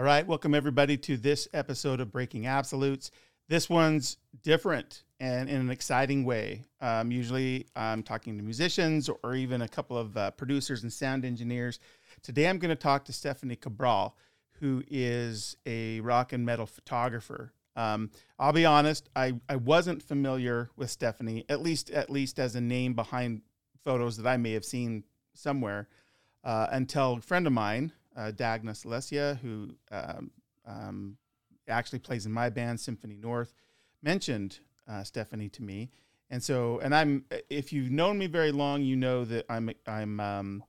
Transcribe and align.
All 0.00 0.06
right, 0.06 0.26
welcome 0.26 0.54
everybody 0.54 0.96
to 0.96 1.18
this 1.18 1.46
episode 1.52 2.00
of 2.00 2.10
Breaking 2.10 2.46
Absolutes. 2.46 3.10
This 3.50 3.68
one's 3.68 4.16
different 4.42 5.02
and 5.20 5.46
in 5.46 5.60
an 5.60 5.68
exciting 5.68 6.24
way. 6.24 6.64
Um, 6.80 7.12
usually 7.12 7.66
I'm 7.76 8.02
talking 8.02 8.38
to 8.38 8.42
musicians 8.42 9.10
or 9.22 9.34
even 9.34 9.60
a 9.60 9.68
couple 9.68 9.98
of 9.98 10.16
uh, 10.16 10.30
producers 10.30 10.84
and 10.84 10.90
sound 10.90 11.26
engineers. 11.26 11.80
Today 12.22 12.48
I'm 12.48 12.58
going 12.58 12.70
to 12.70 12.76
talk 12.76 13.04
to 13.04 13.12
Stephanie 13.12 13.56
Cabral, 13.56 14.16
who 14.52 14.82
is 14.88 15.58
a 15.66 16.00
rock 16.00 16.32
and 16.32 16.46
metal 16.46 16.64
photographer. 16.64 17.52
Um, 17.76 18.10
I'll 18.38 18.54
be 18.54 18.64
honest, 18.64 19.10
I, 19.14 19.34
I 19.50 19.56
wasn't 19.56 20.02
familiar 20.02 20.70
with 20.76 20.88
Stephanie, 20.88 21.44
at 21.50 21.60
least 21.60 21.90
at 21.90 22.08
least 22.08 22.38
as 22.38 22.56
a 22.56 22.60
name 22.62 22.94
behind 22.94 23.42
photos 23.84 24.16
that 24.16 24.26
I 24.26 24.38
may 24.38 24.52
have 24.52 24.64
seen 24.64 25.04
somewhere, 25.34 25.88
uh, 26.42 26.68
until 26.70 27.18
a 27.18 27.20
friend 27.20 27.46
of 27.46 27.52
mine, 27.52 27.92
uh, 28.20 28.30
Dagna 28.32 28.72
Celestia, 28.72 29.38
who 29.38 29.70
um, 29.90 30.30
um, 30.66 31.16
actually 31.68 32.00
plays 32.00 32.26
in 32.26 32.32
my 32.32 32.50
band 32.50 32.78
Symphony 32.78 33.16
North, 33.16 33.54
mentioned 34.02 34.60
uh, 34.86 35.02
Stephanie 35.02 35.48
to 35.48 35.62
me, 35.62 35.90
and 36.28 36.42
so 36.42 36.80
and 36.80 36.94
I'm 36.94 37.24
if 37.48 37.72
you've 37.72 37.90
known 37.90 38.18
me 38.18 38.26
very 38.26 38.52
long, 38.52 38.82
you 38.82 38.96
know 38.96 39.24
that 39.24 39.46
I'm 39.48 39.70
I'm 39.86 40.20
um, 40.20 40.64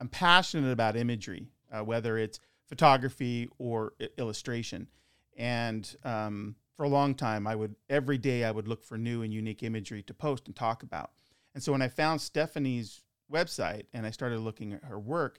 I'm 0.00 0.08
passionate 0.08 0.70
about 0.70 0.96
imagery, 0.96 1.48
uh, 1.72 1.80
whether 1.80 2.16
it's 2.18 2.38
photography 2.66 3.48
or 3.58 3.94
illustration, 4.16 4.88
and 5.36 5.96
um, 6.04 6.54
for 6.76 6.84
a 6.84 6.88
long 6.88 7.14
time, 7.16 7.48
I 7.48 7.56
would 7.56 7.74
every 7.90 8.18
day 8.18 8.44
I 8.44 8.52
would 8.52 8.68
look 8.68 8.84
for 8.84 8.96
new 8.96 9.22
and 9.22 9.34
unique 9.34 9.64
imagery 9.64 10.02
to 10.04 10.14
post 10.14 10.46
and 10.46 10.54
talk 10.54 10.84
about. 10.84 11.10
And 11.54 11.62
so 11.62 11.72
when 11.72 11.82
I 11.82 11.88
found 11.88 12.20
Stephanie's 12.20 13.02
website 13.30 13.84
and 13.92 14.06
I 14.06 14.10
started 14.10 14.38
looking 14.38 14.72
at 14.72 14.84
her 14.84 14.98
work, 14.98 15.38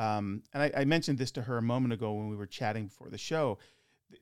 um, 0.00 0.42
and 0.54 0.62
I, 0.62 0.80
I, 0.80 0.84
mentioned 0.86 1.18
this 1.18 1.30
to 1.32 1.42
her 1.42 1.58
a 1.58 1.62
moment 1.62 1.92
ago 1.92 2.14
when 2.14 2.30
we 2.30 2.36
were 2.36 2.46
chatting 2.46 2.86
before 2.86 3.10
the 3.10 3.18
show. 3.18 3.58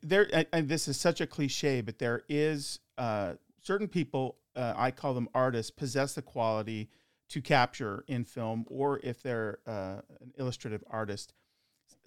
There, 0.02 0.28
and 0.52 0.68
this 0.68 0.88
is 0.88 0.98
such 0.98 1.20
a 1.20 1.26
cliche, 1.26 1.82
but 1.82 2.00
there 2.00 2.24
is 2.28 2.80
uh, 2.98 3.34
certain 3.62 3.86
people. 3.86 4.38
Uh, 4.56 4.74
I 4.76 4.90
call 4.90 5.14
them 5.14 5.28
artists, 5.34 5.70
possess 5.70 6.14
the 6.14 6.22
quality 6.22 6.90
to 7.28 7.40
capture 7.40 8.04
in 8.08 8.24
film, 8.24 8.64
or 8.68 8.98
if 9.04 9.22
they're 9.22 9.60
uh, 9.68 10.00
an 10.20 10.32
illustrative 10.36 10.82
artist, 10.90 11.32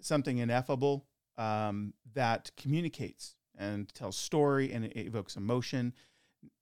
something 0.01 0.39
ineffable 0.39 1.05
um, 1.37 1.93
that 2.13 2.51
communicates 2.57 3.35
and 3.57 3.93
tells 3.93 4.17
story 4.17 4.73
and 4.73 4.91
evokes 4.97 5.37
emotion. 5.37 5.93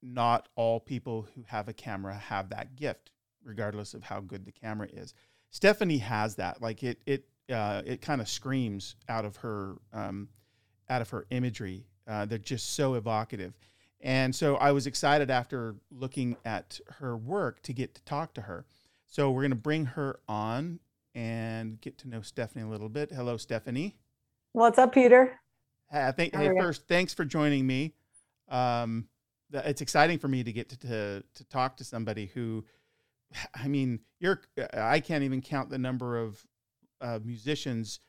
Not 0.03 0.47
all 0.55 0.79
people 0.79 1.27
who 1.33 1.43
have 1.47 1.69
a 1.69 1.73
camera 1.73 2.13
have 2.13 2.49
that 2.49 2.75
gift, 2.75 3.09
regardless 3.43 3.95
of 3.95 4.03
how 4.03 4.19
good 4.19 4.45
the 4.45 4.51
camera 4.51 4.89
is. 4.93 5.15
Stephanie 5.51 5.97
has 5.97 6.35
that. 6.35 6.61
Like 6.61 6.83
it, 6.83 7.01
it, 7.05 7.25
uh, 7.51 7.81
it 7.85 8.01
kind 8.01 8.21
of 8.21 8.29
screams 8.29 8.95
out 9.07 9.25
of 9.25 9.37
her, 9.37 9.75
um, 9.93 10.29
out 10.89 11.01
of 11.01 11.09
her 11.09 11.25
imagery. 11.29 11.85
Uh, 12.07 12.25
they're 12.25 12.37
just 12.37 12.75
so 12.75 12.95
evocative. 12.95 13.53
And 14.01 14.33
so 14.33 14.55
I 14.55 14.71
was 14.71 14.87
excited 14.87 15.29
after 15.29 15.75
looking 15.91 16.37
at 16.45 16.79
her 16.99 17.17
work 17.17 17.61
to 17.63 17.73
get 17.73 17.95
to 17.95 18.03
talk 18.03 18.33
to 18.35 18.41
her. 18.41 18.65
So 19.07 19.31
we're 19.31 19.41
going 19.41 19.51
to 19.51 19.57
bring 19.57 19.85
her 19.85 20.19
on 20.27 20.79
and 21.15 21.81
get 21.81 21.97
to 21.99 22.07
know 22.07 22.21
Stephanie 22.21 22.63
a 22.63 22.67
little 22.67 22.89
bit. 22.89 23.11
Hello, 23.11 23.35
Stephanie. 23.37 23.97
What's 24.53 24.77
up, 24.77 24.93
Peter? 24.93 25.39
Uh, 25.91 26.13
hey, 26.15 26.29
first, 26.57 26.87
thanks 26.87 27.13
for 27.13 27.25
joining 27.25 27.65
me. 27.65 27.93
Um, 28.47 29.07
it's 29.51 29.81
exciting 29.81 30.19
for 30.19 30.27
me 30.27 30.43
to 30.43 30.53
get 30.53 30.69
to, 30.69 30.79
to, 30.79 31.23
to 31.33 31.43
talk 31.45 31.77
to 31.77 31.83
somebody 31.83 32.27
who 32.27 32.63
I 33.53 33.67
mean, 33.67 33.99
you're 34.19 34.41
I 34.73 34.99
can't 34.99 35.23
even 35.23 35.41
count 35.41 35.69
the 35.69 35.77
number 35.77 36.17
of 36.17 36.45
uh, 37.01 37.19
musicians 37.23 37.99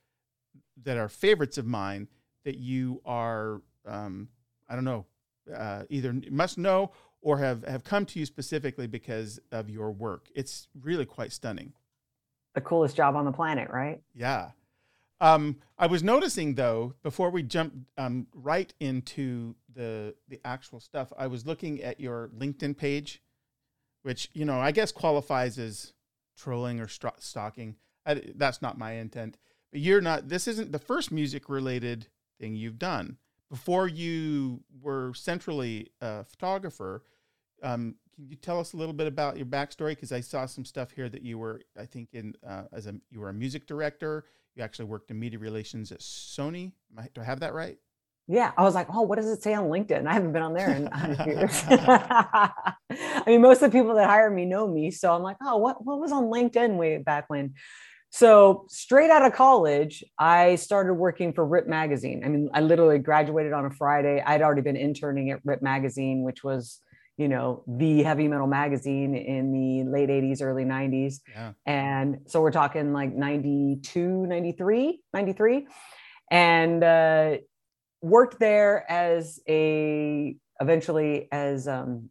that 0.83 0.97
are 0.97 1.09
favorites 1.09 1.59
of 1.59 1.67
mine 1.67 2.09
that 2.45 2.57
you 2.57 3.01
are 3.05 3.63
um, 3.87 4.29
I 4.69 4.75
don't 4.75 4.85
know 4.85 5.07
uh, 5.55 5.85
either 5.89 6.15
must 6.31 6.59
know 6.59 6.93
or 7.23 7.39
have 7.39 7.65
have 7.65 7.85
come 7.85 8.07
to 8.07 8.19
you 8.19 8.27
specifically 8.27 8.87
because 8.87 9.39
of 9.53 9.69
your 9.69 9.91
work. 9.91 10.29
It's 10.35 10.69
really 10.81 11.05
quite 11.05 11.33
stunning. 11.33 11.73
The 12.55 12.61
coolest 12.61 12.97
job 12.97 13.15
on 13.15 13.25
the 13.25 13.33
planet, 13.33 13.71
right? 13.71 14.03
Yeah. 14.15 14.51
Um, 15.21 15.57
I 15.79 15.87
was 15.87 16.03
noticing 16.03 16.55
though, 16.55 16.95
before 17.03 17.31
we 17.31 17.43
jump 17.43 17.75
um, 17.99 18.27
right 18.33 18.73
into 18.81 19.55
the 19.73 20.15
the 20.29 20.41
actual 20.45 20.81
stuff, 20.81 21.13
I 21.17 21.27
was 21.27 21.47
looking 21.47 21.83
at 21.83 22.01
your 22.01 22.31
LinkedIn 22.37 22.77
page 22.77 23.21
which 24.03 24.28
you 24.33 24.44
know 24.44 24.61
I 24.61 24.72
guess 24.72 24.93
qualifies 24.93 25.59
as 25.59 25.93
trolling 26.37 26.81
or 26.81 26.88
st- 26.88 27.22
stalking. 27.22 27.77
I, 28.06 28.22
that's 28.34 28.62
not 28.62 28.78
my 28.78 28.93
intent. 28.93 29.37
But 29.71 29.81
you're 29.81 30.00
not. 30.00 30.28
This 30.28 30.49
isn't 30.49 30.72
the 30.72 30.78
first 30.78 31.12
music 31.12 31.49
related 31.49 32.09
thing 32.41 32.55
you've 32.55 32.78
done. 32.78 33.19
Before 33.50 33.89
you 33.89 34.62
were 34.81 35.12
centrally 35.15 35.89
a 36.00 36.25
photographer, 36.25 37.03
um, 37.62 37.97
can 38.15 38.28
you 38.28 38.37
tell 38.37 38.60
us 38.60 38.72
a 38.72 38.77
little 38.77 38.93
bit 38.93 39.06
about 39.06 39.37
your 39.37 39.47
backstory? 39.47 39.91
Because 39.91 40.12
I 40.12 40.21
saw 40.21 40.47
some 40.47 40.65
stuff 40.65 40.93
here 40.93 41.09
that 41.09 41.22
you 41.22 41.39
were, 41.39 41.60
I 41.78 41.87
think, 41.87 42.10
in 42.12 42.34
uh, 42.47 42.65
as 42.72 42.87
a 42.87 42.94
you 43.10 43.21
were 43.21 43.28
a 43.28 43.34
music 43.34 43.66
director. 43.66 44.25
You 44.55 44.62
actually 44.62 44.87
worked 44.87 45.10
in 45.10 45.19
media 45.19 45.39
relations 45.39 45.93
at 45.93 46.00
Sony. 46.00 46.72
do 47.15 47.21
I 47.21 47.25
have 47.25 47.41
that 47.41 47.55
right? 47.55 47.78
Yeah, 48.31 48.53
I 48.57 48.63
was 48.63 48.77
like, 48.77 48.87
oh, 48.95 49.03
what 49.03 49.17
does 49.17 49.27
it 49.27 49.43
say 49.43 49.55
on 49.55 49.65
LinkedIn? 49.65 50.07
I 50.07 50.13
haven't 50.13 50.33
been 50.33 50.43
on 50.43 50.55
there 50.55 50.71
in 50.71 50.83
years. 51.27 51.65
I 51.69 53.25
mean, 53.27 53.43
most 53.43 53.61
of 53.61 53.73
the 53.73 53.77
people 53.77 53.97
that 53.97 54.09
hire 54.09 54.31
me 54.31 54.45
know 54.45 54.69
me, 54.69 54.93
so 54.93 55.13
I'm 55.13 55.23
like, 55.23 55.37
oh, 55.43 55.57
what 55.57 55.85
what 55.85 55.99
was 55.99 56.13
on 56.13 56.25
LinkedIn 56.25 56.77
way 56.77 56.99
back 56.99 57.25
when? 57.27 57.55
So 58.11 58.67
straight 58.69 59.11
out 59.11 59.27
of 59.27 59.33
college, 59.33 60.05
I 60.17 60.55
started 60.55 60.95
working 60.95 61.33
for 61.33 61.45
Rip 61.45 61.67
Magazine. 61.67 62.23
I 62.25 62.29
mean, 62.29 62.49
I 62.55 62.61
literally 62.61 62.99
graduated 62.99 63.53
on 63.53 63.67
a 63.67 63.71
Friday. 63.71 64.23
I'd 64.25 64.43
already 64.43 64.63
been 64.63 64.77
interning 64.77 65.31
at 65.31 65.41
Rip 65.45 65.61
Magazine, 65.61 66.23
which 66.23 66.45
was 66.45 66.81
you 67.17 67.27
know 67.27 67.65
the 67.67 68.05
heavy 68.05 68.29
metal 68.29 68.47
magazine 68.47 69.17
in 69.17 69.53
the 69.53 69.91
late 69.91 70.09
80s 70.09 70.41
early 70.41 70.65
90s 70.65 71.17
yeah. 71.29 71.53
and 71.67 72.21
so 72.27 72.41
we're 72.41 72.51
talking 72.51 72.95
like 72.95 73.13
92 73.13 74.27
93 74.27 75.03
93 75.13 75.67
and 76.31 76.85
uh, 76.85 77.37
worked 78.03 78.38
there 78.38 78.91
as 78.91 79.41
a 79.49 80.37
eventually 80.61 81.28
as 81.33 81.69
um, 81.69 82.11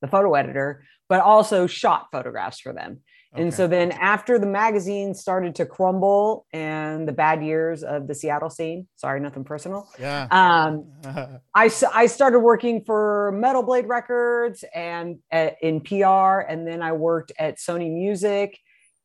the 0.00 0.08
photo 0.08 0.34
editor, 0.34 0.84
but 1.08 1.20
also 1.20 1.66
shot 1.66 2.08
photographs 2.12 2.60
for 2.60 2.72
them. 2.72 3.00
Okay. 3.34 3.42
And 3.42 3.52
so 3.52 3.66
then 3.66 3.92
after 3.92 4.38
the 4.38 4.46
magazine 4.46 5.12
started 5.14 5.56
to 5.56 5.66
crumble 5.66 6.46
and 6.52 7.06
the 7.06 7.12
bad 7.12 7.44
years 7.44 7.82
of 7.82 8.06
the 8.06 8.14
Seattle 8.14 8.48
scene, 8.48 8.86
sorry, 8.96 9.20
nothing 9.20 9.44
personal. 9.44 9.88
Yeah. 9.98 10.26
Um, 10.30 10.86
I, 11.54 11.70
I 11.92 12.06
started 12.06 12.40
working 12.40 12.84
for 12.84 13.32
Metal 13.32 13.62
Blade 13.62 13.88
Records 13.88 14.64
and 14.74 15.18
at, 15.30 15.56
in 15.60 15.80
PR. 15.80 16.40
And 16.40 16.66
then 16.66 16.82
I 16.82 16.92
worked 16.92 17.32
at 17.38 17.58
Sony 17.58 17.92
Music 17.92 18.58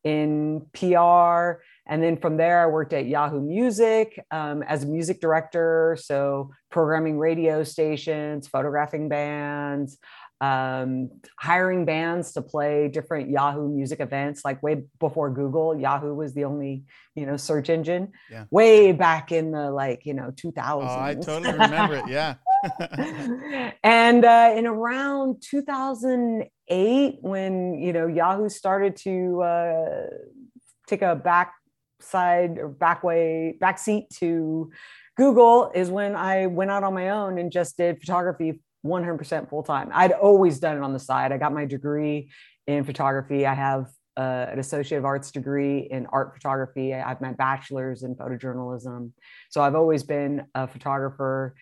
in 0.04 0.66
PR. 0.72 1.62
And 1.92 2.02
then 2.02 2.16
from 2.16 2.38
there, 2.38 2.62
I 2.62 2.66
worked 2.68 2.94
at 2.94 3.04
Yahoo 3.04 3.42
Music 3.42 4.18
um, 4.30 4.62
as 4.62 4.82
a 4.82 4.86
music 4.86 5.20
director. 5.20 5.94
So, 6.00 6.50
programming 6.70 7.18
radio 7.18 7.64
stations, 7.64 8.48
photographing 8.48 9.10
bands, 9.10 9.98
um, 10.40 11.10
hiring 11.38 11.84
bands 11.84 12.32
to 12.32 12.40
play 12.40 12.88
different 12.88 13.28
Yahoo 13.28 13.68
music 13.68 14.00
events. 14.00 14.42
Like 14.42 14.62
way 14.62 14.84
before 15.00 15.28
Google, 15.28 15.78
Yahoo 15.78 16.14
was 16.14 16.32
the 16.32 16.44
only, 16.44 16.84
you 17.14 17.26
know, 17.26 17.36
search 17.36 17.68
engine. 17.68 18.12
Yeah. 18.30 18.46
Way 18.50 18.92
back 18.92 19.30
in 19.30 19.52
the 19.52 19.70
like, 19.70 20.06
you 20.06 20.14
know, 20.14 20.30
2000s. 20.30 20.56
Oh, 20.56 20.98
I 20.98 21.14
totally 21.14 21.52
remember 21.52 21.96
it. 21.96 22.08
Yeah. 22.08 22.36
and 23.84 24.24
uh, 24.24 24.54
in 24.56 24.66
around 24.66 25.42
2008, 25.42 27.18
when, 27.20 27.74
you 27.74 27.92
know, 27.92 28.06
Yahoo 28.06 28.48
started 28.48 28.96
to 28.96 29.42
uh, 29.42 30.06
take 30.86 31.02
a 31.02 31.14
back 31.14 31.52
side 32.02 32.58
or 32.58 32.68
back 32.68 33.02
way 33.02 33.56
back 33.60 33.78
seat 33.78 34.10
to 34.18 34.70
Google 35.16 35.70
is 35.74 35.90
when 35.90 36.16
I 36.16 36.46
went 36.46 36.70
out 36.70 36.84
on 36.84 36.94
my 36.94 37.10
own 37.10 37.38
and 37.38 37.52
just 37.52 37.76
did 37.76 38.00
photography 38.00 38.60
100% 38.84 39.48
full 39.48 39.62
time. 39.62 39.90
I'd 39.92 40.12
always 40.12 40.58
done 40.58 40.76
it 40.76 40.82
on 40.82 40.92
the 40.92 40.98
side. 40.98 41.32
I 41.32 41.38
got 41.38 41.52
my 41.52 41.64
degree 41.64 42.30
in 42.66 42.84
photography. 42.84 43.46
I 43.46 43.54
have 43.54 43.90
uh, 44.16 44.46
an 44.50 44.58
associate 44.58 44.98
of 44.98 45.04
arts 45.04 45.30
degree 45.30 45.88
in 45.90 46.06
art 46.06 46.34
photography. 46.34 46.94
I 46.94 47.08
have 47.08 47.20
my 47.20 47.32
bachelor's 47.32 48.02
in 48.02 48.14
photojournalism. 48.14 49.12
So 49.50 49.62
I've 49.62 49.74
always 49.74 50.02
been 50.02 50.46
a 50.54 50.66
photographer 50.66 51.54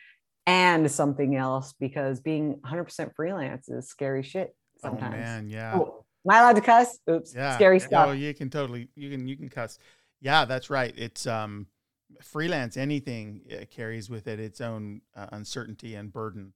and 0.47 0.91
something 0.91 1.37
else 1.37 1.75
because 1.79 2.21
being 2.21 2.61
100% 2.65 3.15
freelance 3.15 3.69
is 3.69 3.89
scary 3.89 4.23
shit 4.23 4.55
sometimes. 4.79 5.15
Oh 5.15 5.19
man, 5.19 5.49
yeah. 5.49 5.75
Oh, 5.77 6.05
am 6.27 6.31
I 6.33 6.39
allowed 6.41 6.57
to 6.57 6.63
cuss? 6.63 6.99
Oops. 7.09 7.33
Yeah. 7.35 7.55
Scary 7.55 7.79
stuff. 7.79 8.09
Oh, 8.09 8.13
you 8.13 8.35
can 8.35 8.51
totally. 8.51 8.89
You 8.97 9.11
can. 9.11 9.29
You 9.29 9.37
can 9.37 9.49
cuss. 9.49 9.79
Yeah, 10.21 10.45
that's 10.45 10.71
right. 10.71 10.95
It's 10.97 11.27
um, 11.27 11.67
freelance. 12.23 12.77
Anything 12.77 13.43
uh, 13.51 13.65
carries 13.71 14.11
with 14.11 14.27
it 14.27 14.39
its 14.39 14.61
own 14.61 15.03
uh, 15.17 15.27
uncertainty 15.33 15.95
and 15.95 16.13
burden. 16.13 16.53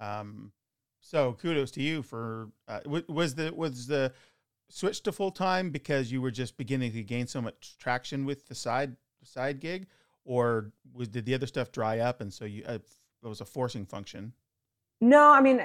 Um, 0.00 0.52
so 1.00 1.34
kudos 1.34 1.70
to 1.72 1.82
you 1.82 2.02
for 2.02 2.50
uh, 2.66 2.80
was 3.08 3.34
the 3.34 3.52
was 3.54 3.86
the 3.86 4.12
switch 4.68 5.02
to 5.02 5.12
full 5.12 5.30
time 5.30 5.70
because 5.70 6.10
you 6.10 6.20
were 6.20 6.30
just 6.30 6.56
beginning 6.56 6.92
to 6.92 7.02
gain 7.02 7.26
so 7.26 7.40
much 7.40 7.76
traction 7.78 8.24
with 8.24 8.48
the 8.48 8.54
side 8.54 8.96
side 9.22 9.60
gig, 9.60 9.86
or 10.24 10.72
was 10.92 11.08
did 11.08 11.26
the 11.26 11.34
other 11.34 11.46
stuff 11.46 11.70
dry 11.70 11.98
up 11.98 12.20
and 12.20 12.32
so 12.32 12.44
you 12.44 12.64
uh, 12.66 12.78
it 13.22 13.28
was 13.28 13.40
a 13.40 13.44
forcing 13.44 13.86
function? 13.86 14.32
No, 15.00 15.30
I 15.30 15.40
mean, 15.40 15.60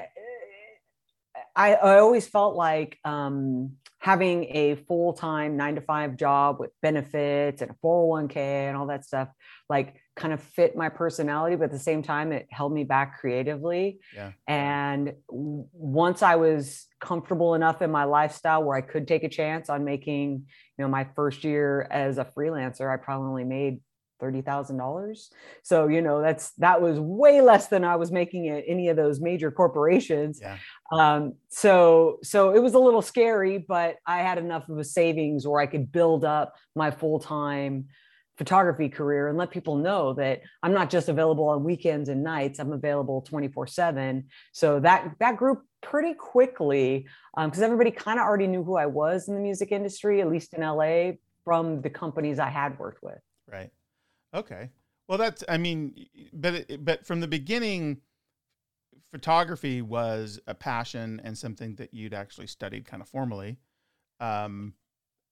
I, 1.60 1.74
I 1.74 2.00
always 2.00 2.26
felt 2.26 2.56
like 2.56 2.98
um, 3.04 3.74
having 4.00 4.46
a 4.46 4.76
full 4.88 5.12
time 5.12 5.58
nine 5.58 5.76
to 5.76 5.82
five 5.82 6.16
job 6.16 6.58
with 6.58 6.72
benefits 6.82 7.62
and 7.62 7.72
a 7.72 7.76
401k 7.86 8.38
and 8.38 8.78
all 8.78 8.88
that 8.88 9.04
stuff, 9.04 9.28
like 9.68 9.96
kind 10.16 10.32
of 10.34 10.42
fit 10.42 10.78
my 10.78 10.88
personality, 10.88 11.58
but 11.58 11.66
at 11.66 11.72
the 11.72 11.80
same 11.80 12.02
time, 12.02 12.32
it 12.32 12.48
held 12.50 12.72
me 12.72 12.86
back 12.86 13.20
creatively. 13.20 14.00
Yeah. 14.16 14.32
And 14.48 15.16
w- 15.28 15.66
once 15.74 16.24
I 16.24 16.38
was 16.38 16.88
comfortable 17.02 17.56
enough 17.56 17.82
in 17.82 17.92
my 17.92 18.06
lifestyle 18.06 18.64
where 18.64 18.78
I 18.78 18.82
could 18.82 19.06
take 19.06 19.26
a 19.26 19.30
chance 19.30 19.70
on 19.70 19.84
making, 19.84 20.46
you 20.78 20.84
know, 20.84 20.88
my 20.88 21.08
first 21.14 21.44
year 21.44 21.86
as 21.92 22.18
a 22.18 22.26
freelancer, 22.26 22.92
I 22.92 22.96
probably 22.96 23.28
only 23.28 23.44
made 23.44 23.82
$30,000. 24.22 25.30
So, 25.64 25.88
you 25.88 26.02
know, 26.02 26.22
that's, 26.22 26.52
that 26.54 26.82
was 26.82 27.00
way 27.00 27.42
less 27.42 27.68
than 27.68 27.84
I 27.84 27.96
was 27.96 28.12
making 28.12 28.50
at 28.50 28.64
any 28.68 28.90
of 28.90 28.98
those 28.98 29.20
major 29.20 29.52
corporations. 29.52 30.40
Yeah. 30.42 30.58
Um, 30.92 31.34
so, 31.50 32.20
so 32.24 32.52
it 32.52 32.60
was 32.60 32.74
a 32.74 32.80
little 32.80 33.02
scary, 33.02 33.58
but 33.58 33.98
I 34.06 34.20
had 34.20 34.38
enough 34.38 34.70
of 34.70 34.78
a 34.78 34.84
savings 34.84 35.48
where 35.48 35.62
I 35.62 35.66
could 35.66 35.92
build 35.92 36.26
up 36.26 36.56
my 36.76 36.92
full-time 36.92 37.86
photography 38.40 38.88
career 38.88 39.28
and 39.28 39.38
let 39.38 39.52
people 39.52 39.76
know 39.76 40.14
that 40.14 40.42
I'm 40.64 40.74
not 40.74 40.90
just 40.90 41.10
available 41.10 41.50
on 41.50 41.64
weekends 41.66 42.08
and 42.08 42.24
nights, 42.24 42.60
I'm 42.60 42.72
available 42.72 43.22
24 43.22 43.68
seven. 43.68 44.30
So 44.54 44.80
that, 44.80 45.12
that 45.20 45.36
grew 45.36 45.62
pretty 45.82 46.14
quickly 46.14 47.06
because 47.36 47.60
um, 47.60 47.64
everybody 47.64 47.92
kind 47.92 48.18
of 48.18 48.26
already 48.26 48.48
knew 48.48 48.64
who 48.64 48.78
I 48.78 48.86
was 48.86 49.28
in 49.28 49.36
the 49.36 49.42
music 49.42 49.74
industry, 49.74 50.22
at 50.22 50.30
least 50.30 50.54
in 50.54 50.62
LA 50.62 51.12
from 51.44 51.82
the 51.82 51.90
companies 51.90 52.40
I 52.40 52.50
had 52.50 52.80
worked 52.80 53.04
with. 53.04 53.20
Right. 53.46 53.72
Okay. 54.34 54.70
Well, 55.08 55.18
that's, 55.18 55.44
I 55.50 55.58
mean, 55.58 56.08
but, 56.34 56.84
but 56.84 57.06
from 57.06 57.20
the 57.20 57.28
beginning, 57.28 58.02
photography 59.12 59.82
was 59.82 60.40
a 60.48 60.54
passion 60.54 61.20
and 61.24 61.38
something 61.38 61.76
that 61.76 61.94
you'd 61.94 62.14
actually 62.14 62.48
studied 62.48 62.86
kind 62.86 63.02
of 63.02 63.10
formally. 63.10 63.58
Um, 64.20 64.74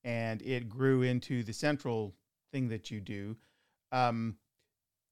and 0.04 0.42
it 0.42 0.70
grew 0.70 1.04
into 1.04 1.44
the 1.44 1.54
central 1.54 2.16
thing 2.52 2.70
that 2.70 2.90
you 2.90 3.00
do. 3.00 3.36
Um, 3.92 4.38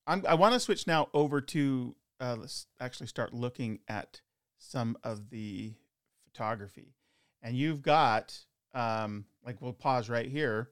i 0.07 0.35
want 0.35 0.53
to 0.53 0.59
switch 0.59 0.85
now 0.85 1.09
over 1.13 1.41
to, 1.41 1.95
uh, 2.19 2.35
let's 2.39 2.67
actually 2.79 3.07
start 3.07 3.33
looking 3.33 3.79
at 3.87 4.21
some 4.59 4.97
of 5.03 5.29
the 5.29 5.73
photography. 6.23 6.93
And 7.41 7.55
you've 7.55 7.81
got, 7.81 8.37
um, 8.73 9.25
like, 9.43 9.61
we'll 9.61 9.73
pause 9.73 10.09
right 10.09 10.27
here. 10.27 10.69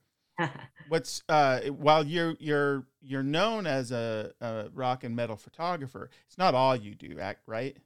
What's 0.89 1.23
uh, 1.29 1.61
while 1.61 2.05
you're 2.05 2.35
you're 2.39 2.87
you're 3.01 3.23
known 3.23 3.65
as 3.67 3.91
a, 3.91 4.31
a, 4.41 4.65
rock 4.73 5.03
and 5.03 5.15
metal 5.15 5.35
photographer, 5.35 6.09
it's 6.27 6.37
not 6.37 6.55
all 6.55 6.75
you 6.75 6.95
do, 6.95 7.19
act, 7.19 7.41
right? 7.47 7.77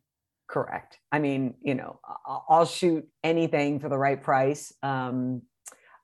Correct. 0.48 1.00
I 1.12 1.20
mean, 1.20 1.56
you 1.62 1.76
know, 1.76 2.00
I'll 2.50 2.66
shoot 2.66 3.08
anything 3.24 3.80
for 3.80 3.90
the 3.90 3.98
right 3.98 4.22
price. 4.22 4.74
Um, 4.82 5.42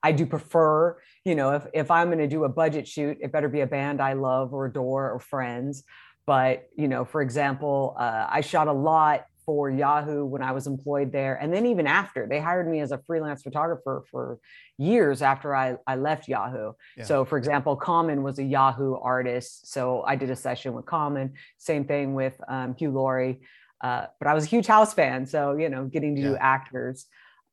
I 0.03 0.11
do 0.11 0.25
prefer, 0.25 0.97
you 1.23 1.35
know, 1.35 1.51
if 1.51 1.65
if 1.73 1.91
I'm 1.91 2.07
going 2.07 2.19
to 2.19 2.27
do 2.27 2.43
a 2.43 2.49
budget 2.49 2.87
shoot, 2.87 3.17
it 3.21 3.31
better 3.31 3.49
be 3.49 3.61
a 3.61 3.67
band 3.67 4.01
I 4.01 4.13
love 4.13 4.53
or 4.53 4.65
adore 4.65 5.11
or 5.11 5.19
friends. 5.19 5.83
But 6.25 6.69
you 6.77 6.87
know, 6.87 7.05
for 7.05 7.21
example, 7.21 7.95
uh, 7.97 8.27
I 8.29 8.41
shot 8.41 8.67
a 8.67 8.73
lot 8.73 9.25
for 9.45 9.69
Yahoo 9.69 10.25
when 10.25 10.41
I 10.41 10.51
was 10.51 10.67
employed 10.67 11.11
there. 11.11 11.35
And 11.35 11.53
then 11.53 11.65
even 11.65 11.87
after, 11.87 12.27
they 12.27 12.39
hired 12.39 12.67
me 12.69 12.79
as 12.79 12.91
a 12.91 12.97
freelance 12.99 13.43
photographer 13.43 14.03
for 14.09 14.39
years 14.77 15.21
after 15.21 15.55
I, 15.55 15.75
I 15.85 15.95
left 15.95 16.27
Yahoo. 16.27 16.73
Yeah. 16.97 17.03
So, 17.03 17.25
for 17.25 17.37
example, 17.37 17.75
Common 17.75 18.23
was 18.23 18.39
a 18.39 18.43
Yahoo 18.43 18.95
artist. 18.95 19.71
So 19.71 20.03
I 20.05 20.15
did 20.15 20.29
a 20.29 20.35
session 20.35 20.73
with 20.73 20.85
Common, 20.85 21.33
same 21.57 21.85
thing 21.85 22.13
with 22.13 22.39
um, 22.47 22.75
Hugh 22.75 22.91
Laurie. 22.91 23.41
Uh, 23.81 24.05
but 24.19 24.27
I 24.27 24.33
was 24.33 24.45
a 24.45 24.47
huge 24.47 24.67
house 24.67 24.93
fan. 24.93 25.25
So, 25.25 25.57
you 25.57 25.69
know, 25.69 25.85
getting 25.85 26.15
to 26.15 26.21
yeah. 26.21 26.27
do 26.29 26.37
actors. 26.37 27.05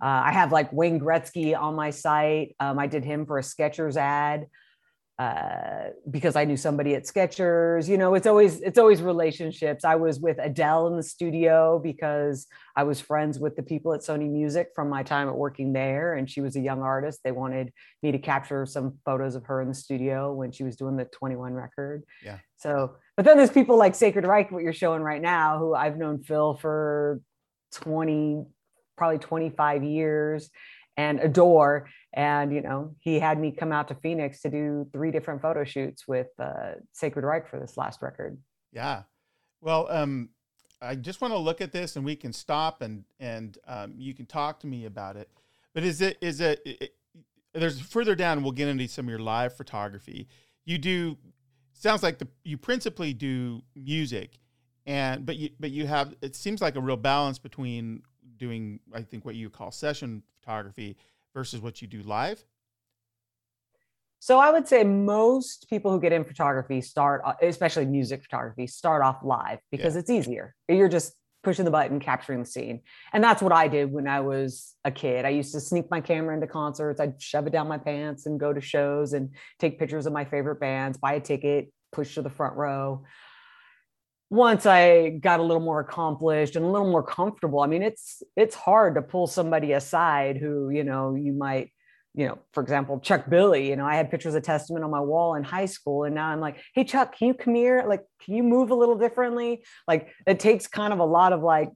Uh, 0.02 0.22
I 0.24 0.32
have 0.32 0.52
like 0.52 0.72
Wayne 0.72 0.98
Gretzky 0.98 1.58
on 1.58 1.74
my 1.74 1.90
site. 1.90 2.56
Um, 2.58 2.78
I 2.78 2.86
did 2.86 3.04
him 3.04 3.26
for 3.26 3.38
a 3.38 3.42
Skechers 3.42 3.96
ad. 3.96 4.46
Uh, 5.20 5.90
because 6.10 6.34
I 6.34 6.46
knew 6.46 6.56
somebody 6.56 6.94
at 6.94 7.04
Skechers. 7.04 7.86
You 7.86 7.98
know, 7.98 8.14
it's 8.14 8.26
always 8.26 8.62
it's 8.62 8.78
always 8.78 9.02
relationships. 9.02 9.84
I 9.84 9.96
was 9.96 10.18
with 10.18 10.38
Adele 10.38 10.86
in 10.86 10.96
the 10.96 11.02
studio 11.02 11.78
because 11.78 12.46
I 12.74 12.84
was 12.84 13.02
friends 13.02 13.38
with 13.38 13.54
the 13.54 13.62
people 13.62 13.92
at 13.92 14.00
Sony 14.00 14.30
Music 14.30 14.68
from 14.74 14.88
my 14.88 15.02
time 15.02 15.28
at 15.28 15.36
working 15.36 15.74
there, 15.74 16.14
and 16.14 16.30
she 16.30 16.40
was 16.40 16.56
a 16.56 16.60
young 16.60 16.80
artist. 16.80 17.20
They 17.22 17.32
wanted 17.32 17.70
me 18.02 18.12
to 18.12 18.18
capture 18.18 18.64
some 18.64 18.98
photos 19.04 19.34
of 19.34 19.44
her 19.44 19.60
in 19.60 19.68
the 19.68 19.74
studio 19.74 20.32
when 20.32 20.52
she 20.52 20.64
was 20.64 20.74
doing 20.74 20.96
the 20.96 21.04
21 21.04 21.52
record. 21.52 22.04
Yeah. 22.24 22.38
So, 22.56 22.96
but 23.14 23.26
then 23.26 23.36
there's 23.36 23.50
people 23.50 23.76
like 23.76 23.94
Sacred 23.94 24.24
Reich, 24.24 24.50
what 24.50 24.62
you're 24.62 24.72
showing 24.72 25.02
right 25.02 25.20
now, 25.20 25.58
who 25.58 25.74
I've 25.74 25.98
known 25.98 26.22
Phil 26.22 26.54
for 26.54 27.20
20, 27.72 28.46
probably 28.96 29.18
25 29.18 29.84
years 29.84 30.48
and 31.00 31.20
adore. 31.20 31.88
And, 32.12 32.52
you 32.52 32.60
know, 32.60 32.94
he 32.98 33.18
had 33.18 33.38
me 33.38 33.52
come 33.52 33.72
out 33.72 33.88
to 33.88 33.94
Phoenix 33.94 34.42
to 34.42 34.50
do 34.50 34.86
three 34.92 35.10
different 35.10 35.40
photo 35.40 35.64
shoots 35.64 36.06
with 36.06 36.28
uh, 36.38 36.72
Sacred 36.92 37.24
Reich 37.24 37.48
for 37.48 37.58
this 37.58 37.76
last 37.76 38.02
record. 38.02 38.36
Yeah. 38.72 39.02
Well, 39.60 39.86
um, 39.90 40.30
I 40.82 40.94
just 40.96 41.20
want 41.20 41.32
to 41.32 41.38
look 41.38 41.60
at 41.60 41.72
this 41.72 41.96
and 41.96 42.04
we 42.04 42.16
can 42.16 42.32
stop 42.32 42.82
and, 42.82 43.04
and 43.18 43.56
um, 43.66 43.94
you 43.96 44.12
can 44.14 44.26
talk 44.26 44.60
to 44.60 44.66
me 44.66 44.86
about 44.86 45.16
it. 45.16 45.28
But 45.74 45.84
is 45.84 46.00
it, 46.00 46.18
is 46.20 46.40
it, 46.40 46.60
it, 46.64 46.94
there's 47.54 47.80
further 47.80 48.14
down, 48.14 48.42
we'll 48.42 48.52
get 48.52 48.68
into 48.68 48.88
some 48.88 49.06
of 49.06 49.10
your 49.10 49.20
live 49.20 49.56
photography. 49.56 50.28
You 50.64 50.78
do, 50.78 51.16
sounds 51.72 52.02
like 52.02 52.18
the, 52.18 52.28
you 52.44 52.58
principally 52.58 53.14
do 53.14 53.62
music 53.74 54.38
and, 54.84 55.24
but 55.24 55.36
you, 55.36 55.50
but 55.60 55.70
you 55.70 55.86
have, 55.86 56.14
it 56.20 56.34
seems 56.34 56.60
like 56.60 56.76
a 56.76 56.80
real 56.80 56.96
balance 56.96 57.38
between 57.38 58.02
doing, 58.40 58.80
I 58.92 59.02
think, 59.02 59.24
what 59.24 59.36
you 59.36 59.50
call 59.50 59.70
session 59.70 60.24
photography 60.40 60.96
versus 61.32 61.60
what 61.60 61.80
you 61.80 61.86
do 61.86 62.02
live? 62.02 62.44
So 64.18 64.38
I 64.38 64.50
would 64.50 64.66
say 64.66 64.82
most 64.82 65.68
people 65.70 65.92
who 65.92 66.00
get 66.00 66.12
in 66.12 66.24
photography 66.24 66.80
start, 66.80 67.22
uh, 67.24 67.34
especially 67.40 67.86
music 67.86 68.22
photography, 68.22 68.66
start 68.66 69.02
off 69.02 69.18
live 69.22 69.60
because 69.70 69.94
yeah. 69.94 70.00
it's 70.00 70.10
easier. 70.10 70.54
You're 70.68 70.88
just 70.88 71.14
pushing 71.42 71.64
the 71.64 71.70
button, 71.70 72.00
capturing 72.00 72.40
the 72.40 72.46
scene. 72.46 72.82
And 73.14 73.24
that's 73.24 73.40
what 73.40 73.52
I 73.52 73.66
did 73.66 73.90
when 73.90 74.06
I 74.06 74.20
was 74.20 74.74
a 74.84 74.90
kid. 74.90 75.24
I 75.24 75.30
used 75.30 75.54
to 75.54 75.60
sneak 75.60 75.90
my 75.90 76.02
camera 76.02 76.34
into 76.34 76.46
concerts. 76.46 77.00
I'd 77.00 77.20
shove 77.20 77.46
it 77.46 77.50
down 77.50 77.66
my 77.66 77.78
pants 77.78 78.26
and 78.26 78.38
go 78.38 78.52
to 78.52 78.60
shows 78.60 79.14
and 79.14 79.30
take 79.58 79.78
pictures 79.78 80.04
of 80.04 80.12
my 80.12 80.26
favorite 80.26 80.60
bands, 80.60 80.98
buy 80.98 81.14
a 81.14 81.20
ticket, 81.20 81.72
push 81.92 82.14
to 82.14 82.22
the 82.22 82.30
front 82.30 82.56
row 82.56 83.04
once 84.30 84.64
I 84.64 85.10
got 85.10 85.40
a 85.40 85.42
little 85.42 85.62
more 85.62 85.80
accomplished 85.80 86.54
and 86.54 86.64
a 86.64 86.68
little 86.68 86.88
more 86.88 87.02
comfortable, 87.02 87.60
I 87.60 87.66
mean, 87.66 87.82
it's 87.82 88.22
it's 88.36 88.54
hard 88.54 88.94
to 88.94 89.02
pull 89.02 89.26
somebody 89.26 89.72
aside 89.72 90.36
who, 90.36 90.70
you 90.70 90.84
know, 90.84 91.16
you 91.16 91.32
might, 91.32 91.72
you 92.14 92.28
know, 92.28 92.38
for 92.52 92.62
example, 92.62 93.00
Chuck 93.00 93.28
Billy, 93.28 93.68
you 93.68 93.74
know, 93.74 93.84
I 93.84 93.96
had 93.96 94.08
pictures 94.08 94.36
of 94.36 94.44
Testament 94.44 94.84
on 94.84 94.90
my 94.90 95.00
wall 95.00 95.34
in 95.34 95.42
high 95.42 95.66
school. 95.66 96.04
And 96.04 96.14
now 96.14 96.28
I'm 96.28 96.38
like, 96.38 96.58
hey, 96.74 96.84
Chuck, 96.84 97.16
can 97.18 97.26
you 97.26 97.34
come 97.34 97.56
here? 97.56 97.84
Like, 97.86 98.04
can 98.24 98.36
you 98.36 98.44
move 98.44 98.70
a 98.70 98.74
little 98.74 98.96
differently? 98.96 99.64
Like, 99.88 100.10
it 100.28 100.38
takes 100.38 100.68
kind 100.68 100.92
of 100.92 101.00
a 101.00 101.04
lot 101.04 101.32
of 101.32 101.42
like 101.42 101.70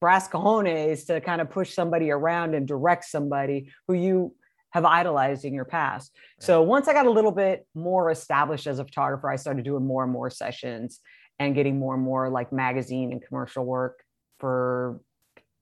brass 0.00 0.28
cojones 0.28 1.06
to 1.06 1.20
kind 1.20 1.40
of 1.40 1.50
push 1.50 1.72
somebody 1.72 2.10
around 2.10 2.56
and 2.56 2.66
direct 2.66 3.04
somebody 3.04 3.70
who 3.86 3.94
you 3.94 4.34
have 4.72 4.84
idolized 4.84 5.44
in 5.44 5.54
your 5.54 5.66
past. 5.66 6.10
So 6.40 6.62
once 6.62 6.88
I 6.88 6.94
got 6.94 7.06
a 7.06 7.10
little 7.10 7.30
bit 7.30 7.66
more 7.74 8.10
established 8.10 8.66
as 8.66 8.80
a 8.80 8.84
photographer, 8.84 9.30
I 9.30 9.36
started 9.36 9.64
doing 9.64 9.86
more 9.86 10.02
and 10.02 10.12
more 10.12 10.30
sessions 10.30 10.98
and 11.38 11.54
getting 11.54 11.78
more 11.78 11.94
and 11.94 12.02
more 12.02 12.28
like 12.28 12.52
magazine 12.52 13.12
and 13.12 13.22
commercial 13.22 13.64
work 13.64 14.02
for 14.38 15.00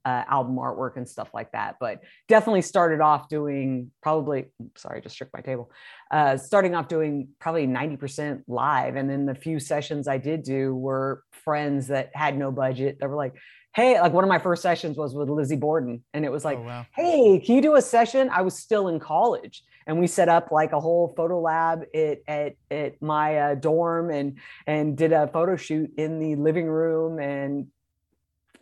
uh, 0.04 0.24
album 0.28 0.56
artwork 0.56 0.96
and 0.96 1.08
stuff 1.08 1.30
like 1.34 1.52
that. 1.52 1.76
But 1.78 2.00
definitely 2.28 2.62
started 2.62 3.00
off 3.00 3.28
doing 3.28 3.90
probably, 4.02 4.46
sorry, 4.76 5.00
just 5.00 5.16
shook 5.16 5.28
my 5.34 5.40
table. 5.40 5.70
Uh, 6.10 6.36
starting 6.36 6.74
off 6.74 6.88
doing 6.88 7.28
probably 7.38 7.66
90% 7.66 8.42
live. 8.48 8.96
And 8.96 9.08
then 9.10 9.26
the 9.26 9.34
few 9.34 9.60
sessions 9.60 10.08
I 10.08 10.18
did 10.18 10.42
do 10.42 10.74
were 10.74 11.22
friends 11.32 11.88
that 11.88 12.10
had 12.14 12.38
no 12.38 12.50
budget 12.50 12.98
that 13.00 13.08
were 13.08 13.16
like, 13.16 13.34
hey, 13.74 14.00
like 14.00 14.12
one 14.12 14.24
of 14.24 14.28
my 14.28 14.38
first 14.38 14.62
sessions 14.62 14.96
was 14.96 15.14
with 15.14 15.28
Lizzie 15.28 15.56
Borden. 15.56 16.02
And 16.12 16.24
it 16.24 16.32
was 16.32 16.44
like, 16.44 16.58
oh, 16.58 16.62
wow. 16.62 16.86
hey, 16.94 17.40
can 17.44 17.54
you 17.54 17.62
do 17.62 17.76
a 17.76 17.82
session? 17.82 18.28
I 18.30 18.42
was 18.42 18.54
still 18.58 18.88
in 18.88 18.98
college 18.98 19.62
and 19.86 19.98
we 19.98 20.06
set 20.06 20.28
up 20.28 20.52
like 20.52 20.72
a 20.72 20.80
whole 20.80 21.12
photo 21.16 21.40
lab 21.40 21.84
at 21.94 22.22
at, 22.28 22.54
at 22.70 23.02
my 23.02 23.38
uh, 23.38 23.54
dorm 23.54 24.10
and 24.10 24.38
and 24.66 24.96
did 24.96 25.12
a 25.12 25.26
photo 25.28 25.56
shoot 25.56 25.90
in 25.96 26.18
the 26.18 26.36
living 26.36 26.66
room 26.66 27.18
and 27.18 27.66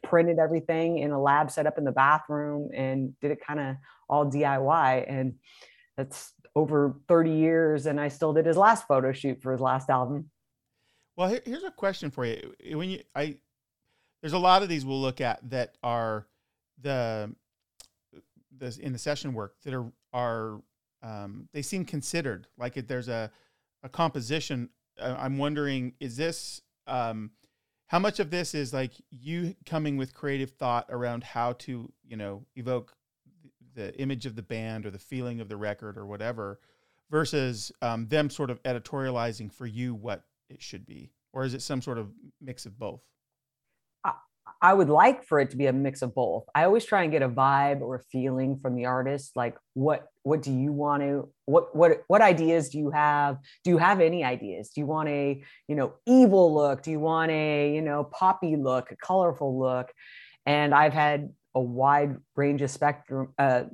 printed 0.02 0.38
everything 0.38 0.98
in 0.98 1.10
a 1.10 1.20
lab 1.20 1.50
set 1.50 1.66
up 1.66 1.76
in 1.76 1.84
the 1.84 1.92
bathroom 1.92 2.70
and 2.74 3.18
did 3.20 3.30
it 3.30 3.44
kind 3.44 3.60
of 3.60 3.76
all 4.08 4.30
DIY 4.30 5.04
and 5.08 5.34
that's 5.96 6.32
over 6.54 6.96
30 7.08 7.32
years 7.32 7.86
and 7.86 8.00
I 8.00 8.08
still 8.08 8.32
did 8.32 8.46
his 8.46 8.56
last 8.56 8.86
photo 8.86 9.12
shoot 9.12 9.42
for 9.42 9.52
his 9.52 9.60
last 9.60 9.90
album. 9.90 10.30
Well, 11.16 11.36
here's 11.44 11.64
a 11.64 11.70
question 11.72 12.10
for 12.10 12.24
you. 12.24 12.54
When 12.72 12.90
you 12.90 13.02
I 13.14 13.36
there's 14.20 14.32
a 14.32 14.38
lot 14.38 14.62
of 14.62 14.68
these 14.68 14.84
we'll 14.84 15.00
look 15.00 15.20
at 15.20 15.38
that 15.50 15.76
are 15.82 16.26
the 16.80 17.34
the 18.56 18.78
in 18.80 18.92
the 18.92 18.98
session 18.98 19.32
work 19.32 19.54
that 19.64 19.74
are 19.74 19.92
are 20.12 20.60
um, 21.02 21.48
they 21.52 21.62
seem 21.62 21.84
considered. 21.84 22.48
Like 22.56 22.76
it, 22.76 22.88
there's 22.88 23.08
a, 23.08 23.30
a 23.82 23.88
composition 23.88 24.70
I'm 25.00 25.38
wondering, 25.38 25.94
is 26.00 26.16
this 26.16 26.60
um, 26.86 27.30
how 27.86 27.98
much 27.98 28.20
of 28.20 28.30
this 28.30 28.54
is 28.54 28.72
like 28.72 28.92
you 29.10 29.54
coming 29.64 29.96
with 29.96 30.14
creative 30.14 30.50
thought 30.50 30.86
around 30.90 31.24
how 31.24 31.52
to 31.54 31.92
you 32.04 32.16
know 32.16 32.44
evoke 32.56 32.94
the 33.74 33.94
image 34.00 34.26
of 34.26 34.34
the 34.34 34.42
band 34.42 34.86
or 34.86 34.90
the 34.90 34.98
feeling 34.98 35.40
of 35.40 35.48
the 35.48 35.56
record 35.56 35.96
or 35.96 36.06
whatever 36.06 36.58
versus 37.10 37.70
um, 37.80 38.08
them 38.08 38.28
sort 38.28 38.50
of 38.50 38.62
editorializing 38.64 39.52
for 39.52 39.66
you 39.66 39.94
what 39.94 40.24
it 40.50 40.60
should 40.60 40.84
be? 40.84 41.10
Or 41.32 41.44
is 41.44 41.54
it 41.54 41.62
some 41.62 41.80
sort 41.80 41.98
of 41.98 42.10
mix 42.40 42.66
of 42.66 42.78
both 42.78 43.02
I 44.60 44.74
would 44.74 44.88
like 44.88 45.24
for 45.24 45.38
it 45.38 45.50
to 45.50 45.56
be 45.56 45.66
a 45.66 45.72
mix 45.72 46.02
of 46.02 46.14
both. 46.14 46.44
I 46.54 46.64
always 46.64 46.84
try 46.84 47.02
and 47.02 47.12
get 47.12 47.22
a 47.22 47.28
vibe 47.28 47.80
or 47.80 47.96
a 47.96 48.02
feeling 48.10 48.58
from 48.60 48.74
the 48.74 48.86
artist. 48.86 49.32
Like 49.36 49.56
what 49.74 50.08
what 50.22 50.42
do 50.42 50.52
you 50.52 50.72
want 50.72 51.02
to 51.02 51.28
what 51.44 51.74
what 51.76 52.02
what 52.08 52.20
ideas 52.20 52.68
do 52.68 52.78
you 52.78 52.90
have? 52.90 53.38
Do 53.64 53.70
you 53.70 53.78
have 53.78 54.00
any 54.00 54.24
ideas? 54.24 54.70
Do 54.70 54.80
you 54.80 54.86
want 54.86 55.08
a, 55.08 55.42
you 55.68 55.76
know, 55.76 55.94
evil 56.06 56.54
look? 56.54 56.82
Do 56.82 56.90
you 56.90 57.00
want 57.00 57.30
a, 57.30 57.74
you 57.74 57.82
know, 57.82 58.04
poppy 58.04 58.56
look, 58.56 58.90
a 58.90 58.96
colorful 58.96 59.58
look? 59.58 59.92
And 60.44 60.74
I've 60.74 60.92
had 60.92 61.30
a 61.54 61.60
wide 61.60 62.16
range 62.34 62.62
of 62.62 62.70
spectrum, 62.70 63.34
uh, 63.38 63.64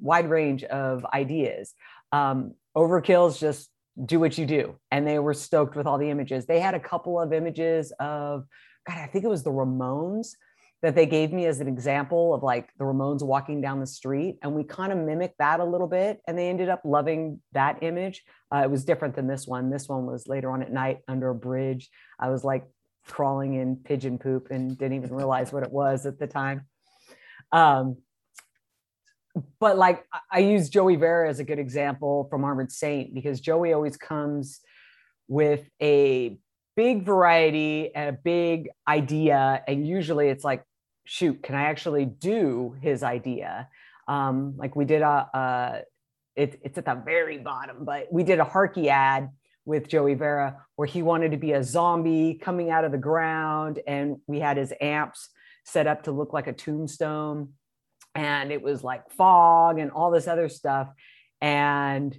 wide 0.00 0.30
range 0.30 0.62
of 0.64 1.04
ideas. 1.12 1.74
Um, 2.12 2.54
Overkill's 2.76 3.40
just 3.40 3.70
do 4.04 4.18
what 4.18 4.36
you 4.38 4.46
do. 4.46 4.76
And 4.90 5.06
they 5.06 5.18
were 5.18 5.34
stoked 5.34 5.76
with 5.76 5.86
all 5.86 5.98
the 5.98 6.10
images. 6.10 6.46
They 6.46 6.60
had 6.60 6.74
a 6.74 6.80
couple 6.80 7.20
of 7.20 7.32
images 7.32 7.92
of 8.00 8.44
God, 8.86 8.98
I 8.98 9.06
think 9.06 9.24
it 9.24 9.28
was 9.28 9.42
the 9.42 9.50
Ramones 9.50 10.34
that 10.82 10.94
they 10.94 11.06
gave 11.06 11.32
me 11.32 11.46
as 11.46 11.60
an 11.60 11.68
example 11.68 12.34
of 12.34 12.42
like 12.42 12.68
the 12.76 12.84
Ramones 12.84 13.22
walking 13.22 13.62
down 13.62 13.80
the 13.80 13.86
street. 13.86 14.36
And 14.42 14.54
we 14.54 14.64
kind 14.64 14.92
of 14.92 14.98
mimicked 14.98 15.38
that 15.38 15.60
a 15.60 15.64
little 15.64 15.86
bit. 15.86 16.20
And 16.28 16.36
they 16.36 16.50
ended 16.50 16.68
up 16.68 16.82
loving 16.84 17.40
that 17.52 17.82
image. 17.82 18.22
Uh, 18.52 18.58
it 18.58 18.70
was 18.70 18.84
different 18.84 19.16
than 19.16 19.26
this 19.26 19.46
one. 19.46 19.70
This 19.70 19.88
one 19.88 20.04
was 20.04 20.28
later 20.28 20.50
on 20.50 20.60
at 20.60 20.70
night 20.70 20.98
under 21.08 21.30
a 21.30 21.34
bridge. 21.34 21.88
I 22.18 22.28
was 22.28 22.44
like 22.44 22.66
crawling 23.06 23.54
in 23.54 23.76
pigeon 23.76 24.18
poop 24.18 24.48
and 24.50 24.76
didn't 24.76 24.96
even 24.96 25.14
realize 25.14 25.52
what 25.52 25.62
it 25.62 25.72
was 25.72 26.04
at 26.04 26.18
the 26.18 26.26
time. 26.26 26.66
Um, 27.50 27.96
but 29.58 29.78
like 29.78 30.04
I 30.30 30.40
use 30.40 30.68
Joey 30.68 30.96
Vera 30.96 31.28
as 31.28 31.40
a 31.40 31.44
good 31.44 31.58
example 31.58 32.26
from 32.30 32.44
Armored 32.44 32.70
Saint 32.70 33.14
because 33.14 33.40
Joey 33.40 33.72
always 33.72 33.96
comes 33.96 34.60
with 35.28 35.68
a 35.80 36.38
big 36.76 37.04
variety 37.04 37.94
and 37.94 38.10
a 38.10 38.12
big 38.12 38.70
idea. 38.86 39.62
And 39.66 39.86
usually 39.86 40.28
it's 40.28 40.44
like, 40.44 40.64
shoot, 41.04 41.42
can 41.42 41.54
I 41.54 41.64
actually 41.64 42.04
do 42.04 42.76
his 42.80 43.02
idea? 43.02 43.68
Um, 44.08 44.54
like 44.56 44.76
we 44.76 44.84
did 44.84 45.02
a, 45.02 45.28
a 45.34 45.82
it, 46.36 46.60
it's 46.62 46.78
at 46.78 46.84
the 46.84 46.94
very 46.94 47.38
bottom, 47.38 47.84
but 47.84 48.12
we 48.12 48.24
did 48.24 48.40
a 48.40 48.44
Hartke 48.44 48.88
ad 48.88 49.30
with 49.64 49.88
Joey 49.88 50.14
Vera 50.14 50.64
where 50.76 50.86
he 50.86 51.02
wanted 51.02 51.30
to 51.30 51.36
be 51.36 51.52
a 51.52 51.62
zombie 51.62 52.34
coming 52.34 52.70
out 52.70 52.84
of 52.84 52.92
the 52.92 52.98
ground. 52.98 53.80
And 53.86 54.18
we 54.26 54.40
had 54.40 54.56
his 54.56 54.72
amps 54.80 55.30
set 55.64 55.86
up 55.86 56.02
to 56.04 56.12
look 56.12 56.32
like 56.32 56.46
a 56.46 56.52
tombstone. 56.52 57.54
And 58.14 58.52
it 58.52 58.62
was 58.62 58.84
like 58.84 59.10
fog 59.12 59.78
and 59.78 59.90
all 59.90 60.10
this 60.10 60.28
other 60.28 60.48
stuff. 60.48 60.88
And 61.40 62.16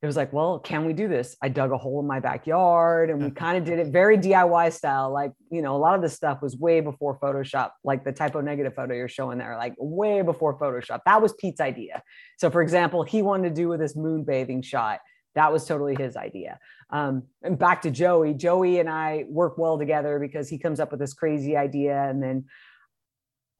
it 0.00 0.06
was 0.06 0.16
like, 0.16 0.32
well, 0.32 0.60
can 0.60 0.84
we 0.84 0.92
do 0.92 1.08
this? 1.08 1.36
I 1.42 1.48
dug 1.48 1.72
a 1.72 1.76
hole 1.76 1.98
in 1.98 2.06
my 2.06 2.20
backyard 2.20 3.10
and 3.10 3.22
we 3.22 3.30
kind 3.44 3.58
of 3.58 3.64
did 3.64 3.80
it 3.80 3.88
very 3.88 4.16
DIY 4.16 4.72
style. 4.72 5.12
Like, 5.12 5.32
you 5.50 5.60
know, 5.60 5.74
a 5.74 5.78
lot 5.78 5.96
of 5.96 6.02
this 6.02 6.14
stuff 6.14 6.40
was 6.40 6.56
way 6.56 6.80
before 6.80 7.18
Photoshop, 7.18 7.70
like 7.82 8.04
the 8.04 8.12
Type 8.12 8.36
O 8.36 8.40
Negative 8.40 8.72
photo 8.74 8.94
you're 8.94 9.08
showing 9.08 9.38
there, 9.38 9.56
like 9.56 9.74
way 9.78 10.22
before 10.22 10.58
Photoshop. 10.58 11.00
That 11.04 11.20
was 11.20 11.32
Pete's 11.32 11.60
idea. 11.60 12.02
So, 12.38 12.48
for 12.48 12.62
example, 12.62 13.02
he 13.02 13.22
wanted 13.22 13.48
to 13.48 13.54
do 13.54 13.68
with 13.68 13.80
this 13.80 13.96
moon 13.96 14.22
bathing 14.22 14.62
shot. 14.62 15.00
That 15.34 15.52
was 15.52 15.64
totally 15.64 15.96
his 15.96 16.16
idea. 16.16 16.58
Um, 16.90 17.24
and 17.42 17.58
back 17.58 17.82
to 17.82 17.90
Joey. 17.90 18.34
Joey 18.34 18.78
and 18.78 18.88
I 18.88 19.24
work 19.28 19.58
well 19.58 19.78
together 19.78 20.18
because 20.20 20.48
he 20.48 20.58
comes 20.58 20.78
up 20.78 20.90
with 20.92 21.00
this 21.00 21.12
crazy 21.12 21.56
idea. 21.56 22.00
And 22.08 22.22
then 22.22 22.44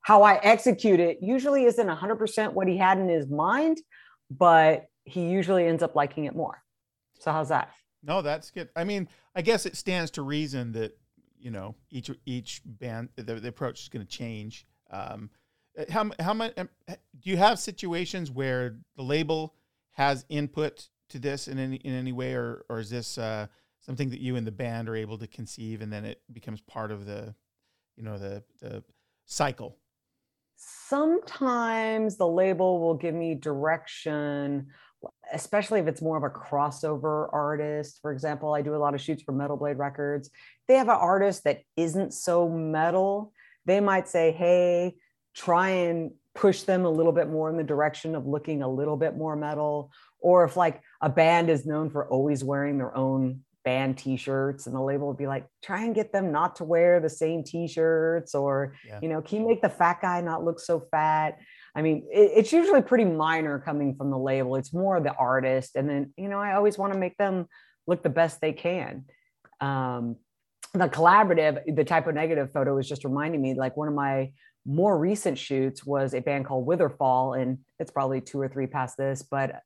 how 0.02 0.22
I 0.22 0.36
execute 0.36 1.00
it 1.00 1.18
usually 1.20 1.64
isn't 1.64 1.86
100% 1.86 2.52
what 2.52 2.68
he 2.68 2.76
had 2.76 2.98
in 2.98 3.08
his 3.08 3.28
mind, 3.28 3.78
but 4.30 4.86
he 5.08 5.28
usually 5.28 5.66
ends 5.66 5.82
up 5.82 5.94
liking 5.94 6.24
it 6.24 6.34
more. 6.34 6.62
So 7.18 7.32
how's 7.32 7.48
that? 7.48 7.72
No, 8.02 8.22
that's 8.22 8.50
good. 8.50 8.68
I 8.76 8.84
mean, 8.84 9.08
I 9.34 9.42
guess 9.42 9.66
it 9.66 9.76
stands 9.76 10.10
to 10.12 10.22
reason 10.22 10.72
that 10.72 10.96
you 11.38 11.50
know 11.50 11.74
each 11.90 12.10
each 12.26 12.62
band 12.64 13.10
the, 13.16 13.34
the 13.34 13.48
approach 13.48 13.82
is 13.82 13.88
going 13.88 14.04
to 14.04 14.10
change. 14.10 14.66
Um, 14.90 15.30
how 15.88 16.10
how 16.20 16.34
much 16.34 16.52
um, 16.56 16.68
do 16.88 17.30
you 17.30 17.36
have 17.36 17.58
situations 17.58 18.30
where 18.30 18.78
the 18.96 19.02
label 19.02 19.54
has 19.92 20.24
input 20.28 20.88
to 21.10 21.18
this 21.18 21.48
in 21.48 21.58
any 21.58 21.76
in 21.76 21.92
any 21.92 22.12
way, 22.12 22.34
or 22.34 22.64
or 22.68 22.78
is 22.80 22.90
this 22.90 23.18
uh, 23.18 23.46
something 23.80 24.10
that 24.10 24.20
you 24.20 24.36
and 24.36 24.46
the 24.46 24.52
band 24.52 24.88
are 24.88 24.96
able 24.96 25.18
to 25.18 25.26
conceive, 25.26 25.80
and 25.80 25.92
then 25.92 26.04
it 26.04 26.22
becomes 26.32 26.60
part 26.60 26.90
of 26.90 27.06
the 27.06 27.34
you 27.96 28.02
know 28.02 28.18
the 28.18 28.42
the 28.60 28.82
cycle? 29.24 29.78
Sometimes 30.56 32.16
the 32.16 32.26
label 32.26 32.80
will 32.80 32.94
give 32.94 33.14
me 33.14 33.34
direction 33.34 34.66
especially 35.32 35.80
if 35.80 35.86
it's 35.86 36.02
more 36.02 36.16
of 36.16 36.22
a 36.22 36.30
crossover 36.30 37.28
artist. 37.32 37.98
For 38.00 38.12
example, 38.12 38.54
I 38.54 38.62
do 38.62 38.74
a 38.74 38.76
lot 38.76 38.94
of 38.94 39.00
shoots 39.00 39.22
for 39.22 39.32
Metal 39.32 39.56
Blade 39.56 39.78
Records. 39.78 40.30
They 40.66 40.74
have 40.74 40.88
an 40.88 40.96
artist 40.96 41.44
that 41.44 41.62
isn't 41.76 42.12
so 42.12 42.48
metal. 42.48 43.32
They 43.66 43.80
might 43.80 44.08
say, 44.08 44.32
hey, 44.32 44.96
try 45.34 45.70
and 45.70 46.12
push 46.34 46.62
them 46.62 46.84
a 46.84 46.90
little 46.90 47.12
bit 47.12 47.28
more 47.28 47.50
in 47.50 47.56
the 47.56 47.64
direction 47.64 48.14
of 48.14 48.26
looking 48.26 48.62
a 48.62 48.68
little 48.68 48.96
bit 48.96 49.16
more 49.16 49.36
metal. 49.36 49.92
Or 50.20 50.44
if 50.44 50.56
like 50.56 50.82
a 51.00 51.08
band 51.08 51.50
is 51.50 51.66
known 51.66 51.90
for 51.90 52.08
always 52.08 52.44
wearing 52.44 52.78
their 52.78 52.96
own 52.96 53.40
band 53.64 53.98
t-shirts 53.98 54.66
and 54.66 54.74
the 54.74 54.80
label 54.80 55.08
would 55.08 55.18
be 55.18 55.26
like 55.26 55.44
try 55.62 55.84
and 55.84 55.94
get 55.94 56.10
them 56.10 56.32
not 56.32 56.56
to 56.56 56.64
wear 56.64 57.00
the 57.00 57.10
same 57.10 57.44
t-shirts 57.44 58.34
or 58.34 58.74
yeah. 58.86 58.98
you 59.02 59.10
know 59.10 59.20
can 59.20 59.40
you 59.40 59.46
make 59.46 59.60
the 59.60 59.68
fat 59.68 60.00
guy 60.00 60.22
not 60.22 60.42
look 60.42 60.58
so 60.58 60.80
fat 60.90 61.38
I 61.74 61.82
mean, 61.82 62.06
it, 62.12 62.32
it's 62.36 62.52
usually 62.52 62.82
pretty 62.82 63.04
minor 63.04 63.58
coming 63.58 63.94
from 63.94 64.10
the 64.10 64.18
label. 64.18 64.56
It's 64.56 64.72
more 64.72 65.00
the 65.00 65.14
artist. 65.14 65.76
And 65.76 65.88
then, 65.88 66.12
you 66.16 66.28
know, 66.28 66.38
I 66.38 66.54
always 66.54 66.78
want 66.78 66.92
to 66.92 66.98
make 66.98 67.16
them 67.16 67.46
look 67.86 68.02
the 68.02 68.08
best 68.10 68.40
they 68.40 68.52
can. 68.52 69.04
Um, 69.60 70.16
the 70.74 70.88
collaborative, 70.88 71.74
the 71.74 71.84
Type 71.84 72.06
O 72.06 72.10
Negative 72.10 72.50
photo 72.52 72.76
was 72.76 72.88
just 72.88 73.04
reminding 73.04 73.40
me 73.40 73.54
like 73.54 73.76
one 73.76 73.88
of 73.88 73.94
my 73.94 74.32
more 74.66 74.98
recent 74.98 75.38
shoots 75.38 75.84
was 75.84 76.12
a 76.12 76.20
band 76.20 76.44
called 76.44 76.66
Witherfall. 76.66 77.40
And 77.40 77.58
it's 77.78 77.90
probably 77.90 78.20
two 78.20 78.40
or 78.40 78.48
three 78.48 78.66
past 78.66 78.96
this, 78.96 79.22
but 79.22 79.62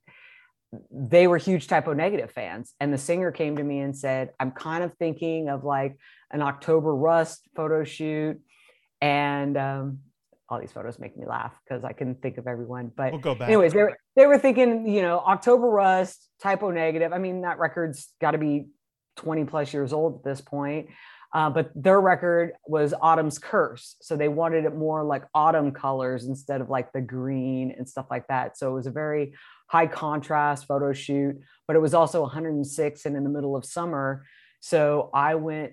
they 0.91 1.27
were 1.27 1.39
huge 1.39 1.67
Type 1.67 1.89
O 1.89 1.93
Negative 1.93 2.31
fans. 2.31 2.73
And 2.81 2.93
the 2.93 2.99
singer 2.99 3.33
came 3.33 3.57
to 3.57 3.65
me 3.65 3.81
and 3.81 3.97
said, 3.97 4.31
I'm 4.39 4.53
kind 4.53 4.85
of 4.85 4.95
thinking 4.95 5.49
of 5.49 5.65
like 5.65 5.97
an 6.31 6.41
October 6.41 6.95
Rust 6.95 7.49
photo 7.55 7.85
shoot. 7.85 8.41
And 9.01 9.57
um, 9.57 9.99
all 10.53 10.61
these 10.61 10.71
photos 10.71 10.99
make 10.99 11.17
me 11.17 11.25
laugh 11.25 11.59
because 11.65 11.83
I 11.83 11.93
can 11.93 12.15
think 12.17 12.37
of 12.37 12.47
everyone. 12.47 12.93
But 12.95 13.13
we'll 13.13 13.21
go 13.23 13.35
back. 13.35 13.49
anyways, 13.49 13.73
they 13.73 13.83
were, 13.83 13.97
they 14.17 14.27
were 14.27 14.39
thinking, 14.39 14.87
you 14.87 15.01
know, 15.01 15.19
October 15.21 15.67
Rust, 15.67 16.29
Type 16.43 16.63
O 16.63 16.71
Negative. 16.71 17.11
I 17.11 17.19
mean, 17.19 17.41
that 17.41 17.59
record's 17.59 18.11
got 18.21 18.33
to 18.33 18.39
be 18.39 18.67
20 19.17 19.45
plus 19.45 19.73
years 19.73 19.95
old 19.95 20.17
at 20.17 20.25
this 20.25 20.43
point. 20.43 20.89
Uh, 21.35 21.49
but 21.49 21.71
their 21.75 21.99
record 21.99 22.53
was 22.67 22.93
Autumn's 23.01 23.39
Curse. 23.39 23.97
So 24.03 24.15
they 24.15 24.29
wanted 24.29 24.67
it 24.67 24.77
more 24.77 25.03
like 25.03 25.25
autumn 25.35 25.73
colors 25.73 26.27
instead 26.27 26.61
of 26.61 26.69
like 26.69 26.93
the 26.93 27.01
green 27.01 27.75
and 27.77 27.89
stuff 27.89 28.07
like 28.11 28.27
that. 28.29 28.59
So 28.59 28.71
it 28.71 28.75
was 28.75 28.87
a 28.87 28.91
very 28.91 29.33
high 29.69 29.87
contrast 29.87 30.67
photo 30.67 30.93
shoot, 30.93 31.41
but 31.67 31.75
it 31.75 31.79
was 31.79 31.95
also 31.95 32.21
106 32.21 33.07
and 33.07 33.17
in 33.17 33.25
the 33.25 33.31
middle 33.31 33.57
of 33.57 33.65
summer. 33.65 34.27
So 34.61 35.09
I 35.15 35.37
went 35.37 35.73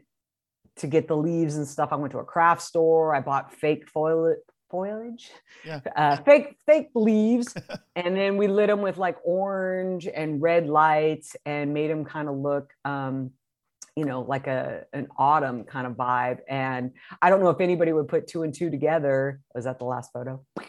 to 0.78 0.88
get 0.88 1.08
the 1.08 1.18
leaves 1.18 1.58
and 1.58 1.68
stuff. 1.68 1.90
I 1.92 1.96
went 1.96 2.12
to 2.12 2.20
a 2.20 2.26
craft 2.26 2.62
store. 2.62 3.14
I 3.14 3.20
bought 3.20 3.54
fake 3.54 3.88
foil, 3.90 4.36
foliage, 4.70 5.32
yeah. 5.66 5.80
uh, 5.96 6.18
fake 6.18 6.58
fake 6.66 6.90
leaves, 6.96 7.54
and 7.96 8.16
then 8.16 8.38
we 8.38 8.48
lit 8.48 8.68
them 8.68 8.82
with 8.82 8.98
like 8.98 9.18
orange 9.24 10.08
and 10.08 10.42
red 10.42 10.68
lights 10.68 11.36
and 11.46 11.74
made 11.74 11.90
them 11.90 12.06
kind 12.06 12.28
of 12.28 12.36
look, 12.36 12.74
um, 12.86 13.32
you 13.96 14.06
know, 14.06 14.22
like 14.22 14.48
a 14.48 14.86
an 14.94 15.08
autumn 15.18 15.64
kind 15.64 15.88
of 15.88 15.94
vibe. 15.94 16.40
And 16.48 16.92
I 17.22 17.30
don't 17.30 17.42
know 17.42 17.50
if 17.50 17.62
anybody 17.62 17.94
would 17.94 18.08
put 18.08 18.28
two 18.28 18.44
and 18.44 18.54
two 18.54 18.70
together. 18.70 19.42
Was 19.56 19.66
that 19.66 19.80
the 19.80 19.86
last 19.86 20.12
photo? 20.14 20.46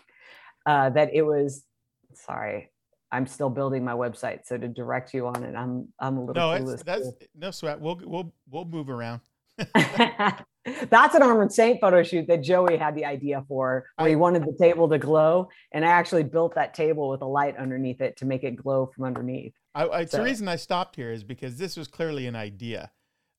Uh, 0.66 0.90
that 0.90 1.09
it 1.14 1.23
was. 1.23 1.64
Sorry, 2.12 2.71
I'm 3.11 3.26
still 3.26 3.49
building 3.49 3.83
my 3.83 3.95
website, 3.95 4.40
so 4.45 4.59
to 4.59 4.69
direct 4.69 5.14
you 5.14 5.26
on 5.26 5.42
it, 5.42 5.57
I'm 5.57 5.88
I'm 5.99 6.19
a 6.19 6.25
little. 6.25 6.35
No, 6.35 6.75
that's 6.76 7.09
no 7.35 7.50
sweat. 7.50 7.80
We'll 7.80 7.99
we'll 8.04 8.35
we'll 8.50 8.66
move 8.66 8.90
around. 8.90 9.23
That's 10.64 11.14
an 11.14 11.22
Armored 11.22 11.52
Saint 11.52 11.80
photo 11.80 12.02
shoot 12.02 12.26
that 12.28 12.42
Joey 12.42 12.76
had 12.76 12.94
the 12.94 13.04
idea 13.04 13.44
for, 13.48 13.86
where 13.96 14.08
he 14.08 14.16
wanted 14.16 14.44
the 14.44 14.56
table 14.58 14.88
to 14.90 14.98
glow. 14.98 15.48
And 15.72 15.84
I 15.84 15.88
actually 15.88 16.24
built 16.24 16.54
that 16.54 16.74
table 16.74 17.08
with 17.08 17.22
a 17.22 17.26
light 17.26 17.56
underneath 17.56 18.00
it 18.00 18.16
to 18.18 18.26
make 18.26 18.44
it 18.44 18.56
glow 18.56 18.90
from 18.94 19.04
underneath. 19.04 19.54
I, 19.74 19.88
I, 19.88 20.04
so. 20.04 20.18
The 20.18 20.24
reason 20.24 20.48
I 20.48 20.56
stopped 20.56 20.96
here 20.96 21.12
is 21.12 21.24
because 21.24 21.56
this 21.56 21.76
was 21.76 21.88
clearly 21.88 22.26
an 22.26 22.36
idea. 22.36 22.90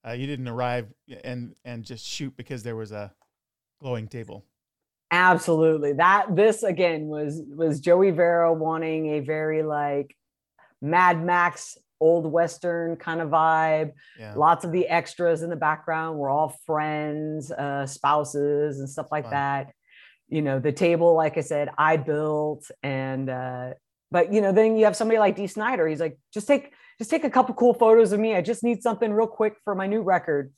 Uh, 0.06 0.14
you 0.14 0.26
didn't 0.26 0.48
arrive 0.48 0.88
and 1.24 1.54
and 1.64 1.84
just 1.84 2.06
shoot 2.06 2.36
because 2.36 2.64
there 2.64 2.76
was 2.76 2.92
a 2.92 3.14
glowing 3.80 4.08
table. 4.08 4.46
Absolutely. 5.12 5.94
That 5.94 6.36
this 6.36 6.64
again 6.64 7.08
was 7.08 7.42
was 7.48 7.80
Joey 7.82 8.12
Vera 8.12 8.52
wanting 8.52 9.14
a 9.14 9.20
very 9.20 9.62
like 9.62 10.16
Mad 10.82 11.24
Max 11.24 11.78
old 12.02 12.30
Western 12.30 12.98
kind 12.98 13.22
of 13.22 13.30
vibe. 13.30 13.94
Yeah. 14.20 14.34
Lots 14.36 14.66
of 14.66 14.74
the 14.74 14.88
extras 14.88 15.42
in 15.44 15.50
the 15.50 15.56
background 15.56 16.18
were 16.18 16.30
all 16.30 16.58
friends, 16.66 17.52
uh, 17.52 17.86
spouses, 17.86 18.80
and 18.80 18.90
stuff 18.90 19.08
like 19.12 19.30
that. 19.30 19.72
You 20.28 20.42
know, 20.42 20.60
the 20.60 20.72
table, 20.74 21.16
like 21.16 21.38
I 21.38 21.42
said, 21.42 21.70
I 21.78 21.96
built, 21.98 22.70
and 22.84 23.30
uh, 23.30 23.70
but 24.12 24.34
you 24.34 24.42
know, 24.42 24.52
then 24.52 24.76
you 24.76 24.86
have 24.86 24.96
somebody 24.96 25.20
like 25.20 25.36
Dee 25.38 25.48
Snider. 25.48 25.88
He's 25.88 26.02
like, 26.02 26.18
just 26.34 26.48
take 26.48 26.74
just 26.98 27.10
take 27.10 27.24
a 27.24 27.30
couple 27.30 27.56
cool 27.56 27.74
photos 27.74 28.12
of 28.12 28.20
me. 28.20 28.36
I 28.36 28.42
just 28.42 28.64
need 28.64 28.82
something 28.84 29.12
real 29.14 29.28
quick 29.28 29.56
for 29.64 29.76
my 29.76 29.88
new 29.88 30.02
record. 30.02 30.54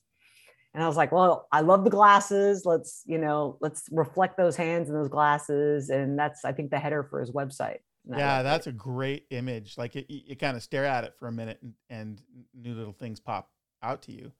And 0.73 0.83
I 0.83 0.87
was 0.87 0.97
like, 0.97 1.11
well, 1.11 1.47
I 1.51 1.61
love 1.61 1.83
the 1.83 1.91
glasses. 1.91 2.63
Let's, 2.65 3.03
you 3.05 3.19
know, 3.19 3.57
let's 3.61 3.83
reflect 3.91 4.37
those 4.37 4.55
hands 4.55 4.89
in 4.89 4.95
those 4.95 5.07
glasses. 5.07 5.89
And 5.89 6.17
that's, 6.17 6.43
I 6.43 6.51
think, 6.51 6.71
the 6.71 6.79
header 6.79 7.03
for 7.03 7.19
his 7.19 7.31
website. 7.31 7.77
And 8.05 8.17
Yeah, 8.17 8.43
that's 8.43 8.67
a 8.67 8.71
great 8.71 9.25
image. 9.29 9.77
Like 9.77 9.95
it, 9.95 10.05
you, 10.09 10.21
you 10.27 10.35
kind 10.35 10.57
of 10.57 10.63
stare 10.63 10.85
at 10.85 11.03
it 11.03 11.13
for 11.17 11.27
a 11.27 11.31
minute 11.31 11.59
and, 11.61 11.73
and 11.89 12.21
new 12.53 12.73
little 12.73 12.93
things 12.93 13.19
pop 13.19 13.49
out 13.81 14.01
to 14.03 14.11
you. 14.11 14.31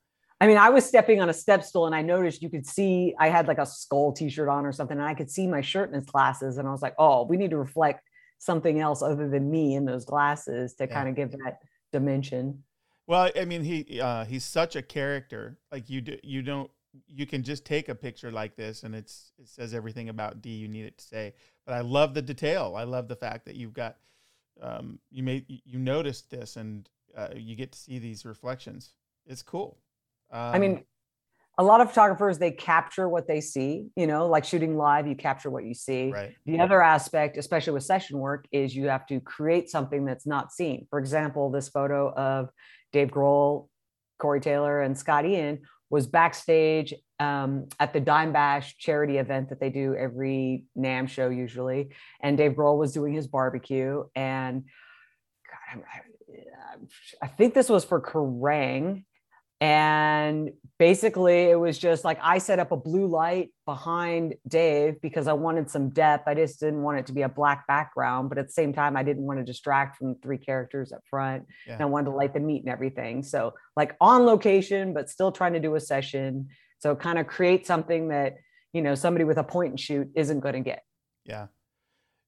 I 0.42 0.48
mean, 0.48 0.58
I 0.58 0.70
was 0.70 0.86
stepping 0.86 1.22
on 1.22 1.30
a 1.30 1.34
step 1.34 1.64
stool 1.64 1.86
and 1.86 1.96
I 1.96 2.02
noticed 2.02 2.42
you 2.42 2.50
could 2.50 2.66
see 2.66 3.14
I 3.18 3.30
had 3.30 3.48
like 3.48 3.60
a 3.60 3.66
skull 3.66 4.12
t-shirt 4.12 4.50
on 4.50 4.66
or 4.66 4.74
something, 4.74 4.98
and 4.98 5.06
I 5.06 5.14
could 5.14 5.32
see 5.32 5.48
my 5.48 5.62
shirt 5.62 5.88
in 5.90 5.96
his 5.96 6.06
glasses. 6.06 6.58
And 6.58 6.68
I 6.68 6.72
was 6.72 6.82
like, 6.82 6.96
oh, 6.98 7.26
we 7.26 7.38
need 7.38 7.52
to 7.52 7.58
reflect 7.58 8.02
something 8.40 8.82
else 8.82 9.02
other 9.02 9.30
than 9.30 9.50
me 9.50 9.76
in 9.76 9.86
those 9.86 10.04
glasses 10.04 10.74
to 10.76 10.86
Yeah. 10.86 10.94
kind 10.94 11.08
of 11.08 11.16
give 11.16 11.32
that 11.32 11.60
dimension. 11.94 12.64
Well, 13.08 13.32
I 13.36 13.46
mean, 13.46 13.64
he 13.64 14.02
uh, 14.02 14.26
he's 14.26 14.44
such 14.44 14.76
a 14.76 14.82
character. 14.82 15.60
Like 15.72 15.90
you 15.90 16.02
do, 16.02 16.18
you 16.24 16.42
don't 16.42 16.70
you 17.08 17.26
can 17.26 17.44
just 17.44 17.66
take 17.66 17.90
a 17.90 17.96
picture 17.96 18.32
like 18.32 18.56
this 18.56 18.84
and 18.84 18.94
it's 18.94 19.32
it 19.40 19.48
says 19.48 19.74
everything 19.74 20.10
about 20.10 20.42
Dee 20.42 20.52
you 20.52 20.68
need 20.68 20.86
it 20.86 20.98
to 20.98 21.04
say. 21.06 21.34
But 21.66 21.76
I 21.76 21.82
love 21.82 22.14
the 22.14 22.22
detail. 22.22 22.76
I 22.78 22.84
love 22.84 23.08
the 23.08 23.16
fact 23.16 23.46
that 23.46 23.56
you've 23.56 23.74
got 23.74 23.98
um, 24.62 25.00
you 25.12 25.24
may 25.24 25.46
you 25.48 25.80
noticed 25.80 26.30
this 26.30 26.58
and 26.58 26.88
uh, 27.18 27.30
you 27.36 27.56
get 27.56 27.72
to 27.72 27.80
see 27.80 28.00
these 28.00 28.26
reflections. 28.26 28.94
It's 29.26 29.42
cool. 29.42 29.78
Um, 30.32 30.40
I 30.40 30.60
mean, 30.60 30.84
a 31.58 31.64
lot 31.64 31.82
of 31.82 31.90
photographers 31.90 32.40
they 32.40 32.52
capture 32.52 33.08
what 33.08 33.28
they 33.28 33.40
see, 33.40 33.88
you 33.96 34.08
know, 34.08 34.28
like 34.28 34.44
shooting 34.44 34.76
live, 34.76 35.08
you 35.08 35.16
capture 35.16 35.50
what 35.50 35.64
you 35.64 35.74
see. 35.74 36.12
right? 36.12 36.36
The 36.46 36.60
other 36.60 36.82
aspect, 36.82 37.38
especially 37.38 37.74
with 37.74 37.84
session 37.84 38.18
work, 38.20 38.48
is 38.52 38.76
you 38.76 38.88
have 38.88 39.06
to 39.08 39.20
create 39.20 39.70
something 39.70 40.06
that's 40.06 40.26
not 40.26 40.52
seen. 40.52 40.88
For 40.90 41.00
example, 41.00 41.52
this 41.52 41.70
photo 41.70 42.12
of 42.14 42.50
Dave 42.92 43.10
Grohl, 43.10 43.68
Corey 44.18 44.40
Taylor, 44.42 44.82
and 44.82 44.98
Scott 44.98 45.26
Ian 45.26 45.62
was 45.90 46.08
backstage 46.08 46.94
um, 47.24 47.68
at 47.80 47.94
the 47.94 48.00
Dime 48.00 48.34
Bash 48.34 48.78
charity 48.78 49.18
event 49.18 49.50
that 49.50 49.60
they 49.60 49.70
do 49.70 49.96
every 49.96 50.66
NAMM 50.78 51.08
show 51.08 51.30
usually. 51.30 51.90
And 52.22 52.38
Dave 52.38 52.54
Grohl 52.54 52.78
was 52.78 52.94
doing 52.94 53.14
his 53.14 53.28
barbecue. 53.28 54.04
And 54.16 54.64
God, 55.50 55.84
I, 55.94 57.26
I 57.26 57.28
think 57.28 57.54
this 57.54 57.70
was 57.70 57.86
for 57.86 58.02
Kerrang! 58.02 59.06
And 59.62 60.52
basically, 60.78 61.44
it 61.44 61.58
was 61.58 61.80
just 61.80 62.04
like 62.04 62.20
I 62.22 62.40
set 62.40 62.60
up 62.60 62.74
a 62.74 62.76
blue 62.76 63.08
light 63.08 63.54
behind 63.66 64.36
Dave 64.46 65.00
because 65.02 65.26
I 65.26 65.34
wanted 65.34 65.70
some 65.70 65.88
depth. 65.92 66.28
I 66.28 66.34
just 66.34 66.60
didn't 66.60 66.82
want 66.82 67.00
it 67.00 67.06
to 67.06 67.14
be 67.14 67.22
a 67.22 67.30
black 67.30 67.66
background, 67.66 68.28
but 68.28 68.38
at 68.38 68.48
the 68.48 68.52
same 68.52 68.74
time, 68.74 68.98
I 68.98 69.04
didn't 69.04 69.24
want 69.24 69.40
to 69.40 69.46
distract 69.46 69.98
from 69.98 70.10
the 70.10 70.20
three 70.22 70.38
characters 70.38 70.92
up 70.92 71.00
front. 71.10 71.46
Yeah. 71.66 71.76
And 71.76 71.82
I 71.82 71.86
wanted 71.86 72.10
to 72.10 72.18
light 72.18 72.34
the 72.34 72.42
meat 72.42 72.64
and 72.64 72.70
everything. 72.70 73.24
So, 73.24 73.54
like 73.78 73.96
on 74.02 74.26
location, 74.26 74.94
but 74.94 75.10
still 75.10 75.32
trying 75.32 75.54
to 75.54 75.62
do 75.62 75.76
a 75.76 75.80
session. 75.80 76.50
So, 76.84 76.98
kind 76.98 77.18
of 77.18 77.28
create 77.28 77.66
something 77.66 78.10
that, 78.10 78.36
you 78.74 78.82
know, 78.82 78.94
somebody 78.94 79.24
with 79.24 79.38
a 79.38 79.44
point 79.44 79.70
and 79.70 79.80
shoot 79.80 80.10
isn't 80.18 80.42
going 80.42 80.56
to 80.56 80.60
get. 80.60 80.84
Yeah. 81.24 81.48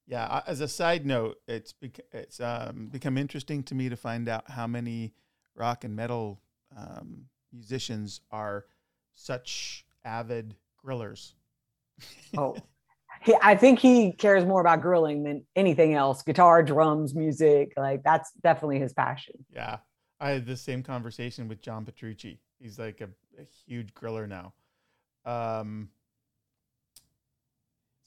Yeah. 0.08 0.43
As 0.47 0.62
a 0.62 0.67
side 0.69 1.06
note, 1.06 1.36
it's 1.45 1.73
it's 2.13 2.39
um, 2.39 2.88
become 2.88 3.17
interesting 3.17 3.63
to 3.63 3.75
me 3.75 3.89
to 3.89 3.97
find 3.97 4.30
out 4.30 4.49
how 4.49 4.65
many 4.65 5.13
rock 5.56 5.84
and 5.84 5.93
metal 5.93 6.39
um, 6.77 7.25
musicians 7.51 8.21
are 8.32 8.63
such 9.13 9.86
avid 10.06 10.56
grillers. 10.82 11.34
Oh, 12.38 12.56
he, 13.23 13.36
I 13.41 13.56
think 13.56 13.80
he 13.80 14.13
cares 14.13 14.45
more 14.45 14.62
about 14.62 14.82
grilling 14.82 15.23
than 15.23 15.45
anything 15.58 15.95
else 15.95 16.21
guitar, 16.23 16.63
drums, 16.63 17.13
music. 17.13 17.73
Like, 17.75 18.03
that's 18.03 18.32
definitely 18.41 18.80
his 18.80 18.93
passion. 18.93 19.36
Yeah. 19.53 19.80
I 20.21 20.30
had 20.30 20.45
the 20.45 20.56
same 20.56 20.82
conversation 20.82 21.49
with 21.49 21.62
John 21.62 21.84
Petrucci. 21.84 22.39
He's 22.65 22.80
like 22.80 22.99
a, 22.99 23.10
a 23.39 23.45
huge 23.67 23.93
griller 23.93 24.28
now. 24.28 24.54
Um, 25.23 25.89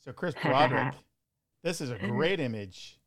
so 0.05 0.11
Chris 0.11 0.35
Broderick, 0.43 0.95
this 1.63 1.81
is 1.81 1.93
a 1.93 1.99
great 2.09 2.41
image. 2.41 2.99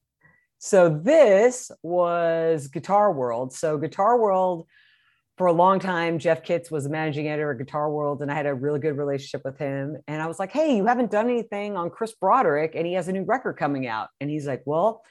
So 0.60 0.88
this 0.88 1.70
was 1.84 2.70
Guitar 2.70 3.12
World. 3.12 3.52
So 3.52 3.78
Guitar 3.78 4.18
World, 4.18 4.66
for 5.38 5.48
a 5.48 5.52
long 5.52 5.80
time, 5.80 6.20
Jeff 6.20 6.42
Kitts 6.42 6.72
was 6.72 6.86
the 6.86 6.90
managing 6.90 7.28
editor 7.28 7.52
of 7.52 7.58
Guitar 7.58 7.92
World, 7.92 8.22
and 8.22 8.32
I 8.32 8.36
had 8.36 8.46
a 8.46 8.54
really 8.54 8.80
good 8.80 8.96
relationship 8.96 9.42
with 9.44 9.58
him. 9.58 9.98
And 10.08 10.22
I 10.22 10.28
was 10.28 10.40
like, 10.40 10.54
"Hey, 10.54 10.78
you 10.78 10.86
haven't 10.86 11.12
done 11.12 11.30
anything 11.30 11.76
on 11.76 11.90
Chris 11.90 12.14
Broderick, 12.14 12.76
and 12.76 12.88
he 12.88 12.94
has 12.94 13.10
a 13.10 13.12
new 13.12 13.24
record 13.24 13.58
coming 13.58 13.88
out." 13.88 14.08
And 14.22 14.30
he's 14.30 14.48
like, 14.48 14.62
"Well, 14.66 15.04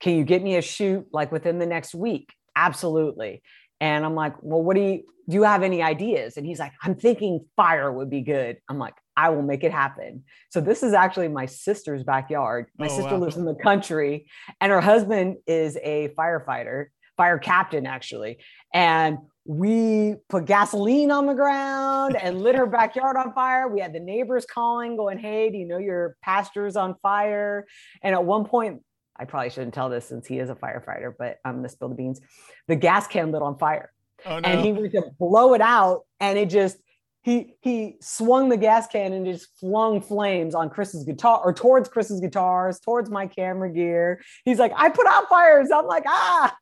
can 0.00 0.16
you 0.16 0.24
get 0.24 0.42
me 0.42 0.56
a 0.56 0.62
shoot 0.62 1.06
like 1.12 1.30
within 1.30 1.58
the 1.58 1.66
next 1.66 1.94
week?" 1.94 2.32
Absolutely. 2.56 3.42
And 3.84 4.04
I'm 4.06 4.14
like, 4.14 4.34
"Well, 4.40 4.62
what 4.62 4.74
do 4.76 4.82
you 4.82 4.96
do? 5.28 5.34
You 5.36 5.42
have 5.42 5.62
any 5.62 5.80
ideas?" 5.82 6.36
And 6.38 6.44
he's 6.46 6.58
like, 6.64 6.72
"I'm 6.84 6.94
thinking 7.06 7.32
fire 7.54 7.90
would 7.96 8.10
be 8.18 8.22
good." 8.22 8.52
I'm 8.68 8.78
like, 8.78 8.94
"I 9.24 9.26
will 9.28 9.42
make 9.52 9.62
it 9.68 9.72
happen." 9.72 10.24
So 10.50 10.58
this 10.68 10.82
is 10.82 10.92
actually 10.94 11.28
my 11.28 11.46
sister's 11.46 12.02
backyard. 12.02 12.62
My 12.78 12.86
Oh, 12.86 12.96
sister 12.98 13.14
wow. 13.16 13.20
lives 13.24 13.36
in 13.36 13.44
the 13.44 13.54
country 13.70 14.12
and 14.60 14.72
her 14.72 14.80
husband 14.80 15.36
is 15.46 15.76
a 15.82 15.96
firefighter, 16.18 16.86
fire 17.18 17.38
captain 17.38 17.84
actually. 17.96 18.38
And 18.72 19.18
we 19.46 20.14
put 20.30 20.46
gasoline 20.46 21.10
on 21.10 21.26
the 21.26 21.34
ground 21.34 22.16
and 22.24 22.40
lit 22.40 22.54
her 22.54 22.66
backyard 22.66 23.16
on 23.22 23.34
fire. 23.34 23.68
We 23.68 23.80
had 23.80 23.92
the 23.92 24.00
neighbors 24.00 24.46
calling, 24.46 24.96
going, 24.96 25.18
Hey, 25.18 25.50
do 25.50 25.58
you 25.58 25.66
know 25.66 25.78
your 25.90 26.16
pastor's 26.22 26.76
on 26.76 26.94
fire? 27.02 27.66
And 28.02 28.14
at 28.14 28.24
one 28.24 28.44
point, 28.46 28.80
I 29.16 29.24
probably 29.24 29.50
shouldn't 29.50 29.74
tell 29.74 29.88
this 29.88 30.06
since 30.06 30.26
he 30.26 30.38
is 30.38 30.50
a 30.50 30.54
firefighter, 30.54 31.12
but 31.18 31.38
I'm 31.44 31.56
gonna 31.56 31.68
spill 31.68 31.88
the 31.88 31.94
beans. 31.94 32.20
The 32.68 32.76
gas 32.76 33.06
can 33.06 33.30
lit 33.32 33.42
on 33.42 33.58
fire 33.58 33.92
Oh 34.26 34.38
no! 34.40 34.48
and 34.48 34.60
he 34.64 34.72
went 34.72 34.92
to 34.92 35.04
blow 35.18 35.54
it 35.54 35.60
out 35.60 36.02
and 36.20 36.38
it 36.38 36.50
just 36.50 36.78
he 37.22 37.54
he 37.60 37.96
swung 38.00 38.48
the 38.48 38.56
gas 38.56 38.86
can 38.86 39.12
and 39.12 39.24
just 39.24 39.48
flung 39.58 40.00
flames 40.00 40.54
on 40.54 40.68
Chris's 40.68 41.04
guitar 41.04 41.40
or 41.44 41.52
towards 41.54 41.88
Chris's 41.88 42.20
guitars, 42.20 42.80
towards 42.80 43.10
my 43.10 43.26
camera 43.26 43.70
gear. 43.72 44.20
He's 44.44 44.58
like, 44.58 44.72
I 44.76 44.88
put 44.90 45.06
out 45.06 45.28
fires. 45.28 45.68
I'm 45.74 45.86
like, 45.86 46.04
ah. 46.06 46.54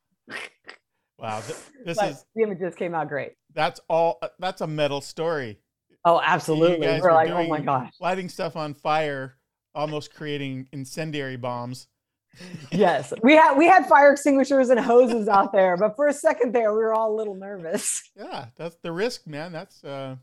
wow, 1.19 1.41
th- 1.41 1.59
this 1.85 1.99
But 1.99 2.11
is 2.11 2.25
the 2.35 2.43
images 2.43 2.75
came 2.75 2.95
out 2.95 3.09
great. 3.09 3.33
that's 3.55 3.81
all. 3.89 4.19
uh, 4.23 4.29
That's 4.39 4.61
a 4.61 4.67
metal 4.67 5.01
story. 5.01 5.59
Oh, 6.05 6.21
absolutely. 6.23 6.87
We're 6.87 7.01
were 7.01 7.13
like, 7.13 7.31
oh 7.31 7.47
my 7.47 7.61
gosh. 7.61 7.93
Lighting 8.01 8.29
stuff 8.29 8.57
on 8.57 8.75
fire, 8.75 9.37
almost 9.75 10.13
creating 10.15 10.67
incendiary 10.73 11.37
bombs. 11.37 11.87
Yes. 12.71 13.13
We 13.23 13.35
had 13.35 13.57
we 13.57 13.67
had 13.67 13.87
fire 13.87 14.13
extinguishers 14.13 14.71
and 14.71 14.81
hoses 14.81 15.29
out 15.29 15.53
there, 15.53 15.77
but 15.77 15.97
for 15.97 16.09
a 16.09 16.13
second 16.13 16.55
there, 16.55 16.73
we 16.73 16.79
were 16.79 16.95
all 16.95 17.15
a 17.15 17.17
little 17.17 17.35
nervous. 17.35 18.11
Yeah, 18.17 18.47
that's 18.57 18.77
the 18.77 18.93
risk, 18.93 19.27
man. 19.27 19.53
That's 19.53 19.83
uh 19.85 20.17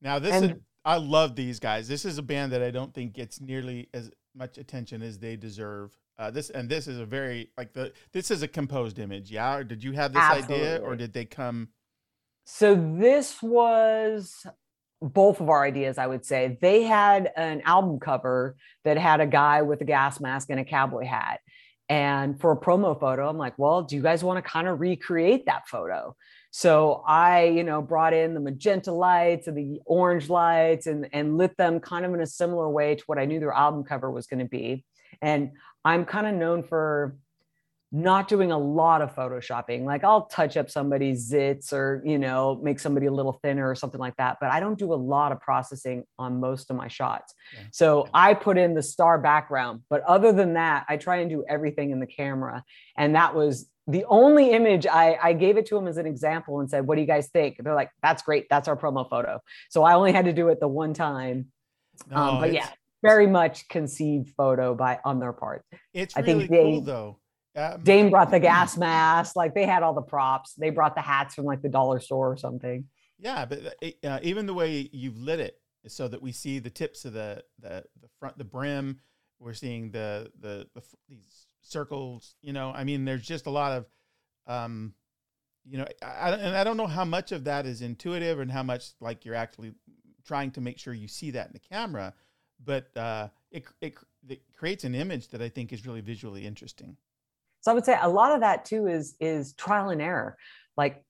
now 0.00 0.18
this 0.18 0.42
is 0.42 0.52
I 0.84 0.98
love 0.98 1.34
these 1.34 1.58
guys. 1.58 1.88
This 1.88 2.04
is 2.04 2.18
a 2.18 2.22
band 2.22 2.52
that 2.52 2.62
I 2.62 2.70
don't 2.70 2.94
think 2.94 3.12
gets 3.12 3.40
nearly 3.40 3.88
as 3.92 4.10
much 4.34 4.56
attention 4.58 5.02
as 5.02 5.18
they 5.18 5.36
deserve. 5.36 5.98
Uh, 6.18 6.30
this 6.30 6.48
and 6.50 6.68
this 6.68 6.86
is 6.86 6.98
a 6.98 7.04
very 7.04 7.50
like 7.58 7.72
the 7.72 7.92
this 8.12 8.30
is 8.30 8.42
a 8.42 8.48
composed 8.48 8.98
image. 8.98 9.30
Yeah, 9.30 9.56
or 9.56 9.64
did 9.64 9.82
you 9.82 9.92
have 9.92 10.12
this 10.12 10.22
idea, 10.22 10.78
or 10.78 10.96
did 10.96 11.12
they 11.12 11.24
come? 11.24 11.68
So 12.44 12.74
this 12.74 13.42
was 13.42 14.46
both 15.00 15.40
of 15.40 15.48
our 15.48 15.64
ideas, 15.64 15.98
I 15.98 16.06
would 16.06 16.24
say. 16.24 16.58
They 16.60 16.82
had 16.82 17.30
an 17.36 17.62
album 17.64 18.00
cover 18.00 18.56
that 18.84 18.96
had 18.96 19.20
a 19.20 19.26
guy 19.26 19.62
with 19.62 19.80
a 19.80 19.84
gas 19.84 20.20
mask 20.20 20.48
and 20.50 20.60
a 20.60 20.64
cowboy 20.64 21.04
hat. 21.04 21.40
And 21.88 22.40
for 22.40 22.50
a 22.52 22.56
promo 22.56 22.98
photo, 22.98 23.28
I'm 23.28 23.38
like, 23.38 23.58
well, 23.58 23.82
do 23.82 23.94
you 23.94 24.02
guys 24.02 24.24
want 24.24 24.42
to 24.42 24.50
kind 24.50 24.66
of 24.66 24.80
recreate 24.80 25.46
that 25.46 25.68
photo? 25.68 26.16
So 26.50 27.04
I, 27.06 27.44
you 27.44 27.62
know, 27.62 27.82
brought 27.82 28.14
in 28.14 28.34
the 28.34 28.40
magenta 28.40 28.90
lights 28.90 29.46
and 29.46 29.56
the 29.56 29.80
orange 29.84 30.28
lights 30.28 30.86
and, 30.86 31.08
and 31.12 31.36
lit 31.36 31.56
them 31.56 31.80
kind 31.80 32.04
of 32.04 32.14
in 32.14 32.20
a 32.20 32.26
similar 32.26 32.68
way 32.68 32.94
to 32.94 33.02
what 33.06 33.18
I 33.18 33.26
knew 33.26 33.38
their 33.38 33.52
album 33.52 33.84
cover 33.84 34.10
was 34.10 34.26
going 34.26 34.40
to 34.40 34.48
be. 34.48 34.84
And 35.22 35.52
I'm 35.84 36.04
kind 36.04 36.26
of 36.26 36.34
known 36.34 36.62
for 36.62 37.16
not 37.96 38.28
doing 38.28 38.52
a 38.52 38.58
lot 38.58 39.00
of 39.00 39.14
photoshopping. 39.14 39.84
Like 39.84 40.04
I'll 40.04 40.26
touch 40.26 40.56
up 40.58 40.68
somebody's 40.70 41.30
zits 41.32 41.72
or, 41.72 42.02
you 42.04 42.18
know, 42.18 42.60
make 42.62 42.78
somebody 42.78 43.06
a 43.06 43.12
little 43.12 43.32
thinner 43.42 43.68
or 43.68 43.74
something 43.74 43.98
like 44.00 44.16
that. 44.16 44.36
But 44.40 44.50
I 44.50 44.60
don't 44.60 44.78
do 44.78 44.92
a 44.92 44.94
lot 44.94 45.32
of 45.32 45.40
processing 45.40 46.04
on 46.18 46.38
most 46.38 46.70
of 46.70 46.76
my 46.76 46.88
shots. 46.88 47.32
Yeah. 47.54 47.60
So. 47.72 48.08
I 48.12 48.34
put 48.34 48.58
in 48.58 48.74
the 48.74 48.82
star 48.82 49.18
background. 49.18 49.82
But 49.88 50.02
other 50.02 50.32
than 50.32 50.54
that, 50.54 50.84
I 50.88 50.96
try 50.96 51.16
and 51.18 51.30
do 51.30 51.44
everything 51.48 51.90
in 51.90 52.00
the 52.00 52.06
camera. 52.06 52.64
And 52.98 53.14
that 53.14 53.34
was 53.34 53.68
the 53.86 54.04
only 54.06 54.50
image 54.50 54.86
I, 54.86 55.16
I 55.22 55.32
gave 55.32 55.56
it 55.56 55.66
to 55.66 55.74
them 55.76 55.86
as 55.86 55.96
an 55.96 56.06
example 56.06 56.60
and 56.60 56.68
said, 56.68 56.86
What 56.86 56.96
do 56.96 57.00
you 57.00 57.06
guys 57.06 57.28
think? 57.28 57.56
They're 57.60 57.74
like, 57.74 57.90
That's 58.02 58.22
great. 58.22 58.46
That's 58.50 58.68
our 58.68 58.76
promo 58.76 59.08
photo. 59.08 59.40
So 59.70 59.84
I 59.84 59.94
only 59.94 60.12
had 60.12 60.24
to 60.26 60.32
do 60.32 60.48
it 60.48 60.60
the 60.60 60.68
one 60.68 60.92
time. 60.92 61.46
um, 62.10 62.40
but 62.40 62.48
it's- 62.50 62.54
yeah, 62.66 62.70
very 63.02 63.26
much 63.26 63.68
conceived 63.68 64.30
photo 64.36 64.74
by 64.74 64.98
on 65.04 65.18
their 65.20 65.32
part. 65.32 65.64
It's 65.94 66.16
I 66.16 66.20
really 66.20 66.40
think 66.40 66.50
they- 66.50 66.62
cool 66.62 66.80
though. 66.82 67.18
Um, 67.56 67.80
Dane 67.82 68.10
brought 68.10 68.30
the 68.30 68.40
gas 68.40 68.76
mask. 68.76 69.34
Like 69.34 69.54
they 69.54 69.64
had 69.64 69.82
all 69.82 69.94
the 69.94 70.02
props. 70.02 70.54
They 70.54 70.70
brought 70.70 70.94
the 70.94 71.00
hats 71.00 71.34
from 71.34 71.44
like 71.44 71.62
the 71.62 71.68
dollar 71.68 72.00
store 72.00 72.30
or 72.30 72.36
something. 72.36 72.84
Yeah, 73.18 73.46
but 73.46 73.76
uh, 73.82 74.06
uh 74.06 74.18
even 74.22 74.46
the 74.46 74.54
way 74.54 74.88
you've 74.92 75.18
lit 75.18 75.40
it 75.40 75.58
is 75.84 75.94
so 75.94 76.06
that 76.08 76.20
we 76.20 76.32
see 76.32 76.58
the 76.58 76.70
tips 76.70 77.04
of 77.04 77.14
the 77.14 77.42
the 77.58 77.84
the 78.00 78.08
front, 78.18 78.36
the 78.36 78.44
brim. 78.44 79.00
We're 79.38 79.54
seeing 79.54 79.90
the 79.90 80.30
the, 80.38 80.66
the 80.74 80.82
these 81.08 81.46
circles. 81.62 82.34
You 82.42 82.52
know, 82.52 82.72
I 82.74 82.84
mean, 82.84 83.04
there's 83.04 83.26
just 83.26 83.46
a 83.46 83.50
lot 83.50 83.72
of, 83.72 83.86
um, 84.46 84.94
you 85.64 85.78
know, 85.78 85.86
I, 86.02 86.30
and 86.32 86.56
I 86.56 86.64
don't 86.64 86.76
know 86.76 86.86
how 86.86 87.04
much 87.04 87.32
of 87.32 87.44
that 87.44 87.66
is 87.66 87.82
intuitive 87.82 88.38
and 88.38 88.50
how 88.50 88.62
much 88.62 88.90
like 89.00 89.24
you're 89.24 89.34
actually 89.34 89.72
trying 90.26 90.50
to 90.52 90.60
make 90.60 90.78
sure 90.78 90.92
you 90.92 91.08
see 91.08 91.30
that 91.32 91.46
in 91.46 91.52
the 91.52 91.58
camera, 91.58 92.12
but 92.62 92.94
uh, 92.96 93.28
it, 93.50 93.64
it 93.80 93.94
it 94.28 94.42
creates 94.56 94.84
an 94.84 94.94
image 94.94 95.28
that 95.28 95.40
I 95.40 95.48
think 95.48 95.72
is 95.72 95.86
really 95.86 96.00
visually 96.00 96.46
interesting. 96.46 96.96
So 97.66 97.72
I 97.72 97.74
would 97.74 97.84
say 97.84 97.98
a 98.00 98.08
lot 98.08 98.30
of 98.30 98.42
that 98.42 98.64
too 98.64 98.86
is 98.86 99.16
is 99.18 99.52
trial 99.54 99.88
and 99.88 100.00
error. 100.00 100.36
Like 100.76 101.02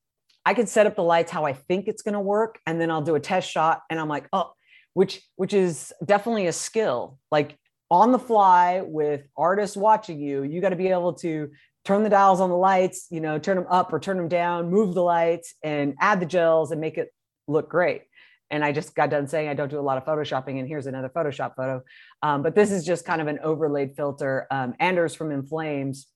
I 0.47 0.55
could 0.55 0.71
set 0.71 0.87
up 0.87 0.97
the 0.97 1.03
lights 1.03 1.31
how 1.31 1.45
I 1.45 1.53
think 1.53 1.87
it's 1.87 2.01
going 2.01 2.15
to 2.15 2.21
work, 2.21 2.61
and 2.65 2.81
then 2.81 2.91
I'll 2.91 3.03
do 3.03 3.15
a 3.15 3.21
test 3.21 3.51
shot, 3.51 3.83
and 3.91 4.01
I'm 4.01 4.09
like, 4.09 4.27
oh, 4.33 4.53
which 4.95 5.21
which 5.37 5.53
is 5.53 5.93
definitely 6.03 6.47
a 6.47 6.55
skill. 6.55 7.19
Like 7.31 7.59
on 7.91 8.11
the 8.11 8.19
fly 8.19 8.81
with 8.83 9.29
artists 9.37 9.77
watching 9.77 10.19
you, 10.19 10.45
you 10.45 10.63
got 10.63 10.71
to 10.71 10.77
be 10.77 10.89
able 10.89 11.13
to 11.17 11.51
turn 11.85 12.05
the 12.05 12.09
dials 12.09 12.41
on 12.41 12.49
the 12.49 12.57
lights, 12.57 13.07
you 13.11 13.21
know, 13.21 13.39
turn 13.39 13.59
them 13.59 13.67
up 13.69 13.93
or 13.93 14.01
turn 14.01 14.17
them 14.17 14.29
down, 14.29 14.71
move 14.71 14.95
the 14.95 15.03
lights, 15.03 15.57
and 15.63 15.95
add 16.01 16.21
the 16.21 16.27
gels 16.27 16.73
and 16.73 16.81
make 16.81 16.97
it 16.97 17.13
look 17.47 17.69
great. 17.69 18.05
And 18.49 18.65
I 18.65 18.73
just 18.73 18.95
got 18.95 19.11
done 19.11 19.29
saying 19.29 19.51
I 19.51 19.53
don't 19.55 19.71
do 19.71 19.79
a 19.79 19.83
lot 19.83 19.99
of 19.99 20.07
photoshopping, 20.07 20.59
and 20.59 20.67
here's 20.67 20.87
another 20.87 21.11
Photoshop 21.11 21.55
photo. 21.55 21.83
Um, 22.23 22.43
but 22.43 22.55
this 22.55 22.71
is 22.71 22.83
just 22.83 23.05
kind 23.05 23.21
of 23.21 23.27
an 23.27 23.41
overlaid 23.43 23.95
filter. 23.95 24.47
Um, 24.51 24.73
Anders 24.81 25.15
from 25.15 25.33
In 25.33 25.43
Flames 25.43 26.07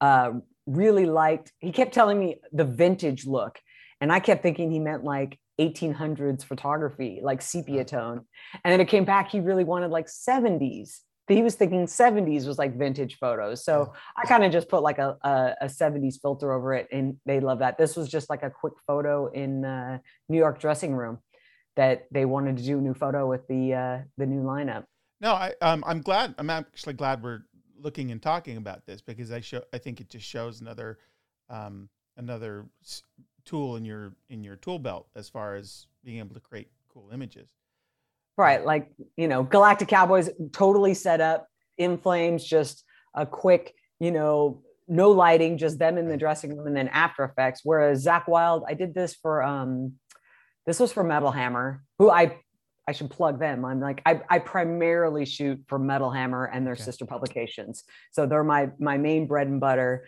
uh, 0.00 0.32
really 0.66 1.06
liked, 1.06 1.52
he 1.58 1.72
kept 1.72 1.92
telling 1.92 2.18
me 2.18 2.36
the 2.52 2.64
vintage 2.64 3.26
look. 3.26 3.58
And 4.00 4.12
I 4.12 4.20
kept 4.20 4.42
thinking 4.42 4.70
he 4.70 4.78
meant 4.78 5.04
like 5.04 5.38
1800s 5.60 6.44
photography, 6.44 7.20
like 7.22 7.42
sepia 7.42 7.84
tone. 7.84 8.24
And 8.64 8.72
then 8.72 8.80
it 8.80 8.88
came 8.88 9.04
back, 9.04 9.30
he 9.30 9.40
really 9.40 9.64
wanted 9.64 9.90
like 9.90 10.06
70s. 10.06 11.00
He 11.26 11.42
was 11.42 11.56
thinking 11.56 11.86
70s 11.86 12.46
was 12.46 12.58
like 12.58 12.78
vintage 12.78 13.18
photos. 13.18 13.62
So 13.62 13.92
I 14.16 14.24
kind 14.24 14.44
of 14.44 14.52
just 14.52 14.68
put 14.68 14.82
like 14.82 14.98
a, 14.98 15.16
a, 15.22 15.54
a, 15.62 15.66
70s 15.66 16.14
filter 16.22 16.52
over 16.52 16.72
it 16.72 16.88
and 16.90 17.16
they 17.26 17.40
love 17.40 17.58
that. 17.58 17.76
This 17.76 17.96
was 17.96 18.08
just 18.08 18.30
like 18.30 18.42
a 18.42 18.48
quick 18.48 18.72
photo 18.86 19.26
in 19.26 19.64
uh, 19.64 19.98
New 20.30 20.38
York 20.38 20.58
dressing 20.58 20.94
room 20.94 21.18
that 21.76 22.06
they 22.10 22.24
wanted 22.24 22.56
to 22.56 22.62
do 22.62 22.78
a 22.78 22.80
new 22.80 22.94
photo 22.94 23.28
with 23.28 23.46
the 23.46 23.74
uh, 23.74 23.98
the 24.16 24.26
new 24.26 24.42
lineup. 24.42 24.84
No, 25.20 25.32
I 25.32 25.54
um, 25.60 25.84
I'm 25.86 26.00
glad. 26.00 26.34
I'm 26.36 26.50
actually 26.50 26.94
glad 26.94 27.22
we're 27.22 27.42
looking 27.80 28.10
and 28.10 28.20
talking 28.20 28.56
about 28.56 28.86
this 28.86 29.00
because 29.00 29.32
I 29.32 29.40
show 29.40 29.62
I 29.72 29.78
think 29.78 30.00
it 30.00 30.08
just 30.08 30.26
shows 30.26 30.60
another 30.60 30.98
um, 31.48 31.88
another 32.16 32.66
tool 33.44 33.76
in 33.76 33.84
your 33.84 34.14
in 34.28 34.44
your 34.44 34.56
tool 34.56 34.78
belt 34.78 35.08
as 35.16 35.28
far 35.28 35.56
as 35.56 35.86
being 36.04 36.18
able 36.18 36.34
to 36.34 36.40
create 36.40 36.68
cool 36.88 37.10
images. 37.12 37.48
Right, 38.36 38.64
like 38.64 38.90
you 39.16 39.28
know, 39.28 39.42
Galactic 39.42 39.88
Cowboys 39.88 40.30
totally 40.52 40.94
set 40.94 41.20
up 41.20 41.48
in 41.76 41.98
flames, 41.98 42.44
just 42.44 42.84
a 43.14 43.26
quick, 43.26 43.74
you 43.98 44.10
know, 44.10 44.62
no 44.86 45.10
lighting, 45.10 45.58
just 45.58 45.78
them 45.78 45.98
in 45.98 46.08
the 46.08 46.16
dressing 46.16 46.56
room, 46.56 46.66
and 46.66 46.76
then 46.76 46.88
After 46.88 47.24
Effects. 47.24 47.60
Whereas 47.64 48.04
Zakk 48.04 48.28
Wylde, 48.28 48.64
I 48.68 48.74
did 48.74 48.94
this 48.94 49.14
for 49.14 49.42
um, 49.42 49.94
this 50.66 50.78
was 50.78 50.92
for 50.92 51.02
Metal 51.02 51.30
Hammer, 51.30 51.82
who 51.98 52.10
I 52.10 52.36
I 52.88 52.92
should 52.92 53.10
plug 53.10 53.38
them. 53.38 53.66
I'm 53.66 53.80
like 53.80 54.00
I, 54.06 54.22
I 54.30 54.38
primarily 54.38 55.26
shoot 55.26 55.62
for 55.68 55.78
Metal 55.78 56.10
Hammer 56.10 56.46
and 56.46 56.66
their 56.66 56.72
okay. 56.72 56.84
sister 56.84 57.04
publications, 57.04 57.84
so 58.12 58.24
they're 58.24 58.42
my 58.42 58.70
my 58.78 58.96
main 58.96 59.26
bread 59.26 59.46
and 59.46 59.60
butter. 59.60 60.06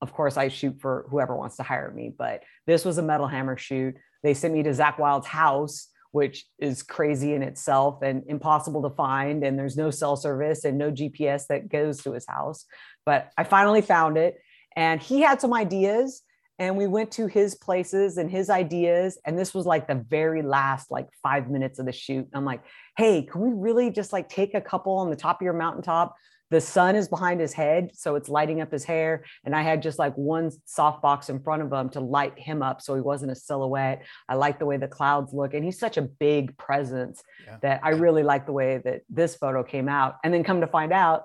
Of 0.00 0.12
course, 0.12 0.36
I 0.36 0.46
shoot 0.46 0.80
for 0.80 1.06
whoever 1.10 1.34
wants 1.34 1.56
to 1.56 1.64
hire 1.64 1.90
me, 1.90 2.14
but 2.16 2.44
this 2.64 2.84
was 2.84 2.98
a 2.98 3.02
Metal 3.02 3.26
Hammer 3.26 3.56
shoot. 3.56 3.96
They 4.22 4.34
sent 4.34 4.54
me 4.54 4.62
to 4.62 4.70
Zakk 4.70 5.00
Wylde's 5.00 5.26
house, 5.26 5.88
which 6.12 6.46
is 6.60 6.84
crazy 6.84 7.34
in 7.34 7.42
itself 7.42 8.02
and 8.02 8.22
impossible 8.28 8.82
to 8.82 8.94
find. 8.94 9.42
And 9.42 9.58
there's 9.58 9.76
no 9.76 9.90
cell 9.90 10.16
service 10.16 10.64
and 10.64 10.78
no 10.78 10.92
GPS 10.92 11.48
that 11.48 11.68
goes 11.68 12.02
to 12.02 12.12
his 12.12 12.26
house. 12.28 12.66
But 13.04 13.32
I 13.36 13.42
finally 13.42 13.82
found 13.82 14.16
it, 14.16 14.36
and 14.76 15.02
he 15.02 15.22
had 15.22 15.40
some 15.40 15.52
ideas 15.52 16.22
and 16.58 16.76
we 16.76 16.86
went 16.86 17.10
to 17.12 17.26
his 17.26 17.54
places 17.54 18.18
and 18.18 18.30
his 18.30 18.50
ideas 18.50 19.18
and 19.24 19.38
this 19.38 19.54
was 19.54 19.66
like 19.66 19.86
the 19.86 19.94
very 19.94 20.42
last 20.42 20.90
like 20.90 21.08
five 21.22 21.50
minutes 21.50 21.78
of 21.78 21.86
the 21.86 21.92
shoot 21.92 22.28
i'm 22.34 22.44
like 22.44 22.62
hey 22.96 23.22
can 23.22 23.40
we 23.40 23.50
really 23.52 23.90
just 23.90 24.12
like 24.12 24.28
take 24.28 24.54
a 24.54 24.60
couple 24.60 24.96
on 24.96 25.10
the 25.10 25.16
top 25.16 25.40
of 25.40 25.44
your 25.44 25.54
mountaintop? 25.54 26.14
The 26.50 26.60
sun 26.60 26.96
is 26.96 27.08
behind 27.08 27.40
his 27.40 27.54
head 27.54 27.92
so 27.94 28.14
it's 28.14 28.28
lighting 28.28 28.60
up 28.60 28.70
his 28.70 28.84
hair 28.84 29.24
and 29.44 29.56
i 29.56 29.62
had 29.62 29.80
just 29.80 29.98
like 29.98 30.14
one 30.16 30.50
softbox 30.68 31.30
in 31.30 31.40
front 31.40 31.62
of 31.62 31.72
him 31.72 31.88
to 31.90 32.00
light 32.00 32.38
him 32.38 32.62
up 32.62 32.82
so 32.82 32.94
he 32.94 33.00
wasn't 33.00 33.32
a 33.32 33.34
silhouette. 33.34 34.02
I 34.28 34.34
like 34.34 34.58
the 34.58 34.66
way 34.66 34.76
the 34.76 34.86
clouds 34.86 35.32
look 35.32 35.54
and 35.54 35.64
he's 35.64 35.78
such 35.78 35.96
a 35.96 36.02
big 36.02 36.58
presence 36.58 37.22
yeah. 37.46 37.56
that 37.62 37.80
i 37.82 37.88
really 37.88 38.22
like 38.22 38.44
the 38.44 38.52
way 38.52 38.82
that 38.84 39.00
this 39.08 39.34
photo 39.34 39.62
came 39.62 39.88
out 39.88 40.16
and 40.24 40.34
then 40.34 40.44
come 40.44 40.60
to 40.60 40.66
find 40.66 40.92
out 40.92 41.24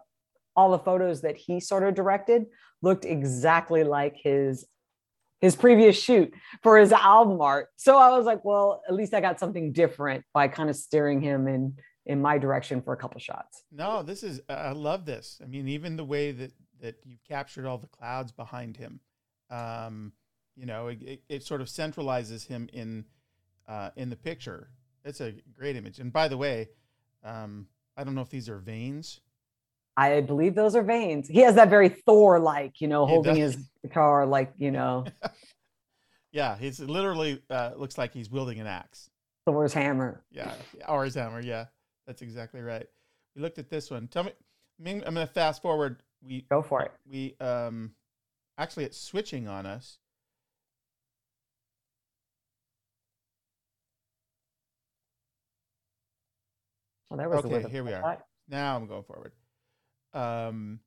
all 0.56 0.72
the 0.72 0.80
photos 0.80 1.22
that 1.22 1.36
he 1.36 1.60
sort 1.60 1.84
of 1.84 1.94
directed 1.94 2.46
looked 2.82 3.04
exactly 3.04 3.84
like 3.84 4.16
his 4.16 4.66
his 5.42 5.56
previous 5.56 6.02
shoot 6.02 6.34
for 6.64 6.78
his 6.78 6.92
album 6.92 7.40
art. 7.42 7.68
So 7.76 7.98
I 7.98 8.16
was 8.16 8.26
like, 8.26 8.44
well, 8.44 8.82
at 8.88 8.96
least 8.96 9.14
I 9.14 9.22
got 9.22 9.40
something 9.40 9.72
different 9.72 10.24
by 10.34 10.48
kind 10.48 10.70
of 10.70 10.76
steering 10.76 11.22
him 11.22 11.48
in 11.48 11.78
in 12.06 12.22
my 12.22 12.38
direction 12.38 12.82
for 12.82 12.94
a 12.94 12.98
couple 12.98 13.20
shots. 13.20 13.64
No, 13.72 14.02
this 14.02 14.24
is 14.24 14.42
I 14.50 14.72
love 14.72 15.06
this. 15.06 15.40
I 15.44 15.48
mean, 15.48 15.68
even 15.68 15.98
the 15.98 16.06
way 16.06 16.32
that 16.32 16.52
that 16.82 16.96
you've 17.04 17.24
captured 17.24 17.66
all 17.66 17.78
the 17.78 17.88
clouds 17.88 18.32
behind 18.32 18.78
him, 18.78 19.00
um, 19.50 20.14
you 20.56 20.66
know, 20.66 20.88
it, 20.88 21.02
it, 21.02 21.24
it, 21.28 21.44
sort 21.44 21.60
of 21.60 21.68
centralizes 21.68 22.46
him 22.46 22.70
in 22.72 23.06
uh, 23.68 23.90
in 23.96 24.10
the 24.10 24.16
picture. 24.16 24.70
It's 25.04 25.22
a 25.22 25.34
great 25.58 25.76
image. 25.76 26.00
And 26.00 26.12
by 26.12 26.28
the 26.28 26.38
way, 26.38 26.70
um, 27.24 27.68
I 27.96 28.04
don't 28.04 28.16
know 28.16 28.22
if 28.22 28.30
these 28.30 28.50
are 28.50 28.60
veins 28.60 29.22
I 29.98 30.22
believe 30.22 30.54
those 30.54 30.76
are 30.76 30.84
veins. 30.84 31.28
He 31.28 31.40
has 31.40 31.56
that 31.56 31.72
very 31.72 31.90
Thor 31.90 32.40
like, 32.40 32.80
you 32.80 32.88
know, 32.88 33.08
holding 33.08 33.36
his 33.36 33.58
guitar 33.82 34.28
like, 34.28 34.54
you 34.56 34.70
know. 34.70 35.06
yeah, 36.32 36.56
he's 36.56 36.80
literally 36.80 37.42
uh, 37.50 37.72
looks 37.76 37.98
like 37.98 38.14
he's 38.14 38.30
wielding 38.30 38.60
an 38.60 38.68
axe. 38.68 39.10
Thor's 39.48 39.74
hammer. 39.74 40.24
Yeah, 40.30 40.54
or 40.88 41.04
his 41.04 41.16
hammer. 41.16 41.42
Yeah, 41.42 41.66
that's 42.06 42.22
exactly 42.22 42.62
right. 42.62 42.86
We 43.36 43.42
looked 43.42 43.58
at 43.58 43.72
this 43.72 43.90
one. 43.90 44.08
Tell 44.08 44.24
me, 44.24 44.32
I'm 44.86 45.00
going 45.00 45.16
to 45.16 45.26
fast 45.26 45.64
forward. 45.64 46.04
We 46.22 46.46
go 46.48 46.62
for 46.62 46.84
it. 46.84 46.92
We 47.10 47.36
um, 47.40 47.92
actually 48.60 48.86
it's 48.86 49.00
switching 49.00 49.48
on 49.48 49.66
us. 49.66 49.98
Well, 57.10 57.18
there 57.18 57.30
was 57.30 57.44
okay, 57.46 57.68
here 57.70 57.84
we 57.84 57.94
are. 57.94 58.24
Now 58.48 58.76
I'm 58.76 58.86
going 58.86 59.04
forward. 59.04 59.32
Um, 60.18 60.80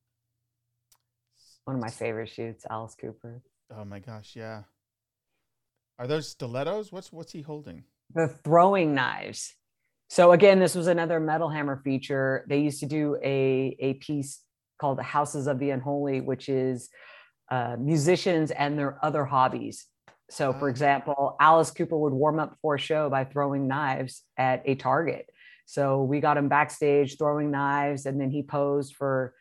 One 1.65 1.77
of 1.77 1.83
my 1.83 1.91
favorite 1.91 2.29
shoots, 2.29 2.67
Alice 2.69 2.97
Cooper. 3.01 3.43
Oh 3.77 3.85
my 3.85 4.01
gosh, 4.01 4.35
yeah. 4.35 4.63
Are 5.99 6.09
those 6.09 6.29
stilettos? 6.29 6.91
What's 6.91 7.13
what's 7.13 7.33
he 7.33 7.43
holding? 7.43 7.85
The 8.15 8.29
throwing 8.43 8.95
knives. 8.95 9.55
So 10.09 10.33
again, 10.33 10.59
this 10.59 10.75
was 10.75 10.89
another 10.89 11.21
Metal 11.21 11.49
Hammer 11.49 11.81
feature. 11.85 12.45
They 12.49 12.59
used 12.59 12.81
to 12.81 12.87
do 12.87 13.17
a 13.23 13.77
a 13.79 13.95
piece 13.95 14.41
called 14.81 14.99
the 14.99 15.05
Houses 15.05 15.47
of 15.47 15.61
the 15.61 15.71
Unholy, 15.71 16.21
which 16.21 16.49
is 16.49 16.89
uh, 17.51 17.77
musicians 17.79 18.51
and 18.51 18.77
their 18.77 18.99
other 19.05 19.25
hobbies. 19.25 19.87
So, 20.31 20.53
for 20.53 20.67
ah. 20.67 20.71
example, 20.71 21.37
Alice 21.39 21.71
Cooper 21.71 21.99
would 21.99 22.13
warm 22.13 22.41
up 22.41 22.57
for 22.63 22.75
a 22.77 22.79
show 22.79 23.11
by 23.11 23.25
throwing 23.25 23.69
knives 23.69 24.23
at 24.37 24.63
a 24.65 24.75
target. 24.75 25.27
So 25.71 26.03
we 26.03 26.19
got 26.19 26.37
him 26.37 26.49
backstage 26.49 27.17
throwing 27.17 27.53
knives, 27.53 28.05
and 28.05 28.21
then 28.21 28.29
he 28.29 28.43
posed 28.43 28.97
for 28.97 29.35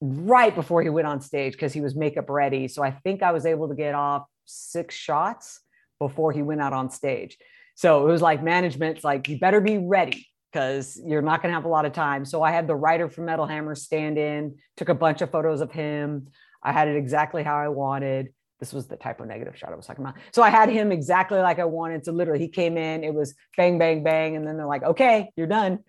right 0.00 0.54
before 0.54 0.82
he 0.82 0.88
went 0.88 1.08
on 1.08 1.20
stage 1.20 1.54
because 1.54 1.72
he 1.72 1.80
was 1.80 1.96
makeup 1.96 2.30
ready. 2.30 2.68
So 2.68 2.80
I 2.84 2.92
think 2.92 3.24
I 3.24 3.32
was 3.32 3.44
able 3.44 3.68
to 3.68 3.74
get 3.74 3.96
off 3.96 4.24
six 4.44 4.94
shots 4.94 5.60
before 5.98 6.30
he 6.30 6.42
went 6.42 6.60
out 6.60 6.72
on 6.72 6.90
stage. 6.90 7.36
So 7.74 8.06
it 8.06 8.10
was 8.12 8.22
like 8.22 8.40
management's 8.40 9.02
like, 9.02 9.28
you 9.28 9.40
better 9.40 9.60
be 9.60 9.78
ready 9.78 10.28
because 10.52 11.00
you're 11.04 11.22
not 11.22 11.42
going 11.42 11.50
to 11.50 11.56
have 11.56 11.64
a 11.64 11.68
lot 11.68 11.86
of 11.86 11.92
time. 11.92 12.24
So 12.24 12.40
I 12.40 12.52
had 12.52 12.68
the 12.68 12.76
writer 12.76 13.08
from 13.08 13.24
Metal 13.24 13.46
Hammer 13.46 13.74
stand 13.74 14.16
in, 14.16 14.58
took 14.76 14.88
a 14.88 14.94
bunch 14.94 15.22
of 15.22 15.32
photos 15.32 15.60
of 15.60 15.72
him. 15.72 16.28
I 16.62 16.70
had 16.70 16.86
it 16.86 16.94
exactly 16.94 17.42
how 17.42 17.56
I 17.56 17.66
wanted 17.66 18.28
this 18.58 18.72
was 18.72 18.86
the 18.86 18.96
Type 18.96 19.20
O 19.20 19.24
Negative 19.24 19.56
shot 19.56 19.72
I 19.72 19.76
was 19.76 19.86
talking 19.86 20.04
about. 20.04 20.16
So 20.32 20.42
I 20.42 20.50
had 20.50 20.68
him 20.68 20.90
exactly 20.90 21.38
like 21.38 21.58
I 21.58 21.64
wanted. 21.64 22.04
So 22.04 22.12
literally 22.12 22.40
he 22.40 22.48
came 22.48 22.76
in, 22.76 23.04
it 23.04 23.14
was 23.14 23.34
bang, 23.56 23.78
bang, 23.78 24.02
bang. 24.02 24.36
And 24.36 24.46
then 24.46 24.56
they're 24.56 24.66
like, 24.66 24.82
okay, 24.82 25.30
you're 25.36 25.46
done. 25.46 25.80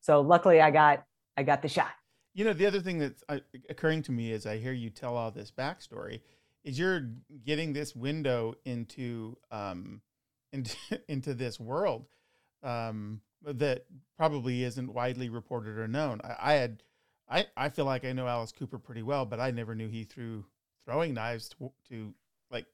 So 0.00 0.20
luckily 0.20 0.60
I 0.60 0.70
got, 0.70 1.04
I 1.36 1.42
got 1.42 1.62
the 1.62 1.68
shot. 1.68 1.90
You 2.32 2.44
know, 2.44 2.52
the 2.52 2.66
other 2.66 2.80
thing 2.80 2.98
that's 2.98 3.22
uh, 3.28 3.38
occurring 3.68 4.02
to 4.02 4.12
me 4.12 4.32
as 4.32 4.46
I 4.46 4.58
hear 4.58 4.72
you 4.72 4.90
tell 4.90 5.16
all 5.16 5.30
this 5.30 5.50
backstory 5.50 6.20
is 6.64 6.78
you're 6.78 7.10
getting 7.44 7.72
this 7.72 7.94
window 7.94 8.54
into, 8.64 9.36
um, 9.50 10.00
into, 10.52 10.76
into 11.08 11.34
this 11.34 11.58
world, 11.60 12.06
um, 12.62 13.20
that 13.42 13.84
probably 14.16 14.62
isn't 14.64 14.92
widely 14.92 15.28
reported 15.28 15.78
or 15.78 15.86
known. 15.86 16.20
I, 16.24 16.36
I 16.40 16.52
had, 16.54 16.82
I, 17.28 17.46
I 17.56 17.68
feel 17.68 17.84
like 17.84 18.04
I 18.04 18.12
know 18.12 18.26
Alice 18.26 18.52
Cooper 18.52 18.78
pretty 18.78 19.02
well, 19.02 19.26
but 19.26 19.40
I 19.40 19.50
never 19.50 19.74
knew 19.74 19.88
he 19.88 20.04
threw 20.04 20.44
throwing 20.84 21.14
knives 21.14 21.48
to, 21.50 21.72
to 21.88 22.14
like 22.50 22.66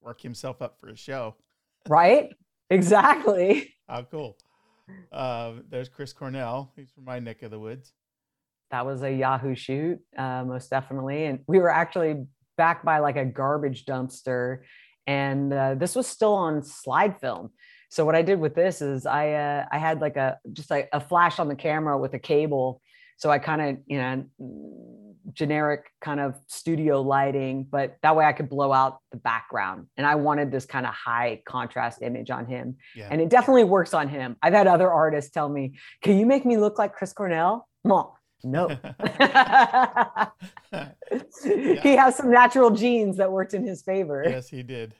work 0.00 0.20
himself 0.20 0.62
up 0.62 0.78
for 0.80 0.88
a 0.88 0.96
show. 0.96 1.34
Right? 1.88 2.30
Exactly. 2.68 3.72
How 3.88 4.02
cool. 4.02 4.36
Uh, 5.12 5.52
there's 5.68 5.88
Chris 5.88 6.12
Cornell. 6.12 6.72
He's 6.74 6.90
from 6.90 7.04
my 7.04 7.20
neck 7.20 7.42
of 7.42 7.52
the 7.52 7.60
woods. 7.60 7.92
That 8.72 8.84
was 8.84 9.02
a 9.02 9.12
Yahoo 9.12 9.54
shoot, 9.54 10.00
uh, 10.18 10.42
most 10.44 10.68
definitely. 10.68 11.26
And 11.26 11.44
we 11.46 11.60
were 11.60 11.70
actually 11.70 12.24
back 12.56 12.84
by 12.84 12.98
like 12.98 13.16
a 13.16 13.24
garbage 13.24 13.84
dumpster. 13.84 14.62
And 15.06 15.52
uh, 15.52 15.76
this 15.76 15.94
was 15.94 16.08
still 16.08 16.34
on 16.34 16.64
slide 16.64 17.20
film. 17.20 17.50
So 17.88 18.04
what 18.04 18.16
I 18.16 18.22
did 18.22 18.40
with 18.40 18.54
this 18.54 18.82
is 18.82 19.06
I 19.06 19.32
uh, 19.32 19.66
I 19.70 19.78
had 19.78 20.00
like 20.00 20.16
a 20.16 20.38
just 20.52 20.70
like 20.70 20.88
a 20.92 21.00
flash 21.00 21.38
on 21.38 21.48
the 21.48 21.54
camera 21.54 21.96
with 21.96 22.14
a 22.14 22.18
cable. 22.18 22.82
So 23.16 23.30
I 23.30 23.38
kind 23.38 23.62
of 23.62 23.78
you 23.86 23.98
know 23.98 24.24
generic 25.32 25.92
kind 26.00 26.20
of 26.20 26.34
studio 26.46 27.00
lighting, 27.02 27.66
but 27.70 27.96
that 28.02 28.16
way 28.16 28.24
I 28.24 28.32
could 28.32 28.48
blow 28.48 28.72
out 28.72 29.00
the 29.10 29.16
background. 29.18 29.86
And 29.96 30.06
I 30.06 30.14
wanted 30.14 30.50
this 30.50 30.64
kind 30.64 30.86
of 30.86 30.94
high 30.94 31.42
contrast 31.46 32.00
image 32.02 32.30
on 32.30 32.46
him. 32.46 32.76
Yeah. 32.94 33.08
And 33.10 33.20
it 33.20 33.28
definitely 33.28 33.64
works 33.64 33.92
on 33.94 34.08
him. 34.08 34.36
I've 34.42 34.52
had 34.52 34.66
other 34.66 34.90
artists 34.90 35.30
tell 35.30 35.48
me, 35.48 35.78
"Can 36.02 36.18
you 36.18 36.26
make 36.26 36.44
me 36.44 36.56
look 36.56 36.78
like 36.78 36.94
Chris 36.94 37.12
Cornell?" 37.12 37.68
No. 37.84 38.14
No. 38.42 38.68
yeah. 40.72 40.90
He 41.44 41.96
has 41.96 42.16
some 42.16 42.30
natural 42.30 42.70
genes 42.70 43.16
that 43.16 43.30
worked 43.30 43.54
in 43.54 43.64
his 43.64 43.82
favor. 43.82 44.24
Yes, 44.26 44.48
he 44.48 44.64
did. 44.64 44.94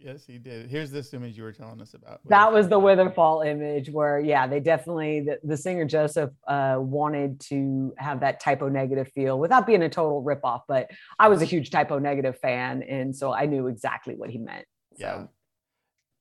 Yes, 0.00 0.24
he 0.24 0.38
did. 0.38 0.70
Here's 0.70 0.92
this 0.92 1.12
image 1.12 1.36
you 1.36 1.42
were 1.42 1.52
telling 1.52 1.80
us 1.82 1.94
about. 1.94 2.20
That 2.28 2.52
was 2.52 2.68
the 2.68 2.78
Witherfall 2.78 3.44
image 3.44 3.90
where, 3.90 4.20
yeah, 4.20 4.46
they 4.46 4.60
definitely, 4.60 5.20
the, 5.22 5.40
the 5.42 5.56
singer 5.56 5.84
Joseph 5.84 6.30
uh, 6.46 6.76
wanted 6.78 7.40
to 7.48 7.92
have 7.98 8.20
that 8.20 8.38
Type 8.38 8.62
O 8.62 8.68
Negative 8.68 9.08
feel 9.08 9.40
without 9.40 9.66
being 9.66 9.82
a 9.82 9.88
total 9.88 10.22
ripoff. 10.22 10.62
But 10.68 10.90
I 11.18 11.28
was 11.28 11.42
a 11.42 11.44
huge 11.44 11.70
Type 11.70 11.90
O 11.90 11.98
Negative 11.98 12.38
fan. 12.38 12.84
And 12.84 13.14
so 13.14 13.32
I 13.32 13.46
knew 13.46 13.66
exactly 13.66 14.14
what 14.14 14.30
he 14.30 14.38
meant. 14.38 14.66
So. 14.96 15.04
Yeah. 15.04 15.24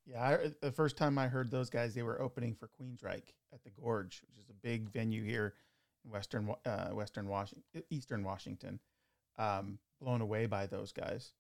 Yeah. 0.08 0.22
I, 0.24 0.52
the 0.62 0.72
first 0.72 0.98
time 0.98 1.20
I 1.20 1.28
heard 1.28 1.52
those 1.52 1.70
guys, 1.70 1.94
they 1.94 2.04
were 2.04 2.20
opening 2.20 2.56
for 2.56 2.70
Queensryche 2.82 3.34
at 3.54 3.64
the 3.64 3.70
Gorge, 3.80 4.24
which 4.28 4.40
is 4.40 4.50
a 4.50 4.54
big 4.64 4.90
venue 4.90 5.24
here 5.24 5.54
in 6.04 6.12
Western, 6.12 6.52
uh, 6.66 6.90
Western 6.90 7.28
Washington, 7.28 7.84
Eastern 7.92 8.24
Washington. 8.24 8.80
Um, 9.38 9.78
blown 10.02 10.22
away 10.22 10.48
by 10.48 10.66
those 10.66 10.92
guys. 10.92 11.34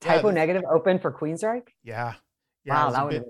Type 0.00 0.24
yeah, 0.24 0.30
Negative 0.30 0.62
open 0.70 0.98
for 0.98 1.12
Queensryche? 1.12 1.68
Yeah. 1.82 2.14
yeah 2.64 2.86
wow, 2.86 2.90
that 2.90 3.06
was. 3.06 3.22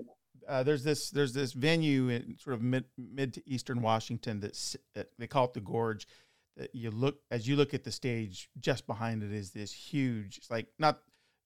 Uh, 0.47 0.63
there's 0.63 0.83
this 0.83 1.09
there's 1.11 1.33
this 1.33 1.53
venue 1.53 2.09
in 2.09 2.35
sort 2.37 2.55
of 2.55 2.61
mid 2.61 2.85
mid 2.97 3.33
to 3.33 3.49
eastern 3.49 3.81
Washington 3.81 4.39
that 4.39 4.75
uh, 4.97 5.03
they 5.19 5.27
call 5.27 5.45
it 5.45 5.53
the 5.53 5.61
Gorge. 5.61 6.07
That 6.57 6.73
you 6.73 6.91
look 6.91 7.19
as 7.29 7.47
you 7.47 7.55
look 7.55 7.73
at 7.73 7.83
the 7.83 7.91
stage, 7.91 8.49
just 8.59 8.87
behind 8.87 9.23
it 9.23 9.31
is 9.31 9.51
this 9.51 9.71
huge. 9.71 10.37
It's 10.37 10.49
like 10.49 10.67
not 10.79 10.99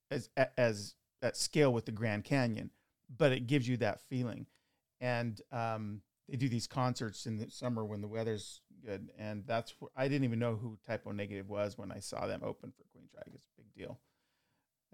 as 0.10 0.30
as 0.58 0.96
at 1.22 1.38
scale 1.38 1.74
with 1.74 1.86
the 1.86 1.92
Grand 1.92 2.24
Canyon, 2.24 2.72
but 3.16 3.32
it 3.32 3.48
gives 3.48 3.68
you 3.68 3.78
that 3.78 4.02
feeling. 4.02 4.48
And 5.02 5.40
um, 5.52 6.02
they 6.30 6.38
do 6.38 6.50
these 6.50 6.68
concerts 6.68 7.26
in 7.26 7.38
the 7.38 7.50
summer 7.50 7.86
when 7.86 8.02
the 8.02 8.08
weather's 8.08 8.62
good, 8.84 9.10
and 9.20 9.44
that's 9.46 9.74
where, 9.80 9.92
I 9.96 10.08
didn't 10.08 10.24
even 10.24 10.40
know 10.40 10.56
who 10.56 10.78
Type 10.88 11.06
Negative 11.06 11.50
was 11.50 11.78
when 11.78 11.92
I 11.92 12.00
saw 12.00 12.26
them 12.28 12.42
open 12.44 12.72
for 12.72 12.84
Queensryche. 12.84 13.36
It's 13.36 13.46
a 13.46 13.62
big 13.62 13.74
deal. 13.76 14.00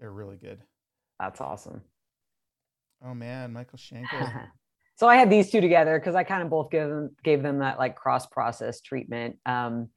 They're 0.02 0.10
really 0.10 0.36
good. 0.36 0.58
That's 1.20 1.40
awesome. 1.40 1.80
Oh 3.06 3.14
man, 3.14 3.52
Michael 3.52 3.78
Schenker. 3.78 4.48
so 4.96 5.06
I 5.06 5.14
had 5.14 5.30
these 5.30 5.48
two 5.48 5.60
together 5.60 5.96
because 5.96 6.16
I 6.16 6.24
kind 6.24 6.42
of 6.42 6.50
both 6.50 6.72
give 6.72 6.88
them 6.88 7.14
gave 7.22 7.40
them 7.44 7.60
that 7.60 7.78
like 7.78 7.94
cross 7.94 8.26
process 8.26 8.80
treatment. 8.80 9.36
Um, 9.46 9.90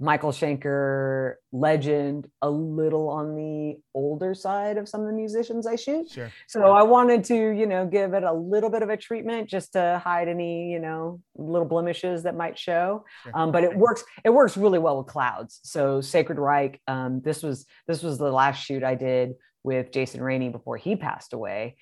Michael 0.00 0.30
Schenker, 0.30 1.34
legend, 1.50 2.28
a 2.40 2.48
little 2.48 3.08
on 3.08 3.34
the 3.34 3.80
older 3.94 4.32
side 4.32 4.76
of 4.76 4.88
some 4.88 5.00
of 5.00 5.08
the 5.08 5.12
musicians 5.12 5.66
I 5.66 5.74
shoot. 5.74 6.08
Sure. 6.08 6.30
So 6.46 6.72
I 6.72 6.84
wanted 6.84 7.24
to, 7.24 7.34
you 7.34 7.66
know, 7.66 7.84
give 7.84 8.14
it 8.14 8.22
a 8.22 8.32
little 8.32 8.70
bit 8.70 8.82
of 8.82 8.90
a 8.90 8.96
treatment 8.96 9.48
just 9.48 9.72
to 9.72 10.00
hide 10.04 10.28
any, 10.28 10.70
you 10.70 10.78
know, 10.78 11.20
little 11.36 11.66
blemishes 11.66 12.22
that 12.22 12.36
might 12.36 12.56
show. 12.56 13.04
Sure. 13.24 13.32
Um, 13.34 13.50
but 13.50 13.64
it 13.64 13.76
works. 13.76 14.04
It 14.24 14.30
works 14.30 14.56
really 14.56 14.78
well 14.78 14.98
with 14.98 15.08
clouds. 15.08 15.58
So 15.64 16.00
Sacred 16.00 16.38
Reich. 16.38 16.80
Um, 16.86 17.20
this 17.20 17.42
was 17.42 17.66
this 17.88 18.02
was 18.02 18.18
the 18.18 18.30
last 18.30 18.64
shoot 18.64 18.84
I 18.84 18.94
did 18.94 19.34
with 19.64 19.90
Jason 19.90 20.22
Rainey 20.22 20.48
before 20.48 20.76
he 20.76 20.94
passed 20.94 21.32
away. 21.32 21.76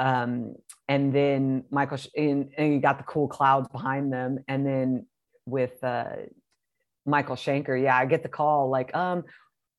Um, 0.00 0.54
and 0.88 1.14
then 1.14 1.64
Michael, 1.70 1.98
and, 2.16 2.50
and 2.56 2.72
you 2.72 2.80
got 2.80 2.98
the 2.98 3.04
cool 3.04 3.28
clouds 3.28 3.68
behind 3.68 4.12
them, 4.12 4.38
and 4.48 4.66
then 4.66 5.06
with 5.46 5.72
uh, 5.84 6.16
Michael 7.06 7.36
Schenker. 7.36 7.80
Yeah, 7.80 7.96
I 7.96 8.06
get 8.06 8.22
the 8.22 8.28
call 8.28 8.68
like, 8.68 8.94
um, 8.94 9.24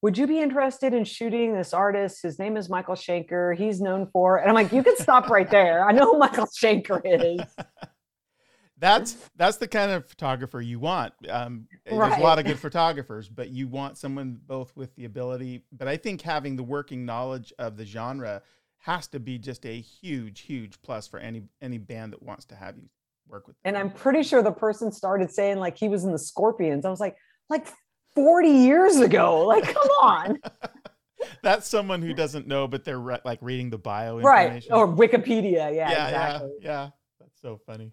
would 0.01 0.17
you 0.17 0.27
be 0.27 0.41
interested 0.41 0.93
in 0.93 1.05
shooting 1.05 1.55
this 1.55 1.73
artist? 1.73 2.23
His 2.23 2.37
name 2.37 2.57
is 2.57 2.69
Michael 2.69 2.95
Schenker. 2.95 3.55
He's 3.55 3.79
known 3.79 4.07
for, 4.11 4.37
and 4.37 4.49
I'm 4.49 4.53
like, 4.53 4.73
you 4.73 4.83
can 4.83 4.97
stop 4.97 5.29
right 5.29 5.49
there. 5.49 5.87
I 5.87 5.93
know 5.93 6.11
who 6.11 6.19
Michael 6.19 6.45
Schenker 6.45 7.01
is. 7.05 7.41
that's 8.77 9.15
that's 9.37 9.55
the 9.55 9.67
kind 9.67 9.91
of 9.91 10.05
photographer 10.05 10.59
you 10.59 10.77
want. 10.77 11.13
Um, 11.29 11.67
right. 11.89 12.09
There's 12.09 12.19
a 12.19 12.21
lot 12.23 12.37
of 12.37 12.43
good 12.43 12.59
photographers, 12.59 13.29
but 13.29 13.49
you 13.49 13.69
want 13.69 13.97
someone 13.97 14.41
both 14.45 14.75
with 14.75 14.93
the 14.95 15.05
ability. 15.05 15.63
But 15.71 15.87
I 15.87 15.95
think 15.95 16.21
having 16.21 16.57
the 16.57 16.63
working 16.63 17.05
knowledge 17.05 17.53
of 17.57 17.77
the 17.77 17.85
genre 17.85 18.41
has 18.79 19.07
to 19.07 19.21
be 19.21 19.37
just 19.37 19.65
a 19.65 19.79
huge, 19.79 20.41
huge 20.41 20.81
plus 20.81 21.07
for 21.07 21.17
any 21.17 21.43
any 21.61 21.77
band 21.77 22.11
that 22.11 22.21
wants 22.21 22.43
to 22.47 22.55
have 22.55 22.77
you 22.77 22.89
work 23.27 23.47
with. 23.47 23.55
Them. 23.57 23.75
And 23.75 23.77
I'm 23.77 23.91
pretty 23.91 24.23
sure 24.23 24.41
the 24.41 24.51
person 24.51 24.91
started 24.91 25.31
saying 25.31 25.59
like 25.59 25.77
he 25.77 25.89
was 25.89 26.03
in 26.03 26.11
the 26.11 26.19
Scorpions. 26.19 26.85
I 26.85 26.89
was 26.89 26.99
like, 26.99 27.15
like 27.49 27.67
40 28.15 28.49
years 28.49 28.97
ago. 28.97 29.45
Like, 29.45 29.73
come 29.73 29.89
on. 30.01 30.39
That's 31.43 31.67
someone 31.67 32.01
who 32.01 32.13
doesn't 32.13 32.47
know, 32.47 32.67
but 32.67 32.83
they're 32.83 32.99
re- 32.99 33.19
like 33.23 33.39
reading 33.41 33.69
the 33.69 33.77
bio 33.77 34.19
right 34.19 34.63
or 34.69 34.87
Wikipedia. 34.87 35.73
Yeah, 35.73 35.89
yeah, 35.89 36.07
exactly. 36.07 36.51
yeah, 36.59 36.69
yeah. 36.69 36.89
That's 37.19 37.41
so 37.41 37.59
funny. 37.65 37.91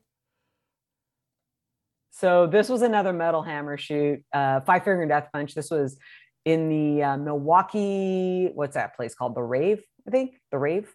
So 2.11 2.47
this 2.47 2.69
was 2.69 2.83
another 2.83 3.12
Metal 3.12 3.43
Hammer 3.43 3.79
shoot, 3.79 4.23
uh, 4.33 4.61
Five 4.61 4.85
Finger 4.85 5.07
Death 5.07 5.29
Punch. 5.33 5.55
This 5.55 5.71
was 5.71 5.97
in 6.45 6.69
the 6.69 7.03
uh, 7.03 7.16
Milwaukee. 7.16 8.51
What's 8.53 8.75
that 8.75 8.97
place 8.97 9.14
called? 9.14 9.35
The 9.35 9.43
Rave, 9.43 9.83
I 10.07 10.11
think. 10.11 10.33
The 10.51 10.59
Rave 10.59 10.93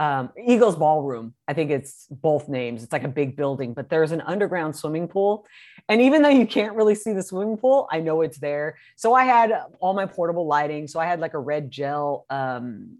um, 0.00 0.30
Eagles 0.42 0.76
Ballroom. 0.76 1.34
I 1.46 1.52
think 1.52 1.70
it's 1.70 2.06
both 2.10 2.48
names. 2.48 2.82
It's 2.82 2.92
like 2.92 3.04
a 3.04 3.08
big 3.08 3.36
building, 3.36 3.74
but 3.74 3.90
there's 3.90 4.12
an 4.12 4.22
underground 4.22 4.74
swimming 4.74 5.06
pool. 5.06 5.46
And 5.90 6.00
even 6.00 6.22
though 6.22 6.30
you 6.30 6.46
can't 6.46 6.74
really 6.74 6.94
see 6.94 7.12
the 7.12 7.22
swimming 7.22 7.58
pool, 7.58 7.86
I 7.92 8.00
know 8.00 8.22
it's 8.22 8.38
there. 8.38 8.78
So 8.96 9.12
I 9.12 9.24
had 9.24 9.52
all 9.78 9.92
my 9.92 10.06
portable 10.06 10.46
lighting. 10.46 10.88
So 10.88 10.98
I 10.98 11.04
had 11.04 11.20
like 11.20 11.34
a 11.34 11.38
red 11.38 11.70
gel, 11.70 12.24
um, 12.30 12.96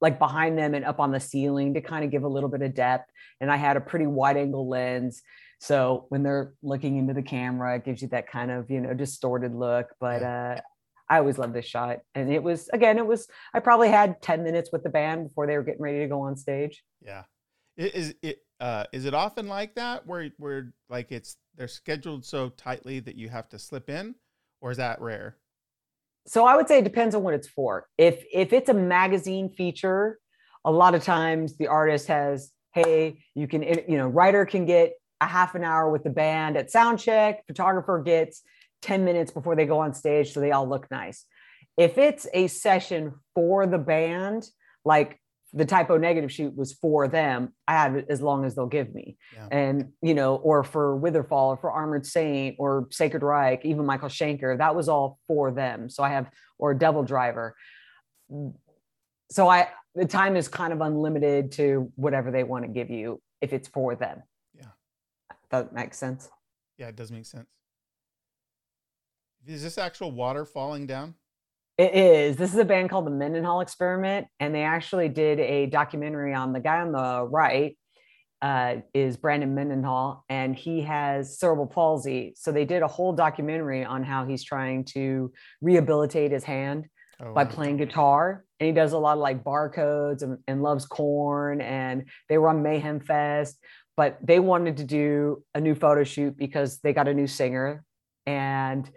like 0.00 0.20
behind 0.20 0.56
them 0.56 0.74
and 0.74 0.84
up 0.84 1.00
on 1.00 1.10
the 1.10 1.18
ceiling 1.18 1.74
to 1.74 1.80
kind 1.80 2.04
of 2.04 2.12
give 2.12 2.22
a 2.22 2.28
little 2.28 2.48
bit 2.48 2.62
of 2.62 2.72
depth. 2.72 3.10
And 3.40 3.50
I 3.50 3.56
had 3.56 3.76
a 3.76 3.80
pretty 3.80 4.06
wide 4.06 4.36
angle 4.36 4.68
lens. 4.68 5.22
So 5.58 6.06
when 6.08 6.22
they're 6.22 6.54
looking 6.62 6.98
into 6.98 7.14
the 7.14 7.22
camera, 7.22 7.76
it 7.76 7.84
gives 7.84 8.00
you 8.00 8.06
that 8.08 8.30
kind 8.30 8.52
of, 8.52 8.70
you 8.70 8.80
know, 8.80 8.94
distorted 8.94 9.56
look. 9.56 9.88
But 9.98 10.22
uh, 10.22 10.60
I 11.12 11.18
always 11.18 11.36
loved 11.36 11.52
this 11.52 11.66
shot. 11.66 11.98
And 12.14 12.32
it 12.32 12.42
was, 12.42 12.70
again, 12.72 12.96
it 12.96 13.06
was, 13.06 13.28
I 13.52 13.60
probably 13.60 13.90
had 13.90 14.22
10 14.22 14.42
minutes 14.42 14.70
with 14.72 14.82
the 14.82 14.88
band 14.88 15.28
before 15.28 15.46
they 15.46 15.58
were 15.58 15.62
getting 15.62 15.82
ready 15.82 15.98
to 15.98 16.06
go 16.06 16.22
on 16.22 16.38
stage. 16.38 16.82
Yeah. 17.04 17.24
Is 17.76 18.14
it, 18.22 18.38
uh, 18.60 18.84
is 18.92 19.04
it 19.04 19.12
often 19.12 19.46
like 19.46 19.74
that 19.74 20.06
where, 20.06 20.30
where 20.38 20.72
like 20.88 21.12
it's, 21.12 21.36
they're 21.54 21.68
scheduled 21.68 22.24
so 22.24 22.48
tightly 22.48 22.98
that 23.00 23.14
you 23.14 23.28
have 23.28 23.46
to 23.50 23.58
slip 23.58 23.90
in 23.90 24.14
or 24.62 24.70
is 24.70 24.78
that 24.78 25.02
rare? 25.02 25.36
So 26.26 26.46
I 26.46 26.56
would 26.56 26.66
say 26.66 26.78
it 26.78 26.84
depends 26.84 27.14
on 27.14 27.22
what 27.22 27.34
it's 27.34 27.48
for. 27.48 27.88
If, 27.98 28.24
if 28.32 28.54
it's 28.54 28.70
a 28.70 28.74
magazine 28.74 29.50
feature, 29.50 30.18
a 30.64 30.72
lot 30.72 30.94
of 30.94 31.04
times 31.04 31.58
the 31.58 31.66
artist 31.66 32.08
has, 32.08 32.52
Hey, 32.72 33.18
you 33.34 33.46
can, 33.46 33.62
you 33.62 33.98
know, 33.98 34.08
writer 34.08 34.46
can 34.46 34.64
get 34.64 34.94
a 35.20 35.26
half 35.26 35.54
an 35.54 35.62
hour 35.62 35.90
with 35.90 36.04
the 36.04 36.10
band 36.10 36.56
at 36.56 36.70
sound 36.70 36.98
check, 36.98 37.46
photographer 37.46 38.02
gets 38.02 38.40
10 38.82 39.04
minutes 39.04 39.30
before 39.30 39.56
they 39.56 39.66
go 39.66 39.78
on 39.80 39.94
stage 39.94 40.32
so 40.32 40.40
they 40.40 40.52
all 40.52 40.68
look 40.68 40.90
nice. 40.90 41.24
If 41.76 41.96
it's 41.98 42.26
a 42.34 42.48
session 42.48 43.14
for 43.34 43.66
the 43.66 43.78
band, 43.78 44.46
like 44.84 45.18
the 45.54 45.64
Type 45.64 45.90
O 45.90 45.96
Negative 45.96 46.32
shoot 46.32 46.56
was 46.56 46.72
for 46.72 47.08
them, 47.08 47.52
I 47.68 47.72
have 47.72 47.96
it 47.96 48.06
as 48.08 48.20
long 48.20 48.44
as 48.44 48.54
they'll 48.54 48.66
give 48.66 48.94
me. 48.94 49.16
Yeah. 49.34 49.48
And, 49.50 49.92
you 50.00 50.14
know, 50.14 50.36
or 50.36 50.64
for 50.64 50.98
Witherfall 50.98 51.50
or 51.50 51.56
for 51.56 51.70
Armored 51.70 52.06
Saint 52.06 52.56
or 52.58 52.88
Sacred 52.90 53.22
Reich, 53.22 53.64
even 53.64 53.86
Michael 53.86 54.08
Schenker, 54.08 54.56
that 54.58 54.74
was 54.74 54.88
all 54.88 55.18
for 55.26 55.50
them. 55.50 55.88
So 55.88 56.02
I 56.02 56.10
have, 56.10 56.28
or 56.58 56.74
Devil 56.74 57.02
Driver. 57.02 57.54
So 59.30 59.48
I, 59.48 59.68
the 59.94 60.06
time 60.06 60.36
is 60.36 60.48
kind 60.48 60.72
of 60.72 60.80
unlimited 60.80 61.52
to 61.52 61.92
whatever 61.96 62.30
they 62.30 62.44
want 62.44 62.64
to 62.64 62.70
give 62.70 62.90
you 62.90 63.20
if 63.42 63.52
it's 63.52 63.68
for 63.68 63.94
them. 63.94 64.22
Yeah. 64.56 64.68
That 65.50 65.74
makes 65.74 65.98
sense. 65.98 66.30
Yeah, 66.78 66.88
it 66.88 66.96
does 66.96 67.12
make 67.12 67.26
sense. 67.26 67.46
Is 69.46 69.62
this 69.62 69.76
actual 69.78 70.12
water 70.12 70.44
falling 70.44 70.86
down? 70.86 71.14
It 71.76 71.94
is. 71.94 72.36
This 72.36 72.52
is 72.52 72.58
a 72.58 72.64
band 72.64 72.90
called 72.90 73.06
the 73.06 73.10
Mendenhall 73.10 73.60
Experiment, 73.60 74.26
and 74.38 74.54
they 74.54 74.62
actually 74.62 75.08
did 75.08 75.40
a 75.40 75.66
documentary 75.66 76.32
on 76.32 76.52
the 76.52 76.60
guy 76.60 76.80
on 76.80 76.92
the 76.92 77.26
right. 77.26 77.76
uh, 78.42 78.76
is 78.92 79.16
Brandon 79.16 79.54
Mendenhall, 79.54 80.24
and 80.28 80.54
he 80.54 80.82
has 80.82 81.38
cerebral 81.38 81.68
palsy. 81.68 82.34
So 82.36 82.50
they 82.50 82.64
did 82.64 82.82
a 82.82 82.88
whole 82.88 83.12
documentary 83.12 83.84
on 83.84 84.02
how 84.02 84.26
he's 84.26 84.42
trying 84.42 84.84
to 84.86 85.32
rehabilitate 85.60 86.32
his 86.32 86.42
hand 86.42 86.86
oh, 87.20 87.32
by 87.32 87.44
wow. 87.44 87.50
playing 87.50 87.76
guitar. 87.76 88.44
And 88.58 88.66
he 88.66 88.72
does 88.72 88.92
a 88.92 88.98
lot 88.98 89.14
of 89.14 89.20
like 89.20 89.44
bar 89.44 89.70
chords 89.70 90.24
and, 90.24 90.38
and 90.48 90.62
loves 90.62 90.86
corn. 90.86 91.60
And 91.60 92.08
they 92.28 92.36
were 92.36 92.48
on 92.48 92.64
Mayhem 92.64 92.98
Fest, 92.98 93.58
but 93.96 94.18
they 94.20 94.40
wanted 94.40 94.76
to 94.78 94.84
do 94.84 95.44
a 95.54 95.60
new 95.60 95.76
photo 95.76 96.02
shoot 96.02 96.36
because 96.36 96.80
they 96.80 96.92
got 96.92 97.06
a 97.06 97.14
new 97.14 97.28
singer. 97.28 97.84
And 98.26 98.90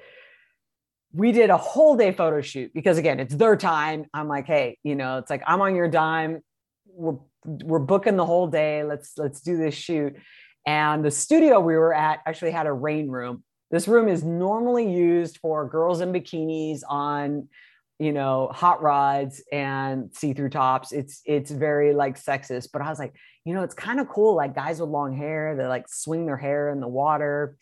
we 1.15 1.31
did 1.31 1.49
a 1.49 1.57
whole 1.57 1.95
day 1.95 2.11
photo 2.11 2.41
shoot 2.41 2.73
because 2.73 2.97
again, 2.97 3.21
it's 3.21 3.33
their 3.33 3.55
time. 3.55 4.05
I'm 4.13 4.27
like, 4.27 4.47
hey, 4.47 4.77
you 4.83 4.95
know, 4.95 5.17
it's 5.17 5.29
like 5.29 5.43
I'm 5.47 5.61
on 5.61 5.73
your 5.75 5.87
dime. 5.87 6.41
We're 6.87 7.17
we're 7.45 7.79
booking 7.79 8.17
the 8.17 8.25
whole 8.25 8.47
day. 8.47 8.83
Let's 8.83 9.17
let's 9.17 9.39
do 9.39 9.55
this 9.55 9.73
shoot. 9.73 10.15
And 10.67 11.05
the 11.05 11.11
studio 11.11 11.59
we 11.59 11.75
were 11.75 11.93
at 11.93 12.19
actually 12.25 12.51
had 12.51 12.67
a 12.67 12.73
rain 12.73 13.07
room. 13.07 13.43
This 13.71 13.87
room 13.87 14.09
is 14.09 14.23
normally 14.23 14.91
used 14.91 15.37
for 15.37 15.67
girls 15.69 16.01
in 16.01 16.11
bikinis 16.11 16.81
on, 16.87 17.47
you 17.97 18.11
know, 18.11 18.49
hot 18.51 18.81
rods 18.81 19.41
and 19.51 20.13
see-through 20.13 20.49
tops. 20.49 20.91
It's 20.91 21.21
it's 21.25 21.49
very 21.49 21.93
like 21.93 22.21
sexist, 22.21 22.69
but 22.73 22.81
I 22.81 22.89
was 22.89 22.99
like, 22.99 23.15
you 23.45 23.53
know, 23.53 23.63
it's 23.63 23.75
kind 23.75 24.01
of 24.01 24.09
cool. 24.09 24.35
Like 24.35 24.53
guys 24.53 24.81
with 24.81 24.89
long 24.89 25.15
hair, 25.15 25.55
they 25.55 25.65
like 25.65 25.87
swing 25.87 26.25
their 26.25 26.37
hair 26.37 26.71
in 26.71 26.81
the 26.81 26.89
water. 26.89 27.55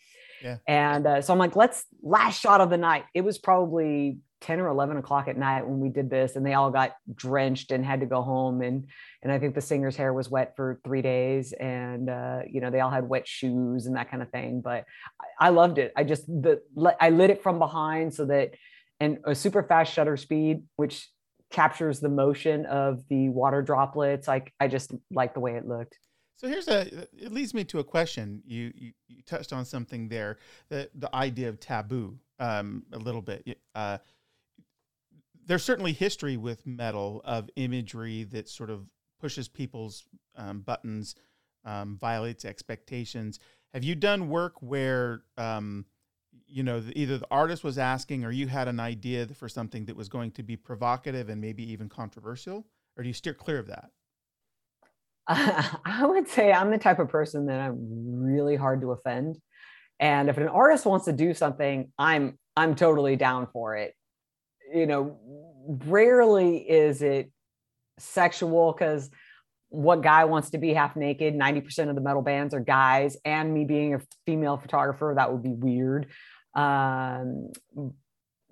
Yeah. 0.44 0.58
And 0.68 1.06
uh, 1.06 1.22
so 1.22 1.32
I'm 1.32 1.38
like, 1.38 1.56
let's 1.56 1.84
last 2.02 2.38
shot 2.38 2.60
of 2.60 2.68
the 2.68 2.76
night. 2.76 3.06
It 3.14 3.22
was 3.22 3.38
probably 3.38 4.18
10 4.42 4.60
or 4.60 4.68
11 4.68 4.98
o'clock 4.98 5.26
at 5.26 5.38
night 5.38 5.66
when 5.66 5.80
we 5.80 5.88
did 5.88 6.10
this 6.10 6.36
and 6.36 6.44
they 6.44 6.52
all 6.52 6.70
got 6.70 6.94
drenched 7.14 7.70
and 7.70 7.82
had 7.82 8.00
to 8.00 8.06
go 8.06 8.20
home 8.20 8.60
and 8.60 8.86
and 9.22 9.32
i 9.32 9.38
think 9.38 9.54
the 9.54 9.60
singer's 9.60 9.96
hair 9.96 10.12
was 10.12 10.28
wet 10.28 10.54
for 10.54 10.78
three 10.84 11.00
days 11.00 11.54
and 11.54 12.10
uh, 12.10 12.40
you 12.46 12.60
know 12.60 12.70
they 12.70 12.80
all 12.80 12.90
had 12.90 13.08
wet 13.08 13.26
shoes 13.26 13.86
and 13.86 13.96
that 13.96 14.10
kind 14.10 14.22
of 14.22 14.28
thing 14.28 14.60
but 14.60 14.84
i, 15.40 15.46
I 15.46 15.48
loved 15.48 15.78
it 15.78 15.94
i 15.96 16.04
just 16.04 16.26
the 16.26 16.60
i 17.00 17.08
lit 17.08 17.30
it 17.30 17.42
from 17.42 17.58
behind 17.58 18.12
so 18.12 18.26
that 18.26 18.50
and 19.00 19.16
a 19.24 19.34
super 19.34 19.62
fast 19.62 19.94
shutter 19.94 20.18
speed 20.18 20.64
which 20.76 21.08
captures 21.50 22.00
the 22.00 22.10
motion 22.10 22.66
of 22.66 23.02
the 23.08 23.30
water 23.30 23.62
droplets 23.62 24.28
like 24.28 24.52
i 24.60 24.68
just 24.68 24.92
like 25.10 25.32
the 25.32 25.40
way 25.40 25.54
it 25.54 25.66
looked 25.66 25.96
so 26.36 26.48
here's 26.48 26.68
a 26.68 27.06
it 27.16 27.32
leads 27.32 27.54
me 27.54 27.64
to 27.64 27.78
a 27.78 27.84
question. 27.84 28.42
You 28.44 28.72
you, 28.74 28.92
you 29.08 29.22
touched 29.22 29.52
on 29.52 29.64
something 29.64 30.08
there, 30.08 30.38
the 30.68 30.90
the 30.94 31.14
idea 31.14 31.48
of 31.48 31.60
taboo 31.60 32.18
um, 32.38 32.84
a 32.92 32.98
little 32.98 33.22
bit. 33.22 33.58
Uh, 33.74 33.98
there's 35.46 35.62
certainly 35.62 35.92
history 35.92 36.36
with 36.36 36.66
metal 36.66 37.20
of 37.24 37.50
imagery 37.56 38.24
that 38.24 38.48
sort 38.48 38.70
of 38.70 38.88
pushes 39.20 39.46
people's 39.46 40.04
um, 40.36 40.60
buttons, 40.60 41.14
um, 41.64 41.96
violates 41.96 42.44
expectations. 42.44 43.38
Have 43.72 43.84
you 43.84 43.94
done 43.94 44.28
work 44.28 44.54
where 44.60 45.22
um, 45.36 45.84
you 46.46 46.62
know 46.62 46.82
either 46.94 47.18
the 47.18 47.26
artist 47.30 47.62
was 47.62 47.78
asking 47.78 48.24
or 48.24 48.30
you 48.30 48.48
had 48.48 48.68
an 48.68 48.80
idea 48.80 49.26
for 49.28 49.48
something 49.48 49.84
that 49.84 49.96
was 49.96 50.08
going 50.08 50.32
to 50.32 50.42
be 50.42 50.56
provocative 50.56 51.28
and 51.28 51.40
maybe 51.40 51.70
even 51.70 51.88
controversial, 51.88 52.66
or 52.96 53.02
do 53.02 53.08
you 53.08 53.14
steer 53.14 53.34
clear 53.34 53.58
of 53.58 53.68
that? 53.68 53.90
I 55.28 56.04
would 56.04 56.28
say 56.28 56.52
I'm 56.52 56.70
the 56.70 56.78
type 56.78 56.98
of 56.98 57.08
person 57.08 57.46
that 57.46 57.60
I'm 57.60 57.76
really 58.22 58.56
hard 58.56 58.82
to 58.82 58.92
offend. 58.92 59.38
And 59.98 60.28
if 60.28 60.36
an 60.36 60.48
artist 60.48 60.84
wants 60.84 61.06
to 61.06 61.12
do 61.12 61.34
something, 61.34 61.92
I'm 61.98 62.38
I'm 62.56 62.74
totally 62.74 63.16
down 63.16 63.48
for 63.52 63.76
it. 63.76 63.94
You 64.72 64.86
know, 64.86 65.18
rarely 65.86 66.58
is 66.58 67.02
it 67.02 67.30
sexual 67.98 68.72
because 68.72 69.10
what 69.68 70.02
guy 70.02 70.24
wants 70.24 70.50
to 70.50 70.58
be 70.58 70.72
half 70.72 70.94
naked? 70.94 71.34
90% 71.34 71.88
of 71.88 71.94
the 71.94 72.00
metal 72.00 72.22
bands 72.22 72.54
are 72.54 72.60
guys, 72.60 73.16
and 73.24 73.52
me 73.52 73.64
being 73.64 73.94
a 73.94 74.00
female 74.26 74.56
photographer, 74.56 75.14
that 75.16 75.32
would 75.32 75.42
be 75.42 75.52
weird. 75.52 76.06
Um, 76.54 77.50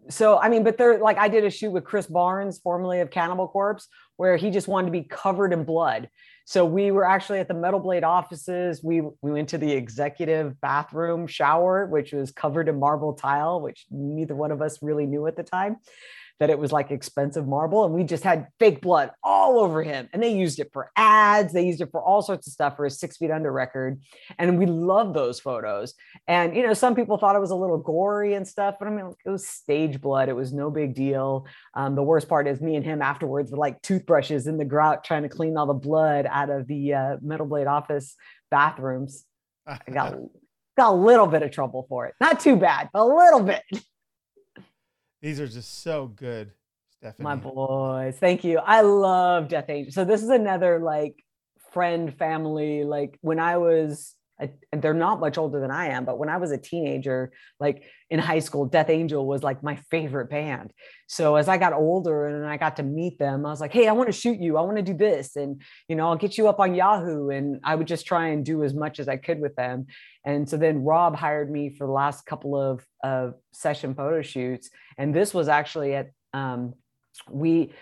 so 0.09 0.39
I 0.39 0.49
mean, 0.49 0.65
but 0.65 0.79
they're 0.79 0.99
like 0.99 1.19
I 1.19 1.29
did 1.29 1.45
a 1.45 1.51
shoot 1.51 1.71
with 1.71 1.85
Chris 1.85 2.07
Barnes, 2.07 2.59
formerly 2.59 3.01
of 3.01 3.11
Cannibal 3.11 3.49
Corpse, 3.49 3.89
where 4.17 4.37
he 4.37 4.51
just 4.51 4.69
wanted 4.69 4.87
to 4.87 4.93
be 4.93 5.03
covered 5.03 5.53
in 5.53 5.65
blood. 5.65 6.09
So 6.45 6.65
we 6.65 6.91
were 6.91 7.05
actually 7.05 7.39
at 7.39 7.49
the 7.49 7.55
Metal 7.55 7.81
Blade 7.81 8.05
offices. 8.05 8.83
We 8.83 9.03
we 9.23 9.33
went 9.33 9.49
to 9.51 9.59
the 9.59 9.73
executive 9.73 10.61
bathroom 10.61 11.27
shower, 11.27 11.87
which 11.87 12.13
was 12.13 12.33
covered 12.33 12.69
in 12.69 12.79
marble 12.79 13.13
tile, 13.13 13.61
which 13.61 13.87
neither 13.91 14.35
one 14.35 14.51
of 14.51 14.61
us 14.61 14.83
really 14.83 15.07
knew 15.07 15.27
at 15.27 15.37
the 15.37 15.43
time 15.43 15.77
that 16.43 16.51
it 16.51 16.59
was 16.59 16.73
like 16.73 16.91
expensive 16.91 17.47
marble 17.47 17.85
and 17.85 17.95
we 17.95 18.03
just 18.03 18.25
had 18.25 18.49
fake 18.59 18.81
blood 18.81 19.13
all 19.23 19.61
over 19.61 19.81
him. 19.81 20.09
And 20.13 20.21
they 20.21 20.35
used 20.35 20.59
it 20.59 20.71
for 20.73 20.91
ads 20.97 21.53
they 21.53 21.65
used 21.65 21.81
it 21.81 21.93
for 21.93 22.03
all 22.03 22.21
sorts 22.21 22.49
of 22.49 22.53
stuff 22.53 22.75
for 22.75 22.83
his 22.83 22.99
six 22.99 23.17
feet 23.17 23.31
under 23.31 23.53
record. 23.53 24.01
And 24.41 24.59
we 24.59 24.67
love 24.67 25.15
those 25.15 25.39
photos. 25.39 25.95
And 26.27 26.57
you 26.57 26.67
know 26.67 26.75
some 26.75 26.97
people 26.97 27.17
thought 27.17 27.37
it 27.37 27.39
was 27.39 27.53
a 27.53 27.55
little 27.55 27.79
gory 27.79 28.35
and 28.35 28.47
stuff 28.47 28.75
but 28.81 28.89
i 28.89 28.91
mean 28.91 29.15
it 29.25 29.31
was 29.31 29.47
stage 29.47 30.01
blood 30.01 30.29
it 30.29 30.35
was 30.35 30.53
no 30.53 30.69
big 30.69 30.97
deal. 30.97 31.47
Um, 31.75 31.95
the 31.95 32.03
worst 32.03 32.29
part 32.29 32.49
is 32.49 32.61
me 32.61 32.75
and 32.75 32.85
him 32.85 33.03
afterwards 33.03 33.53
with 33.53 33.61
like 33.61 33.81
toothbrushes 33.83 34.49
in 34.49 34.59
the 34.59 34.65
grout 34.65 35.05
trying 35.05 35.23
to 35.23 35.29
clean 35.29 35.57
all 35.57 35.67
the 35.67 35.75
blood 35.75 36.27
out 36.29 36.51
of 36.51 36.67
the 36.67 36.93
uh, 36.93 37.17
metal 37.23 37.47
blade 37.47 37.69
office 37.69 38.17
bathrooms. 38.51 39.25
I 39.65 39.79
got 39.93 40.17
got 40.77 40.91
a 40.91 40.97
little 40.97 41.29
bit 41.29 41.43
of 41.43 41.53
trouble 41.53 41.87
for 41.89 42.07
it. 42.07 42.15
Not 42.21 42.41
too 42.41 42.57
bad 42.57 42.89
but 42.93 43.03
a 43.03 43.05
little 43.05 43.45
bit 43.45 43.63
These 45.23 45.39
are 45.39 45.47
just 45.47 45.83
so 45.83 46.09
good, 46.09 46.51
Stephanie. 46.91 47.23
My 47.23 47.37
boys. 47.37 48.17
Thank 48.19 48.43
you. 48.43 48.59
I 48.59 48.81
love 48.81 49.49
Death 49.49 49.71
Angel. 49.71 49.93
So 49.93 50.05
this 50.05 50.21
is 50.21 50.29
another 50.29 50.81
like 50.81 51.25
friend 51.73 52.13
family. 52.13 52.83
Like 52.83 53.19
when 53.21 53.39
I 53.39 53.59
was 53.59 54.17
and 54.39 54.83
they're 54.83 54.95
not 54.95 55.21
much 55.21 55.39
older 55.39 55.61
than 55.61 55.71
I 55.71 55.89
am, 55.89 56.05
but 56.05 56.19
when 56.19 56.29
I 56.29 56.37
was 56.39 56.51
a 56.51 56.59
teenager, 56.59 57.33
like 57.61 57.85
in 58.11 58.19
high 58.19 58.41
school, 58.41 58.67
Death 58.67 58.91
Angel 58.91 59.27
was 59.27 59.43
like 59.43 59.63
my 59.63 59.77
favorite 59.91 60.31
band. 60.31 60.73
So 61.07 61.37
as 61.37 61.49
I 61.49 61.59
got 61.59 61.73
older 61.73 62.27
and 62.27 62.47
I 62.47 62.57
got 62.57 62.77
to 62.77 62.83
meet 62.83 63.19
them, 63.19 63.47
I 63.47 63.51
was 63.51 63.61
like, 63.61 63.73
hey, 63.73 63.87
I 63.89 63.93
want 63.93 64.09
to 64.09 64.13
shoot 64.13 64.41
you. 64.41 64.57
I 64.57 64.63
want 64.63 64.79
to 64.79 64.83
do 64.83 64.95
this. 64.95 65.37
And, 65.37 65.63
you 65.89 65.97
know, 65.97 66.09
I'll 66.09 66.17
get 66.17 66.39
you 66.39 66.49
up 66.49 66.61
on 66.61 66.75
Yahoo. 66.75 67.29
And 67.29 67.61
I 67.63 67.75
would 67.75 67.87
just 67.87 68.07
try 68.07 68.29
and 68.29 68.45
do 68.45 68.65
as 68.65 68.75
much 68.75 68.99
as 68.99 69.09
I 69.09 69.17
could 69.17 69.41
with 69.41 69.55
them. 69.55 69.87
And 70.25 70.49
so 70.49 70.57
then 70.57 70.83
Rob 70.83 71.15
hired 71.15 71.51
me 71.51 71.75
for 71.77 71.87
the 71.87 71.93
last 71.93 72.27
couple 72.27 72.59
of, 72.61 72.85
of 73.05 73.35
session 73.53 73.95
photo 73.95 74.23
shoots. 74.23 74.71
And 74.99 75.15
this 75.15 75.33
was 75.33 75.49
actually 75.49 75.95
at, 75.95 76.11
um, 76.33 76.75
we, 77.31 77.73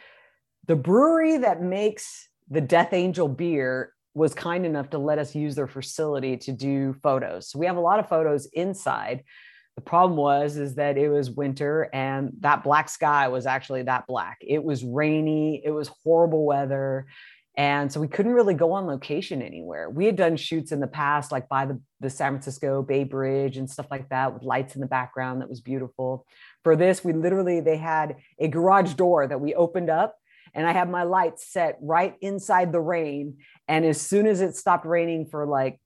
the 0.67 0.77
brewery 0.77 1.39
that 1.39 1.63
makes 1.63 2.29
the 2.51 2.61
Death 2.61 2.93
Angel 2.93 3.29
beer 3.29 3.93
was 4.15 4.35
kind 4.35 4.67
enough 4.67 4.91
to 4.91 4.99
let 4.99 5.19
us 5.19 5.35
use 5.35 5.55
their 5.55 5.69
facility 5.69 6.37
to 6.37 6.53
do 6.53 6.95
photos. 7.03 7.49
So 7.49 7.59
we 7.59 7.67
have 7.67 7.77
a 7.77 7.81
lot 7.81 8.01
of 8.01 8.09
photos 8.09 8.47
inside. 8.53 9.23
The 9.77 9.83
problem 9.83 10.17
was 10.17 10.57
is 10.57 10.75
that 10.75 10.99
it 10.99 11.09
was 11.09 11.31
winter 11.31 11.89
and 11.93 12.33
that 12.41 12.65
black 12.65 12.89
sky 12.89 13.29
was 13.29 13.47
actually 13.47 13.85
that 13.85 14.07
black. 14.07 14.39
It 14.41 14.63
was 14.63 14.85
rainy, 14.85 15.63
it 15.65 15.71
was 15.71 15.91
horrible 16.03 16.45
weather. 16.45 17.07
And 17.57 17.93
so 17.93 18.01
we 18.01 18.09
couldn't 18.09 18.33
really 18.33 18.55
go 18.55 18.73
on 18.73 18.87
location 18.87 19.43
anywhere. 19.43 19.91
We 19.91 20.07
had 20.07 20.17
done 20.17 20.37
shoots 20.37 20.73
in 20.73 20.81
the 20.81 20.87
past, 20.87 21.33
like 21.33 21.49
by 21.49 21.67
the, 21.67 21.81
the 22.01 22.09
San 22.09 22.33
Francisco 22.33 22.83
Bay 22.83 23.05
Bridge 23.05 23.57
and 23.57 23.69
stuff 23.69 23.87
like 23.91 24.09
that, 24.09 24.33
with 24.33 24.43
lights 24.43 24.77
in 24.77 24.81
the 24.81 24.87
background 24.87 25.41
that 25.41 25.49
was 25.49 25.61
beautiful. 25.61 26.27
For 26.63 26.77
this, 26.77 27.05
we 27.05 27.13
literally, 27.13 27.61
they 27.61 27.77
had 27.77 28.17
a 28.39 28.49
garage 28.49 28.95
door 28.95 29.27
that 29.27 29.41
we 29.41 29.55
opened 29.55 29.91
up 29.91 30.17
and 30.55 30.67
I 30.67 30.73
had 30.73 30.91
my 30.91 31.05
lights 31.05 31.51
set 31.53 31.79
right 31.81 32.17
inside 32.21 32.73
the 32.73 32.81
rain. 32.81 33.39
And 33.69 33.85
as 33.85 34.01
soon 34.01 34.27
as 34.27 34.41
it 34.41 34.57
stopped 34.57 34.87
raining 34.87 35.27
for 35.27 35.47
like 35.47 35.81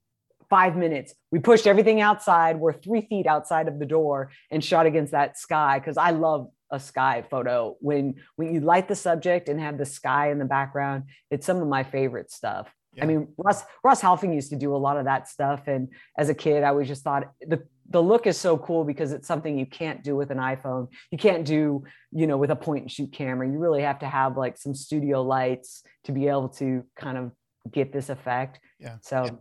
five 0.50 0.76
minutes, 0.76 1.14
we 1.30 1.38
pushed 1.38 1.66
everything 1.66 2.00
outside. 2.00 2.58
We're 2.58 2.72
three 2.72 3.02
feet 3.02 3.26
outside 3.26 3.68
of 3.68 3.78
the 3.78 3.86
door 3.86 4.30
and 4.50 4.62
shot 4.62 4.86
against 4.86 5.12
that 5.12 5.38
sky 5.38 5.78
because 5.78 5.96
I 5.96 6.10
love 6.10 6.48
a 6.70 6.80
sky 6.80 7.24
photo. 7.30 7.76
When 7.80 8.16
when 8.36 8.52
you 8.52 8.60
light 8.60 8.88
the 8.88 8.96
subject 8.96 9.48
and 9.48 9.60
have 9.60 9.78
the 9.78 9.86
sky 9.86 10.30
in 10.30 10.38
the 10.38 10.44
background, 10.44 11.04
it's 11.30 11.46
some 11.46 11.60
of 11.60 11.68
my 11.68 11.84
favorite 11.84 12.30
stuff. 12.30 12.72
Yeah. 12.94 13.04
I 13.04 13.06
mean, 13.06 13.28
Russ 13.36 13.62
Russ 13.82 14.00
Halfin 14.00 14.34
used 14.34 14.50
to 14.50 14.56
do 14.56 14.74
a 14.74 14.78
lot 14.78 14.96
of 14.96 15.04
that 15.04 15.28
stuff, 15.28 15.66
and 15.66 15.88
as 16.16 16.28
a 16.28 16.34
kid, 16.34 16.62
I 16.62 16.68
always 16.68 16.88
just 16.88 17.02
thought 17.02 17.32
the 17.40 17.66
the 17.90 18.02
look 18.02 18.26
is 18.26 18.38
so 18.38 18.56
cool 18.56 18.84
because 18.84 19.12
it's 19.12 19.26
something 19.26 19.58
you 19.58 19.66
can't 19.66 20.02
do 20.02 20.16
with 20.16 20.30
an 20.30 20.38
iPhone. 20.38 20.88
You 21.10 21.18
can't 21.18 21.44
do, 21.44 21.84
you 22.12 22.26
know, 22.26 22.36
with 22.36 22.50
a 22.50 22.56
point 22.56 22.82
and 22.82 22.90
shoot 22.90 23.12
camera. 23.12 23.46
You 23.46 23.58
really 23.58 23.82
have 23.82 23.98
to 24.00 24.06
have 24.06 24.36
like 24.36 24.56
some 24.56 24.74
studio 24.74 25.22
lights 25.22 25.82
to 26.04 26.12
be 26.12 26.28
able 26.28 26.48
to 26.50 26.84
kind 26.96 27.18
of 27.18 27.32
get 27.70 27.92
this 27.92 28.08
effect. 28.08 28.60
Yeah. 28.78 28.96
So 29.02 29.38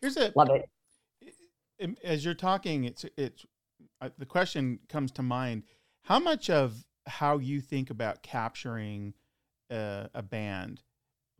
here's 0.00 0.16
a 0.16 0.32
love 0.36 0.50
it. 0.50 1.96
As 2.04 2.24
you're 2.24 2.34
talking, 2.34 2.84
it's 2.84 3.04
it's 3.16 3.44
uh, 4.00 4.10
the 4.18 4.26
question 4.26 4.78
comes 4.88 5.10
to 5.12 5.22
mind: 5.22 5.64
How 6.02 6.18
much 6.18 6.50
of 6.50 6.84
how 7.06 7.38
you 7.38 7.60
think 7.60 7.90
about 7.90 8.22
capturing 8.22 9.14
uh, 9.70 10.06
a 10.14 10.22
band, 10.22 10.82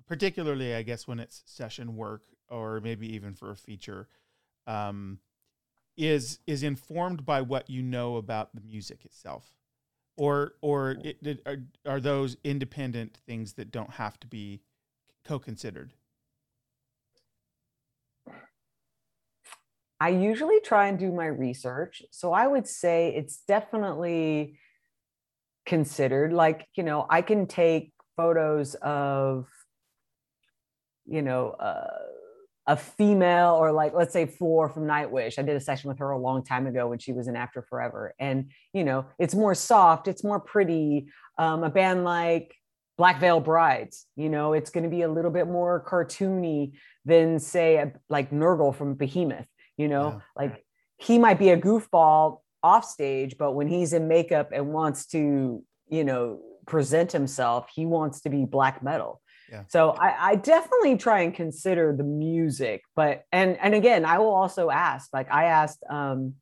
particularly, 0.07 0.75
I 0.75 0.83
guess, 0.83 1.07
when 1.07 1.21
it's 1.21 1.43
session 1.47 1.97
work 1.97 2.23
or 2.49 2.81
maybe 2.81 3.15
even 3.15 3.35
for 3.35 3.51
a 3.51 3.57
feature, 3.57 4.09
um, 4.67 5.19
is 5.97 6.39
is 6.47 6.63
informed 6.63 7.25
by 7.25 7.41
what 7.41 7.69
you 7.69 7.83
know 7.83 8.17
about 8.17 8.55
the 8.55 8.61
music 8.61 9.05
itself 9.05 9.53
or 10.17 10.55
or 10.61 10.97
it, 11.03 11.19
it, 11.23 11.43
are, 11.47 11.59
are 11.87 12.01
those 12.01 12.37
independent 12.45 13.19
things 13.27 13.55
that 13.55 13.71
don't 13.71 13.93
have 13.93 14.19
to 14.21 14.27
be 14.27 14.63
co-considered 15.25 15.93
I 20.01 20.09
usually 20.09 20.61
try 20.61 20.89
and 20.89 20.99
do 20.99 21.13
my 21.13 21.27
research. 21.27 22.03
So 22.11 22.33
I 22.33 22.47
would 22.47 22.67
say 22.67 23.15
it's 23.15 23.43
definitely 23.47 24.59
considered. 25.67 26.33
Like, 26.33 26.67
you 26.75 26.83
know, 26.83 27.07
I 27.11 27.21
can 27.21 27.47
take 27.47 27.93
photos 28.17 28.75
of, 28.77 29.47
you 31.05 31.21
know, 31.21 31.51
uh, 31.51 31.89
a 32.71 32.77
female 32.77 33.57
or 33.59 33.73
like 33.73 33.95
let's 33.95 34.13
say 34.13 34.27
Floor 34.27 34.69
from 34.69 34.85
Nightwish. 34.85 35.41
I 35.41 35.43
did 35.43 35.57
a 35.57 35.61
session 35.61 35.89
with 35.89 35.99
her 35.99 36.11
a 36.13 36.19
long 36.19 36.45
time 36.45 36.69
ago 36.69 36.87
when 36.87 37.01
she 37.01 37.13
was 37.13 37.27
in 37.27 37.35
After 37.35 37.63
Forever, 37.63 38.15
and 38.21 38.51
you 38.73 38.85
know 38.85 39.07
it's 39.19 39.35
more 39.35 39.57
soft, 39.57 40.07
it's 40.07 40.23
more 40.23 40.39
pretty. 40.39 41.09
Um, 41.37 41.65
a 41.65 41.71
band 41.71 42.05
like 42.05 42.55
Black 42.97 43.19
Veil 43.19 43.41
Brides, 43.41 44.07
you 44.15 44.29
know, 44.29 44.53
it's 44.53 44.71
going 44.71 44.85
to 44.85 44.91
be 44.91 45.03
a 45.03 45.09
little 45.09 45.31
bit 45.31 45.49
more 45.49 45.85
cartoony 45.89 46.73
than 47.05 47.41
say 47.41 47.77
a, 47.77 47.93
like 48.09 48.31
Nergal 48.31 48.75
from 48.75 48.95
Behemoth. 48.95 49.49
You 49.77 49.89
know, 49.89 50.09
yeah. 50.09 50.21
like 50.37 50.65
he 50.99 51.19
might 51.19 51.41
be 51.41 51.49
a 51.49 51.57
goofball 51.57 52.39
off 52.63 52.85
stage, 52.85 53.37
but 53.37 53.53
when 53.53 53.67
he's 53.67 53.95
in 53.95 54.07
makeup 54.07 54.51
and 54.53 54.69
wants 54.69 55.07
to, 55.07 55.65
you 55.89 56.05
know, 56.05 56.41
present 56.67 57.11
himself, 57.11 57.67
he 57.75 57.85
wants 57.85 58.21
to 58.21 58.31
be 58.31 58.45
black 58.45 58.81
metal. 58.81 59.21
Yeah. 59.51 59.65
So 59.69 59.91
I, 59.91 60.31
I, 60.31 60.35
definitely 60.37 60.97
try 60.97 61.23
and 61.23 61.35
consider 61.35 61.95
the 61.97 62.05
music, 62.05 62.83
but 62.95 63.25
and 63.33 63.59
and 63.59 63.75
again, 63.75 64.05
I 64.05 64.19
will 64.19 64.33
also 64.33 64.71
ask. 64.71 65.13
Like 65.13 65.31
I 65.31 65.47
asked, 65.47 65.83
um, 65.91 66.35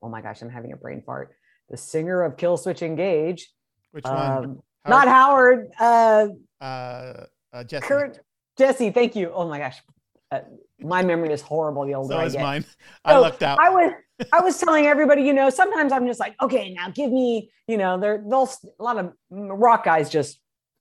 oh 0.00 0.08
my 0.08 0.22
gosh, 0.22 0.40
I'm 0.40 0.50
having 0.50 0.72
a 0.72 0.76
brain 0.76 1.02
fart. 1.04 1.34
The 1.68 1.76
singer 1.76 2.22
of 2.22 2.36
Killswitch 2.36 2.82
Engage, 2.82 3.50
which 3.90 4.04
um, 4.04 4.14
one? 4.14 4.22
Howard? 4.22 4.60
Not 4.86 5.08
Howard. 5.08 5.70
Uh, 5.80 6.28
uh, 6.60 7.24
uh, 7.52 7.64
Jesse. 7.64 7.86
Kurt, 7.86 8.20
Jesse, 8.56 8.90
thank 8.90 9.16
you. 9.16 9.32
Oh 9.34 9.48
my 9.48 9.58
gosh, 9.58 9.82
uh, 10.30 10.40
my 10.78 11.02
memory 11.10 11.32
is 11.32 11.42
horrible. 11.42 11.84
The 11.86 11.94
older 11.94 12.14
so 12.14 12.20
I 12.20 12.24
is 12.26 12.34
get. 12.34 12.42
mine. 12.42 12.64
I 13.04 13.18
lucked 13.18 13.42
out. 13.42 13.58
I 13.58 13.70
was 13.70 13.92
I 14.32 14.40
was 14.40 14.58
telling 14.58 14.86
everybody, 14.86 15.22
you 15.22 15.32
know, 15.32 15.50
sometimes 15.50 15.92
I'm 15.92 16.06
just 16.06 16.20
like, 16.20 16.36
okay, 16.40 16.72
now 16.72 16.90
give 16.90 17.10
me, 17.10 17.50
you 17.66 17.78
know, 17.78 17.98
they're 17.98 18.22
they'll 18.28 18.48
a 18.78 18.82
lot 18.82 18.98
of 18.98 19.12
rock 19.30 19.84
guys 19.84 20.08
just 20.08 20.38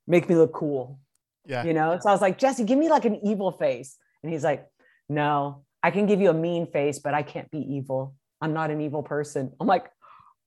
make 0.08 0.30
me 0.30 0.36
look 0.36 0.54
cool. 0.54 1.00
Yeah. 1.46 1.64
You 1.64 1.74
know, 1.74 1.98
so 2.02 2.10
I 2.10 2.12
was 2.12 2.22
like, 2.22 2.38
Jesse, 2.38 2.64
give 2.64 2.78
me 2.78 2.90
like 2.90 3.06
an 3.06 3.20
evil 3.26 3.52
face. 3.52 3.98
And 4.24 4.32
he's 4.32 4.44
like, 4.44 4.66
no, 5.10 5.64
I 5.84 5.92
can 5.92 6.06
give 6.06 6.22
you 6.22 6.30
a 6.30 6.34
mean 6.34 6.68
face, 6.68 7.00
but 7.00 7.14
I 7.14 7.24
can't 7.24 7.50
be 7.52 7.60
evil. 7.60 8.16
I'm 8.42 8.54
not 8.54 8.72
an 8.72 8.82
evil 8.82 9.04
person. 9.04 9.52
I'm 9.60 9.68
like, 9.68 9.88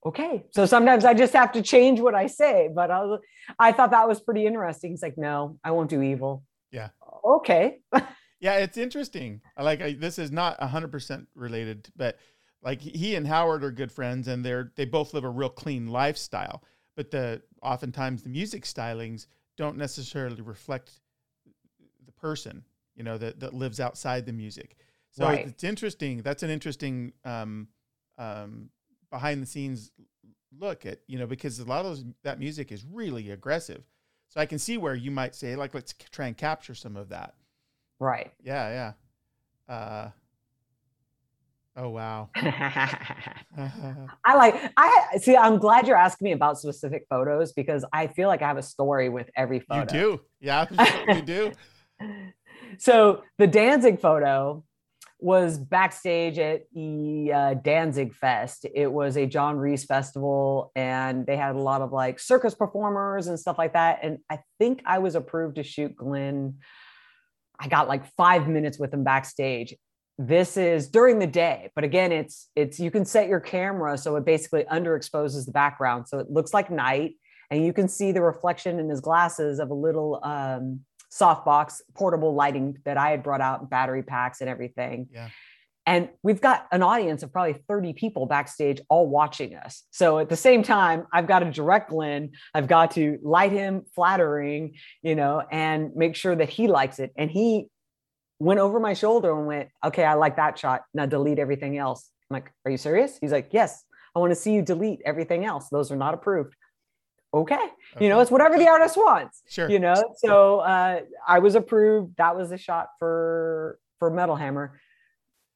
okay. 0.05 0.45
So 0.51 0.65
sometimes 0.65 1.05
I 1.05 1.13
just 1.13 1.33
have 1.33 1.51
to 1.53 1.61
change 1.61 1.99
what 1.99 2.15
I 2.15 2.27
say. 2.27 2.69
But 2.73 2.91
I, 2.91 2.99
was, 3.01 3.19
I 3.59 3.71
thought 3.71 3.91
that 3.91 4.07
was 4.07 4.19
pretty 4.19 4.45
interesting. 4.45 4.91
He's 4.91 5.01
like, 5.01 5.17
no, 5.17 5.57
I 5.63 5.71
won't 5.71 5.89
do 5.89 6.01
evil. 6.01 6.43
Yeah. 6.71 6.89
Okay. 7.23 7.79
yeah, 8.39 8.57
it's 8.57 8.77
interesting. 8.77 9.41
Like 9.57 9.81
I, 9.81 9.93
this 9.93 10.19
is 10.19 10.31
not 10.31 10.59
100% 10.59 11.27
related, 11.35 11.89
but 11.95 12.17
like 12.61 12.81
he 12.81 13.15
and 13.15 13.27
Howard 13.27 13.63
are 13.63 13.71
good 13.71 13.91
friends 13.91 14.27
and 14.27 14.43
they're 14.43 14.71
they 14.75 14.85
both 14.85 15.13
live 15.13 15.23
a 15.23 15.29
real 15.29 15.49
clean 15.49 15.87
lifestyle. 15.87 16.63
But 16.95 17.11
the 17.11 17.41
oftentimes 17.61 18.23
the 18.23 18.29
music 18.29 18.63
stylings 18.63 19.27
don't 19.57 19.77
necessarily 19.77 20.41
reflect 20.41 20.91
the 22.05 22.11
person, 22.11 22.63
you 22.95 23.03
know, 23.03 23.17
that, 23.17 23.39
that 23.39 23.53
lives 23.53 23.79
outside 23.79 24.25
the 24.25 24.33
music. 24.33 24.75
So 25.11 25.25
right. 25.25 25.47
it's 25.47 25.63
interesting. 25.63 26.21
That's 26.21 26.43
an 26.43 26.49
interesting 26.49 27.13
um, 27.23 27.67
um, 28.17 28.69
behind 29.09 29.41
the 29.41 29.45
scenes 29.45 29.91
look 30.59 30.85
at, 30.85 30.99
you 31.07 31.17
know, 31.17 31.27
because 31.27 31.59
a 31.59 31.65
lot 31.65 31.85
of 31.85 31.85
those, 31.85 32.05
that 32.23 32.39
music 32.39 32.71
is 32.71 32.85
really 32.85 33.31
aggressive. 33.31 33.83
So 34.27 34.41
I 34.41 34.45
can 34.45 34.59
see 34.59 34.77
where 34.77 34.95
you 34.95 35.11
might 35.11 35.35
say, 35.35 35.55
like, 35.55 35.73
let's 35.73 35.93
try 36.11 36.27
and 36.27 36.37
capture 36.37 36.75
some 36.75 36.97
of 36.97 37.09
that. 37.09 37.35
Right. 37.99 38.33
Yeah. 38.43 38.93
Yeah. 39.69 39.73
Uh, 39.73 40.09
Oh 41.77 41.89
wow. 41.89 42.29
I 42.35 44.35
like 44.35 44.71
I 44.77 45.17
see 45.17 45.35
I'm 45.35 45.57
glad 45.57 45.87
you're 45.87 45.97
asking 45.97 46.25
me 46.25 46.31
about 46.31 46.57
specific 46.57 47.05
photos 47.09 47.51
because 47.53 47.83
I 47.91 48.07
feel 48.07 48.29
like 48.29 48.41
I 48.41 48.47
have 48.47 48.57
a 48.57 48.63
story 48.63 49.09
with 49.09 49.29
every 49.35 49.59
photo. 49.59 49.81
You 49.85 49.87
do. 49.87 50.21
Yeah, 50.39 50.67
you 51.13 51.21
do. 51.21 51.51
So 52.77 53.23
the 53.37 53.47
Danzig 53.47 53.99
photo 53.99 54.63
was 55.19 55.57
backstage 55.57 56.39
at 56.39 56.63
the 56.73 57.31
uh, 57.33 57.53
Danzig 57.55 58.13
Fest. 58.13 58.65
It 58.73 58.91
was 58.91 59.17
a 59.17 59.25
John 59.25 59.57
Reese 59.57 59.85
festival, 59.85 60.71
and 60.75 61.25
they 61.25 61.37
had 61.37 61.55
a 61.55 61.59
lot 61.59 61.81
of 61.81 61.91
like 61.91 62.19
circus 62.19 62.53
performers 62.53 63.27
and 63.27 63.39
stuff 63.39 63.57
like 63.57 63.73
that. 63.73 63.99
And 64.03 64.19
I 64.29 64.39
think 64.59 64.81
I 64.85 64.99
was 64.99 65.15
approved 65.15 65.55
to 65.55 65.63
shoot 65.63 65.95
Glenn. 65.95 66.55
I 67.59 67.67
got 67.67 67.87
like 67.87 68.05
five 68.15 68.47
minutes 68.47 68.77
with 68.77 68.93
him 68.93 69.03
backstage, 69.03 69.73
this 70.17 70.55
is 70.55 70.87
during 70.87 71.19
the 71.19 71.27
day 71.27 71.69
but 71.75 71.83
again 71.83 72.11
it's 72.11 72.49
it's 72.55 72.79
you 72.79 72.89
can 72.89 73.03
set 73.03 73.27
your 73.27 73.39
camera 73.39 73.97
so 73.97 74.15
it 74.15 74.25
basically 74.25 74.63
underexposes 74.71 75.45
the 75.45 75.51
background 75.51 76.07
so 76.07 76.19
it 76.19 76.29
looks 76.31 76.53
like 76.53 76.71
night 76.71 77.15
and 77.51 77.65
you 77.65 77.73
can 77.73 77.87
see 77.87 78.11
the 78.11 78.21
reflection 78.21 78.79
in 78.79 78.89
his 78.89 79.01
glasses 79.01 79.59
of 79.59 79.69
a 79.69 79.73
little 79.73 80.19
um, 80.23 80.79
softbox 81.11 81.81
portable 81.95 82.33
lighting 82.33 82.77
that 82.85 82.97
i 82.97 83.09
had 83.09 83.23
brought 83.23 83.41
out 83.41 83.69
battery 83.69 84.03
packs 84.03 84.39
and 84.39 84.49
everything 84.49 85.07
yeah 85.11 85.29
and 85.87 86.09
we've 86.23 86.41
got 86.41 86.67
an 86.71 86.81
audience 86.81 87.21
of 87.21 87.31
probably 87.31 87.53
30 87.67 87.93
people 87.93 88.25
backstage 88.25 88.81
all 88.89 89.07
watching 89.07 89.55
us. 89.55 89.83
So 89.91 90.17
at 90.17 90.29
the 90.29 90.35
same 90.35 90.63
time, 90.63 91.05
I've 91.13 91.27
got 91.27 91.39
to 91.39 91.51
direct 91.51 91.91
Glenn, 91.91 92.31
I've 92.55 92.67
got 92.67 92.91
to 92.91 93.19
light 93.21 93.51
him 93.51 93.83
flattering, 93.93 94.75
you 95.03 95.15
know, 95.15 95.43
and 95.51 95.95
make 95.95 96.15
sure 96.15 96.35
that 96.35 96.49
he 96.49 96.67
likes 96.67 96.97
it. 96.97 97.13
And 97.15 97.29
he 97.29 97.67
went 98.39 98.59
over 98.59 98.79
my 98.79 98.93
shoulder 98.93 99.37
and 99.37 99.47
went, 99.47 99.69
okay, 99.83 100.03
I 100.03 100.13
like 100.15 100.35
that 100.37 100.57
shot. 100.59 100.83
Now 100.93 101.05
delete 101.05 101.39
everything 101.39 101.77
else. 101.77 102.09
I'm 102.29 102.35
like, 102.35 102.51
are 102.65 102.71
you 102.71 102.77
serious? 102.77 103.17
He's 103.19 103.31
like, 103.31 103.49
yes, 103.51 103.83
I 104.15 104.19
want 104.19 104.31
to 104.31 104.35
see 104.35 104.53
you 104.53 104.61
delete 104.61 105.01
everything 105.05 105.45
else. 105.45 105.69
Those 105.69 105.91
are 105.91 105.95
not 105.95 106.13
approved. 106.13 106.55
Okay. 107.33 107.55
okay. 107.55 107.69
You 107.99 108.09
know, 108.09 108.21
it's 108.21 108.31
whatever 108.31 108.57
the 108.57 108.67
artist 108.67 108.95
wants. 108.95 109.41
Sure. 109.49 109.69
You 109.69 109.79
know, 109.79 110.15
so 110.17 110.59
uh, 110.59 111.01
I 111.27 111.39
was 111.39 111.55
approved. 111.55 112.15
That 112.17 112.35
was 112.35 112.51
a 112.51 112.57
shot 112.57 112.87
for 112.97 113.77
for 113.99 114.09
Metal 114.09 114.35
Hammer. 114.35 114.79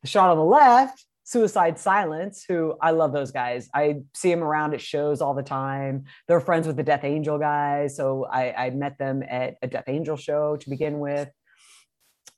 The 0.01 0.07
shot 0.07 0.29
on 0.29 0.37
the 0.37 0.43
left, 0.43 1.05
Suicide 1.23 1.79
Silence, 1.79 2.43
who 2.47 2.75
I 2.81 2.91
love 2.91 3.13
those 3.13 3.31
guys. 3.31 3.69
I 3.73 4.01
see 4.13 4.29
them 4.29 4.43
around 4.43 4.73
at 4.73 4.81
shows 4.81 5.21
all 5.21 5.33
the 5.33 5.43
time. 5.43 6.05
They're 6.27 6.39
friends 6.41 6.67
with 6.67 6.75
the 6.75 6.83
Death 6.83 7.03
Angel 7.03 7.37
guys. 7.37 7.95
So 7.95 8.25
I, 8.25 8.53
I 8.53 8.69
met 8.71 8.97
them 8.97 9.23
at 9.27 9.55
a 9.61 9.67
Death 9.67 9.85
Angel 9.87 10.17
show 10.17 10.57
to 10.57 10.69
begin 10.69 10.99
with. 10.99 11.29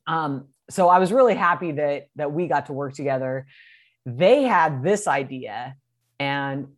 Um, 0.06 0.48
so 0.70 0.88
I 0.88 0.98
was 0.98 1.12
really 1.12 1.34
happy 1.34 1.72
that 1.72 2.08
that 2.16 2.32
we 2.32 2.46
got 2.46 2.66
to 2.66 2.72
work 2.72 2.94
together. 2.94 3.46
They 4.06 4.42
had 4.42 4.82
this 4.82 5.06
idea, 5.06 5.76
and 6.18 6.68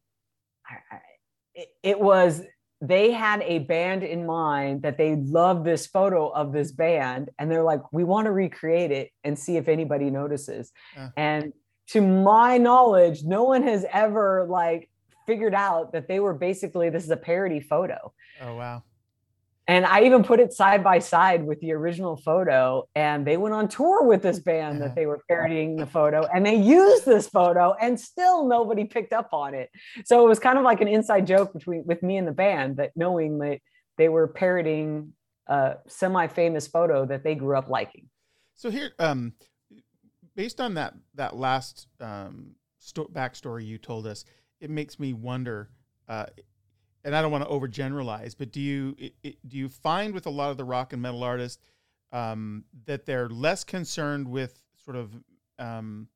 I, 0.67 0.99
it, 1.55 1.69
it 1.83 2.01
was 2.01 2.43
they 2.81 3.13
had 3.13 3.41
a 3.43 3.61
band 3.61 4.03
in 4.03 4.27
mind 4.27 4.83
that 4.83 4.99
they 4.99 5.17
love 5.17 5.65
this 5.65 5.87
photo 5.87 6.29
of 6.29 6.53
this 6.53 6.73
band, 6.73 7.31
and 7.39 7.51
they're 7.51 7.63
like, 7.63 7.81
"We 7.93 8.05
want 8.05 8.27
to 8.27 8.33
recreate 8.33 8.91
it 8.91 9.11
and 9.23 9.39
see 9.39 9.57
if 9.57 9.69
anybody 9.69 10.11
notices." 10.11 10.73
Uh. 10.97 11.09
And 11.17 11.53
to 11.89 12.01
my 12.01 12.59
knowledge, 12.59 13.23
no 13.25 13.45
one 13.45 13.63
has 13.63 13.85
ever 13.93 14.47
like 14.49 14.91
figured 15.27 15.55
out 15.55 15.93
that 15.93 16.09
they 16.09 16.21
were 16.21 16.35
basically 16.35 16.91
this 16.91 17.05
is 17.05 17.11
a 17.11 17.17
parody 17.17 17.61
photo. 17.61 18.13
Oh 18.41 18.55
wow. 18.57 18.83
And 19.67 19.87
I 19.87 20.05
even 20.05 20.23
put 20.23 20.41
it 20.41 20.53
side 20.53 20.85
by 20.85 20.99
side 20.99 21.43
with 21.43 21.59
the 21.61 21.73
original 21.73 22.17
photo. 22.17 22.87
And 22.95 23.27
they 23.27 23.39
went 23.39 23.55
on 23.55 23.69
tour 23.69 24.05
with 24.05 24.23
this 24.23 24.39
band 24.39 24.83
that 24.83 24.95
they 24.95 25.07
were 25.07 25.21
parodying 25.27 25.77
the 25.77 25.87
photo. 25.87 26.27
And 26.27 26.45
they 26.45 26.57
used 26.57 27.07
this 27.07 27.29
photo 27.29 27.75
and 27.81 27.99
still 27.99 28.47
nobody 28.47 28.85
picked 28.85 29.15
up 29.15 29.31
on 29.33 29.55
it. 29.55 29.71
So 30.05 30.25
it 30.25 30.29
was 30.29 30.39
kind 30.39 30.59
of 30.59 30.65
like 30.65 30.83
an 30.83 30.89
inside 30.89 31.27
joke 31.27 31.55
between 31.55 31.85
with 31.87 32.03
me 32.03 32.19
and 32.19 32.29
the 32.29 32.33
band 32.33 32.77
that 32.77 32.93
knowing 32.95 33.39
that 33.39 33.61
they 33.97 34.11
were 34.11 34.29
parodying 34.29 35.15
a 35.47 35.77
semi-famous 35.87 36.67
photo 36.67 37.07
that 37.07 37.25
they 37.25 37.35
grew 37.35 37.57
up 37.57 37.69
liking. 37.69 38.11
So 38.57 38.71
here, 38.71 38.93
um, 38.99 39.33
based 40.37 40.61
on 40.61 40.75
that 40.75 40.95
that 41.15 41.37
last 41.37 41.87
um, 42.01 42.57
sto- 42.81 43.11
backstory 43.13 43.65
you 43.65 43.79
told 43.79 44.07
us, 44.07 44.25
it 44.61 44.69
makes 44.69 44.99
me 44.99 45.15
wonder. 45.15 45.71
Uh, 46.07 46.27
and 47.05 47.15
I 47.15 47.23
don't 47.23 47.31
want 47.31 47.45
to 47.45 47.51
overgeneralize, 47.51 48.35
but 48.37 48.51
do 48.51 48.61
you 48.61 48.97
it, 48.99 49.15
it, 49.23 49.49
do 49.49 49.57
you 49.57 49.69
find 49.69 50.15
with 50.15 50.27
a 50.27 50.31
lot 50.31 50.51
of 50.51 50.57
the 50.57 50.65
rock 50.65 50.93
and 50.93 51.03
metal 51.03 51.23
artists 51.23 51.63
um, 52.13 52.65
that 52.87 53.07
they're 53.07 53.29
less 53.29 53.65
concerned 53.65 54.29
with 54.29 54.61
sort 54.85 54.97
of 54.97 55.11
um, 55.59 56.09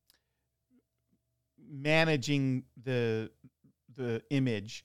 managing 1.71 2.65
the 2.83 3.31
the 3.95 4.23
image 4.31 4.85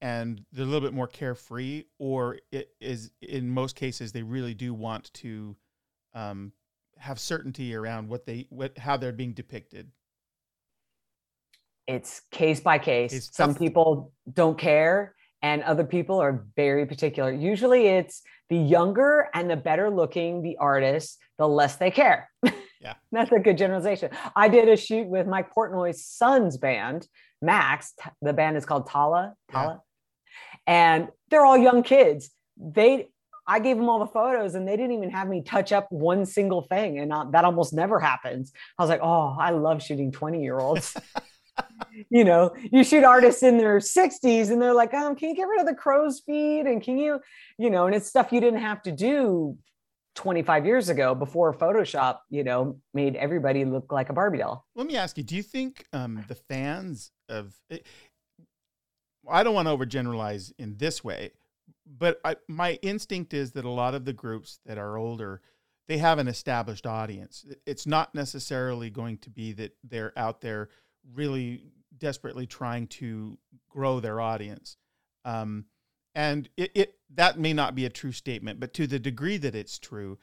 and 0.00 0.44
they're 0.52 0.64
a 0.64 0.68
little 0.68 0.86
bit 0.86 0.92
more 0.92 1.06
carefree, 1.06 1.84
or 1.98 2.38
it 2.52 2.68
is 2.78 3.10
in 3.22 3.48
most 3.48 3.74
cases 3.74 4.12
they 4.12 4.22
really 4.22 4.52
do 4.52 4.74
want 4.74 5.10
to 5.14 5.56
um, 6.12 6.52
have 6.98 7.18
certainty 7.18 7.74
around 7.74 8.08
what 8.08 8.26
they 8.26 8.46
what 8.50 8.76
how 8.76 8.96
they're 8.96 9.12
being 9.12 9.32
depicted. 9.32 9.90
It's 11.86 12.20
case 12.30 12.60
by 12.60 12.78
case. 12.78 13.12
It's 13.12 13.34
Some 13.34 13.54
people 13.54 14.12
don't 14.32 14.58
care 14.58 15.14
and 15.44 15.62
other 15.64 15.84
people 15.84 16.20
are 16.20 16.42
very 16.56 16.86
particular. 16.86 17.30
Usually 17.30 17.86
it's 17.86 18.22
the 18.48 18.56
younger 18.56 19.28
and 19.34 19.50
the 19.50 19.56
better 19.56 19.90
looking 19.90 20.40
the 20.40 20.56
artist, 20.56 21.18
the 21.36 21.46
less 21.46 21.76
they 21.76 21.90
care. 21.90 22.30
Yeah. 22.80 22.94
That's 23.12 23.30
a 23.30 23.38
good 23.40 23.58
generalization. 23.58 24.08
I 24.34 24.48
did 24.48 24.70
a 24.70 24.76
shoot 24.76 25.06
with 25.06 25.26
Mike 25.26 25.54
Portnoy's 25.54 26.02
son's 26.02 26.56
band, 26.56 27.06
Max. 27.42 27.92
The 28.22 28.32
band 28.32 28.56
is 28.56 28.64
called 28.64 28.88
Tallah. 28.88 29.34
Tallah. 29.52 29.80
Yeah. 30.66 30.94
And 30.94 31.08
they're 31.28 31.44
all 31.44 31.58
young 31.58 31.82
kids. 31.82 32.30
They 32.56 33.10
I 33.46 33.58
gave 33.58 33.76
them 33.76 33.90
all 33.90 33.98
the 33.98 34.06
photos 34.06 34.54
and 34.54 34.66
they 34.66 34.78
didn't 34.78 34.92
even 34.92 35.10
have 35.10 35.28
me 35.28 35.42
touch 35.42 35.72
up 35.72 35.88
one 35.90 36.24
single 36.24 36.62
thing. 36.62 36.98
And 37.00 37.12
uh, 37.12 37.26
that 37.32 37.44
almost 37.44 37.74
never 37.74 38.00
happens. 38.00 38.50
I 38.78 38.82
was 38.82 38.88
like, 38.88 39.00
oh, 39.02 39.36
I 39.38 39.50
love 39.50 39.82
shooting 39.82 40.10
20 40.10 40.42
year 40.42 40.58
olds. 40.58 40.96
you 42.10 42.24
know, 42.24 42.54
you 42.72 42.84
shoot 42.84 43.04
artists 43.04 43.42
in 43.42 43.58
their 43.58 43.78
60s 43.78 44.50
and 44.50 44.60
they're 44.60 44.74
like, 44.74 44.94
um, 44.94 45.16
can 45.16 45.30
you 45.30 45.36
get 45.36 45.48
rid 45.48 45.60
of 45.60 45.66
the 45.66 45.74
crow's 45.74 46.20
feet? 46.20 46.62
And 46.62 46.82
can 46.82 46.98
you, 46.98 47.20
you 47.58 47.70
know, 47.70 47.86
and 47.86 47.94
it's 47.94 48.08
stuff 48.08 48.32
you 48.32 48.40
didn't 48.40 48.60
have 48.60 48.82
to 48.82 48.92
do 48.92 49.56
25 50.14 50.66
years 50.66 50.88
ago 50.88 51.14
before 51.14 51.52
Photoshop, 51.52 52.18
you 52.30 52.44
know, 52.44 52.78
made 52.92 53.16
everybody 53.16 53.64
look 53.64 53.92
like 53.92 54.10
a 54.10 54.12
Barbie 54.12 54.38
doll. 54.38 54.66
Let 54.74 54.86
me 54.86 54.96
ask 54.96 55.18
you, 55.18 55.24
do 55.24 55.36
you 55.36 55.42
think 55.42 55.84
um, 55.92 56.24
the 56.28 56.34
fans 56.34 57.10
of, 57.28 57.54
eh, 57.70 57.78
I 59.28 59.42
don't 59.42 59.54
want 59.54 59.68
to 59.68 59.76
overgeneralize 59.76 60.52
in 60.58 60.76
this 60.76 61.02
way, 61.02 61.32
but 61.86 62.20
I, 62.24 62.36
my 62.48 62.78
instinct 62.82 63.34
is 63.34 63.52
that 63.52 63.64
a 63.64 63.70
lot 63.70 63.94
of 63.94 64.04
the 64.04 64.12
groups 64.12 64.60
that 64.66 64.78
are 64.78 64.96
older, 64.96 65.40
they 65.88 65.98
have 65.98 66.18
an 66.18 66.28
established 66.28 66.86
audience. 66.86 67.44
It's 67.66 67.86
not 67.86 68.14
necessarily 68.14 68.90
going 68.90 69.18
to 69.18 69.30
be 69.30 69.52
that 69.52 69.76
they're 69.82 70.16
out 70.16 70.40
there 70.40 70.68
really 71.12 71.64
desperately 71.98 72.46
trying 72.46 72.86
to 72.86 73.38
grow 73.68 74.00
their 74.00 74.20
audience. 74.20 74.76
Um, 75.24 75.66
and 76.14 76.48
it, 76.56 76.70
it 76.74 76.98
that 77.14 77.38
may 77.38 77.52
not 77.52 77.74
be 77.74 77.86
a 77.86 77.90
true 77.90 78.12
statement, 78.12 78.60
but 78.60 78.74
to 78.74 78.86
the 78.86 78.98
degree 78.98 79.36
that 79.38 79.54
it's 79.54 79.78
true, 79.78 80.18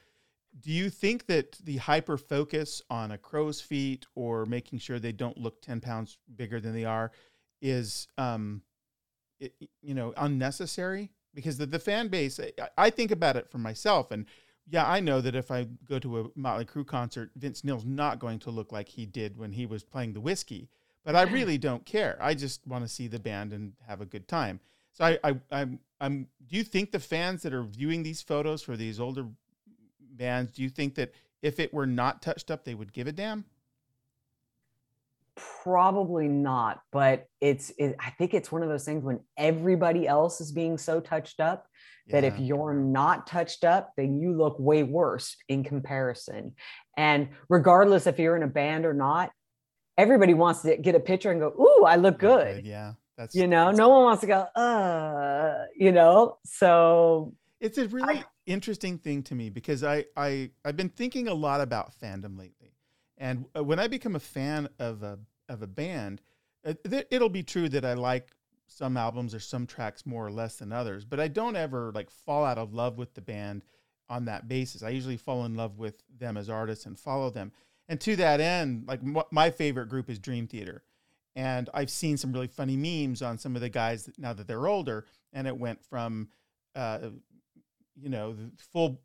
do 0.60 0.72
you 0.72 0.90
think 0.90 1.28
that 1.28 1.54
the 1.64 1.78
hyper 1.78 2.18
focus 2.18 2.82
on 2.90 3.12
a 3.12 3.18
crow's 3.18 3.62
feet 3.62 4.06
or 4.16 4.46
making 4.46 4.80
sure 4.80 5.00
they 5.00 5.12
don't 5.12 5.38
look 5.38 5.62
10 5.62 5.80
pounds 5.82 6.18
bigger 6.36 6.60
than 6.60 6.74
they 6.74 6.86
are 6.86 7.12
is 7.62 8.08
um, 8.18 8.62
it, 9.40 9.54
you 9.82 9.94
know 9.94 10.14
unnecessary 10.18 11.12
because 11.34 11.58
the, 11.58 11.66
the 11.66 11.80
fan 11.80 12.08
base 12.10 12.40
I, 12.40 12.52
I, 12.78 12.90
think 12.90 13.12
about 13.12 13.38
it 13.38 13.50
for 13.50 13.58
myself 13.58 14.12
and 14.12 14.26
yeah 14.72 14.90
i 14.90 15.00
know 15.00 15.22
that 15.22 15.36
if 15.36 15.52
i 15.52 15.68
go 15.88 16.00
to 16.00 16.22
a 16.22 16.26
motley 16.36 16.66
crue 16.66 16.86
concert 16.86 17.30
vince 17.36 17.64
neil's 17.64 17.86
not 17.86 18.18
going 18.18 18.40
to 18.40 18.50
look 18.50 18.72
like 18.72 18.88
he 18.88 19.06
did 19.06 19.38
when 19.38 19.52
he 19.52 19.66
was 19.66 19.84
playing 19.84 20.14
the 20.14 20.22
whiskey 20.22 20.68
but 21.04 21.16
i 21.16 21.24
really 21.24 21.58
don't 21.68 21.86
care. 21.86 22.18
I 22.20 22.34
just 22.34 22.66
want 22.68 22.84
to 22.84 22.88
see 22.88 23.08
the 23.08 23.20
band 23.20 23.54
and 23.54 23.74
have 23.88 24.02
a 24.02 24.06
good 24.06 24.28
time. 24.28 24.60
So 24.94 25.06
I, 25.06 25.20
I 25.24 25.36
i'm 25.52 25.80
i'm 26.00 26.28
do 26.48 26.58
you 26.58 26.64
think 26.64 26.92
the 26.92 27.00
fans 27.00 27.44
that 27.44 27.54
are 27.54 27.64
viewing 27.64 28.04
these 28.04 28.22
photos 28.22 28.62
for 28.62 28.76
these 28.76 29.00
older 29.00 29.26
bands 30.00 30.52
do 30.52 30.64
you 30.64 30.70
think 30.70 30.96
that 30.96 31.14
if 31.42 31.60
it 31.60 31.74
were 31.74 31.88
not 31.88 32.22
touched 32.22 32.52
up 32.52 32.66
they 32.66 32.76
would 32.76 32.92
give 32.92 33.08
a 33.08 33.12
damn 33.12 33.46
probably 35.64 36.28
not 36.28 36.82
but 36.92 37.28
it's 37.40 37.72
it, 37.78 37.96
i 38.00 38.10
think 38.12 38.34
it's 38.34 38.52
one 38.52 38.64
of 38.64 38.70
those 38.70 38.84
things 38.84 39.04
when 39.04 39.20
everybody 39.38 40.08
else 40.08 40.42
is 40.42 40.52
being 40.52 40.78
so 40.78 41.00
touched 41.00 41.40
up 41.40 41.68
yeah. 42.08 42.22
that 42.22 42.24
if 42.28 42.40
you're 42.40 42.74
not 42.74 43.28
touched 43.28 43.64
up 43.64 43.94
then 43.98 44.20
you 44.20 44.36
look 44.36 44.56
way 44.60 44.84
worse 44.84 45.36
in 45.50 45.64
comparison. 45.64 46.54
And 46.98 47.30
regardless 47.50 48.08
if 48.08 48.20
you're 48.20 48.36
in 48.36 48.44
a 48.44 48.48
band 48.48 48.86
or 48.86 48.94
not 48.94 49.32
everybody 49.98 50.34
wants 50.34 50.62
to 50.62 50.78
get 50.78 50.96
a 50.96 51.00
picture 51.00 51.32
and 51.32 51.40
go 51.40 51.54
ooh 51.60 51.86
i 51.86 51.96
look 51.96 52.18
good 52.20 52.66
yeah. 52.66 52.94
That's 53.18 53.36
you 53.36 53.48
know 53.48 53.68
that's 53.68 53.78
no 53.78 53.90
one 53.90 54.04
wants 54.04 54.22
to 54.22 54.28
go 54.28 54.40
uh 54.40 55.66
you 55.76 55.92
know? 55.92 56.38
So 56.46 57.34
it's 57.60 57.78
a 57.78 57.88
really 57.88 58.20
I, 58.20 58.26
interesting 58.48 58.98
thing 58.98 59.22
to 59.24 59.36
me 59.36 59.50
because 59.50 59.84
i 59.84 60.06
i 60.18 60.50
i've 60.66 60.78
been 60.78 60.90
thinking 60.90 61.28
a 61.28 61.34
lot 61.34 61.62
about 61.62 61.92
fandom 62.00 62.38
lately. 62.38 62.62
And 63.22 63.46
uh, 63.56 63.64
when 63.64 63.80
I 63.80 63.88
become 63.88 64.16
a 64.16 64.20
fan 64.20 64.68
of 64.80 65.04
a 65.04 65.20
of 65.52 65.62
a 65.62 65.68
band, 65.68 66.22
it, 66.64 67.08
it'll 67.10 67.30
be 67.30 67.44
true 67.44 67.70
that 67.70 67.86
I 67.86 67.94
like 67.94 68.30
some 68.68 68.96
albums 68.98 69.36
or 69.36 69.40
some 69.40 69.68
tracks 69.68 70.06
more 70.06 70.26
or 70.26 70.32
less 70.32 70.56
than 70.56 70.72
others, 70.72 71.04
but 71.06 71.20
I 71.20 71.28
don't 71.28 71.56
ever 71.56 71.92
like 71.94 72.10
fall 72.10 72.46
out 72.46 72.58
of 72.58 72.74
love 72.74 72.98
with 72.98 73.14
the 73.14 73.22
band 73.22 73.64
on 74.10 74.26
that 74.26 74.48
basis. 74.48 74.84
I 74.84 74.90
usually 74.90 75.18
fall 75.18 75.46
in 75.46 75.56
love 75.56 75.78
with 75.78 75.96
them 76.18 76.38
as 76.38 76.50
artists 76.50 76.86
and 76.86 76.98
follow 76.98 77.30
them. 77.30 77.52
And 77.90 78.00
to 78.02 78.16
that 78.18 78.40
end, 78.40 78.86
like 78.88 79.02
my 79.32 79.50
favorite 79.50 79.90
group 79.90 80.10
is 80.10 80.20
Dream 80.20 80.48
Theater. 80.48 80.84
And 81.36 81.70
I've 81.74 81.90
seen 81.90 82.18
some 82.18 82.34
really 82.34 82.48
funny 82.48 82.76
memes 82.76 83.22
on 83.22 83.38
some 83.38 83.56
of 83.56 83.62
the 83.62 83.70
guys 83.70 84.10
now 84.18 84.34
that 84.34 84.48
they're 84.48 84.68
older. 84.68 85.06
And 85.34 85.48
it 85.48 85.58
went 85.58 85.84
from, 85.84 86.30
uh, 86.76 87.10
you 88.02 88.10
know, 88.10 88.36
full 88.74 89.02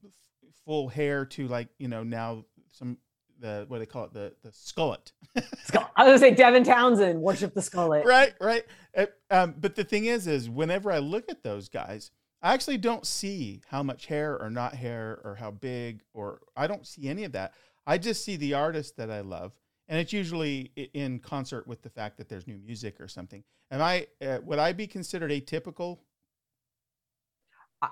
full 0.64 0.88
hair 0.88 1.24
to 1.24 1.46
like, 1.46 1.68
you 1.78 1.88
know, 1.88 2.02
now 2.02 2.44
some 2.72 2.98
the 3.40 3.64
what 3.68 3.76
do 3.76 3.80
they 3.80 3.86
call 3.86 4.04
it 4.04 4.12
the 4.12 4.34
the 4.42 4.50
skullet. 4.50 5.12
I 5.36 6.04
was 6.04 6.06
gonna 6.06 6.18
say 6.18 6.34
Devin 6.34 6.64
Townsend 6.64 7.20
worship 7.20 7.54
the 7.54 7.60
skullet. 7.60 8.04
right, 8.04 8.34
right. 8.40 8.64
Uh, 8.96 9.06
um, 9.30 9.54
but 9.58 9.74
the 9.74 9.84
thing 9.84 10.06
is, 10.06 10.26
is 10.26 10.48
whenever 10.48 10.90
I 10.90 10.98
look 10.98 11.28
at 11.28 11.42
those 11.42 11.68
guys, 11.68 12.10
I 12.42 12.54
actually 12.54 12.78
don't 12.78 13.06
see 13.06 13.62
how 13.66 13.82
much 13.82 14.06
hair 14.06 14.40
or 14.40 14.50
not 14.50 14.74
hair 14.74 15.20
or 15.24 15.36
how 15.36 15.50
big 15.50 16.02
or 16.14 16.40
I 16.56 16.66
don't 16.66 16.86
see 16.86 17.08
any 17.08 17.24
of 17.24 17.32
that. 17.32 17.54
I 17.86 17.98
just 17.98 18.24
see 18.24 18.36
the 18.36 18.54
artist 18.54 18.96
that 18.96 19.10
I 19.10 19.20
love, 19.20 19.52
and 19.88 19.98
it's 19.98 20.12
usually 20.12 20.72
in 20.94 21.18
concert 21.20 21.66
with 21.66 21.82
the 21.82 21.90
fact 21.90 22.18
that 22.18 22.28
there's 22.28 22.46
new 22.46 22.58
music 22.58 23.00
or 23.00 23.08
something. 23.08 23.44
Am 23.70 23.80
I 23.80 24.06
uh, 24.24 24.38
would 24.44 24.58
I 24.58 24.72
be 24.72 24.86
considered 24.86 25.30
atypical 25.30 25.98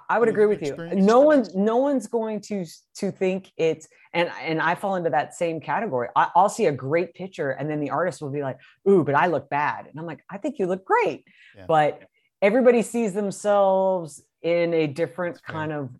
I 0.09 0.19
would 0.19 0.29
agree 0.29 0.47
with 0.47 0.63
you. 0.63 0.77
No 0.95 1.21
one's 1.21 1.55
no 1.55 1.77
one's 1.77 2.07
going 2.07 2.41
to 2.43 2.65
to 2.97 3.11
think 3.11 3.53
it's 3.57 3.87
and 4.15 4.31
and 4.41 4.61
I 4.61 4.75
fall 4.75 4.97
into 4.97 5.11
that 5.11 5.35
same 5.35 5.61
category. 5.61 6.09
I, 6.17 6.31
will 6.35 6.49
see 6.49 6.67
a 6.67 6.73
great 6.73 7.15
picture 7.15 7.51
and 7.51 7.69
then 7.69 7.81
the 7.81 7.91
artist 7.91 8.23
will 8.23 8.31
be 8.31 8.43
like, 8.43 8.59
"Ooh, 8.89 9.05
but 9.05 9.15
I 9.15 9.27
look 9.27 9.51
bad," 9.51 9.87
and 9.87 9.99
I'm 9.99 10.07
like, 10.07 10.25
"I 10.31 10.39
think 10.39 10.59
you 10.59 10.67
look 10.67 10.85
great," 10.85 11.25
yeah. 11.57 11.67
but 11.69 12.03
everybody 12.41 12.81
sees 12.83 13.13
themselves 13.13 14.23
in 14.43 14.73
a 14.73 14.87
different 14.87 15.43
kind 15.43 15.73
of 15.73 15.91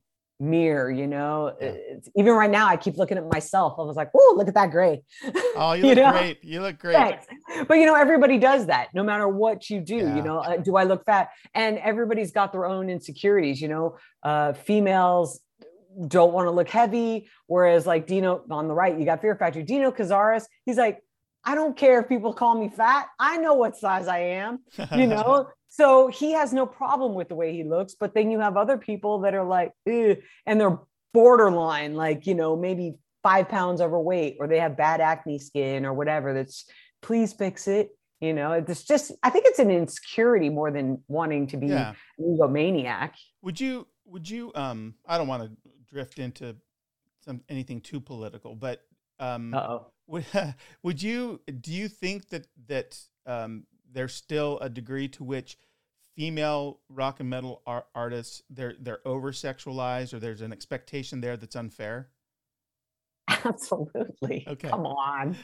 mirror 0.41 0.91
you 0.91 1.07
know 1.07 1.55
yeah. 1.61 1.75
even 2.17 2.33
right 2.33 2.51
now 2.51 2.67
i 2.67 2.77
keep 2.77 2.97
looking 2.97 3.17
at 3.17 3.27
myself 3.29 3.75
i 3.79 3.83
was 3.83 3.97
like 3.97 4.11
oh 4.17 4.35
look 4.37 4.49
at 4.49 4.55
that 4.55 4.71
gray 4.71 5.01
oh 5.57 5.73
you, 5.79 5.83
you 5.83 5.95
look 5.95 5.99
know? 5.99 6.11
great 6.11 6.45
you 6.45 6.61
look 6.61 6.79
great 6.79 6.95
Thanks. 6.95 7.27
but 7.69 7.75
you 7.75 7.87
know 7.87 7.95
everybody 7.95 8.39
does 8.39 8.67
that 8.67 8.89
no 8.95 9.05
matter 9.05 9.29
what 9.29 9.71
you 9.71 9.81
do 9.81 9.97
yeah. 9.97 10.17
you 10.17 10.23
know 10.23 10.39
uh, 10.39 10.57
do 10.57 10.77
i 10.77 10.85
look 10.85 11.05
fat 11.05 11.29
and 11.55 11.79
everybody's 11.79 12.33
got 12.33 12.53
their 12.53 12.67
own 12.67 12.91
insecurities 12.91 13.61
you 13.61 13.69
know 13.69 13.97
uh, 14.25 14.53
females 14.53 15.41
don't 16.09 16.33
want 16.33 16.47
to 16.47 16.51
look 16.51 16.69
heavy 16.69 17.29
whereas 17.47 17.87
like 17.87 18.07
dino 18.07 18.45
on 18.51 18.67
the 18.67 18.75
right 18.75 18.99
you 18.99 19.05
got 19.05 19.21
fear 19.21 19.37
factory 19.37 19.63
dino 19.63 19.93
cazares 19.93 20.47
he's 20.65 20.77
like 20.77 21.01
I 21.45 21.55
don't 21.55 21.77
care 21.77 22.01
if 22.01 22.09
people 22.09 22.33
call 22.33 22.59
me 22.59 22.71
fat. 22.71 23.09
I 23.19 23.37
know 23.37 23.55
what 23.55 23.77
size 23.77 24.09
I 24.09 24.19
am, 24.19 24.61
you 24.97 25.07
know? 25.07 25.49
So 25.77 26.07
he 26.07 26.31
has 26.33 26.53
no 26.53 26.67
problem 26.67 27.15
with 27.15 27.29
the 27.29 27.35
way 27.35 27.53
he 27.53 27.65
looks. 27.65 27.97
But 27.99 28.15
then 28.15 28.31
you 28.31 28.39
have 28.39 28.57
other 28.57 28.79
people 28.79 29.19
that 29.23 29.35
are 29.35 29.43
like, 29.43 29.73
and 29.85 30.61
they're 30.61 30.79
borderline, 31.13 31.97
like, 31.97 32.29
you 32.29 32.37
know, 32.37 32.55
maybe 32.55 32.95
five 33.25 33.49
pounds 33.49 33.81
overweight 33.81 34.37
or 34.39 34.47
they 34.47 34.61
have 34.61 34.77
bad 34.77 35.01
acne 35.01 35.41
skin 35.41 35.85
or 35.85 35.93
whatever. 35.93 36.33
That's 36.33 36.67
please 37.03 37.33
fix 37.33 37.67
it. 37.67 37.91
You 38.21 38.35
know, 38.35 38.53
it's 38.53 38.85
just, 38.85 39.11
I 39.25 39.31
think 39.31 39.47
it's 39.49 39.59
an 39.59 39.73
insecurity 39.73 40.49
more 40.49 40.71
than 40.71 41.03
wanting 41.09 41.49
to 41.49 41.57
be 41.57 41.67
yeah. 41.67 41.95
an 42.19 42.39
egomaniac. 42.39 43.11
Would 43.43 43.61
you, 43.61 43.89
would 44.05 44.31
you, 44.31 44.53
um, 44.55 44.95
I 45.09 45.19
don't 45.19 45.27
want 45.27 45.43
to 45.43 45.51
drift 45.93 46.21
into 46.21 46.55
some 47.25 47.41
anything 47.49 47.81
too 47.81 47.99
political, 47.99 48.55
but 48.55 48.83
um, 49.19 49.53
oh 49.55 49.87
would, 50.07 50.25
would 50.85 51.03
you 51.03 51.41
do 51.61 51.73
you 51.73 51.89
think 51.89 52.29
that 52.29 52.47
that 52.69 52.99
um, 53.27 53.65
there's 53.95 54.15
still 54.15 54.59
a 54.61 54.69
degree 54.69 55.09
to 55.09 55.25
which 55.25 55.57
female 56.17 56.81
rock 56.89 57.21
and 57.21 57.31
metal 57.31 57.63
art- 57.67 57.87
artists 57.95 58.43
they're 58.51 58.75
they're 58.79 59.07
over 59.07 59.33
sexualized 59.33 60.13
or 60.13 60.19
there's 60.19 60.41
an 60.41 60.53
expectation 60.53 61.21
there 61.21 61.37
that's 61.37 61.57
unfair? 61.57 62.09
Absolutely. 63.29 64.45
Okay. 64.47 64.69
Come 64.69 64.87
on. 64.87 65.37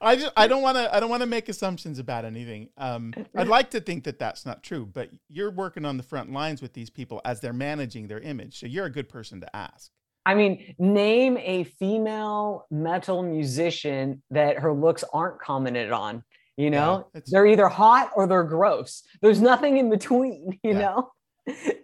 I 0.00 0.16
just 0.16 0.32
I 0.36 0.46
don't 0.46 0.62
want 0.62 0.76
to 0.76 0.94
I 0.94 1.00
don't 1.00 1.10
want 1.10 1.22
to 1.22 1.26
make 1.26 1.48
assumptions 1.48 1.98
about 1.98 2.24
anything. 2.24 2.68
Um, 2.76 3.12
I'd 3.34 3.48
like 3.48 3.70
to 3.70 3.80
think 3.80 4.04
that 4.04 4.18
that's 4.18 4.46
not 4.46 4.62
true, 4.62 4.86
but 4.86 5.10
you're 5.28 5.50
working 5.50 5.84
on 5.84 5.96
the 5.96 6.02
front 6.02 6.32
lines 6.32 6.62
with 6.62 6.72
these 6.72 6.90
people 6.90 7.20
as 7.24 7.40
they're 7.40 7.52
managing 7.52 8.08
their 8.08 8.20
image, 8.20 8.58
so 8.58 8.66
you're 8.66 8.86
a 8.86 8.92
good 8.92 9.08
person 9.08 9.40
to 9.40 9.56
ask. 9.56 9.90
I 10.24 10.34
mean, 10.34 10.74
name 10.78 11.38
a 11.38 11.64
female 11.64 12.66
metal 12.70 13.22
musician 13.22 14.22
that 14.30 14.58
her 14.58 14.72
looks 14.72 15.04
aren't 15.12 15.40
commented 15.40 15.92
on. 15.92 16.24
You 16.56 16.70
know, 16.70 17.08
yeah, 17.14 17.20
they're 17.26 17.46
either 17.46 17.68
hot 17.68 18.12
or 18.16 18.26
they're 18.26 18.44
gross. 18.44 19.02
There's 19.20 19.40
nothing 19.40 19.76
in 19.76 19.90
between, 19.90 20.58
you 20.62 20.72
yeah. 20.72 20.78
know? 20.78 21.12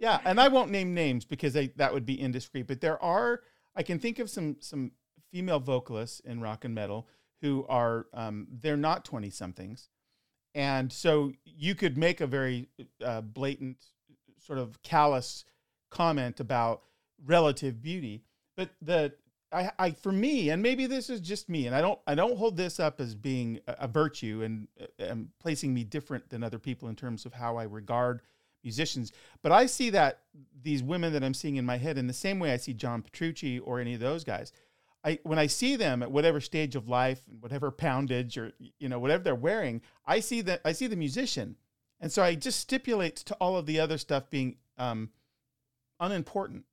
yeah. 0.01 0.19
And 0.25 0.39
I 0.39 0.47
won't 0.47 0.71
name 0.71 0.93
names 0.93 1.25
because 1.25 1.53
they, 1.53 1.67
that 1.75 1.93
would 1.93 2.05
be 2.05 2.19
indiscreet, 2.19 2.67
but 2.67 2.81
there 2.81 3.01
are, 3.01 3.41
I 3.75 3.83
can 3.83 3.99
think 3.99 4.17
of 4.19 4.29
some, 4.29 4.57
some 4.59 4.91
female 5.31 5.59
vocalists 5.59 6.21
in 6.21 6.41
rock 6.41 6.65
and 6.65 6.73
metal 6.73 7.07
who 7.41 7.65
are, 7.69 8.07
um, 8.13 8.47
they're 8.49 8.75
not 8.75 9.05
20 9.05 9.29
somethings. 9.29 9.89
And 10.55 10.91
so 10.91 11.33
you 11.45 11.75
could 11.75 11.97
make 11.97 12.19
a 12.19 12.27
very 12.27 12.69
uh, 13.03 13.21
blatant, 13.21 13.77
sort 14.39 14.59
of 14.59 14.81
callous 14.81 15.45
comment 15.91 16.39
about 16.39 16.81
relative 17.23 17.81
beauty 17.81 18.23
but 18.55 18.69
the 18.81 19.13
I, 19.53 19.71
I 19.77 19.91
for 19.91 20.11
me, 20.11 20.49
and 20.49 20.61
maybe 20.61 20.87
this 20.87 21.09
is 21.09 21.21
just 21.21 21.49
me, 21.49 21.67
and 21.67 21.75
I 21.75 21.81
don't 21.81 21.99
I 22.07 22.15
don't 22.15 22.37
hold 22.37 22.57
this 22.57 22.79
up 22.79 22.99
as 22.99 23.15
being 23.15 23.59
a, 23.67 23.75
a 23.81 23.87
virtue 23.87 24.41
and, 24.43 24.67
and 24.97 25.29
placing 25.39 25.73
me 25.73 25.83
different 25.83 26.29
than 26.29 26.43
other 26.43 26.59
people 26.59 26.89
in 26.89 26.95
terms 26.95 27.25
of 27.25 27.33
how 27.33 27.57
I 27.57 27.63
regard 27.63 28.21
musicians. 28.63 29.11
But 29.41 29.51
I 29.51 29.65
see 29.65 29.89
that 29.91 30.21
these 30.61 30.81
women 30.81 31.13
that 31.13 31.23
I'm 31.23 31.33
seeing 31.33 31.57
in 31.57 31.65
my 31.65 31.77
head 31.77 31.97
in 31.97 32.07
the 32.07 32.13
same 32.13 32.39
way 32.39 32.51
I 32.51 32.57
see 32.57 32.73
John 32.73 33.01
Petrucci 33.01 33.59
or 33.59 33.79
any 33.79 33.93
of 33.93 33.99
those 33.99 34.23
guys. 34.23 34.51
I 35.03 35.19
when 35.23 35.37
I 35.37 35.47
see 35.47 35.75
them 35.75 36.01
at 36.01 36.11
whatever 36.11 36.39
stage 36.39 36.75
of 36.75 36.87
life, 36.87 37.21
and 37.29 37.41
whatever 37.41 37.71
poundage 37.71 38.37
or 38.37 38.53
you 38.79 38.89
know 38.89 38.99
whatever 38.99 39.23
they're 39.23 39.35
wearing, 39.35 39.81
I 40.05 40.19
see 40.19 40.41
that 40.41 40.61
I 40.65 40.71
see 40.71 40.87
the 40.87 40.95
musician, 40.95 41.57
and 41.99 42.11
so 42.11 42.23
I 42.23 42.35
just 42.35 42.59
stipulate 42.59 43.17
to 43.17 43.35
all 43.35 43.57
of 43.57 43.65
the 43.65 43.79
other 43.79 43.97
stuff 43.97 44.29
being 44.29 44.57
um, 44.77 45.09
unimportant. 45.99 46.65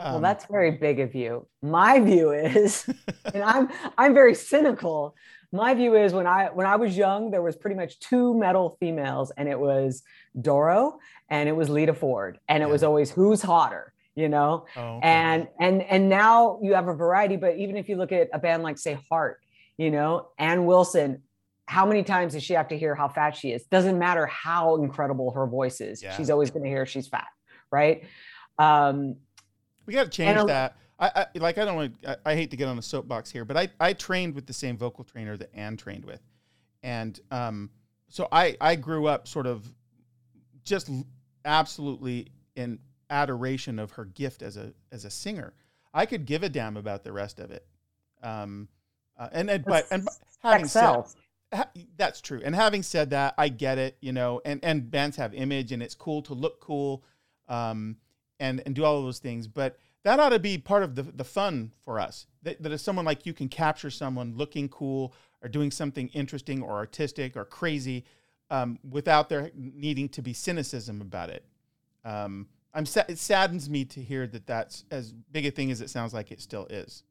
Um, 0.00 0.12
well, 0.14 0.20
that's 0.20 0.46
very 0.46 0.72
big 0.72 0.98
of 1.00 1.14
you. 1.14 1.46
My 1.62 2.00
view 2.00 2.32
is, 2.32 2.88
and 3.34 3.42
I'm 3.42 3.68
I'm 3.98 4.14
very 4.14 4.34
cynical. 4.34 5.14
My 5.52 5.74
view 5.74 5.96
is 5.96 6.12
when 6.12 6.26
I 6.26 6.46
when 6.46 6.66
I 6.66 6.76
was 6.76 6.96
young, 6.96 7.30
there 7.30 7.42
was 7.42 7.56
pretty 7.56 7.76
much 7.76 7.98
two 8.00 8.38
metal 8.38 8.76
females, 8.80 9.30
and 9.36 9.48
it 9.48 9.58
was 9.58 10.02
Doro 10.40 10.98
and 11.28 11.48
it 11.48 11.52
was 11.52 11.68
Lita 11.68 11.94
Ford, 11.94 12.38
and 12.48 12.62
it 12.62 12.66
yeah. 12.66 12.72
was 12.72 12.82
always 12.82 13.10
who's 13.10 13.42
hotter 13.42 13.92
you 14.16 14.28
know 14.28 14.66
oh, 14.76 14.96
okay. 14.96 15.00
and 15.02 15.48
and 15.58 15.82
and 15.82 16.08
now 16.08 16.58
you 16.62 16.74
have 16.74 16.88
a 16.88 16.94
variety 16.94 17.36
but 17.36 17.56
even 17.56 17.76
if 17.76 17.88
you 17.88 17.96
look 17.96 18.12
at 18.12 18.28
a 18.32 18.38
band 18.38 18.62
like 18.62 18.78
say 18.78 18.98
heart 19.08 19.40
you 19.78 19.90
know 19.90 20.28
ann 20.38 20.64
wilson 20.66 21.22
how 21.66 21.86
many 21.86 22.02
times 22.02 22.32
does 22.32 22.42
she 22.42 22.54
have 22.54 22.68
to 22.68 22.76
hear 22.76 22.94
how 22.94 23.08
fat 23.08 23.36
she 23.36 23.52
is 23.52 23.64
doesn't 23.64 23.98
matter 23.98 24.26
how 24.26 24.76
incredible 24.76 25.30
her 25.30 25.46
voice 25.46 25.80
is 25.80 26.02
yeah. 26.02 26.16
she's 26.16 26.30
always 26.30 26.50
going 26.50 26.62
to 26.62 26.68
hear 26.68 26.84
she's 26.84 27.06
fat 27.06 27.28
right 27.70 28.04
um 28.58 29.16
we 29.90 29.94
got 29.94 30.04
to 30.04 30.10
change 30.10 30.46
that 30.46 30.76
I, 30.98 31.10
I, 31.34 31.38
like 31.38 31.58
i 31.58 31.64
don't 31.64 31.76
want 31.76 31.94
I, 32.06 32.16
I 32.24 32.34
hate 32.34 32.50
to 32.50 32.56
get 32.56 32.68
on 32.68 32.78
a 32.78 32.82
soapbox 32.82 33.30
here 33.30 33.44
but 33.44 33.56
i 33.56 33.68
i 33.78 33.92
trained 33.92 34.34
with 34.34 34.46
the 34.46 34.52
same 34.52 34.76
vocal 34.76 35.04
trainer 35.04 35.36
that 35.36 35.54
ann 35.54 35.76
trained 35.76 36.04
with 36.04 36.20
and 36.82 37.18
um 37.30 37.70
so 38.08 38.28
i 38.32 38.56
i 38.60 38.76
grew 38.76 39.06
up 39.06 39.28
sort 39.28 39.46
of 39.46 39.66
just 40.64 40.90
absolutely 41.44 42.28
in 42.56 42.78
adoration 43.10 43.78
of 43.78 43.92
her 43.92 44.04
gift 44.04 44.42
as 44.42 44.56
a 44.56 44.72
as 44.92 45.04
a 45.04 45.10
singer. 45.10 45.52
I 45.92 46.06
could 46.06 46.24
give 46.24 46.42
a 46.42 46.48
damn 46.48 46.76
about 46.76 47.02
the 47.02 47.12
rest 47.12 47.40
of 47.40 47.50
it. 47.50 47.66
Um, 48.22 48.68
uh, 49.18 49.28
and 49.32 49.50
and 49.50 49.64
but 49.64 49.86
and 49.90 50.08
having 50.42 50.66
said 50.66 51.04
ha, 51.52 51.68
that's 51.96 52.20
true. 52.20 52.40
And 52.44 52.54
having 52.54 52.82
said 52.82 53.10
that, 53.10 53.34
I 53.36 53.48
get 53.48 53.78
it. 53.78 53.96
You 54.00 54.12
know, 54.12 54.40
and 54.44 54.64
and 54.64 54.90
bands 54.90 55.16
have 55.16 55.34
image, 55.34 55.72
and 55.72 55.82
it's 55.82 55.94
cool 55.94 56.22
to 56.22 56.34
look 56.34 56.60
cool, 56.60 57.04
um, 57.48 57.96
and 58.40 58.60
and 58.66 58.74
do 58.74 58.84
all 58.84 58.98
of 58.98 59.04
those 59.04 59.20
things. 59.20 59.46
But 59.46 59.78
that 60.02 60.18
ought 60.18 60.30
to 60.30 60.40
be 60.40 60.58
part 60.58 60.82
of 60.82 60.96
the 60.96 61.02
the 61.02 61.24
fun 61.24 61.72
for 61.84 62.00
us. 62.00 62.26
That 62.42 62.60
that 62.62 62.72
if 62.72 62.80
someone 62.80 63.04
like 63.04 63.26
you 63.26 63.32
can 63.32 63.48
capture 63.48 63.90
someone 63.90 64.36
looking 64.36 64.68
cool 64.68 65.14
or 65.42 65.48
doing 65.48 65.70
something 65.70 66.08
interesting 66.08 66.62
or 66.62 66.72
artistic 66.72 67.36
or 67.36 67.44
crazy, 67.44 68.04
um, 68.50 68.78
without 68.88 69.28
there 69.28 69.50
needing 69.54 70.08
to 70.10 70.22
be 70.22 70.32
cynicism 70.32 71.00
about 71.00 71.30
it. 71.30 71.44
Um, 72.04 72.48
I'm 72.74 72.86
sa- 72.86 73.04
it 73.08 73.18
saddens 73.18 73.68
me 73.68 73.84
to 73.86 74.02
hear 74.02 74.26
that 74.28 74.46
that's 74.46 74.84
as 74.90 75.12
big 75.12 75.46
a 75.46 75.50
thing 75.50 75.70
as 75.70 75.80
it 75.80 75.90
sounds 75.90 76.14
like 76.14 76.30
it 76.30 76.40
still 76.40 76.66
is. 76.66 77.04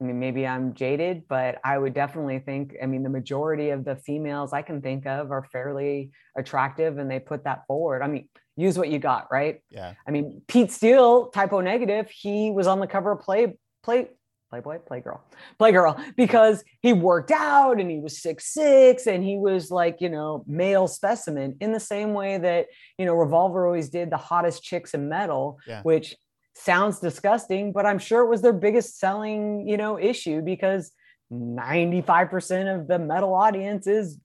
I 0.00 0.04
mean, 0.04 0.18
maybe 0.18 0.44
I'm 0.46 0.74
jaded, 0.74 1.28
but 1.28 1.60
I 1.64 1.78
would 1.78 1.94
definitely 1.94 2.40
think, 2.40 2.74
I 2.82 2.86
mean, 2.86 3.04
the 3.04 3.08
majority 3.08 3.70
of 3.70 3.84
the 3.84 3.94
females 3.94 4.52
I 4.52 4.60
can 4.60 4.82
think 4.82 5.06
of 5.06 5.30
are 5.30 5.44
fairly 5.52 6.10
attractive 6.36 6.98
and 6.98 7.08
they 7.08 7.20
put 7.20 7.44
that 7.44 7.66
forward. 7.68 8.02
I 8.02 8.08
mean, 8.08 8.28
use 8.56 8.78
what 8.78 8.88
you 8.88 8.98
got, 8.98 9.28
right? 9.30 9.60
Yeah. 9.70 9.94
I 10.06 10.10
mean, 10.10 10.42
Pete 10.46 10.70
Steele, 10.70 11.28
Type 11.28 11.52
O 11.52 11.60
Negative, 11.60 12.08
he 12.10 12.50
was 12.50 12.66
on 12.66 12.80
the 12.80 12.86
cover 12.86 13.12
of 13.12 13.20
Play, 13.20 13.56
Play, 13.82 14.08
Playboy, 14.50 14.78
Playgirl, 14.78 15.20
Playgirl, 15.58 16.14
because 16.14 16.62
he 16.82 16.92
worked 16.92 17.30
out 17.30 17.80
and 17.80 17.90
he 17.90 18.00
was 18.00 18.20
six 18.20 18.52
six 18.52 19.06
and 19.06 19.24
he 19.24 19.38
was 19.38 19.70
like, 19.70 19.96
you 20.00 20.10
know, 20.10 20.44
male 20.46 20.86
specimen 20.86 21.56
in 21.60 21.72
the 21.72 21.80
same 21.80 22.12
way 22.12 22.36
that, 22.36 22.66
you 22.98 23.06
know, 23.06 23.14
Revolver 23.14 23.66
always 23.66 23.88
did 23.88 24.10
the 24.10 24.18
hottest 24.18 24.62
chicks 24.62 24.92
in 24.92 25.08
metal, 25.08 25.58
yeah. 25.66 25.80
which 25.82 26.14
sounds 26.54 27.00
disgusting, 27.00 27.72
but 27.72 27.86
I'm 27.86 27.98
sure 27.98 28.22
it 28.22 28.28
was 28.28 28.42
their 28.42 28.52
biggest 28.52 28.98
selling, 28.98 29.66
you 29.66 29.78
know, 29.78 29.98
issue 29.98 30.42
because 30.42 30.92
95% 31.32 32.80
of 32.80 32.88
the 32.88 32.98
metal 32.98 33.34
audience 33.34 33.86
is 33.86 34.18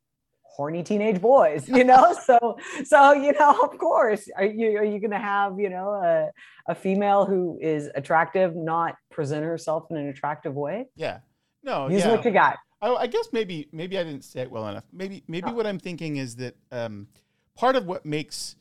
horny 0.57 0.81
teenage 0.81 1.21
boys, 1.21 1.69
you 1.69 1.83
know? 1.83 2.17
so, 2.25 2.57
so, 2.83 3.13
you 3.13 3.31
know, 3.33 3.51
of 3.61 3.77
course, 3.77 4.27
are 4.35 4.45
you, 4.45 4.75
are 4.77 4.83
you 4.83 4.99
going 4.99 5.11
to 5.11 5.19
have, 5.19 5.59
you 5.59 5.69
know, 5.69 5.91
a, 5.91 6.31
a 6.69 6.75
female 6.75 7.25
who 7.25 7.59
is 7.61 7.89
attractive, 7.93 8.55
not 8.55 8.95
present 9.11 9.45
herself 9.45 9.85
in 9.91 9.97
an 9.97 10.07
attractive 10.07 10.55
way? 10.55 10.87
Yeah. 10.95 11.19
No, 11.63 11.87
use 11.87 12.03
yeah. 12.03 12.11
what 12.11 12.25
you 12.25 12.31
got. 12.31 12.57
I, 12.81 12.89
I, 12.93 13.07
guess 13.07 13.29
maybe, 13.31 13.69
maybe 13.71 13.97
I 13.99 14.03
didn't 14.03 14.23
say 14.23 14.41
it 14.41 14.51
well 14.51 14.67
enough. 14.67 14.85
Maybe, 14.91 15.23
maybe 15.27 15.49
oh. 15.49 15.53
what 15.53 15.67
I'm 15.67 15.79
thinking 15.79 16.17
is 16.17 16.35
that 16.37 16.55
um, 16.71 17.07
part 17.55 17.75
of 17.75 17.85
what 17.85 18.05
makes 18.05 18.55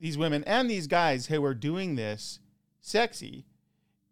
these 0.00 0.16
women 0.16 0.42
and 0.44 0.68
these 0.68 0.86
guys 0.86 1.26
who 1.26 1.44
are 1.44 1.54
doing 1.54 1.96
this 1.96 2.40
sexy 2.80 3.44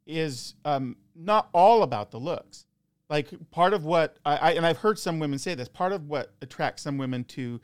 is 0.06 0.54
um, 0.64 0.96
not 1.14 1.48
all 1.52 1.82
about 1.82 2.10
the 2.10 2.20
looks 2.20 2.66
like 3.12 3.28
part 3.50 3.74
of 3.74 3.84
what 3.84 4.16
I, 4.24 4.36
I, 4.36 4.50
and 4.52 4.64
I've 4.64 4.78
heard 4.78 4.98
some 4.98 5.18
women 5.18 5.38
say 5.38 5.54
this. 5.54 5.68
Part 5.68 5.92
of 5.92 6.08
what 6.08 6.32
attracts 6.40 6.80
some 6.80 6.96
women 6.96 7.24
to 7.24 7.60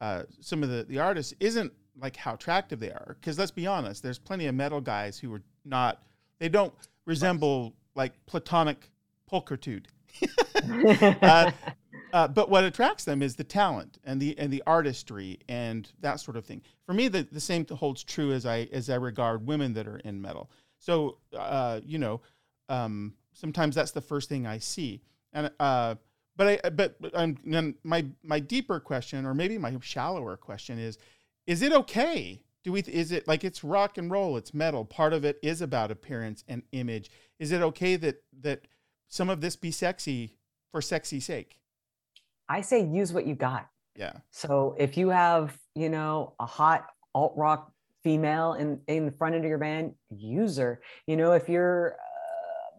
uh, 0.00 0.22
some 0.40 0.62
of 0.62 0.68
the 0.68 0.84
the 0.84 1.00
artists 1.00 1.34
isn't 1.40 1.72
like 2.00 2.14
how 2.14 2.34
attractive 2.34 2.78
they 2.78 2.92
are. 2.92 3.16
Because 3.20 3.36
let's 3.36 3.50
be 3.50 3.66
honest, 3.66 4.04
there's 4.04 4.20
plenty 4.20 4.46
of 4.46 4.54
metal 4.54 4.80
guys 4.80 5.18
who 5.18 5.34
are 5.34 5.42
not. 5.64 6.04
They 6.38 6.48
don't 6.48 6.72
resemble 7.06 7.74
like 7.96 8.12
platonic 8.26 8.88
pulchritude. 9.30 9.86
uh, 11.22 11.50
uh, 12.12 12.28
but 12.28 12.48
what 12.48 12.62
attracts 12.62 13.02
them 13.02 13.20
is 13.20 13.34
the 13.34 13.42
talent 13.42 13.98
and 14.04 14.22
the 14.22 14.38
and 14.38 14.52
the 14.52 14.62
artistry 14.64 15.40
and 15.48 15.90
that 15.98 16.20
sort 16.20 16.36
of 16.36 16.44
thing. 16.44 16.62
For 16.86 16.94
me, 16.94 17.08
the, 17.08 17.26
the 17.32 17.40
same 17.40 17.66
holds 17.66 18.04
true 18.04 18.30
as 18.30 18.46
I 18.46 18.68
as 18.72 18.88
I 18.88 18.94
regard 18.94 19.44
women 19.44 19.72
that 19.72 19.88
are 19.88 19.98
in 19.98 20.22
metal. 20.22 20.52
So 20.78 21.18
uh, 21.36 21.80
you 21.84 21.98
know, 21.98 22.20
um, 22.68 23.14
sometimes 23.34 23.74
that's 23.74 23.92
the 23.92 24.00
first 24.00 24.28
thing 24.28 24.46
I 24.46 24.58
see. 24.58 25.02
And 25.32 25.50
uh, 25.60 25.96
but 26.36 26.64
I 26.64 26.70
but 26.70 26.96
I'm, 27.14 27.38
then 27.44 27.74
my 27.84 28.06
my 28.22 28.40
deeper 28.40 28.80
question, 28.80 29.26
or 29.26 29.34
maybe 29.34 29.58
my 29.58 29.76
shallower 29.80 30.36
question, 30.36 30.78
is: 30.78 30.98
Is 31.46 31.62
it 31.62 31.72
okay? 31.72 32.42
Do 32.62 32.72
we? 32.72 32.80
Is 32.80 33.12
it 33.12 33.28
like 33.28 33.44
it's 33.44 33.62
rock 33.62 33.98
and 33.98 34.10
roll? 34.10 34.36
It's 34.36 34.54
metal. 34.54 34.84
Part 34.84 35.12
of 35.12 35.24
it 35.24 35.38
is 35.42 35.60
about 35.60 35.90
appearance 35.90 36.44
and 36.48 36.62
image. 36.72 37.10
Is 37.38 37.52
it 37.52 37.60
okay 37.62 37.96
that 37.96 38.22
that 38.40 38.62
some 39.08 39.28
of 39.28 39.40
this 39.40 39.56
be 39.56 39.70
sexy 39.70 40.36
for 40.70 40.80
sexy 40.80 41.20
sake? 41.20 41.58
I 42.48 42.60
say 42.60 42.84
use 42.84 43.12
what 43.12 43.26
you 43.26 43.34
got. 43.34 43.68
Yeah. 43.96 44.12
So 44.30 44.74
if 44.78 44.96
you 44.96 45.08
have, 45.10 45.56
you 45.74 45.88
know, 45.88 46.34
a 46.40 46.46
hot 46.46 46.86
alt 47.14 47.34
rock 47.36 47.72
female 48.02 48.54
in 48.54 48.80
in 48.88 49.06
the 49.06 49.12
front 49.12 49.34
end 49.34 49.44
of 49.44 49.48
your 49.48 49.58
band, 49.58 49.94
use 50.10 50.56
her. 50.56 50.80
You 51.06 51.16
know, 51.16 51.32
if 51.32 51.48
you're 51.48 51.96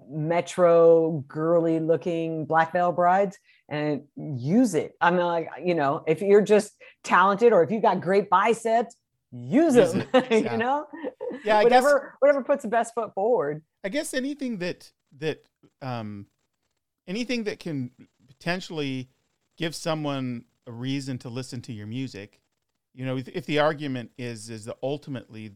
metro 0.10 1.24
girly 1.28 1.80
looking 1.80 2.46
black 2.46 2.72
veil 2.74 2.92
brides 2.92 3.38
and 3.70 4.04
use 4.16 4.76
it. 4.76 4.96
I 5.02 5.12
mean, 5.12 5.26
like, 5.26 5.50
you 5.64 5.76
know, 5.76 6.04
if 6.08 6.22
you're 6.22 6.42
just 6.42 6.74
talented 7.04 7.54
or 7.54 7.64
if 7.64 7.72
you've 7.72 7.82
got 7.82 8.02
great 8.02 8.30
biceps, 8.30 8.96
use, 9.32 9.76
use 9.76 9.94
them, 9.94 10.04
yeah. 10.14 10.52
you 10.52 10.58
know? 10.58 10.86
Yeah. 11.44 11.64
whatever, 11.64 12.00
guess, 12.00 12.16
whatever 12.20 12.44
puts 12.44 12.64
the 12.64 12.70
best 12.70 12.94
foot 12.94 13.14
forward. 13.14 13.64
I 13.84 13.90
guess 13.90 14.14
anything 14.14 14.60
that, 14.60 14.92
that, 15.18 15.44
um, 15.82 16.28
anything 17.08 17.44
that 17.46 17.60
can 17.60 17.92
potentially 18.28 19.10
give 19.58 19.76
someone 19.76 20.46
a 20.68 20.72
reason 20.72 21.18
to 21.20 21.30
listen 21.30 21.62
to 21.62 21.74
your 21.74 21.88
music, 21.88 22.40
you 22.94 23.06
know, 23.06 23.18
if, 23.18 23.28
if 23.30 23.46
the 23.46 23.60
argument 23.60 24.12
is, 24.18 24.50
is 24.50 24.66
that 24.66 24.78
ultimately 24.82 25.52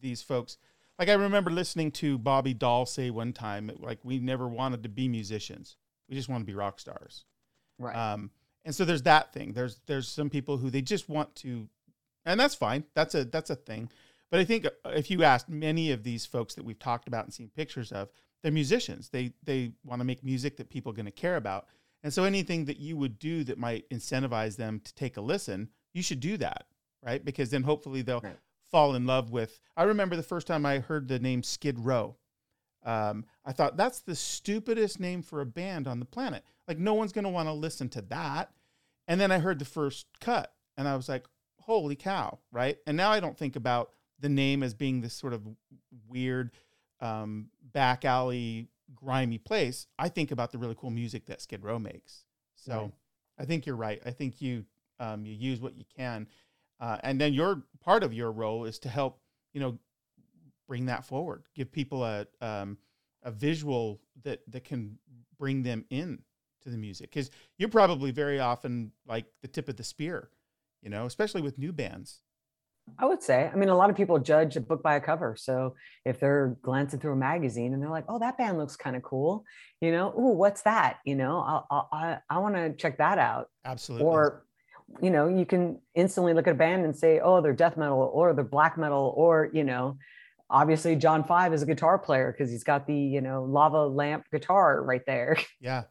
these 0.00 0.22
folks, 0.22 0.56
like 1.00 1.08
I 1.08 1.14
remember 1.14 1.50
listening 1.50 1.92
to 1.92 2.18
Bobby 2.18 2.52
Dall 2.52 2.84
say 2.84 3.08
one 3.08 3.32
time, 3.32 3.70
like 3.78 4.00
we 4.04 4.18
never 4.18 4.46
wanted 4.46 4.82
to 4.82 4.90
be 4.90 5.08
musicians, 5.08 5.76
we 6.10 6.14
just 6.14 6.28
want 6.28 6.42
to 6.42 6.46
be 6.46 6.54
rock 6.54 6.78
stars. 6.78 7.24
Right. 7.78 7.96
Um, 7.96 8.30
and 8.66 8.74
so 8.74 8.84
there's 8.84 9.02
that 9.02 9.32
thing. 9.32 9.54
There's 9.54 9.80
there's 9.86 10.06
some 10.06 10.28
people 10.28 10.58
who 10.58 10.68
they 10.68 10.82
just 10.82 11.08
want 11.08 11.34
to, 11.36 11.68
and 12.26 12.38
that's 12.38 12.54
fine. 12.54 12.84
That's 12.94 13.14
a 13.14 13.24
that's 13.24 13.48
a 13.48 13.56
thing. 13.56 13.90
But 14.30 14.40
I 14.40 14.44
think 14.44 14.66
uh, 14.66 14.90
if 14.90 15.10
you 15.10 15.24
ask 15.24 15.48
many 15.48 15.90
of 15.90 16.02
these 16.02 16.26
folks 16.26 16.54
that 16.54 16.64
we've 16.64 16.78
talked 16.78 17.08
about 17.08 17.24
and 17.24 17.32
seen 17.32 17.48
pictures 17.48 17.90
of, 17.92 18.10
they're 18.42 18.52
musicians. 18.52 19.08
They 19.08 19.32
they 19.42 19.72
want 19.82 20.00
to 20.00 20.04
make 20.04 20.22
music 20.22 20.58
that 20.58 20.68
people 20.68 20.92
are 20.92 20.96
going 20.96 21.06
to 21.06 21.12
care 21.12 21.36
about. 21.36 21.66
And 22.02 22.12
so 22.12 22.24
anything 22.24 22.66
that 22.66 22.78
you 22.78 22.98
would 22.98 23.18
do 23.18 23.42
that 23.44 23.56
might 23.56 23.88
incentivize 23.88 24.56
them 24.56 24.80
to 24.84 24.94
take 24.94 25.16
a 25.16 25.22
listen, 25.22 25.70
you 25.94 26.02
should 26.02 26.20
do 26.20 26.36
that, 26.36 26.66
right? 27.02 27.24
Because 27.24 27.48
then 27.48 27.62
hopefully 27.62 28.02
they'll 28.02 28.20
right 28.20 28.36
fall 28.70 28.94
in 28.94 29.06
love 29.06 29.30
with. 29.30 29.60
I 29.76 29.84
remember 29.84 30.16
the 30.16 30.22
first 30.22 30.46
time 30.46 30.64
I 30.64 30.78
heard 30.78 31.08
the 31.08 31.18
name 31.18 31.42
Skid 31.42 31.78
Row. 31.78 32.16
Um, 32.84 33.26
I 33.44 33.52
thought 33.52 33.76
that's 33.76 34.00
the 34.00 34.14
stupidest 34.14 35.00
name 35.00 35.22
for 35.22 35.40
a 35.40 35.46
band 35.46 35.86
on 35.86 36.00
the 36.00 36.06
planet. 36.06 36.44
Like 36.66 36.78
no 36.78 36.94
one's 36.94 37.12
going 37.12 37.24
to 37.24 37.30
want 37.30 37.48
to 37.48 37.52
listen 37.52 37.88
to 37.90 38.02
that. 38.02 38.52
And 39.06 39.20
then 39.20 39.32
I 39.32 39.38
heard 39.38 39.58
the 39.58 39.64
first 39.64 40.06
cut, 40.20 40.52
and 40.76 40.86
I 40.86 40.94
was 40.94 41.08
like, 41.08 41.26
"Holy 41.58 41.96
cow!" 41.96 42.38
Right? 42.52 42.78
And 42.86 42.96
now 42.96 43.10
I 43.10 43.18
don't 43.18 43.36
think 43.36 43.56
about 43.56 43.90
the 44.20 44.28
name 44.28 44.62
as 44.62 44.72
being 44.72 45.00
this 45.00 45.14
sort 45.14 45.32
of 45.32 45.42
weird 46.08 46.52
um, 47.00 47.48
back 47.72 48.04
alley 48.04 48.68
grimy 48.94 49.38
place, 49.38 49.86
I 49.98 50.08
think 50.08 50.30
about 50.30 50.52
the 50.52 50.58
really 50.58 50.76
cool 50.76 50.90
music 50.90 51.26
that 51.26 51.40
Skid 51.40 51.64
Row 51.64 51.78
makes. 51.78 52.24
So 52.54 52.72
right. 52.72 52.92
I 53.38 53.44
think 53.44 53.66
you're 53.66 53.76
right. 53.76 54.00
I 54.04 54.10
think 54.10 54.40
you 54.40 54.64
um, 54.98 55.24
you 55.24 55.34
use 55.34 55.60
what 55.60 55.76
you 55.76 55.84
can, 55.96 56.28
uh, 56.80 56.98
and 57.02 57.20
then 57.20 57.32
your 57.32 57.62
part 57.80 58.02
of 58.02 58.12
your 58.12 58.32
role 58.32 58.64
is 58.64 58.78
to 58.80 58.88
help 58.88 59.20
you 59.52 59.60
know 59.60 59.78
bring 60.66 60.86
that 60.86 61.04
forward, 61.04 61.44
give 61.54 61.72
people 61.72 62.04
a 62.04 62.26
um, 62.40 62.78
a 63.22 63.30
visual 63.30 64.00
that 64.22 64.40
that 64.48 64.64
can 64.64 64.98
bring 65.38 65.62
them 65.62 65.84
in 65.90 66.22
to 66.62 66.70
the 66.70 66.76
music 66.76 67.10
because 67.10 67.30
you're 67.58 67.68
probably 67.68 68.10
very 68.10 68.38
often 68.38 68.92
like 69.06 69.26
the 69.42 69.48
tip 69.48 69.68
of 69.68 69.76
the 69.76 69.84
spear, 69.84 70.30
you 70.82 70.90
know, 70.90 71.06
especially 71.06 71.42
with 71.42 71.58
new 71.58 71.72
bands. 71.72 72.20
I 72.98 73.06
would 73.06 73.22
say. 73.22 73.48
I 73.52 73.56
mean, 73.56 73.68
a 73.68 73.76
lot 73.76 73.90
of 73.90 73.96
people 73.96 74.18
judge 74.18 74.56
a 74.56 74.60
book 74.60 74.82
by 74.82 74.96
a 74.96 75.00
cover. 75.00 75.36
So 75.36 75.74
if 76.04 76.18
they're 76.18 76.56
glancing 76.62 76.98
through 76.98 77.12
a 77.12 77.16
magazine 77.16 77.72
and 77.72 77.82
they're 77.82 77.90
like, 77.90 78.04
"Oh, 78.08 78.18
that 78.18 78.36
band 78.36 78.58
looks 78.58 78.76
kind 78.76 78.96
of 78.96 79.02
cool," 79.02 79.44
you 79.80 79.92
know, 79.92 80.12
"Ooh, 80.18 80.34
what's 80.34 80.62
that?" 80.62 80.98
You 81.04 81.14
know, 81.14 81.38
I'll, 81.70 81.88
i 81.92 82.18
I 82.28 82.38
want 82.38 82.56
to 82.56 82.72
check 82.74 82.98
that 82.98 83.18
out. 83.18 83.48
Absolutely. 83.64 84.06
Or, 84.06 84.44
you 85.00 85.10
know, 85.10 85.28
you 85.28 85.46
can 85.46 85.78
instantly 85.94 86.34
look 86.34 86.46
at 86.46 86.52
a 86.52 86.56
band 86.56 86.84
and 86.84 86.96
say, 86.96 87.20
"Oh, 87.20 87.40
they're 87.40 87.52
death 87.52 87.76
metal," 87.76 88.10
or 88.12 88.32
"They're 88.32 88.44
black 88.44 88.76
metal," 88.76 89.12
or 89.16 89.50
you 89.52 89.64
know, 89.64 89.96
obviously 90.48 90.96
John 90.96 91.24
Five 91.24 91.52
is 91.52 91.62
a 91.62 91.66
guitar 91.66 91.98
player 91.98 92.32
because 92.32 92.50
he's 92.50 92.64
got 92.64 92.86
the 92.86 92.94
you 92.94 93.20
know 93.20 93.44
lava 93.44 93.86
lamp 93.86 94.26
guitar 94.32 94.82
right 94.82 95.04
there. 95.06 95.36
Yeah. 95.60 95.84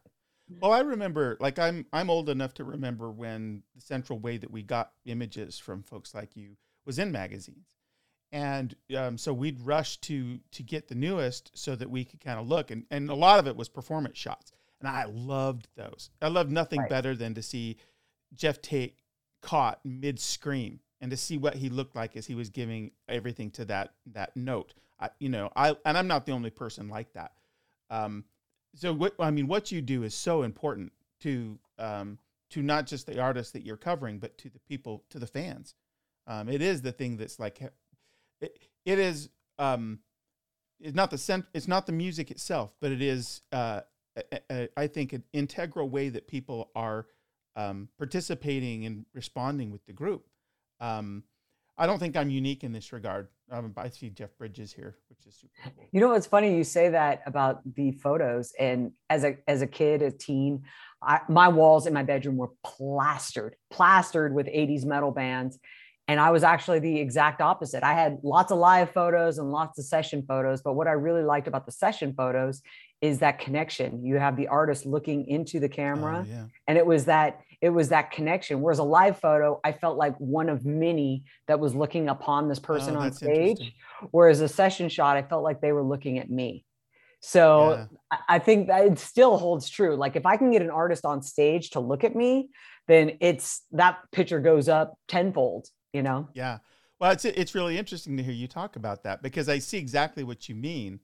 Well, 0.62 0.72
I 0.72 0.80
remember, 0.80 1.38
like, 1.40 1.60
I'm 1.60 1.86
I'm 1.94 2.10
old 2.10 2.28
enough 2.28 2.56
to 2.56 2.64
remember 2.64 3.12
when 3.12 3.62
the 3.76 3.82
central 3.82 4.18
way 4.18 4.38
that 4.38 4.50
we 4.50 4.64
got 4.64 4.94
images 5.06 5.60
from 5.60 5.84
folks 5.84 6.16
like 6.16 6.36
you 6.36 6.58
was 6.88 6.98
in 6.98 7.12
magazines, 7.12 7.76
and 8.32 8.76
um, 8.98 9.20
so 9.20 9.32
we'd 9.32 9.62
rush 9.62 9.98
to 9.98 10.40
to 10.52 10.64
get 10.64 10.88
the 10.88 10.96
newest 10.96 11.52
so 11.54 11.76
that 11.76 11.92
we 11.92 12.04
could 12.04 12.20
kind 12.20 12.40
of 12.40 12.48
look, 12.48 12.72
and 12.72 12.86
and 12.90 13.12
a 13.12 13.16
lot 13.16 13.38
of 13.38 13.48
it 13.48 13.56
was 13.56 13.70
performance 13.70 14.18
shots, 14.18 14.52
and 14.80 14.90
I 14.90 15.06
loved 15.06 15.68
those. 15.76 16.10
I 16.20 16.30
loved 16.30 16.52
nothing 16.52 16.80
right. 16.80 16.90
better 16.90 17.16
than 17.16 17.36
to 17.36 17.44
see 17.44 17.78
Geoff 18.36 18.62
Tate 18.62 18.98
caught 19.42 19.80
mid 19.84 20.20
scream 20.20 20.80
and 21.02 21.12
to 21.12 21.18
see 21.18 21.38
what 21.38 21.56
he 21.56 21.70
looked 21.70 21.96
like 21.96 22.18
as 22.18 22.26
he 22.26 22.36
was 22.36 22.50
giving 22.50 22.92
everything 23.08 23.52
to 23.52 23.66
that 23.66 23.94
that 24.08 24.36
note. 24.36 24.74
I, 25.00 25.10
you 25.20 25.30
know, 25.30 25.52
I 25.56 25.76
and 25.86 25.98
I'm 25.98 26.08
not 26.08 26.26
the 26.26 26.34
only 26.34 26.50
person 26.50 26.90
like 26.90 27.14
that. 27.14 27.32
Um, 27.90 28.26
so 28.76 28.94
what 28.94 29.16
I 29.20 29.32
mean, 29.32 29.48
what 29.48 29.72
you 29.72 29.82
do 29.82 30.04
is 30.04 30.14
so 30.14 30.44
important 30.44 30.92
to 31.22 31.58
um, 31.78 32.20
to 32.52 32.62
not 32.62 32.88
just 32.88 33.06
the 33.06 33.20
artists 33.20 33.54
that 33.54 33.66
you're 33.66 33.78
covering, 33.78 34.20
but 34.20 34.38
to 34.40 34.50
the 34.50 34.60
people, 34.60 35.04
to 35.10 35.20
the 35.20 35.28
fans. 35.28 35.76
Um, 36.28 36.50
it 36.50 36.62
is 36.62 36.82
the 36.82 36.92
thing 36.92 37.18
that's 37.18 37.40
like, 37.40 37.62
it, 38.42 38.60
it 38.86 39.00
is. 39.00 39.30
Um, 39.58 40.00
it's 40.80 40.96
not 40.96 41.12
the 41.12 41.18
cent- 41.18 41.46
It's 41.54 41.68
not 41.68 41.86
the 41.86 41.92
music 41.92 42.32
itself, 42.32 42.76
but 42.80 42.92
it 42.92 43.02
is. 43.02 43.42
Uh, 43.52 43.82
think 44.88 45.14
an 45.14 45.24
integral 45.34 45.90
way 45.90 46.10
that 46.10 46.28
people 46.28 46.72
are 46.76 47.08
um, 47.60 47.90
participating 47.98 48.86
and 48.86 49.06
responding 49.14 49.70
with 49.72 49.86
the 49.86 49.94
group. 49.94 50.26
Um, 50.80 51.24
I 51.78 51.86
don't 51.86 52.00
think 52.00 52.16
I'm 52.16 52.30
unique 52.30 52.64
in 52.64 52.72
this 52.72 52.92
regard. 52.94 53.28
Um, 53.52 53.74
I 53.78 53.90
see 53.90 54.10
Jeff 54.10 54.38
Bridges 54.38 54.72
here, 54.72 54.98
which 55.10 55.26
is 55.26 55.36
super 55.36 55.54
cool. 55.76 55.86
You 55.92 56.02
know, 56.02 56.14
it's 56.14 56.28
funny 56.28 56.56
you 56.56 56.64
say 56.64 56.90
that 56.90 57.22
about 57.26 57.62
the 57.76 57.92
photos. 57.92 58.54
And 58.60 58.92
as 59.10 59.24
a 59.24 59.38
as 59.48 59.62
a 59.62 59.68
kid, 59.68 60.02
a 60.02 60.12
teen, 60.12 60.64
I, 61.02 61.22
my 61.30 61.48
walls 61.48 61.88
in 61.88 61.94
my 61.94 62.04
bedroom 62.04 62.38
were 62.38 62.52
plastered, 62.64 63.56
plastered 63.72 64.34
with 64.34 64.48
80s 64.48 64.86
metal 64.86 65.12
bands. 65.12 65.58
And 66.08 66.20
I 66.20 66.32
was 66.32 66.44
actually 66.44 66.80
the 66.80 67.00
exact 67.00 67.40
opposite. 67.40 67.84
I 67.84 67.94
had 67.94 68.18
lots 68.24 68.52
of 68.52 68.58
live 68.58 68.92
photos 68.92 69.38
and 69.38 69.52
lots 69.52 69.78
of 69.78 69.86
session 69.86 70.24
photos. 70.28 70.62
But 70.62 70.74
what 70.74 70.88
I 70.88 70.94
really 70.94 71.24
liked 71.24 71.48
about 71.48 71.66
the 71.66 71.72
session 71.72 72.14
photos 72.16 72.62
is 73.02 73.20
that 73.20 73.40
connection. 73.40 74.04
You 74.04 74.16
have 74.16 74.36
the 74.36 74.48
artist 74.48 74.86
looking 74.86 75.28
into 75.28 75.60
the 75.60 75.70
camera. 75.70 76.26
Oh, 76.26 76.30
yeah. 76.30 76.46
And 76.68 76.78
it 76.78 76.86
was 76.86 77.06
that 77.06 77.42
it 77.62 77.70
was 77.70 77.90
that 77.90 78.12
connection. 78.12 78.62
Whereas 78.62 78.80
a 78.80 78.84
live 78.84 79.20
photo, 79.20 79.60
I 79.64 79.74
felt 79.74 79.98
like 79.98 80.16
one 80.18 80.50
of 80.50 80.66
many 80.66 81.24
that 81.48 81.60
was 81.60 81.76
looking 81.76 82.10
upon 82.10 82.48
this 82.48 82.60
person 82.60 82.96
oh, 82.96 83.02
on 83.02 83.12
stage. 83.12 83.74
Whereas 84.12 84.42
a 84.42 84.48
session 84.48 84.90
shot, 84.90 85.18
I 85.18 85.24
felt 85.24 85.44
like 85.44 85.62
they 85.62 85.72
were 85.72 85.84
looking 85.84 86.20
at 86.20 86.30
me. 86.30 86.66
So 87.22 87.88
yeah. 88.12 88.18
I 88.30 88.40
think 88.40 88.68
that 88.68 88.86
it 88.86 88.98
still 88.98 89.38
holds 89.38 89.70
true. 89.70 89.96
Like 89.96 90.16
if 90.16 90.26
I 90.26 90.38
can 90.38 90.52
get 90.52 90.62
an 90.62 90.70
artist 90.70 91.04
on 91.04 91.22
stage 91.22 91.72
to 91.72 91.82
look 91.82 92.04
at 92.06 92.16
me, 92.16 92.50
then 92.88 93.18
it's 93.20 93.64
that 93.72 94.00
picture 94.12 94.40
goes 94.40 94.70
up 94.70 94.98
tenfold, 95.08 95.68
you 95.92 96.02
know? 96.02 96.30
Yeah. 96.34 96.60
Well, 97.00 97.12
it's 97.12 97.24
it's 97.24 97.56
really 97.56 97.78
interesting 97.78 98.18
to 98.18 98.24
hear 98.24 98.34
you 98.34 98.48
talk 98.48 98.76
about 98.76 99.04
that 99.04 99.22
because 99.22 99.48
I 99.48 99.60
see 99.60 99.78
exactly 99.78 100.24
what 100.24 100.50
you 100.50 100.56
mean. 100.56 101.00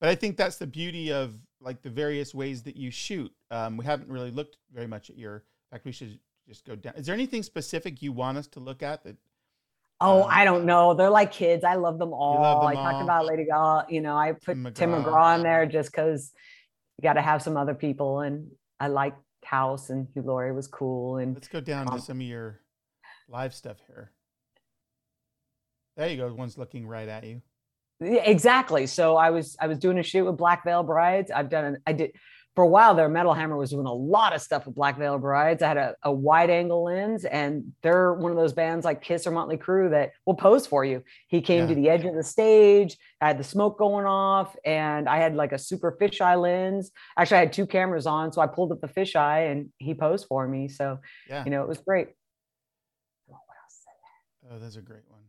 But 0.00 0.10
I 0.10 0.14
think 0.14 0.36
that's 0.36 0.56
the 0.56 0.66
beauty 0.66 1.12
of 1.12 1.34
like 1.60 1.82
the 1.82 1.90
various 1.90 2.34
ways 2.34 2.62
that 2.62 2.76
you 2.76 2.90
shoot. 2.90 3.32
Um, 3.50 3.76
we 3.76 3.84
haven't 3.84 4.08
really 4.10 4.30
looked 4.30 4.58
very 4.72 4.86
much 4.86 5.10
at 5.10 5.18
your 5.18 5.44
in 5.70 5.76
fact, 5.76 5.84
we 5.84 5.92
should 5.92 6.18
just 6.48 6.64
go 6.64 6.74
down. 6.74 6.94
Is 6.96 7.06
there 7.06 7.14
anything 7.14 7.42
specific 7.42 8.00
you 8.00 8.12
want 8.12 8.38
us 8.38 8.46
to 8.48 8.60
look 8.60 8.82
at 8.82 9.04
that? 9.04 9.16
Oh, 10.00 10.22
uh, 10.22 10.26
I 10.26 10.44
don't 10.44 10.64
know. 10.64 10.94
They're 10.94 11.10
like 11.10 11.32
kids. 11.32 11.64
I 11.64 11.74
love 11.74 11.98
them 11.98 12.12
all. 12.12 12.40
Love 12.40 12.62
them 12.62 12.70
I 12.70 12.74
all. 12.74 12.92
talked 12.92 13.04
about 13.04 13.26
Lady 13.26 13.44
Gaga. 13.44 13.92
You 13.92 14.00
know, 14.00 14.16
I 14.16 14.32
put 14.32 14.54
Tim 14.54 14.64
McGraw, 14.64 14.74
Tim 14.74 14.90
McGraw 14.92 15.36
in 15.36 15.42
there 15.42 15.66
just 15.66 15.90
because 15.90 16.32
you 16.96 17.02
got 17.02 17.14
to 17.14 17.22
have 17.22 17.42
some 17.42 17.56
other 17.56 17.74
people. 17.74 18.20
And 18.20 18.50
I 18.80 18.88
like 18.88 19.14
House 19.44 19.90
and 19.90 20.06
Hugh 20.14 20.22
Laurie 20.22 20.52
was 20.52 20.68
cool. 20.68 21.18
And 21.18 21.34
let's 21.34 21.48
go 21.48 21.60
down 21.60 21.88
um, 21.88 21.98
to 21.98 22.02
some 22.02 22.20
of 22.20 22.26
your 22.26 22.60
live 23.28 23.52
stuff 23.52 23.76
here. 23.86 24.12
There 25.96 26.08
you 26.08 26.16
go. 26.16 26.32
One's 26.32 26.56
looking 26.56 26.86
right 26.86 27.08
at 27.08 27.24
you. 27.24 27.42
Yeah, 28.00 28.22
exactly. 28.22 28.86
So 28.86 29.16
I 29.16 29.30
was 29.30 29.56
I 29.60 29.66
was 29.66 29.78
doing 29.78 29.98
a 29.98 30.02
shoot 30.02 30.24
with 30.24 30.36
Black 30.36 30.64
Veil 30.64 30.84
Brides. 30.84 31.32
I've 31.32 31.50
done 31.50 31.64
an, 31.64 31.78
I 31.84 31.92
did 31.92 32.12
for 32.58 32.64
a 32.64 32.66
while 32.68 32.92
there, 32.92 33.08
Metal 33.08 33.32
Hammer 33.32 33.56
was 33.56 33.70
doing 33.70 33.86
a 33.86 33.92
lot 33.92 34.34
of 34.34 34.42
stuff 34.42 34.66
with 34.66 34.74
Black 34.74 34.98
Veil 34.98 35.16
Brides. 35.16 35.62
I 35.62 35.68
had 35.68 35.76
a, 35.76 35.94
a, 36.02 36.10
wide 36.10 36.50
angle 36.50 36.82
lens, 36.82 37.24
and 37.24 37.72
they're 37.84 38.14
one 38.14 38.32
of 38.32 38.36
those 38.36 38.52
bands 38.52 38.84
like 38.84 39.00
Kiss 39.00 39.28
or 39.28 39.30
Motley 39.30 39.56
Crue 39.56 39.90
that 39.90 40.10
will 40.26 40.34
pose 40.34 40.66
for 40.66 40.84
you. 40.84 41.04
He 41.28 41.40
came 41.40 41.60
yeah. 41.60 41.66
to 41.68 41.74
the 41.76 41.88
edge 41.88 42.04
of 42.04 42.16
the 42.16 42.24
stage, 42.24 42.96
I 43.20 43.28
had 43.28 43.38
the 43.38 43.44
smoke 43.44 43.78
going 43.78 44.06
off, 44.06 44.56
and 44.64 45.08
I 45.08 45.18
had 45.18 45.36
like 45.36 45.52
a 45.52 45.58
super 45.58 45.96
fisheye 46.00 46.42
lens. 46.42 46.90
Actually, 47.16 47.36
I 47.36 47.40
had 47.42 47.52
two 47.52 47.64
cameras 47.64 48.08
on, 48.08 48.32
so 48.32 48.40
I 48.40 48.48
pulled 48.48 48.72
up 48.72 48.80
the 48.80 48.88
fisheye 48.88 49.52
and 49.52 49.68
he 49.78 49.94
posed 49.94 50.26
for 50.26 50.48
me. 50.48 50.66
So, 50.66 50.98
yeah. 51.28 51.44
you 51.44 51.52
know, 51.52 51.62
it 51.62 51.68
was 51.68 51.78
great. 51.78 52.08
Oh, 53.30 53.38
oh 54.50 54.58
that's 54.58 54.74
a 54.74 54.82
great 54.82 55.04
one. 55.06 55.20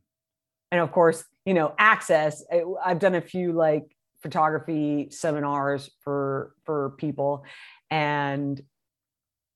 And 0.71 0.81
of 0.81 0.91
course, 0.91 1.23
you 1.45 1.53
know, 1.53 1.75
access. 1.77 2.43
I've 2.83 2.97
done 2.97 3.13
a 3.13 3.21
few 3.21 3.53
like 3.53 3.83
photography 4.21 5.07
seminars 5.11 5.89
for 6.01 6.53
for 6.65 6.91
people. 6.97 7.45
And 7.89 8.61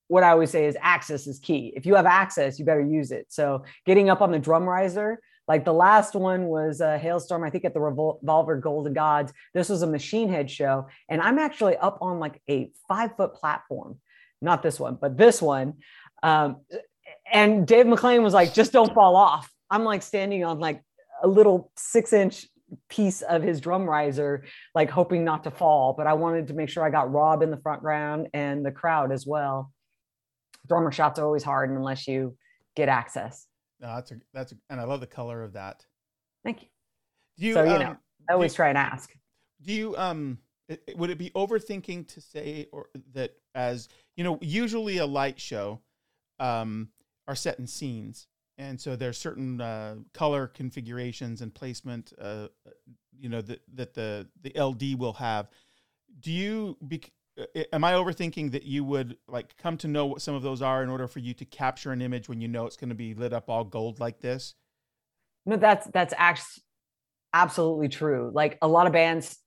what 0.08 0.24
i 0.24 0.30
always 0.30 0.52
say 0.52 0.66
is 0.66 0.78
access 0.82 1.28
is 1.28 1.40
key. 1.40 1.74
If 1.76 1.86
you 1.86 1.96
have 1.96 2.06
access 2.06 2.60
you 2.60 2.66
better 2.66 2.86
use 2.86 3.12
it. 3.12 3.28
So 3.30 3.64
getting 3.86 4.10
up 4.10 4.22
on 4.22 4.32
the 4.32 4.40
drum 4.40 4.64
riser 4.68 5.20
like 5.48 5.66
the 5.66 5.74
last 5.74 6.16
one 6.16 6.46
was 6.46 6.82
a 6.82 7.00
Halestorm 7.04 7.46
i 7.46 7.50
think 7.50 7.66
at 7.66 7.74
the 7.74 7.82
revolver 7.82 8.58
golden 8.58 8.94
gods. 8.94 9.34
This 9.54 9.70
was 9.70 9.82
a 9.82 9.88
machine 9.88 10.30
head 10.30 10.50
show 10.50 10.88
and 11.10 11.22
i'm 11.22 11.40
actually 11.40 11.78
up 11.78 11.98
on 12.02 12.20
like 12.20 12.42
a 12.50 12.72
five 12.88 13.16
foot 13.16 13.34
platform. 13.34 14.00
Not 14.42 14.62
this 14.64 14.80
one 14.80 14.98
but 15.00 15.18
this 15.18 15.42
one. 15.42 15.76
Um, 16.22 16.58
and 17.32 17.66
dave 17.66 17.86
mcclain 17.86 18.24
was 18.24 18.34
like 18.34 18.54
just 18.54 18.72
don't 18.72 18.94
fall 18.94 19.16
off. 19.16 19.52
I'm 19.70 19.84
like 19.84 20.04
standing 20.04 20.44
on 20.44 20.60
like 20.60 20.82
a 21.24 21.28
little 21.28 21.72
six 21.78 22.14
inch 22.14 22.46
piece 22.90 23.22
of 23.22 23.42
his 23.42 23.60
drum 23.62 23.90
riser, 23.90 24.46
like 24.76 24.90
hoping 24.90 25.24
not 25.24 25.44
to 25.44 25.52
fall. 25.52 25.94
But 25.98 26.08
I 26.08 26.14
wanted 26.14 26.48
to 26.48 26.54
make 26.54 26.70
sure 26.70 26.84
I 26.84 26.90
got 26.90 27.12
Rob 27.12 27.42
in 27.42 27.52
the 27.52 27.58
front 27.58 27.84
round 27.84 28.28
and 28.34 28.66
the 28.66 28.72
crowd 28.72 29.12
as 29.12 29.26
well. 29.26 29.72
Drummer 30.68 30.92
shots 30.92 31.20
are 31.20 31.26
always 31.26 31.44
hard 31.44 31.70
unless 31.70 32.08
you 32.08 32.36
get 32.76 32.90
access. 32.90 33.48
No, 33.80 33.96
that's 33.96 34.12
a 34.12 34.16
that's 34.34 34.52
a, 34.54 34.56
and 34.70 34.80
I 34.80 34.86
love 34.86 35.02
the 35.02 35.08
color 35.08 35.44
of 35.44 35.54
that. 35.54 35.86
Thank 36.44 36.64
you. 36.64 36.68
Do 37.38 37.46
you 37.46 37.54
so 37.54 37.64
you 37.64 37.72
um, 37.72 37.80
know, 37.80 37.98
I 38.30 38.34
always 38.34 38.54
you, 38.54 38.58
try 38.58 38.70
and 38.70 38.78
ask. 38.78 39.12
Do 39.62 39.74
you 39.74 39.96
um 39.98 40.38
would 40.96 41.10
it 41.10 41.18
be 41.18 41.30
overthinking 41.32 42.08
to 42.08 42.22
say 42.22 42.68
or 42.72 42.88
that 43.14 43.34
as 43.56 43.90
you 44.16 44.24
know 44.24 44.40
usually 44.42 44.98
a 44.98 45.06
light 45.06 45.40
show 45.40 45.82
um 46.40 46.90
are 47.28 47.36
set 47.36 47.60
in 47.60 47.68
scenes 47.68 48.28
and 48.58 48.80
so 48.80 48.96
there's 48.96 49.18
certain 49.18 49.60
uh, 49.60 49.96
color 50.14 50.48
configurations 50.48 51.42
and 51.42 51.54
placement, 51.54 52.14
uh, 52.20 52.48
you 53.18 53.30
know, 53.30 53.42
that 53.42 53.62
that 53.74 53.94
the 53.94 54.28
the 54.42 54.60
LD 54.60 55.00
will 55.00 55.14
have. 55.14 55.50
Do 56.20 56.32
you 56.32 56.78
be, 56.88 57.04
am 57.72 57.84
I 57.84 57.94
overthinking 57.94 58.52
that 58.52 58.64
you 58.64 58.84
would 58.84 59.18
like 59.28 59.58
come 59.58 59.78
to 59.78 59.88
know 59.88 60.06
what 60.06 60.22
some 60.22 60.36
of 60.36 60.44
those 60.44 60.62
are 60.62 60.84
in 60.84 60.90
order 60.90 61.08
for 61.08 61.20
you 61.20 61.34
to 61.34 61.46
capture 61.46 61.92
an 61.92 62.02
image 62.02 62.30
when 62.30 62.42
you 62.42 62.48
know 62.48 62.66
it's 62.66 62.78
going 62.78 62.90
to 62.90 62.96
be 62.96 63.14
lit 63.14 63.34
up 63.34 63.50
all 63.50 63.64
gold 63.64 64.00
like 64.00 64.20
this? 64.20 64.56
No, 65.46 65.58
that's 65.58 65.88
that's 65.88 66.14
actually 66.18 66.64
absolutely 67.34 67.90
true. 67.90 68.32
Like 68.34 68.58
a 68.62 68.68
lot 68.68 68.88
of 68.88 68.94
bands, 68.94 69.40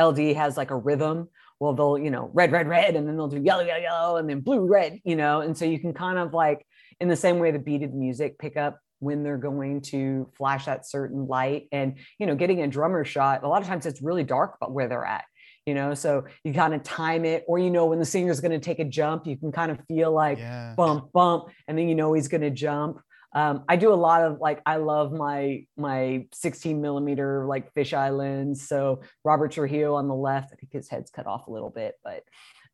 LD 0.00 0.36
has 0.36 0.56
like 0.56 0.70
a 0.70 0.76
rhythm. 0.76 1.28
Well, 1.60 1.72
they'll 1.74 1.98
you 1.98 2.10
know 2.10 2.30
red, 2.32 2.52
red, 2.52 2.68
red, 2.68 2.96
and 2.96 3.06
then 3.06 3.16
they'll 3.16 3.28
do 3.28 3.40
yellow, 3.40 3.64
yellow, 3.64 3.80
yellow, 3.80 4.16
and 4.16 4.28
then 4.28 4.40
blue, 4.40 4.66
red. 4.66 5.00
You 5.04 5.16
know, 5.16 5.40
and 5.40 5.56
so 5.56 5.64
you 5.64 5.78
can 5.78 5.92
kind 5.92 6.18
of 6.18 6.32
like 6.32 6.66
in 7.00 7.08
the 7.08 7.16
same 7.16 7.38
way 7.38 7.50
the 7.50 7.58
beaded 7.58 7.94
music 7.94 8.38
pick 8.38 8.56
up 8.56 8.78
when 9.00 9.22
they're 9.22 9.38
going 9.38 9.80
to 9.80 10.28
flash 10.36 10.66
that 10.66 10.86
certain 10.86 11.26
light 11.26 11.68
and 11.72 11.96
you 12.18 12.26
know 12.26 12.34
getting 12.34 12.62
a 12.62 12.66
drummer 12.66 13.04
shot 13.04 13.44
a 13.44 13.48
lot 13.48 13.62
of 13.62 13.68
times 13.68 13.86
it's 13.86 14.02
really 14.02 14.24
dark 14.24 14.56
but 14.60 14.72
where 14.72 14.88
they're 14.88 15.04
at 15.04 15.24
you 15.66 15.74
know 15.74 15.94
so 15.94 16.24
you 16.44 16.52
kind 16.52 16.74
of 16.74 16.82
time 16.82 17.24
it 17.24 17.44
or 17.46 17.58
you 17.58 17.70
know 17.70 17.86
when 17.86 17.98
the 17.98 18.04
singer's 18.04 18.40
going 18.40 18.52
to 18.52 18.58
take 18.58 18.78
a 18.78 18.84
jump 18.84 19.26
you 19.26 19.36
can 19.36 19.52
kind 19.52 19.70
of 19.70 19.78
feel 19.86 20.10
like 20.10 20.38
yeah. 20.38 20.74
bump 20.76 21.12
bump 21.12 21.48
and 21.68 21.78
then 21.78 21.88
you 21.88 21.94
know 21.94 22.12
he's 22.12 22.28
going 22.28 22.40
to 22.40 22.50
jump 22.50 22.98
um, 23.32 23.64
I 23.68 23.76
do 23.76 23.92
a 23.92 23.94
lot 23.94 24.22
of 24.22 24.38
like 24.40 24.62
I 24.64 24.76
love 24.76 25.12
my 25.12 25.66
my 25.76 26.26
16 26.32 26.80
millimeter 26.80 27.46
like 27.46 27.74
fisheye 27.74 28.16
lens. 28.16 28.66
So 28.66 29.02
Robert 29.24 29.52
Trujillo 29.52 29.94
on 29.94 30.08
the 30.08 30.14
left, 30.14 30.50
I 30.52 30.56
think 30.56 30.72
his 30.72 30.88
head's 30.88 31.10
cut 31.10 31.26
off 31.26 31.46
a 31.46 31.50
little 31.50 31.70
bit, 31.70 31.94
but 32.02 32.22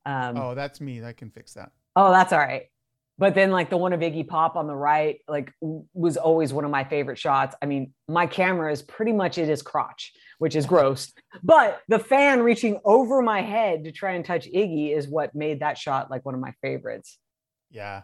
um, 0.07 0.37
oh, 0.37 0.55
that's 0.55 0.81
me. 0.81 1.03
I 1.05 1.13
can 1.13 1.31
fix 1.31 1.55
that. 1.55 1.73
Oh, 1.97 2.11
that's 2.11 2.33
all 2.33 2.39
right. 2.39 2.65
But 3.17 3.35
then 3.35 3.53
like 3.53 3.71
the 3.71 3.77
one 3.77 3.93
of 3.93 4.01
Iggy 4.01 4.27
Pop 4.27 4.57
on 4.57 4.67
the 4.67 4.75
right, 4.75 5.21
like 5.29 5.53
was 5.61 6.17
always 6.17 6.53
one 6.53 6.65
of 6.65 6.71
my 6.71 6.83
favorite 6.83 7.19
shots. 7.19 7.55
I 7.63 7.67
mean, 7.67 7.93
my 8.09 8.27
camera 8.27 8.73
is 8.73 8.83
pretty 8.83 9.13
much 9.13 9.39
at 9.39 9.47
his 9.47 9.63
crotch, 9.63 10.13
which 10.39 10.57
is 10.57 10.67
gross. 10.67 11.13
but 11.43 11.81
the 11.89 12.01
fan 12.01 12.43
reaching 12.43 12.81
over 12.85 13.23
my 13.23 13.41
head 13.41 13.85
to 13.85 13.93
try 13.93 14.13
and 14.13 14.25
touch 14.25 14.47
Iggy 14.47 14.97
is 14.97 15.07
what 15.07 15.35
made 15.35 15.61
that 15.61 15.79
shot 15.79 16.11
like 16.11 16.25
one 16.25 16.35
of 16.35 16.41
my 16.41 16.53
favorites. 16.61 17.19
Yeah. 17.71 18.03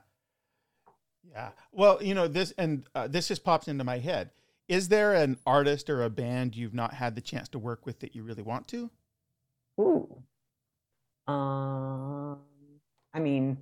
Yeah. 1.33 1.51
Well, 1.73 2.03
you 2.03 2.15
know, 2.15 2.29
this 2.29 2.53
and 2.59 2.85
uh, 2.95 3.09
this 3.09 3.29
just 3.29 3.45
pops 3.45 3.69
into 3.69 3.85
my 3.85 3.99
head. 3.99 4.31
Is 4.69 4.89
there 4.89 5.15
an 5.15 5.37
artist 5.47 5.91
or 5.91 6.05
a 6.05 6.11
band 6.11 6.55
you've 6.55 6.75
not 6.75 6.95
had 6.95 7.15
the 7.15 7.21
chance 7.21 7.49
to 7.51 7.59
work 7.59 7.87
with 7.87 8.01
that 8.01 8.15
you 8.15 8.23
really 8.23 8.43
want 8.43 8.69
to? 8.69 8.91
Ooh. 9.81 10.23
Um, 11.27 12.39
I 13.13 13.19
mean, 13.21 13.59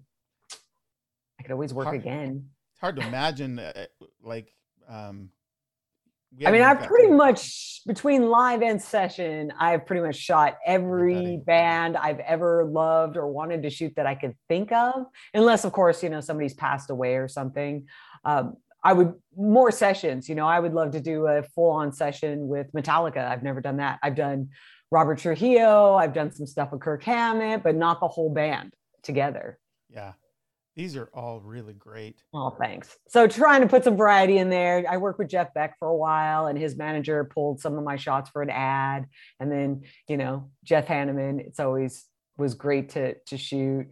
I 1.39 1.43
could 1.43 1.53
always 1.53 1.73
work 1.73 1.87
hard, 1.87 2.01
again. 2.01 2.51
It's 2.73 2.81
hard 2.81 2.97
to 2.97 3.07
imagine, 3.07 3.59
uh, 3.59 3.73
uh 3.75 4.07
like, 4.23 4.55
um, 4.89 5.31
I 6.47 6.51
mean, 6.51 6.63
I've 6.63 6.83
pretty 6.83 7.11
much 7.11 7.81
between 7.87 8.29
live 8.29 8.63
and 8.63 8.81
session, 8.81 9.53
I've 9.59 9.87
pretty 9.87 10.03
much 10.03 10.17
shot 10.17 10.59
every 10.67 11.39
band 11.39 11.97
I've 11.97 12.21
ever 12.21 12.65
loved 12.65 13.17
or 13.17 13.33
wanted 13.33 13.63
to 13.63 13.71
shoot 13.71 13.95
that 13.97 14.07
I 14.07 14.15
could 14.15 14.35
think 14.47 14.71
of, 14.71 15.07
unless, 15.33 15.65
of 15.65 15.73
course, 15.73 16.03
you 16.03 16.11
know, 16.11 16.21
somebody's 16.21 16.55
passed 16.55 16.91
away 16.91 17.17
or 17.17 17.29
something. 17.29 17.87
Um, 18.25 18.57
I 18.85 18.93
would 18.93 19.15
more 19.37 19.71
sessions, 19.71 20.29
you 20.29 20.35
know, 20.35 20.47
I 20.47 20.61
would 20.61 20.75
love 20.75 20.93
to 20.93 21.01
do 21.01 21.27
a 21.27 21.43
full 21.43 21.71
on 21.71 21.93
session 21.93 22.47
with 22.47 22.71
Metallica. 22.73 23.27
I've 23.27 23.43
never 23.43 23.61
done 23.61 23.79
that. 23.79 23.99
I've 24.03 24.15
done 24.15 24.51
Robert 24.91 25.19
Trujillo, 25.19 25.95
I've 25.95 26.13
done 26.13 26.31
some 26.31 26.47
stuff 26.47 26.73
with 26.73 26.83
Kirk 26.83 27.03
Hammett, 27.03 27.63
but 27.63 27.75
not 27.75 28.01
the 28.01 28.09
whole 28.09 28.33
band 28.33 28.75
together. 29.03 29.59
Yeah. 29.91 30.13
These 30.79 30.97
are 30.97 31.11
all 31.13 31.41
really 31.41 31.75
great. 31.75 32.23
Oh, 32.33 32.51
thanks. 32.51 32.97
So 33.09 33.27
trying 33.27 33.63
to 33.63 33.67
put 33.67 33.83
some 33.83 33.97
variety 33.97 34.39
in 34.39 34.49
there. 34.49 34.85
I 34.89 34.97
worked 34.99 35.19
with 35.19 35.27
Jeff 35.27 35.53
Beck 35.53 35.77
for 35.77 35.89
a 35.89 35.97
while, 35.97 36.47
and 36.47 36.57
his 36.57 36.77
manager 36.77 37.25
pulled 37.25 37.61
some 37.61 37.77
of 37.77 37.83
my 37.83 37.97
shots 37.97 38.31
for 38.31 38.43
an 38.43 38.51
ad. 38.51 39.09
And 39.41 39.51
then, 39.51 39.83
you 40.07 40.17
know, 40.17 40.53
Jeff 40.63 40.87
Hanneman. 40.87 41.41
It's 41.41 41.59
always 41.59 42.07
was 42.37 42.55
great 42.55 42.91
to 42.91 43.15
to 43.15 43.37
shoot. 43.37 43.89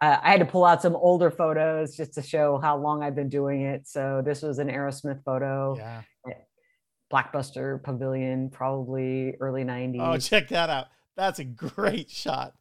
Uh, 0.00 0.16
I 0.22 0.30
had 0.30 0.40
to 0.40 0.46
pull 0.46 0.64
out 0.64 0.80
some 0.80 0.96
older 0.96 1.30
photos 1.30 1.94
just 1.94 2.14
to 2.14 2.22
show 2.22 2.58
how 2.58 2.78
long 2.78 3.02
I've 3.02 3.14
been 3.14 3.28
doing 3.28 3.60
it. 3.60 3.86
So 3.86 4.22
this 4.24 4.40
was 4.40 4.58
an 4.58 4.68
Aerosmith 4.68 5.22
photo. 5.24 5.76
Yeah. 5.76 6.02
Blockbuster 7.12 7.82
Pavilion, 7.82 8.48
probably 8.48 9.34
early 9.40 9.62
90s. 9.62 10.00
Oh, 10.00 10.16
check 10.16 10.48
that 10.48 10.70
out. 10.70 10.86
That's 11.16 11.38
a 11.38 11.44
great 11.44 12.08
shot 12.10 12.54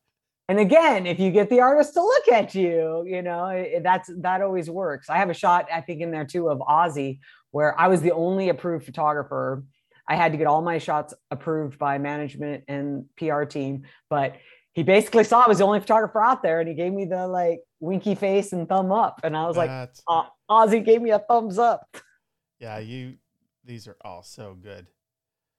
and 0.53 0.59
again 0.59 1.07
if 1.07 1.19
you 1.19 1.31
get 1.31 1.49
the 1.49 1.59
artist 1.59 1.95
to 1.95 2.01
look 2.01 2.27
at 2.27 2.53
you 2.53 3.03
you 3.07 3.23
know 3.23 3.65
that's 3.81 4.07
that 4.17 4.39
always 4.39 4.69
works. 4.69 5.09
I 5.09 5.17
have 5.17 5.31
a 5.31 5.33
shot 5.33 5.67
i 5.73 5.81
think 5.81 6.01
in 6.01 6.11
there 6.11 6.25
too 6.25 6.47
of 6.49 6.59
ozzy 6.59 7.19
where 7.49 7.79
i 7.79 7.87
was 7.87 8.01
the 8.01 8.11
only 8.11 8.49
approved 8.49 8.85
photographer. 8.85 9.63
I 10.07 10.15
had 10.15 10.31
to 10.33 10.37
get 10.37 10.45
all 10.45 10.61
my 10.61 10.77
shots 10.77 11.13
approved 11.31 11.79
by 11.79 11.97
management 11.97 12.65
and 12.67 13.05
pr 13.17 13.43
team 13.45 13.83
but 14.11 14.35
he 14.73 14.83
basically 14.83 15.23
saw 15.23 15.43
i 15.43 15.47
was 15.47 15.57
the 15.57 15.63
only 15.63 15.79
photographer 15.79 16.21
out 16.21 16.43
there 16.43 16.59
and 16.59 16.69
he 16.69 16.75
gave 16.75 16.93
me 16.93 17.05
the 17.05 17.25
like 17.27 17.61
winky 17.79 18.13
face 18.13 18.53
and 18.53 18.69
thumb 18.69 18.91
up. 18.91 19.21
And 19.23 19.35
i 19.35 19.47
was 19.47 19.55
that's... 19.55 20.03
like 20.07 20.27
ozzy 20.51 20.85
gave 20.85 21.01
me 21.01 21.09
a 21.09 21.19
thumbs 21.19 21.57
up. 21.57 21.87
Yeah 22.59 22.77
you 22.77 23.15
these 23.65 23.87
are 23.87 23.97
all 24.01 24.21
so 24.21 24.55
good. 24.61 24.85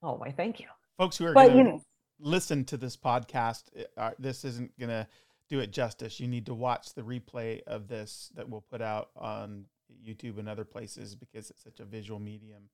Oh 0.04 0.14
why 0.14 0.30
thank 0.30 0.60
you. 0.60 0.66
Folks 0.98 1.18
who 1.18 1.26
are 1.26 1.34
but, 1.34 1.48
gonna, 1.48 1.58
you 1.58 1.64
know, 1.64 1.82
listen 2.18 2.64
to 2.66 2.76
this 2.76 2.96
podcast, 2.96 3.64
uh, 3.96 4.12
this 4.18 4.44
isn't 4.44 4.78
going 4.78 4.90
to 4.90 5.06
do 5.48 5.60
it 5.60 5.72
justice. 5.72 6.20
You 6.20 6.28
need 6.28 6.46
to 6.46 6.54
watch 6.54 6.94
the 6.94 7.02
replay 7.02 7.62
of 7.66 7.88
this 7.88 8.30
that 8.34 8.48
we'll 8.48 8.62
put 8.62 8.80
out 8.80 9.10
on 9.16 9.66
YouTube 10.06 10.38
and 10.38 10.48
other 10.48 10.64
places 10.64 11.14
because 11.14 11.50
it's 11.50 11.62
such 11.62 11.80
a 11.80 11.84
visual 11.84 12.18
medium. 12.18 12.68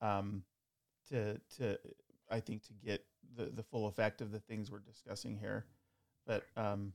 Um, 0.00 0.42
to 1.10 1.38
to 1.58 1.78
I 2.30 2.40
think 2.40 2.62
to 2.64 2.72
get 2.84 3.04
the 3.36 3.44
the 3.44 3.62
full 3.62 3.86
effect 3.86 4.20
of 4.20 4.32
the 4.32 4.40
things 4.40 4.70
we're 4.70 4.80
discussing 4.80 5.36
here, 5.36 5.66
but 6.26 6.44
um, 6.56 6.92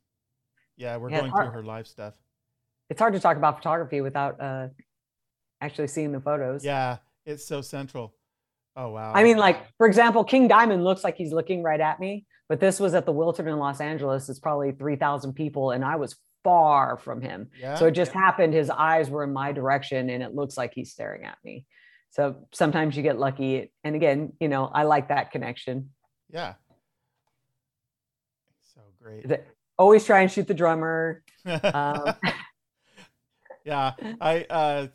yeah, 0.76 0.98
we're 0.98 1.10
yeah, 1.10 1.22
going 1.22 1.32
through 1.32 1.52
her 1.52 1.64
live 1.64 1.88
stuff. 1.88 2.16
It's 2.90 3.00
hard 3.00 3.14
to 3.14 3.20
talk 3.20 3.38
about 3.38 3.58
photography 3.58 4.02
without 4.02 4.40
uh, 4.40 4.68
actually 5.62 5.88
seeing 5.88 6.12
the 6.12 6.22
photos. 6.22 6.64
Yeah, 6.64 6.98
it's 7.26 7.46
so 7.46 7.62
central. 7.62 8.14
Oh 8.78 8.90
wow. 8.90 9.12
I 9.14 9.24
mean, 9.24 9.38
like 9.38 9.60
for 9.78 9.88
example, 9.88 10.24
King 10.24 10.48
Diamond 10.48 10.84
looks 10.84 11.04
like 11.04 11.18
he's 11.18 11.34
looking 11.34 11.64
right 11.64 11.82
at 11.82 12.00
me, 12.00 12.28
but 12.48 12.60
this 12.60 12.80
was 12.80 12.94
at 12.94 13.08
the 13.08 13.14
Wiltern 13.14 13.48
in 13.48 13.58
Los 13.58 13.82
Angeles. 13.82 14.30
It's 14.30 14.40
probably 14.40 14.72
three 14.72 14.96
thousand 14.96 15.34
people, 15.34 15.72
and 15.72 15.84
I 15.84 15.96
was 15.96 16.16
far 16.44 16.98
from 16.98 17.20
him. 17.20 17.50
Yeah. 17.60 17.76
So 17.76 17.88
it 17.88 17.92
just 17.92 18.14
yeah. 18.14 18.22
happened. 18.22 18.54
His 18.54 18.70
eyes 18.70 19.10
were 19.10 19.24
in 19.24 19.34
my 19.34 19.52
direction, 19.52 20.12
and 20.12 20.22
it 20.22 20.36
looks 20.36 20.58
like 20.58 20.74
he's 20.76 20.92
staring 20.92 21.26
at 21.26 21.40
me. 21.44 21.66
So 22.12 22.48
sometimes 22.54 22.96
you 22.96 23.02
get 23.02 23.18
lucky, 23.18 23.72
and 23.84 23.96
again, 23.96 24.34
you 24.40 24.48
know, 24.48 24.66
I 24.66 24.84
like 24.84 25.08
that 25.08 25.32
connection. 25.32 25.90
Yeah. 26.30 26.54
So 28.76 28.82
great. 29.02 29.26
Always 29.80 30.06
try 30.06 30.22
and 30.22 30.32
shoot 30.32 30.48
the 30.48 30.54
drummer. 30.54 31.24
um, 31.46 32.14
yeah, 33.66 33.94
I 34.22 34.46
uh, 34.48 34.88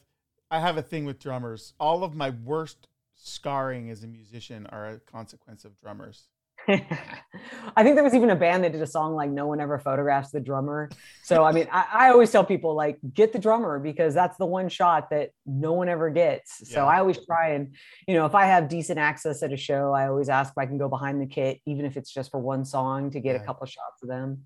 I 0.53 0.61
have 0.61 0.77
a 0.77 0.83
thing 0.83 1.05
with 1.05 1.19
drummers. 1.19 1.75
All 1.81 2.05
of 2.05 2.15
my 2.15 2.31
worst 2.31 2.87
scarring 3.25 3.89
as 3.91 4.03
a 4.03 4.07
musician 4.09 4.67
are 4.67 4.89
a 4.89 4.99
consequence 4.99 5.65
of 5.65 5.79
drummers. 5.79 6.25
I 6.69 7.83
think 7.83 7.97
there 7.97 8.05
was 8.05 8.15
even 8.15 8.31
a 8.31 8.37
band 8.37 8.63
that 8.63 8.73
did 8.73 8.83
a 8.83 8.87
song 8.87 9.15
like 9.15 9.31
"No 9.31 9.49
one 9.49 9.61
ever 9.61 9.81
photographs 9.81 10.31
the 10.31 10.39
drummer." 10.39 10.91
So 11.25 11.43
I 11.43 11.51
mean, 11.51 11.67
I, 11.73 11.87
I, 11.93 12.11
always 12.11 12.31
tell 12.31 12.45
people 12.45 12.77
like 12.77 12.99
get 13.13 13.33
the 13.33 13.39
drummer 13.41 13.81
because 13.81 14.15
that's 14.15 14.37
the 14.37 14.47
one 14.47 14.69
shot 14.69 15.11
that 15.11 15.31
no 15.45 15.73
one 15.73 15.89
ever 15.89 16.09
gets. 16.11 16.63
Yeah. 16.63 16.75
So 16.75 16.87
I 16.87 17.01
always 17.01 17.19
try 17.27 17.55
and 17.55 17.75
you 18.07 18.15
know 18.15 18.27
if 18.27 18.35
I 18.37 18.47
have 18.47 18.69
decent 18.69 19.01
access 19.01 19.43
at 19.43 19.53
a 19.53 19.57
show, 19.57 19.93
I 19.93 20.07
always 20.07 20.29
ask 20.29 20.53
if 20.53 20.59
I 20.59 20.67
can 20.67 20.79
go 20.79 20.89
behind 20.89 21.21
the 21.21 21.27
kit, 21.27 21.59
even 21.67 21.85
if 21.85 21.97
it's 21.97 22.13
just 22.13 22.31
for 22.31 22.39
one 22.39 22.65
song, 22.65 23.11
to 23.11 23.19
get 23.19 23.35
yeah. 23.35 23.43
a 23.43 23.45
couple 23.45 23.65
of 23.65 23.71
shots 23.71 24.03
of 24.05 24.09
them. 24.09 24.45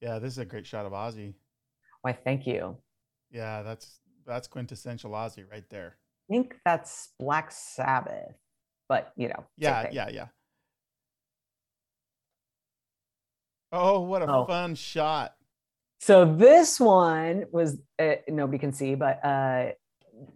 Yeah, 0.00 0.18
this 0.18 0.32
is 0.32 0.38
a 0.38 0.46
great 0.46 0.66
shot 0.66 0.86
of 0.86 0.92
Ozzy. 0.92 1.34
Why? 2.00 2.14
Thank 2.14 2.46
you. 2.46 2.78
Yeah, 3.30 3.60
that's 3.62 4.00
that's 4.26 4.48
quintessential 4.48 5.10
Ozzy 5.10 5.44
right 5.50 5.68
there 5.68 5.96
think 6.28 6.56
that's 6.64 7.10
Black 7.18 7.50
Sabbath, 7.50 8.34
but 8.88 9.12
you 9.16 9.28
know. 9.28 9.44
Yeah, 9.56 9.88
yeah, 9.92 10.08
yeah. 10.08 10.26
Oh, 13.72 14.00
what 14.00 14.22
a 14.22 14.26
oh. 14.26 14.46
fun 14.46 14.74
shot. 14.74 15.34
So 16.00 16.24
this 16.24 16.78
one 16.78 17.44
was 17.50 17.78
uh, 17.98 18.16
nobody 18.28 18.58
can 18.58 18.72
see, 18.72 18.94
but 18.94 19.24
uh, 19.24 19.70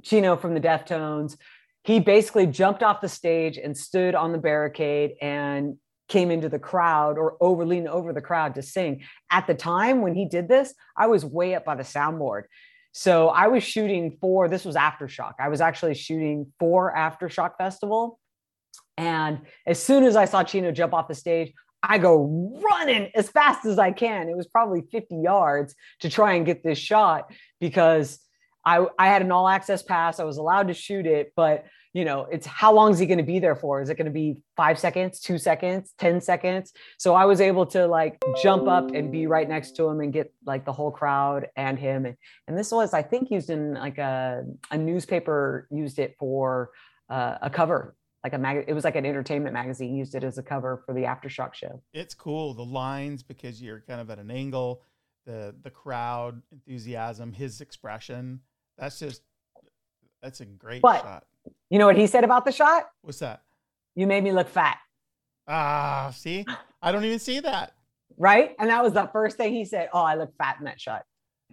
Chino 0.03 0.37
from 0.37 0.55
the 0.55 0.61
Deftones, 0.61 1.37
he 1.85 2.01
basically 2.01 2.47
jumped 2.47 2.83
off 2.83 3.01
the 3.01 3.09
stage 3.09 3.57
and 3.57 3.77
stood 3.77 4.15
on 4.15 4.33
the 4.33 4.39
barricade 4.39 5.13
and 5.21 5.77
came 6.09 6.31
into 6.31 6.49
the 6.49 6.59
crowd 6.59 7.17
or 7.17 7.37
over 7.41 7.65
lean 7.65 7.87
over 7.87 8.13
the 8.13 8.21
crowd 8.21 8.55
to 8.57 8.63
sing. 8.63 9.03
At 9.31 9.47
the 9.47 9.55
time 9.55 10.03
when 10.03 10.15
he 10.15 10.27
did 10.27 10.49
this, 10.49 10.75
I 10.97 11.07
was 11.07 11.25
way 11.25 11.55
up 11.55 11.65
by 11.65 11.77
the 11.77 11.85
soundboard. 11.85 12.43
So 12.93 13.29
I 13.29 13.49
was 13.49 13.63
shooting 13.63 14.17
for 14.21 14.49
this 14.49 14.65
was 14.65 14.77
Aftershock. 14.77 15.35
I 15.39 15.49
was 15.49 15.61
actually 15.61 15.95
shooting 15.95 16.53
for 16.59 16.93
Aftershock 16.95 17.57
Festival. 17.57 18.19
And 18.97 19.41
as 19.67 19.83
soon 19.83 20.05
as 20.05 20.17
I 20.17 20.25
saw 20.25 20.43
Chino 20.43 20.73
jump 20.73 20.93
off 20.93 21.09
the 21.09 21.15
stage, 21.15 21.53
I 21.83 21.99
go 21.99 22.61
running 22.63 23.11
as 23.15 23.31
fast 23.31 23.65
as 23.65 23.79
I 23.79 23.93
can. 23.93 24.29
It 24.29 24.37
was 24.37 24.47
probably 24.47 24.83
50 24.93 25.17
yards 25.17 25.75
to 26.01 26.11
try 26.11 26.35
and 26.35 26.45
get 26.45 26.63
this 26.63 26.79
shot 26.79 27.33
because 27.61 28.19
I, 28.65 28.87
I 28.99 29.07
had 29.07 29.23
an 29.23 29.33
all 29.33 29.49
access 29.49 29.83
pass. 29.83 30.21
I 30.21 30.25
was 30.25 30.37
allowed 30.37 30.69
to 30.69 30.75
shoot 30.75 31.07
it, 31.07 31.33
but 31.35 31.65
you 31.93 32.05
know, 32.05 32.27
it's 32.31 32.47
how 32.47 32.73
long 32.73 32.93
is 32.93 32.99
he 32.99 33.07
going 33.07 33.19
to 33.19 33.25
be 33.25 33.41
there 33.41 33.57
for? 33.57 33.83
Is 33.83 33.89
it 33.91 33.97
going 33.97 34.07
to 34.07 34.13
be 34.13 34.43
five 34.57 34.79
seconds, 34.79 35.19
two 35.21 35.39
seconds, 35.39 35.93
10 35.99 36.21
seconds? 36.21 36.73
So 36.99 37.15
I 37.15 37.25
was 37.25 37.41
able 37.41 37.67
to 37.67 37.87
like 37.87 38.23
jump 38.43 38.69
up 38.69 38.93
and 38.93 39.11
be 39.11 39.27
right 39.27 39.49
next 39.49 39.73
to 39.77 39.89
him 39.89 40.01
and 40.01 40.13
get 40.13 40.33
like 40.47 40.65
the 40.65 40.73
whole 40.73 40.93
crowd 40.93 41.49
and 41.57 41.79
him. 41.79 42.07
And, 42.07 42.17
and 42.47 42.57
this 42.57 42.71
was, 42.71 42.95
I 42.95 43.03
think, 43.03 43.31
used 43.31 43.51
in 43.51 43.75
like 43.75 43.99
a, 43.99 44.45
a 44.71 44.79
newspaper 44.79 45.67
used 45.71 45.99
it 45.99 46.15
for 46.19 46.71
uh, 47.09 47.39
a 47.43 47.51
cover 47.51 47.97
like 48.23 48.35
a 48.35 48.39
mag 48.39 48.67
it 48.69 48.75
was 48.75 48.85
like 48.85 48.97
an 48.97 49.07
entertainment 49.07 49.55
magazine 49.55 49.97
used 49.97 50.15
it 50.15 50.23
as 50.23 50.37
a 50.37 50.43
cover 50.43 50.83
for 50.85 50.93
the 50.93 51.01
aftershock 51.05 51.55
show 51.55 51.83
it's 51.95 52.13
cool 52.15 52.53
the 52.53 52.63
lines 52.63 53.23
because 53.23 53.63
you're 53.63 53.81
kind 53.89 53.99
of 53.99 54.11
at 54.11 54.19
an 54.19 54.31
angle 54.31 54.83
the 55.25 55.55
the 55.63 55.71
crowd 55.71 56.41
enthusiasm 56.53 57.33
his 57.33 57.63
expression 57.63 58.39
that's 58.79 58.99
just 58.99 59.23
That's 60.23 60.41
a 60.41 60.45
great 60.45 60.83
But- 60.83 61.01
shot. 61.03 61.25
You 61.71 61.79
know 61.79 61.87
what 61.87 61.97
he 61.97 62.07
said 62.07 62.25
about 62.25 62.45
the 62.45 62.53
shot? 62.53 62.85
What's 63.03 63.19
that? 63.21 63.43
You 63.95 64.07
made 64.07 64.23
me 64.25 64.33
look 64.33 64.49
fat, 64.49 64.79
Ah, 65.49 66.13
see, 66.15 66.45
I 66.83 66.93
don't 66.93 67.05
even 67.05 67.19
see 67.19 67.41
that. 67.41 67.73
right? 68.17 68.55
And 68.59 68.71
that 68.71 68.83
was 68.83 68.93
the 68.93 69.09
first 69.13 69.37
thing 69.37 69.53
he 69.53 69.65
said. 69.65 69.89
Oh, 69.93 70.03
I 70.03 70.15
look 70.15 70.31
fat 70.39 70.57
in 70.59 70.65
that 70.65 70.81
shot. 70.81 71.03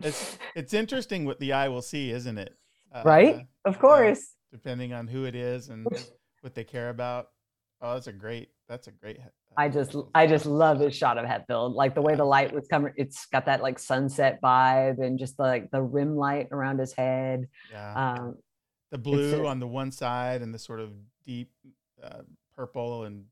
It's 0.01 0.37
it's 0.55 0.73
interesting 0.73 1.25
what 1.25 1.39
the 1.39 1.53
eye 1.53 1.67
will 1.69 1.81
see, 1.81 2.11
isn't 2.11 2.37
it? 2.37 2.55
Uh, 2.93 3.01
Right? 3.05 3.47
Of 3.65 3.79
course. 3.79 4.33
depending 4.51 4.93
on 4.93 5.07
who 5.07 5.25
it 5.25 5.35
is 5.35 5.69
and 5.69 5.87
what 6.41 6.53
they 6.55 6.63
care 6.63 6.89
about. 6.89 7.29
Oh, 7.81 7.93
that's 7.93 8.07
a 8.07 8.13
great. 8.13 8.49
That's 8.69 8.87
a 8.87 8.91
great. 8.91 9.17
uh, 9.19 9.29
I 9.57 9.69
just 9.69 9.95
I 10.13 10.27
just 10.27 10.45
love 10.45 10.77
this 10.77 10.95
shot 10.95 11.17
of 11.17 11.25
Hetfield. 11.25 11.73
Like 11.73 11.95
the 11.95 12.01
way 12.01 12.13
the 12.15 12.25
light 12.25 12.53
was 12.53 12.67
coming, 12.67 12.93
it's 12.95 13.25
got 13.27 13.45
that 13.47 13.61
like 13.63 13.79
sunset 13.79 14.39
vibe 14.43 14.99
and 15.03 15.17
just 15.17 15.39
like 15.39 15.71
the 15.71 15.81
rim 15.81 16.15
light 16.15 16.47
around 16.51 16.79
his 16.79 16.93
head. 16.93 17.47
Yeah. 17.71 17.93
Um, 18.13 18.35
the 18.91 18.97
blue 18.97 19.43
a- 19.43 19.47
on 19.47 19.59
the 19.59 19.67
one 19.67 19.91
side 19.91 20.41
and 20.41 20.53
the 20.53 20.59
sort 20.59 20.79
of 20.79 20.91
deep 21.25 21.51
uh, 22.03 22.21
purple 22.55 23.03
and 23.05 23.25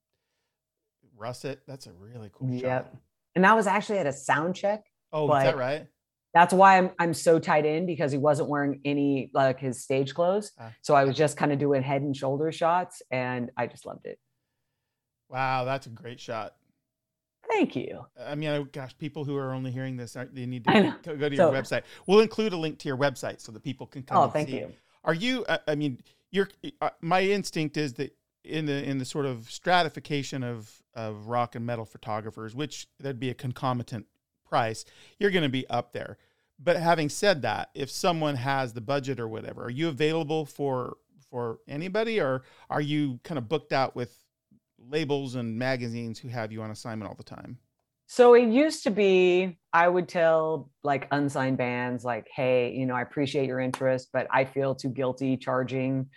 russet. 1.18 1.62
That's 1.68 1.88
a 1.88 1.93
really 1.93 2.30
cool 2.34 2.58
shot. 2.60 2.93
And 3.36 3.43
that 3.43 3.56
was 3.56 3.68
actually 3.68 3.99
at 3.99 4.08
a 4.08 4.14
sound 4.14 4.56
check. 4.56 4.84
Oh, 5.12 5.34
is 5.36 5.43
that 5.43 5.58
right? 5.58 5.88
That's 6.34 6.53
why 6.53 6.78
I'm 6.78 6.91
I'm 6.99 7.14
so 7.14 7.39
tied 7.39 7.66
in 7.66 7.86
because 7.86 8.12
he 8.12 8.18
wasn't 8.18 8.49
wearing 8.49 8.82
any 8.84 9.32
like 9.34 9.60
his 9.60 9.82
stage 9.84 10.14
clothes. 10.14 10.51
Ah. 10.60 10.74
So 10.82 10.93
I 10.93 11.06
was 11.06 11.16
just 11.16 11.38
kind 11.38 11.53
of 11.53 11.60
doing 11.60 11.82
head 11.82 12.01
and 12.01 12.16
shoulder 12.16 12.51
shots 12.51 13.01
and 13.10 13.51
I 13.56 13.68
just 13.68 13.86
loved 13.86 14.06
it. 14.06 14.20
Wow, 15.30 15.64
that's 15.64 15.88
a 15.88 15.89
great 15.89 16.20
shot. 16.20 16.56
Thank 17.49 17.76
you. 17.76 18.06
I 18.20 18.36
mean, 18.36 18.49
I- 18.49 18.64
gosh, 18.64 18.97
people 18.97 19.24
who 19.24 19.38
are 19.38 19.53
only 19.53 19.72
hearing 19.72 19.95
this, 19.95 20.18
they 20.34 20.45
need 20.45 20.66
to 20.66 20.95
go 21.06 21.16
to 21.30 21.36
your 21.36 21.36
So- 21.36 21.51
website. 21.51 21.84
We'll 22.06 22.20
include 22.20 22.51
a 22.53 22.58
link 22.58 22.80
to 22.80 22.88
your 22.89 22.97
website 22.97 23.39
so 23.39 23.51
that 23.53 23.64
people 23.64 23.88
can 23.88 24.03
come. 24.03 24.18
Oh, 24.18 24.24
and 24.24 24.34
thank 24.34 24.49
see. 24.49 24.58
you. 24.60 24.74
Are 25.06 25.14
you? 25.14 25.45
I- 25.47 25.76
mean, 25.76 26.01
you're. 26.32 26.49
uh, 26.82 26.89
My 27.01 27.22
instinct 27.22 27.78
is 27.78 27.93
that 27.93 28.16
in 28.43 28.66
the 28.66 28.84
in 28.84 28.97
the 28.97 29.06
sort 29.06 29.26
of 29.26 29.49
stratification 29.49 30.43
of 30.43 30.82
of 30.93 31.28
rock 31.28 31.56
and 31.56 31.66
metal 31.66 31.86
photographers, 31.86 32.53
which 32.56 32.88
there'd 32.99 33.20
be 33.20 33.30
a 33.30 33.34
concomitant 33.34 34.08
price, 34.47 34.84
you're 35.20 35.32
going 35.32 35.43
to 35.43 35.49
be 35.49 35.68
up 35.70 35.93
there. 35.93 36.18
But 36.60 36.78
having 36.78 37.10
said 37.10 37.41
that, 37.41 37.70
if 37.76 37.89
someone 37.89 38.36
has 38.36 38.74
the 38.74 38.82
budget 38.82 39.20
or 39.20 39.28
whatever, 39.28 39.64
are 39.64 39.70
you 39.70 39.88
available 39.88 40.45
for 40.45 40.97
for 41.30 41.60
anybody, 41.68 42.20
or 42.20 42.43
are 42.70 42.82
you 42.82 43.20
kind 43.24 43.38
of 43.38 43.47
booked 43.49 43.74
out 43.74 43.95
with 43.95 44.18
labels 44.78 45.36
and 45.36 45.58
magazines 45.58 46.20
who 46.20 46.28
have 46.30 46.51
you 46.51 46.62
on 46.62 46.72
assignment 46.72 47.10
all 47.10 47.16
the 47.16 47.24
time? 47.24 47.58
So 48.08 48.34
it 48.34 48.47
used 48.49 48.84
to 48.84 48.91
be 48.91 49.58
I 49.74 49.88
would 49.88 50.08
tell 50.08 50.70
like 50.84 51.08
unsigned 51.12 51.58
bands 51.58 52.06
like, 52.06 52.28
hey, 52.34 52.74
you 52.74 52.86
know, 52.86 52.95
I 52.95 53.01
appreciate 53.01 53.47
your 53.47 53.60
interest, 53.60 54.10
but 54.14 54.28
I 54.32 54.45
feel 54.45 54.74
too 54.74 54.89
guilty 54.89 55.38
charging 55.38 56.10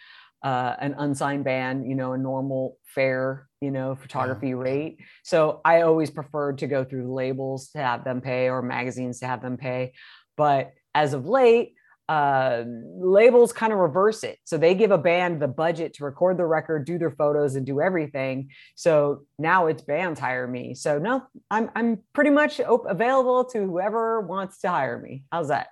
uh, 0.45 0.75
an 0.79 0.95
unsigned 0.99 1.45
band, 1.45 1.89
you 1.89 1.97
know, 1.97 2.13
a 2.13 2.19
normal 2.19 2.79
fair, 2.85 3.49
you 3.61 3.73
know, 3.73 3.97
photography 3.97 4.55
rate. 4.55 4.99
So 5.25 5.61
I 5.65 5.81
always 5.81 6.11
preferred 6.11 6.59
to 6.59 6.69
go 6.69 6.85
through 6.85 7.13
labels 7.13 7.71
to 7.71 7.79
have 7.79 8.05
them 8.05 8.21
pay 8.21 8.49
or 8.49 8.63
magazines 8.63 9.19
to 9.21 9.27
have 9.27 9.43
them 9.43 9.57
pay. 9.57 9.93
But 10.37 10.73
as 10.95 11.15
of 11.15 11.27
late, 11.27 11.75
uh, 12.09 12.65
labels 12.97 13.53
kind 13.53 13.73
of 13.73 13.79
reverse 13.79 14.25
it. 14.25 14.39
So 14.45 14.57
they 14.57 14.75
give 14.75 14.91
a 14.91 14.99
band 14.99 15.41
the 15.43 15.49
budget 15.49 15.93
to 15.95 16.05
record 16.05 16.39
the 16.39 16.47
record, 16.47 16.87
do 16.87 16.99
their 16.99 17.11
photos, 17.11 17.55
and 17.55 17.67
do 17.67 17.81
everything. 17.81 18.49
So 18.77 19.25
now 19.39 19.67
it's 19.67 19.83
bands 19.83 20.19
hire 20.19 20.47
me. 20.47 20.75
So 20.75 20.99
no, 20.99 21.23
I'm 21.51 21.71
I'm 21.75 21.99
pretty 22.15 22.31
much 22.31 22.61
op- 22.61 22.87
available 22.89 23.45
to 23.47 23.59
whoever 23.59 24.21
wants 24.23 24.59
to 24.61 24.71
hire 24.71 24.99
me. 24.99 25.25
How's 25.31 25.49
that? 25.49 25.69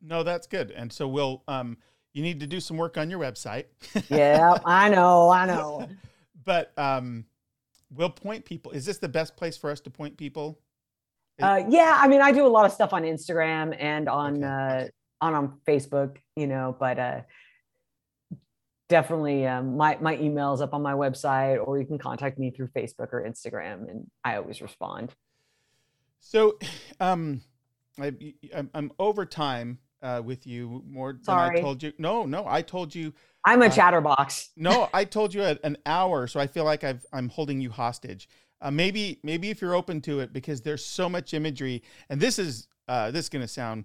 No, 0.00 0.22
that's 0.22 0.46
good. 0.46 0.70
And 0.70 0.92
so 0.92 1.08
we'll 1.08 1.42
um 1.48 1.78
you 2.12 2.22
need 2.22 2.40
to 2.40 2.46
do 2.46 2.60
some 2.60 2.76
work 2.76 2.96
on 2.96 3.10
your 3.10 3.18
website. 3.18 3.64
Yeah, 4.08 4.54
I 4.64 4.88
know, 4.96 5.28
I 5.30 5.46
know. 5.46 5.88
but 6.44 6.72
um 6.78 7.24
we'll 7.90 8.10
point 8.10 8.44
people. 8.44 8.70
Is 8.72 8.86
this 8.86 8.98
the 8.98 9.08
best 9.08 9.36
place 9.36 9.56
for 9.56 9.70
us 9.70 9.80
to 9.80 9.90
point 9.90 10.16
people? 10.16 10.60
Uh, 11.40 11.62
yeah, 11.68 11.98
I 12.00 12.08
mean, 12.08 12.22
I 12.22 12.32
do 12.32 12.46
a 12.46 12.48
lot 12.48 12.64
of 12.64 12.72
stuff 12.72 12.94
on 12.94 13.02
Instagram 13.02 13.76
and 13.78 14.08
on 14.08 14.42
Okay. 14.42 14.84
uh, 14.86 14.88
on 15.20 15.34
on 15.34 15.58
Facebook, 15.66 16.16
you 16.36 16.46
know, 16.46 16.76
but 16.78 16.98
uh, 16.98 17.20
definitely 18.88 19.46
um, 19.46 19.76
my 19.76 19.98
my 20.00 20.16
email 20.18 20.52
is 20.54 20.60
up 20.60 20.74
on 20.74 20.82
my 20.82 20.92
website, 20.92 21.64
or 21.66 21.78
you 21.78 21.86
can 21.86 21.98
contact 21.98 22.38
me 22.38 22.50
through 22.50 22.68
Facebook 22.68 23.08
or 23.12 23.24
Instagram, 23.26 23.90
and 23.90 24.10
I 24.24 24.36
always 24.36 24.60
respond. 24.60 25.14
So 26.20 26.58
um 27.00 27.40
I 28.00 28.12
I'm, 28.54 28.70
I'm 28.74 28.92
over 28.98 29.24
time 29.24 29.78
uh 30.02 30.20
with 30.24 30.46
you 30.46 30.82
more 30.88 31.14
than 31.24 31.34
I 31.38 31.60
told 31.60 31.82
you. 31.82 31.92
No, 31.98 32.26
no, 32.26 32.46
I 32.46 32.62
told 32.62 32.94
you 32.94 33.12
I'm 33.44 33.62
a 33.62 33.66
Uh, 33.66 33.70
chatterbox. 33.70 34.50
no, 34.56 34.88
I 34.92 35.04
told 35.04 35.32
you 35.32 35.42
a- 35.42 35.58
an 35.64 35.76
hour, 35.86 36.26
so 36.26 36.40
I 36.40 36.46
feel 36.46 36.64
like 36.64 36.84
I've 36.84 37.04
I'm 37.12 37.28
holding 37.28 37.60
you 37.60 37.70
hostage. 37.70 38.28
Uh, 38.60 38.70
maybe 38.70 39.20
maybe 39.22 39.50
if 39.50 39.60
you're 39.60 39.74
open 39.74 40.00
to 40.02 40.20
it, 40.20 40.32
because 40.32 40.62
there's 40.62 40.84
so 40.84 41.08
much 41.08 41.34
imagery, 41.34 41.82
and 42.08 42.20
this 42.20 42.38
is 42.38 42.68
uh, 42.88 43.10
this 43.10 43.26
is 43.26 43.28
gonna 43.28 43.48
sound 43.48 43.84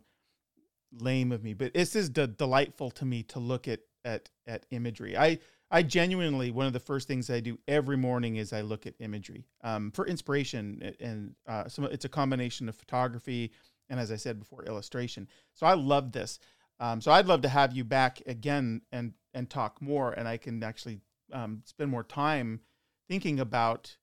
lame 1.00 1.32
of 1.32 1.44
me, 1.44 1.54
but 1.54 1.74
this 1.74 1.96
is 1.96 2.10
de- 2.10 2.28
delightful 2.28 2.92
to 2.92 3.06
me 3.06 3.24
to 3.24 3.40
look 3.40 3.68
at 3.68 3.80
at 4.04 4.30
at 4.48 4.66
imagery. 4.72 5.18
I 5.18 5.40
I 5.70 5.84
genuinely 5.84 6.52
one 6.52 6.66
of 6.66 6.74
the 6.74 6.80
first 6.80 7.08
things 7.08 7.30
I 7.30 7.40
do 7.40 7.58
every 7.68 7.98
morning 7.98 8.36
is 8.36 8.52
I 8.52 8.62
look 8.62 8.86
at 8.86 8.94
imagery 9.00 9.46
um, 9.64 9.92
for 9.92 10.06
inspiration, 10.06 10.94
and 11.00 11.36
uh, 11.48 11.68
some 11.68 11.86
it's 11.86 12.06
a 12.06 12.10
combination 12.10 12.68
of 12.68 12.76
photography 12.76 13.52
and, 13.90 14.00
as 14.00 14.12
I 14.12 14.16
said 14.16 14.40
before, 14.40 14.64
illustration. 14.64 15.28
So 15.54 15.68
I 15.68 15.74
love 15.74 16.12
this. 16.12 16.40
Um, 16.80 17.00
so 17.00 17.12
I'd 17.12 17.28
love 17.28 17.42
to 17.42 17.50
have 17.50 17.74
you 17.74 17.84
back 17.84 18.22
again 18.26 18.82
and 18.92 19.14
and 19.34 19.50
talk 19.50 19.82
more, 19.82 20.12
and 20.14 20.28
I 20.28 20.38
can 20.38 20.64
actually 20.64 21.00
um, 21.32 21.62
spend 21.66 21.92
more 21.92 22.04
time 22.04 22.62
thinking 23.08 23.40
about 23.40 23.96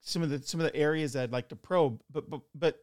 some 0.00 0.22
of 0.22 0.30
the 0.30 0.40
some 0.42 0.60
of 0.60 0.66
the 0.66 0.74
areas 0.74 1.14
I'd 1.14 1.32
like 1.32 1.48
to 1.50 1.56
probe. 1.56 2.02
But 2.10 2.30
but 2.30 2.40
but 2.54 2.80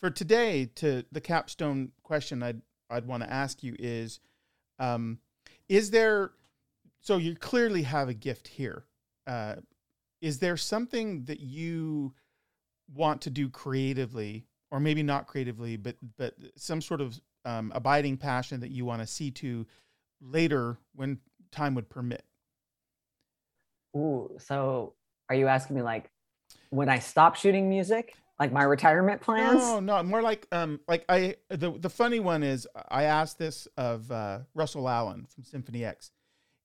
for 0.00 0.10
today, 0.10 0.66
to 0.76 1.04
the 1.12 1.20
capstone 1.20 1.92
question 2.02 2.42
I'd 2.42 2.62
I'd 2.88 3.06
want 3.06 3.22
to 3.22 3.32
ask 3.32 3.62
you 3.62 3.76
is, 3.78 4.20
um, 4.78 5.18
is 5.68 5.90
there? 5.90 6.32
So 7.00 7.16
you 7.16 7.36
clearly 7.36 7.82
have 7.82 8.08
a 8.08 8.14
gift 8.14 8.48
here. 8.48 8.84
Uh, 9.26 9.56
is 10.20 10.38
there 10.38 10.56
something 10.56 11.24
that 11.24 11.40
you 11.40 12.14
want 12.94 13.22
to 13.22 13.30
do 13.30 13.48
creatively, 13.48 14.46
or 14.70 14.80
maybe 14.80 15.02
not 15.02 15.26
creatively, 15.26 15.76
but 15.76 15.96
but 16.16 16.34
some 16.56 16.80
sort 16.80 17.00
of 17.00 17.20
um, 17.44 17.72
abiding 17.74 18.16
passion 18.16 18.60
that 18.60 18.70
you 18.70 18.84
want 18.84 19.00
to 19.02 19.06
see 19.06 19.30
to 19.30 19.66
later 20.20 20.78
when 20.94 21.18
time 21.50 21.74
would 21.74 21.88
permit? 21.88 22.24
Ooh, 23.96 24.30
so 24.38 24.94
are 25.28 25.34
you 25.34 25.46
asking 25.46 25.76
me 25.76 25.82
like 25.82 26.10
when 26.70 26.88
I 26.88 26.98
stop 26.98 27.34
shooting 27.36 27.68
music, 27.68 28.14
like 28.40 28.52
my 28.52 28.62
retirement 28.64 29.20
plans? 29.20 29.60
No, 29.60 29.80
no, 29.80 30.02
more 30.02 30.22
like 30.22 30.46
um 30.50 30.80
like 30.88 31.04
I 31.08 31.36
the 31.50 31.72
the 31.78 31.90
funny 31.90 32.18
one 32.20 32.42
is 32.42 32.66
I 32.88 33.04
asked 33.04 33.38
this 33.38 33.68
of 33.76 34.10
uh, 34.10 34.40
Russell 34.54 34.88
Allen 34.88 35.26
from 35.32 35.44
Symphony 35.44 35.84
X, 35.84 36.10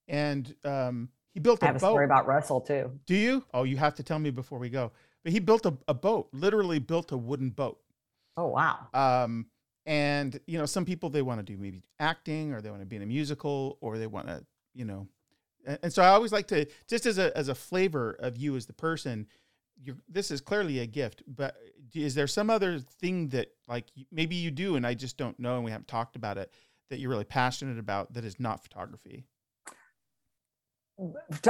and 0.07 0.55
um 0.63 1.09
he 1.33 1.41
built 1.41 1.61
I 1.61 1.65
a 1.65 1.67
have 1.67 1.75
a 1.75 1.79
boat. 1.79 1.91
story 1.91 2.05
about 2.05 2.27
Russell 2.27 2.61
too. 2.61 2.91
Do 3.05 3.13
you? 3.13 3.43
Oh, 3.53 3.63
you 3.63 3.75
have 3.75 3.93
to 3.95 4.03
tell 4.03 4.19
me 4.19 4.29
before 4.29 4.57
we 4.57 4.69
go. 4.69 4.93
But 5.23 5.33
he 5.33 5.39
built 5.39 5.65
a, 5.65 5.73
a 5.87 5.93
boat, 5.93 6.29
literally 6.31 6.79
built 6.79 7.11
a 7.11 7.17
wooden 7.17 7.49
boat. 7.49 7.79
Oh 8.37 8.47
wow. 8.47 8.87
Um, 8.93 9.47
and 9.85 10.39
you 10.47 10.57
know, 10.57 10.65
some 10.65 10.85
people 10.85 11.09
they 11.09 11.21
want 11.21 11.39
to 11.39 11.43
do 11.43 11.57
maybe 11.61 11.83
acting, 11.99 12.53
or 12.53 12.61
they 12.61 12.69
want 12.69 12.81
to 12.81 12.85
be 12.85 12.95
in 12.95 13.01
a 13.01 13.05
musical, 13.05 13.77
or 13.81 13.97
they 13.97 14.07
want 14.07 14.27
to, 14.27 14.45
you 14.73 14.85
know. 14.85 15.07
And, 15.65 15.79
and 15.83 15.93
so 15.93 16.03
I 16.03 16.07
always 16.07 16.31
like 16.31 16.47
to 16.47 16.67
just 16.87 17.05
as 17.05 17.17
a 17.17 17.37
as 17.37 17.49
a 17.49 17.55
flavor 17.55 18.15
of 18.19 18.37
you 18.37 18.55
as 18.55 18.65
the 18.65 18.73
person. 18.73 19.27
You're, 19.81 19.97
this 20.07 20.31
is 20.31 20.41
clearly 20.41 20.79
a 20.79 20.85
gift, 20.85 21.23
but 21.27 21.55
is 21.93 22.15
there 22.15 22.27
some 22.27 22.49
other 22.49 22.79
thing 22.79 23.29
that 23.29 23.49
like 23.67 23.85
maybe 24.11 24.35
you 24.35 24.51
do 24.51 24.75
and 24.75 24.85
I 24.85 24.93
just 24.93 25.17
don't 25.17 25.39
know 25.39 25.55
and 25.55 25.65
we 25.65 25.71
haven't 25.71 25.87
talked 25.87 26.15
about 26.15 26.37
it 26.37 26.53
that 26.89 26.99
you're 26.99 27.09
really 27.09 27.25
passionate 27.25 27.79
about 27.79 28.13
that 28.13 28.25
is 28.25 28.39
not 28.39 28.63
photography? 28.63 29.25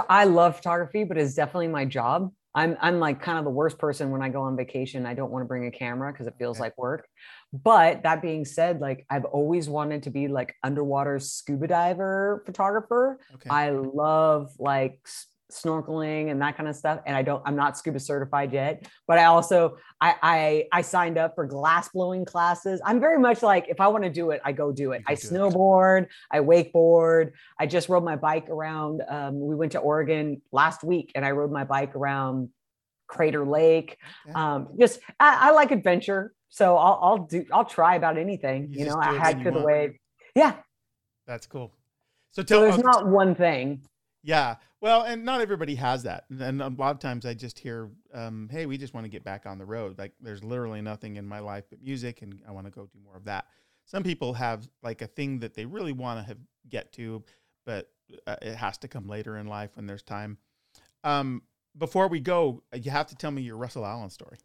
I 0.10 0.24
love 0.26 0.56
photography, 0.56 1.04
but 1.04 1.18
it's 1.18 1.36
definitely 1.36 1.68
my 1.68 1.86
job. 1.86 2.32
I'm 2.56 2.78
I'm 2.80 3.00
like 3.00 3.22
kind 3.22 3.38
of 3.38 3.44
the 3.44 3.52
worst 3.52 3.78
person 3.78 4.12
when 4.12 4.22
I 4.22 4.30
go 4.30 4.42
on 4.42 4.56
vacation. 4.56 5.06
I 5.06 5.14
don't 5.14 5.30
want 5.30 5.44
to 5.44 5.48
bring 5.48 5.68
a 5.68 5.72
camera 5.72 6.12
because 6.12 6.26
it 6.26 6.36
feels 6.40 6.58
Okay. 6.58 6.68
like 6.68 6.78
work. 6.78 7.08
But 7.52 8.04
that 8.04 8.22
being 8.22 8.46
said, 8.46 8.80
like 8.80 9.06
I've 9.10 9.26
always 9.26 9.68
wanted 9.68 10.04
to 10.04 10.10
be 10.10 10.30
like 10.30 10.56
underwater 10.64 11.20
scuba 11.20 11.68
diver 11.68 12.44
photographer. 12.46 13.20
Okay. 13.36 13.50
I 13.50 13.72
love 13.72 14.54
like 14.58 15.06
snorkeling 15.52 16.32
and 16.32 16.42
that 16.42 16.58
kind 16.58 16.68
of 16.68 16.76
stuff. 16.76 17.00
And 17.06 17.16
I 17.16 17.22
don't, 17.22 17.42
I'm 17.46 17.56
not 17.56 17.78
scuba 17.78 18.00
certified 18.00 18.52
yet, 18.52 18.88
but 19.08 19.20
I 19.20 19.26
also, 19.26 19.78
I, 20.02 20.16
I, 20.22 20.66
I 20.72 20.82
signed 20.82 21.18
up 21.18 21.36
for 21.36 21.46
glass 21.46 21.90
blowing 21.90 22.26
classes. 22.26 22.82
I'm 22.84 23.00
very 23.00 23.20
much 23.20 23.44
like, 23.44 23.68
if 23.70 23.80
I 23.80 23.88
want 23.88 24.04
to 24.04 24.10
do 24.10 24.32
it, 24.32 24.42
I 24.44 24.52
go 24.52 24.72
do 24.72 24.92
it. 24.94 25.04
I 25.08 25.14
do 25.14 25.22
it. 25.22 25.32
snowboard, 25.32 26.08
I 26.32 26.40
wakeboard. 26.40 27.32
I 27.60 27.68
just 27.68 27.90
rode 27.90 28.04
my 28.04 28.16
bike 28.16 28.50
around. 28.50 29.04
Um, 29.08 29.40
we 29.40 29.56
went 29.56 29.74
to 29.74 29.80
Oregon 29.80 30.42
last 30.52 30.84
week 30.84 31.12
and 31.16 31.24
I 31.24 31.32
rode 31.32 31.52
my 31.52 31.64
bike 31.64 31.96
around 31.96 32.50
Crater 33.08 33.46
Lake. 33.46 33.98
Okay. 34.28 34.34
Um, 34.34 34.70
just, 34.80 35.00
I, 35.20 35.50
I 35.50 35.52
like 35.52 35.72
adventure. 35.72 36.34
So 36.50 36.76
I'll, 36.78 37.00
I'll 37.02 37.18
do, 37.20 37.46
I'll 37.54 37.66
try 37.66 37.96
about 37.96 38.18
anything, 38.18 38.70
You 38.72 38.80
you, 38.80 38.86
know, 38.86 38.96
I 38.96 39.14
it 39.14 39.20
had 39.20 39.44
to 39.44 39.52
the 39.52 39.62
wave. 39.62 39.94
Yeah. 40.36 40.56
That's 41.28 41.46
cool. 41.46 41.72
So 42.32 42.44
tell 42.44 42.60
So 42.60 42.62
there's 42.64 42.78
us. 42.80 42.84
not 42.84 43.08
one 43.08 43.36
thing. 43.36 43.82
Yeah. 44.24 44.56
Well, 44.86 45.02
and 45.02 45.26
not 45.26 45.42
everybody 45.42 45.74
has 45.74 46.04
that. 46.04 46.26
And 46.30 46.62
a 46.62 46.70
lot 46.70 46.92
of 46.92 47.00
times 47.00 47.26
I 47.26 47.34
just 47.34 47.58
hear, 47.58 47.90
um, 48.14 48.48
hey, 48.52 48.68
we 48.68 48.78
just 48.78 48.94
want 48.94 49.06
to 49.06 49.10
get 49.10 49.24
back 49.24 49.48
on 49.48 49.58
the 49.58 49.66
road. 49.66 49.98
Like 49.98 50.12
there's 50.22 50.44
literally 50.44 50.80
nothing 50.80 51.16
in 51.16 51.26
my 51.26 51.40
life 51.40 51.64
but 51.72 51.82
music 51.82 52.22
and 52.22 52.40
I 52.48 52.52
want 52.52 52.68
to 52.68 52.72
go 52.72 52.86
do 52.86 53.00
more 53.04 53.18
of 53.18 53.26
that. 53.26 53.48
Some 53.86 54.04
people 54.04 54.34
have 54.34 54.70
like 54.84 55.02
a 55.02 55.08
thing 55.08 55.40
that 55.40 55.56
they 55.56 55.66
really 55.66 55.92
want 55.92 56.20
to 56.20 56.28
have 56.28 56.38
get 56.70 56.92
to, 56.94 57.24
but 57.66 57.90
uh, 58.28 58.36
it 58.44 58.54
has 58.58 58.78
to 58.78 58.88
come 58.88 59.08
later 59.08 59.40
in 59.40 59.48
life 59.48 59.72
when 59.74 59.88
there's 59.88 60.04
time. 60.04 60.38
Um, 61.04 61.42
before 61.76 62.08
we 62.08 62.20
go, 62.20 62.62
you 62.72 62.92
have 62.92 63.08
to 63.08 63.16
tell 63.16 63.32
me 63.32 63.42
your 63.42 63.58
Russell 63.58 63.88
Allen 63.88 64.12
story. 64.12 64.38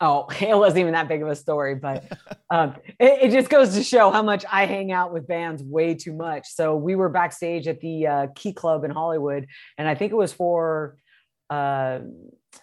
Oh, 0.00 0.26
it 0.40 0.56
wasn't 0.56 0.80
even 0.80 0.92
that 0.92 1.08
big 1.08 1.22
of 1.22 1.28
a 1.28 1.36
story, 1.36 1.74
but 1.74 2.04
um, 2.50 2.74
it, 2.98 3.24
it, 3.24 3.30
just 3.30 3.50
goes 3.50 3.74
to 3.74 3.82
show 3.82 4.10
how 4.10 4.22
much 4.22 4.44
I 4.50 4.64
hang 4.66 4.92
out 4.92 5.12
with 5.12 5.26
bands 5.26 5.62
way 5.62 5.94
too 5.94 6.12
much. 6.12 6.46
So 6.48 6.76
we 6.76 6.94
were 6.94 7.08
backstage 7.08 7.68
at 7.68 7.80
the 7.80 8.06
uh, 8.06 8.26
Key 8.34 8.52
Club 8.52 8.84
in 8.84 8.90
Hollywood, 8.90 9.46
and 9.76 9.86
I 9.86 9.94
think 9.94 10.12
it 10.12 10.16
was 10.16 10.32
for 10.32 10.96
uh, 11.50 12.00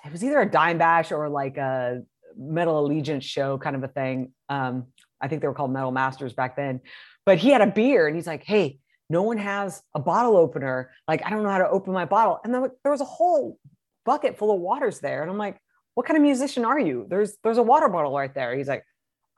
it 0.05 0.11
was 0.11 0.23
either 0.23 0.39
a 0.39 0.49
Dime 0.49 0.77
Bash 0.77 1.11
or 1.11 1.29
like 1.29 1.57
a 1.57 2.01
Metal 2.37 2.79
Allegiance 2.79 3.25
show 3.25 3.57
kind 3.57 3.75
of 3.75 3.83
a 3.83 3.87
thing. 3.87 4.31
Um, 4.49 4.87
I 5.21 5.27
think 5.27 5.41
they 5.41 5.47
were 5.47 5.53
called 5.53 5.71
Metal 5.71 5.91
Masters 5.91 6.33
back 6.33 6.55
then. 6.55 6.81
But 7.25 7.37
he 7.37 7.49
had 7.49 7.61
a 7.61 7.67
beer, 7.67 8.07
and 8.07 8.15
he's 8.15 8.27
like, 8.27 8.43
"Hey, 8.43 8.79
no 9.09 9.21
one 9.21 9.37
has 9.37 9.81
a 9.93 9.99
bottle 9.99 10.37
opener. 10.37 10.91
Like, 11.07 11.25
I 11.25 11.29
don't 11.29 11.43
know 11.43 11.49
how 11.49 11.57
to 11.59 11.69
open 11.69 11.93
my 11.93 12.05
bottle." 12.05 12.39
And 12.43 12.53
then 12.53 12.69
there 12.83 12.91
was 12.91 13.01
a 13.01 13.05
whole 13.05 13.59
bucket 14.05 14.37
full 14.37 14.51
of 14.51 14.59
waters 14.59 14.99
there, 14.99 15.21
and 15.21 15.29
I'm 15.29 15.37
like 15.37 15.59
what 15.97 16.05
kind 16.05 16.15
of 16.15 16.21
musician 16.21 16.63
are 16.63 16.79
you? 16.79 17.07
There's 17.09 17.37
there's 17.43 17.57
a 17.57 17.63
water 17.63 17.89
bottle 17.89 18.15
right 18.15 18.31
there. 18.31 18.55
He's 18.55 18.67
like, 18.67 18.83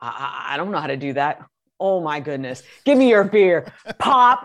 I, 0.01 0.49
I 0.49 0.57
don't 0.57 0.72
know 0.72 0.80
how 0.80 0.88
to 0.88 0.97
do 0.97 1.14
that. 1.14 1.41
Oh 1.80 2.01
my 2.01 2.20
goodness. 2.20 2.64
Give 2.84 2.97
me 2.97 3.07
your 3.07 3.24
beer. 3.24 3.72
Pop. 3.97 4.43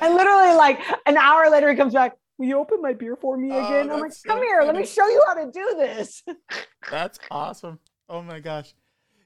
and 0.00 0.14
literally 0.14 0.54
like 0.54 0.78
an 1.06 1.16
hour 1.16 1.50
later 1.50 1.68
he 1.68 1.76
comes 1.76 1.94
back. 1.94 2.12
Will 2.38 2.46
you 2.46 2.58
open 2.60 2.80
my 2.80 2.92
beer 2.92 3.16
for 3.16 3.36
me 3.36 3.48
Oh, 3.50 3.64
again? 3.64 3.90
I'm 3.90 3.98
like, 4.00 4.10
that's 4.10 4.22
come 4.22 4.38
so 4.38 4.42
here, 4.42 4.62
let 4.62 4.76
me 4.76 4.86
show 4.86 5.06
you 5.08 5.20
how 5.26 5.34
to 5.34 5.50
do 5.50 5.74
this. 5.78 6.22
That's 6.90 7.18
awesome. 7.30 7.80
Oh 8.08 8.22
my 8.22 8.38
gosh. 8.38 8.72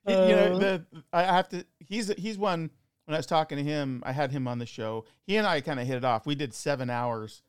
He- 0.07 0.13
you 0.15 0.37
know, 0.37 0.55
Uh. 0.55 0.59
the 0.59 0.85
I 1.13 1.23
have 1.25 1.51
to 1.51 1.67
he's 1.81 2.09
he's 2.17 2.39
one 2.39 2.71
when 3.05 3.15
I 3.15 3.19
was 3.19 3.27
talking 3.27 3.59
to 3.59 3.65
him, 3.65 4.03
I 4.07 4.13
had 4.13 4.31
him 4.31 4.49
on 4.49 4.59
the 4.59 4.65
show. 4.67 5.05
He 5.27 5.37
and 5.37 5.47
I 5.47 5.61
kind 5.61 5.79
of 5.81 5.87
hit 5.87 5.97
it 5.99 6.05
off. 6.05 6.25
We 6.25 6.35
did 6.35 6.55
7 6.55 6.89
hours 6.89 7.43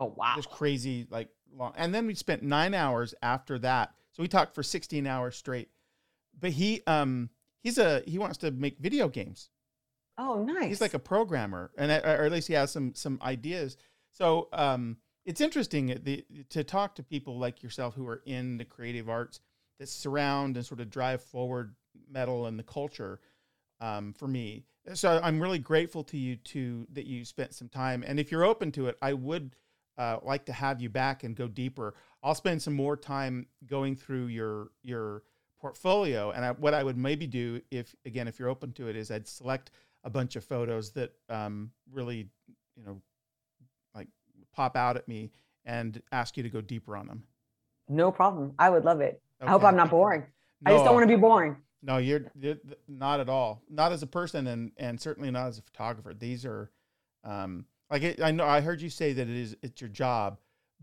Oh 0.00 0.14
wow. 0.16 0.32
just 0.34 0.50
crazy 0.50 1.06
like 1.10 1.28
long. 1.56 1.72
And 1.76 1.94
then 1.94 2.06
we 2.06 2.14
spent 2.14 2.42
9 2.42 2.74
hours 2.74 3.14
after 3.22 3.58
that. 3.60 3.94
So 4.12 4.22
we 4.22 4.28
talked 4.28 4.54
for 4.54 4.62
16 4.62 5.06
hours 5.06 5.36
straight. 5.36 5.68
But 6.38 6.52
he 6.52 6.82
um 6.86 7.30
he's 7.62 7.78
a 7.78 8.02
he 8.06 8.18
wants 8.18 8.38
to 8.38 8.50
make 8.50 8.78
video 8.78 9.08
games. 9.08 9.50
Oh 10.18 10.42
nice. 10.42 10.66
He's 10.68 10.80
like 10.80 10.94
a 10.94 10.98
programmer, 10.98 11.70
and 11.78 11.90
or 11.90 12.24
at 12.24 12.32
least 12.32 12.48
he 12.48 12.54
has 12.54 12.70
some 12.70 12.94
some 12.94 13.18
ideas. 13.22 13.76
So 14.12 14.48
um, 14.52 14.96
it's 15.24 15.40
interesting 15.40 15.92
uh, 15.92 15.98
the, 16.02 16.24
to 16.50 16.64
talk 16.64 16.94
to 16.96 17.02
people 17.02 17.38
like 17.38 17.62
yourself 17.62 17.94
who 17.94 18.06
are 18.08 18.22
in 18.26 18.58
the 18.58 18.64
creative 18.64 19.08
arts 19.08 19.40
that 19.78 19.88
surround 19.88 20.56
and 20.56 20.66
sort 20.66 20.80
of 20.80 20.90
drive 20.90 21.22
forward 21.22 21.74
metal 22.10 22.46
and 22.46 22.58
the 22.58 22.64
culture. 22.64 23.20
Um, 23.82 24.12
for 24.12 24.28
me, 24.28 24.66
so 24.92 25.18
I'm 25.22 25.40
really 25.40 25.58
grateful 25.58 26.04
to 26.04 26.18
you 26.18 26.36
too 26.36 26.86
that 26.92 27.06
you 27.06 27.24
spent 27.24 27.54
some 27.54 27.70
time. 27.70 28.04
And 28.06 28.20
if 28.20 28.30
you're 28.30 28.44
open 28.44 28.72
to 28.72 28.88
it, 28.88 28.98
I 29.00 29.14
would 29.14 29.56
uh, 30.00 30.18
like 30.22 30.46
to 30.46 30.52
have 30.52 30.80
you 30.80 30.88
back 30.88 31.24
and 31.24 31.36
go 31.36 31.46
deeper. 31.46 31.94
I'll 32.22 32.34
spend 32.34 32.62
some 32.62 32.72
more 32.72 32.96
time 32.96 33.46
going 33.66 33.96
through 33.96 34.26
your 34.28 34.70
your 34.82 35.24
portfolio, 35.60 36.30
and 36.30 36.42
I, 36.42 36.52
what 36.52 36.72
I 36.72 36.82
would 36.82 36.96
maybe 36.96 37.26
do 37.26 37.60
if 37.70 37.94
again 38.06 38.26
if 38.26 38.38
you're 38.38 38.48
open 38.48 38.72
to 38.72 38.88
it 38.88 38.96
is 38.96 39.10
I'd 39.10 39.28
select 39.28 39.72
a 40.02 40.08
bunch 40.08 40.36
of 40.36 40.44
photos 40.44 40.92
that 40.92 41.12
um, 41.28 41.70
really 41.92 42.28
you 42.76 42.84
know 42.86 43.02
like 43.94 44.08
pop 44.54 44.74
out 44.74 44.96
at 44.96 45.06
me 45.06 45.32
and 45.66 46.00
ask 46.12 46.38
you 46.38 46.42
to 46.42 46.48
go 46.48 46.62
deeper 46.62 46.96
on 46.96 47.06
them. 47.06 47.24
no 47.86 48.10
problem. 48.10 48.54
I 48.58 48.70
would 48.70 48.86
love 48.86 49.02
it. 49.02 49.20
I 49.42 49.50
hope 49.50 49.64
I'm 49.64 49.76
not 49.76 49.90
boring. 49.90 50.24
I 50.66 50.72
just 50.72 50.84
don't 50.84 50.94
want 50.94 51.06
to 51.08 51.14
be 51.14 51.20
boring. 51.20 51.56
No, 51.82 51.98
you're, 51.98 52.22
you're 52.38 52.56
not 52.88 53.20
at 53.20 53.28
all. 53.28 53.62
Not 53.68 53.92
as 53.92 54.02
a 54.02 54.06
person, 54.06 54.46
and 54.46 54.72
and 54.78 54.98
certainly 54.98 55.30
not 55.30 55.48
as 55.48 55.58
a 55.58 55.62
photographer. 55.62 56.14
These 56.14 56.46
are, 56.46 56.70
um, 57.22 57.66
like 57.90 58.02
it, 58.02 58.22
I 58.22 58.30
know 58.30 58.44
I 58.44 58.60
heard 58.60 58.80
you 58.80 58.90
say 58.90 59.12
that 59.12 59.28
it 59.28 59.36
is 59.36 59.56
it's 59.62 59.80
your 59.80 59.90
job, 59.90 60.38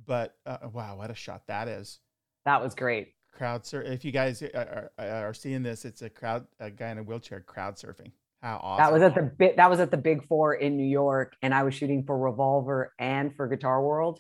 but 0.05 0.35
uh, 0.45 0.57
wow, 0.71 0.97
what 0.97 1.11
a 1.11 1.15
shot 1.15 1.47
that 1.47 1.67
is! 1.67 1.99
That 2.45 2.61
was 2.61 2.75
great. 2.75 3.13
Crowd 3.33 3.65
sur- 3.65 3.81
If 3.83 4.03
you 4.03 4.11
guys 4.11 4.41
are, 4.41 4.89
are, 4.97 5.07
are 5.07 5.33
seeing 5.33 5.63
this, 5.63 5.85
it's 5.85 6.01
a 6.01 6.09
crowd 6.09 6.47
a 6.59 6.71
guy 6.71 6.89
in 6.89 6.97
a 6.97 7.03
wheelchair 7.03 7.41
crowd 7.41 7.75
surfing. 7.75 8.11
How 8.41 8.59
awesome! 8.61 8.83
That 8.83 8.93
was 8.93 9.01
at 9.01 9.15
the 9.15 9.23
bit 9.23 9.57
that 9.57 9.69
was 9.69 9.79
at 9.79 9.91
the 9.91 9.97
big 9.97 10.27
four 10.27 10.53
in 10.55 10.77
New 10.77 10.87
York, 10.87 11.35
and 11.41 11.53
I 11.53 11.63
was 11.63 11.73
shooting 11.73 12.03
for 12.03 12.17
Revolver 12.17 12.93
and 12.99 13.35
for 13.35 13.47
Guitar 13.47 13.81
World. 13.81 14.19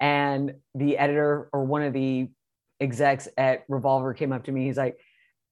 And 0.00 0.54
the 0.74 0.96
editor 0.96 1.48
or 1.52 1.64
one 1.64 1.82
of 1.82 1.92
the 1.92 2.28
execs 2.80 3.26
at 3.36 3.64
Revolver 3.68 4.14
came 4.14 4.32
up 4.32 4.44
to 4.44 4.52
me. 4.52 4.66
He's 4.66 4.76
like, 4.76 4.96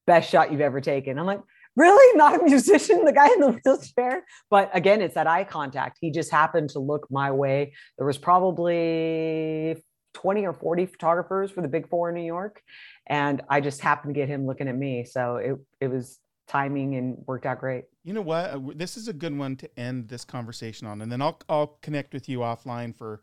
best 0.06 0.30
shot 0.30 0.52
you've 0.52 0.60
ever 0.60 0.80
taken. 0.80 1.18
I'm 1.18 1.26
like, 1.26 1.42
really? 1.76 2.16
Not 2.16 2.40
a 2.40 2.44
musician, 2.44 3.04
the 3.04 3.12
guy 3.12 3.28
in 3.28 3.40
the 3.40 3.60
wheelchair. 3.64 4.24
But 4.50 4.70
again, 4.74 5.00
it's 5.02 5.14
that 5.14 5.26
eye 5.26 5.44
contact. 5.44 5.98
He 6.00 6.10
just 6.10 6.30
happened 6.30 6.70
to 6.70 6.78
look 6.80 7.06
my 7.10 7.30
way. 7.30 7.74
There 7.98 8.06
was 8.06 8.18
probably 8.18 9.82
20 10.14 10.46
or 10.46 10.54
40 10.54 10.86
photographers 10.86 11.50
for 11.50 11.60
the 11.60 11.68
big 11.68 11.88
four 11.88 12.08
in 12.08 12.14
New 12.14 12.24
York. 12.24 12.62
And 13.06 13.42
I 13.48 13.60
just 13.60 13.80
happened 13.80 14.14
to 14.14 14.18
get 14.20 14.28
him 14.28 14.46
looking 14.46 14.68
at 14.68 14.76
me. 14.76 15.04
So 15.04 15.36
it 15.36 15.56
it 15.80 15.88
was 15.88 16.18
timing 16.48 16.94
and 16.96 17.18
worked 17.26 17.44
out 17.44 17.58
great. 17.58 17.84
You 18.04 18.14
know 18.14 18.22
what? 18.22 18.50
Uh, 18.50 18.60
This 18.74 18.96
is 18.96 19.08
a 19.08 19.12
good 19.12 19.36
one 19.36 19.56
to 19.56 19.78
end 19.78 20.08
this 20.08 20.24
conversation 20.24 20.86
on, 20.86 21.02
and 21.02 21.10
then 21.12 21.20
I'll 21.20 21.38
I'll 21.48 21.78
connect 21.82 22.14
with 22.14 22.28
you 22.28 22.38
offline 22.40 22.94
for 22.96 23.22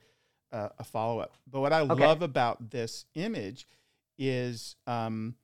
uh, 0.52 0.70
a 0.78 0.84
follow 0.84 1.20
up. 1.20 1.38
But 1.52 1.62
what 1.62 1.74
I 1.74 1.82
Okay. 1.82 2.06
love 2.06 2.22
about 2.22 2.70
this 2.70 3.06
image 3.16 3.66
is 4.18 4.76
um, 4.86 5.36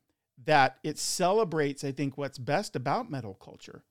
that 0.46 0.78
it 0.84 0.98
celebrates, 0.98 1.84
I 1.84 1.92
think, 1.92 2.18
what's 2.18 2.38
best 2.38 2.76
about 2.76 3.12
metal 3.12 3.34
culture. 3.34 3.84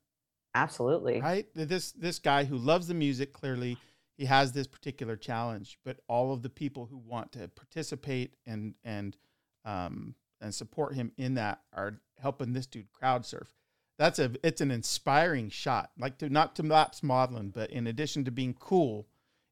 Absolutely. 0.55 1.21
Right? 1.21 1.47
This 1.55 1.93
this 1.93 2.19
guy 2.19 2.45
who 2.45 2.57
loves 2.57 2.89
the 2.89 2.95
music 2.95 3.33
clearly 3.33 3.79
he 4.19 4.25
has 4.25 4.51
this 4.51 4.67
particular 4.67 5.17
challenge, 5.17 5.79
but 5.85 6.01
all 6.09 6.33
of 6.33 6.43
the 6.43 6.51
people 6.51 6.87
who 6.87 6.99
want 6.99 7.33
to 7.33 7.49
participate 7.49 8.35
and 8.47 8.75
and 8.85 9.17
um, 9.65 10.17
and 10.41 10.53
support 10.53 10.95
him 10.95 11.13
in 11.17 11.35
that 11.35 11.61
are 11.73 12.01
helping 12.21 12.53
this 12.53 12.67
dude 12.67 12.93
crowd 12.93 13.25
surf. 13.25 13.55
That's 13.97 14.19
a 14.19 14.33
it's 14.43 14.61
an 14.61 14.73
inspiring 14.73 15.51
shot. 15.51 15.93
Like 15.97 16.19
to 16.19 16.29
not 16.29 16.57
to 16.57 16.65
lapse 16.65 17.03
modeling, 17.03 17.51
but 17.51 17.71
in 17.71 17.87
addition 17.87 18.25
to 18.25 18.33
being 18.33 18.55
cool, 18.55 19.07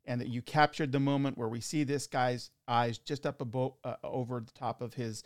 and 0.05 0.21
that 0.21 0.29
you 0.29 0.43
captured 0.43 0.91
the 0.91 1.01
moment 1.01 1.39
where 1.39 1.49
we 1.49 1.61
see 1.61 1.85
this 1.85 2.09
guy's 2.09 2.51
eyes 2.67 2.99
just 2.99 3.25
up 3.25 3.41
above 3.41 3.75
uh, 3.85 3.95
over 4.03 4.41
the 4.41 4.53
top 4.53 4.83
of 4.83 4.95
his 4.95 5.23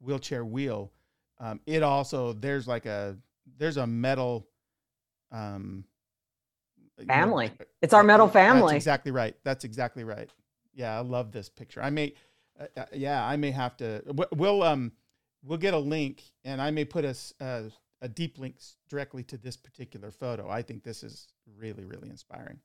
wheelchair 0.00 0.46
wheel. 0.46 0.92
Um, 1.40 1.60
it 1.66 1.82
also 1.82 2.32
there's 2.32 2.66
like 2.66 2.86
a 2.86 3.16
there's 3.58 3.76
a 3.76 3.86
metal 3.86 4.48
um 5.30 5.84
you 6.98 7.06
know, 7.06 7.14
Family. 7.14 7.52
It's 7.80 7.94
our 7.94 8.02
metal 8.02 8.26
that's 8.26 8.34
family. 8.34 8.74
exactly 8.76 9.12
right. 9.12 9.36
That's 9.44 9.64
exactly 9.64 10.04
right. 10.04 10.28
Yeah, 10.74 10.96
I 10.96 11.00
love 11.00 11.32
this 11.32 11.48
picture. 11.48 11.82
I 11.82 11.90
may, 11.90 12.14
uh, 12.58 12.66
uh, 12.76 12.84
yeah, 12.92 13.24
I 13.24 13.36
may 13.36 13.50
have 13.50 13.76
to. 13.78 14.02
We'll 14.32 14.62
um, 14.62 14.92
we'll 15.44 15.58
get 15.58 15.74
a 15.74 15.78
link, 15.78 16.22
and 16.44 16.60
I 16.60 16.70
may 16.70 16.84
put 16.84 17.04
a 17.04 17.14
uh, 17.40 17.62
a 18.02 18.08
deep 18.08 18.38
link 18.38 18.56
directly 18.88 19.22
to 19.24 19.36
this 19.36 19.56
particular 19.56 20.10
photo. 20.10 20.48
I 20.48 20.62
think 20.62 20.82
this 20.82 21.02
is 21.02 21.28
really 21.56 21.84
really 21.84 22.10
inspiring. 22.10 22.58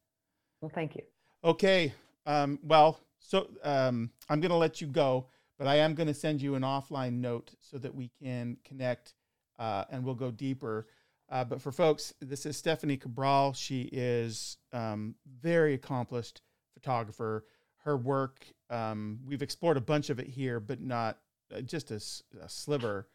Well, 0.61 0.71
thank 0.73 0.95
you. 0.95 1.03
Okay. 1.43 1.93
Um, 2.25 2.59
well, 2.63 2.99
so 3.19 3.49
um, 3.63 4.09
I'm 4.29 4.39
going 4.39 4.51
to 4.51 4.57
let 4.57 4.79
you 4.79 4.87
go, 4.87 5.27
but 5.57 5.67
I 5.67 5.77
am 5.77 5.93
going 5.93 6.07
to 6.07 6.13
send 6.13 6.41
you 6.41 6.55
an 6.55 6.63
offline 6.63 7.19
note 7.19 7.51
so 7.61 7.77
that 7.77 7.93
we 7.93 8.09
can 8.21 8.57
connect 8.65 9.13
uh, 9.59 9.85
and 9.89 10.03
we'll 10.03 10.15
go 10.15 10.31
deeper. 10.31 10.87
Uh, 11.29 11.43
but 11.43 11.61
for 11.61 11.71
folks, 11.71 12.13
this 12.21 12.45
is 12.45 12.57
Stephanie 12.57 12.97
Cabral. 12.97 13.53
She 13.53 13.83
is 13.91 14.57
um, 14.71 15.15
very 15.41 15.73
accomplished 15.73 16.41
photographer. 16.73 17.45
Her 17.77 17.97
work, 17.97 18.45
um, 18.69 19.19
we've 19.25 19.41
explored 19.41 19.77
a 19.77 19.81
bunch 19.81 20.09
of 20.09 20.19
it 20.19 20.27
here, 20.27 20.59
but 20.59 20.81
not 20.81 21.17
uh, 21.55 21.61
just 21.61 21.91
a 21.91 21.99
sliver. 21.99 23.07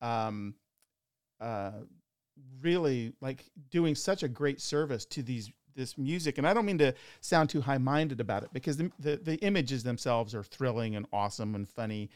Um, 0.00 0.54
uh, 1.40 1.72
really 2.60 3.12
like 3.20 3.44
doing 3.70 3.94
such 3.94 4.22
a 4.22 4.28
great 4.28 4.60
service 4.60 5.04
to 5.06 5.22
these 5.22 5.50
this 5.76 5.96
music 5.96 6.38
and 6.38 6.46
i 6.48 6.52
don't 6.54 6.66
mean 6.66 6.78
to 6.78 6.92
sound 7.20 7.48
too 7.48 7.60
high-minded 7.60 8.20
about 8.20 8.42
it 8.42 8.50
because 8.52 8.76
the, 8.76 8.90
the, 8.98 9.16
the 9.16 9.36
images 9.36 9.82
themselves 9.84 10.34
are 10.34 10.42
thrilling 10.42 10.96
and 10.96 11.06
awesome 11.12 11.54
and 11.54 11.68
funny 11.68 12.10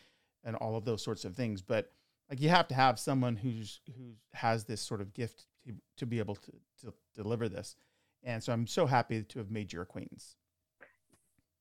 and 0.44 0.56
all 0.56 0.76
of 0.76 0.84
those 0.84 1.02
sorts 1.02 1.24
of 1.24 1.34
things 1.36 1.62
but 1.62 1.92
like 2.28 2.40
you 2.40 2.48
have 2.48 2.66
to 2.66 2.74
have 2.74 2.98
someone 2.98 3.36
who's 3.36 3.80
who 3.96 4.14
has 4.32 4.64
this 4.64 4.80
sort 4.80 5.00
of 5.00 5.12
gift 5.14 5.46
to, 5.66 5.74
to 5.96 6.06
be 6.06 6.18
able 6.18 6.34
to, 6.34 6.52
to 6.80 6.92
deliver 7.14 7.48
this 7.48 7.76
and 8.24 8.42
so 8.42 8.52
i'm 8.52 8.66
so 8.66 8.86
happy 8.86 9.22
to 9.22 9.38
have 9.38 9.50
made 9.50 9.72
your 9.72 9.82
acquaintance 9.82 10.36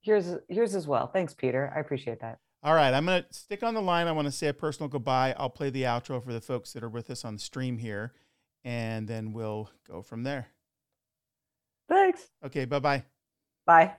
Here's 0.02 0.34
here's 0.48 0.76
as 0.76 0.88
well. 0.88 1.08
Thanks, 1.08 1.34
Peter. 1.34 1.74
I 1.76 1.80
appreciate 1.82 2.22
that. 2.22 2.40
all 2.64 2.74
right 2.74 2.94
i'm 2.94 3.06
going 3.06 3.22
to 3.22 3.34
stick 3.34 3.64
on 3.64 3.74
the 3.74 3.82
line 3.82 4.08
i 4.08 4.12
want 4.14 4.26
to 4.28 4.32
say 4.32 4.48
a 4.48 4.54
personal 4.54 4.88
goodbye 4.88 5.36
i'll 5.38 5.50
play 5.50 5.70
the 5.70 5.84
outro 5.84 6.24
for 6.24 6.32
the 6.32 6.40
folks 6.42 6.72
that 6.74 6.84
are 6.84 6.90
with 6.90 7.10
us 7.10 7.26
on 7.26 7.34
the 7.34 7.40
stream 7.42 7.78
here 7.78 8.14
and 8.64 9.08
then 9.08 9.34
we'll 9.34 9.70
go 9.88 10.02
from 10.02 10.24
there 10.24 10.48
Thanks. 11.90 12.30
Okay. 12.44 12.66
Bye 12.66 12.80
bye. 12.80 13.03
Bye. 13.66 13.98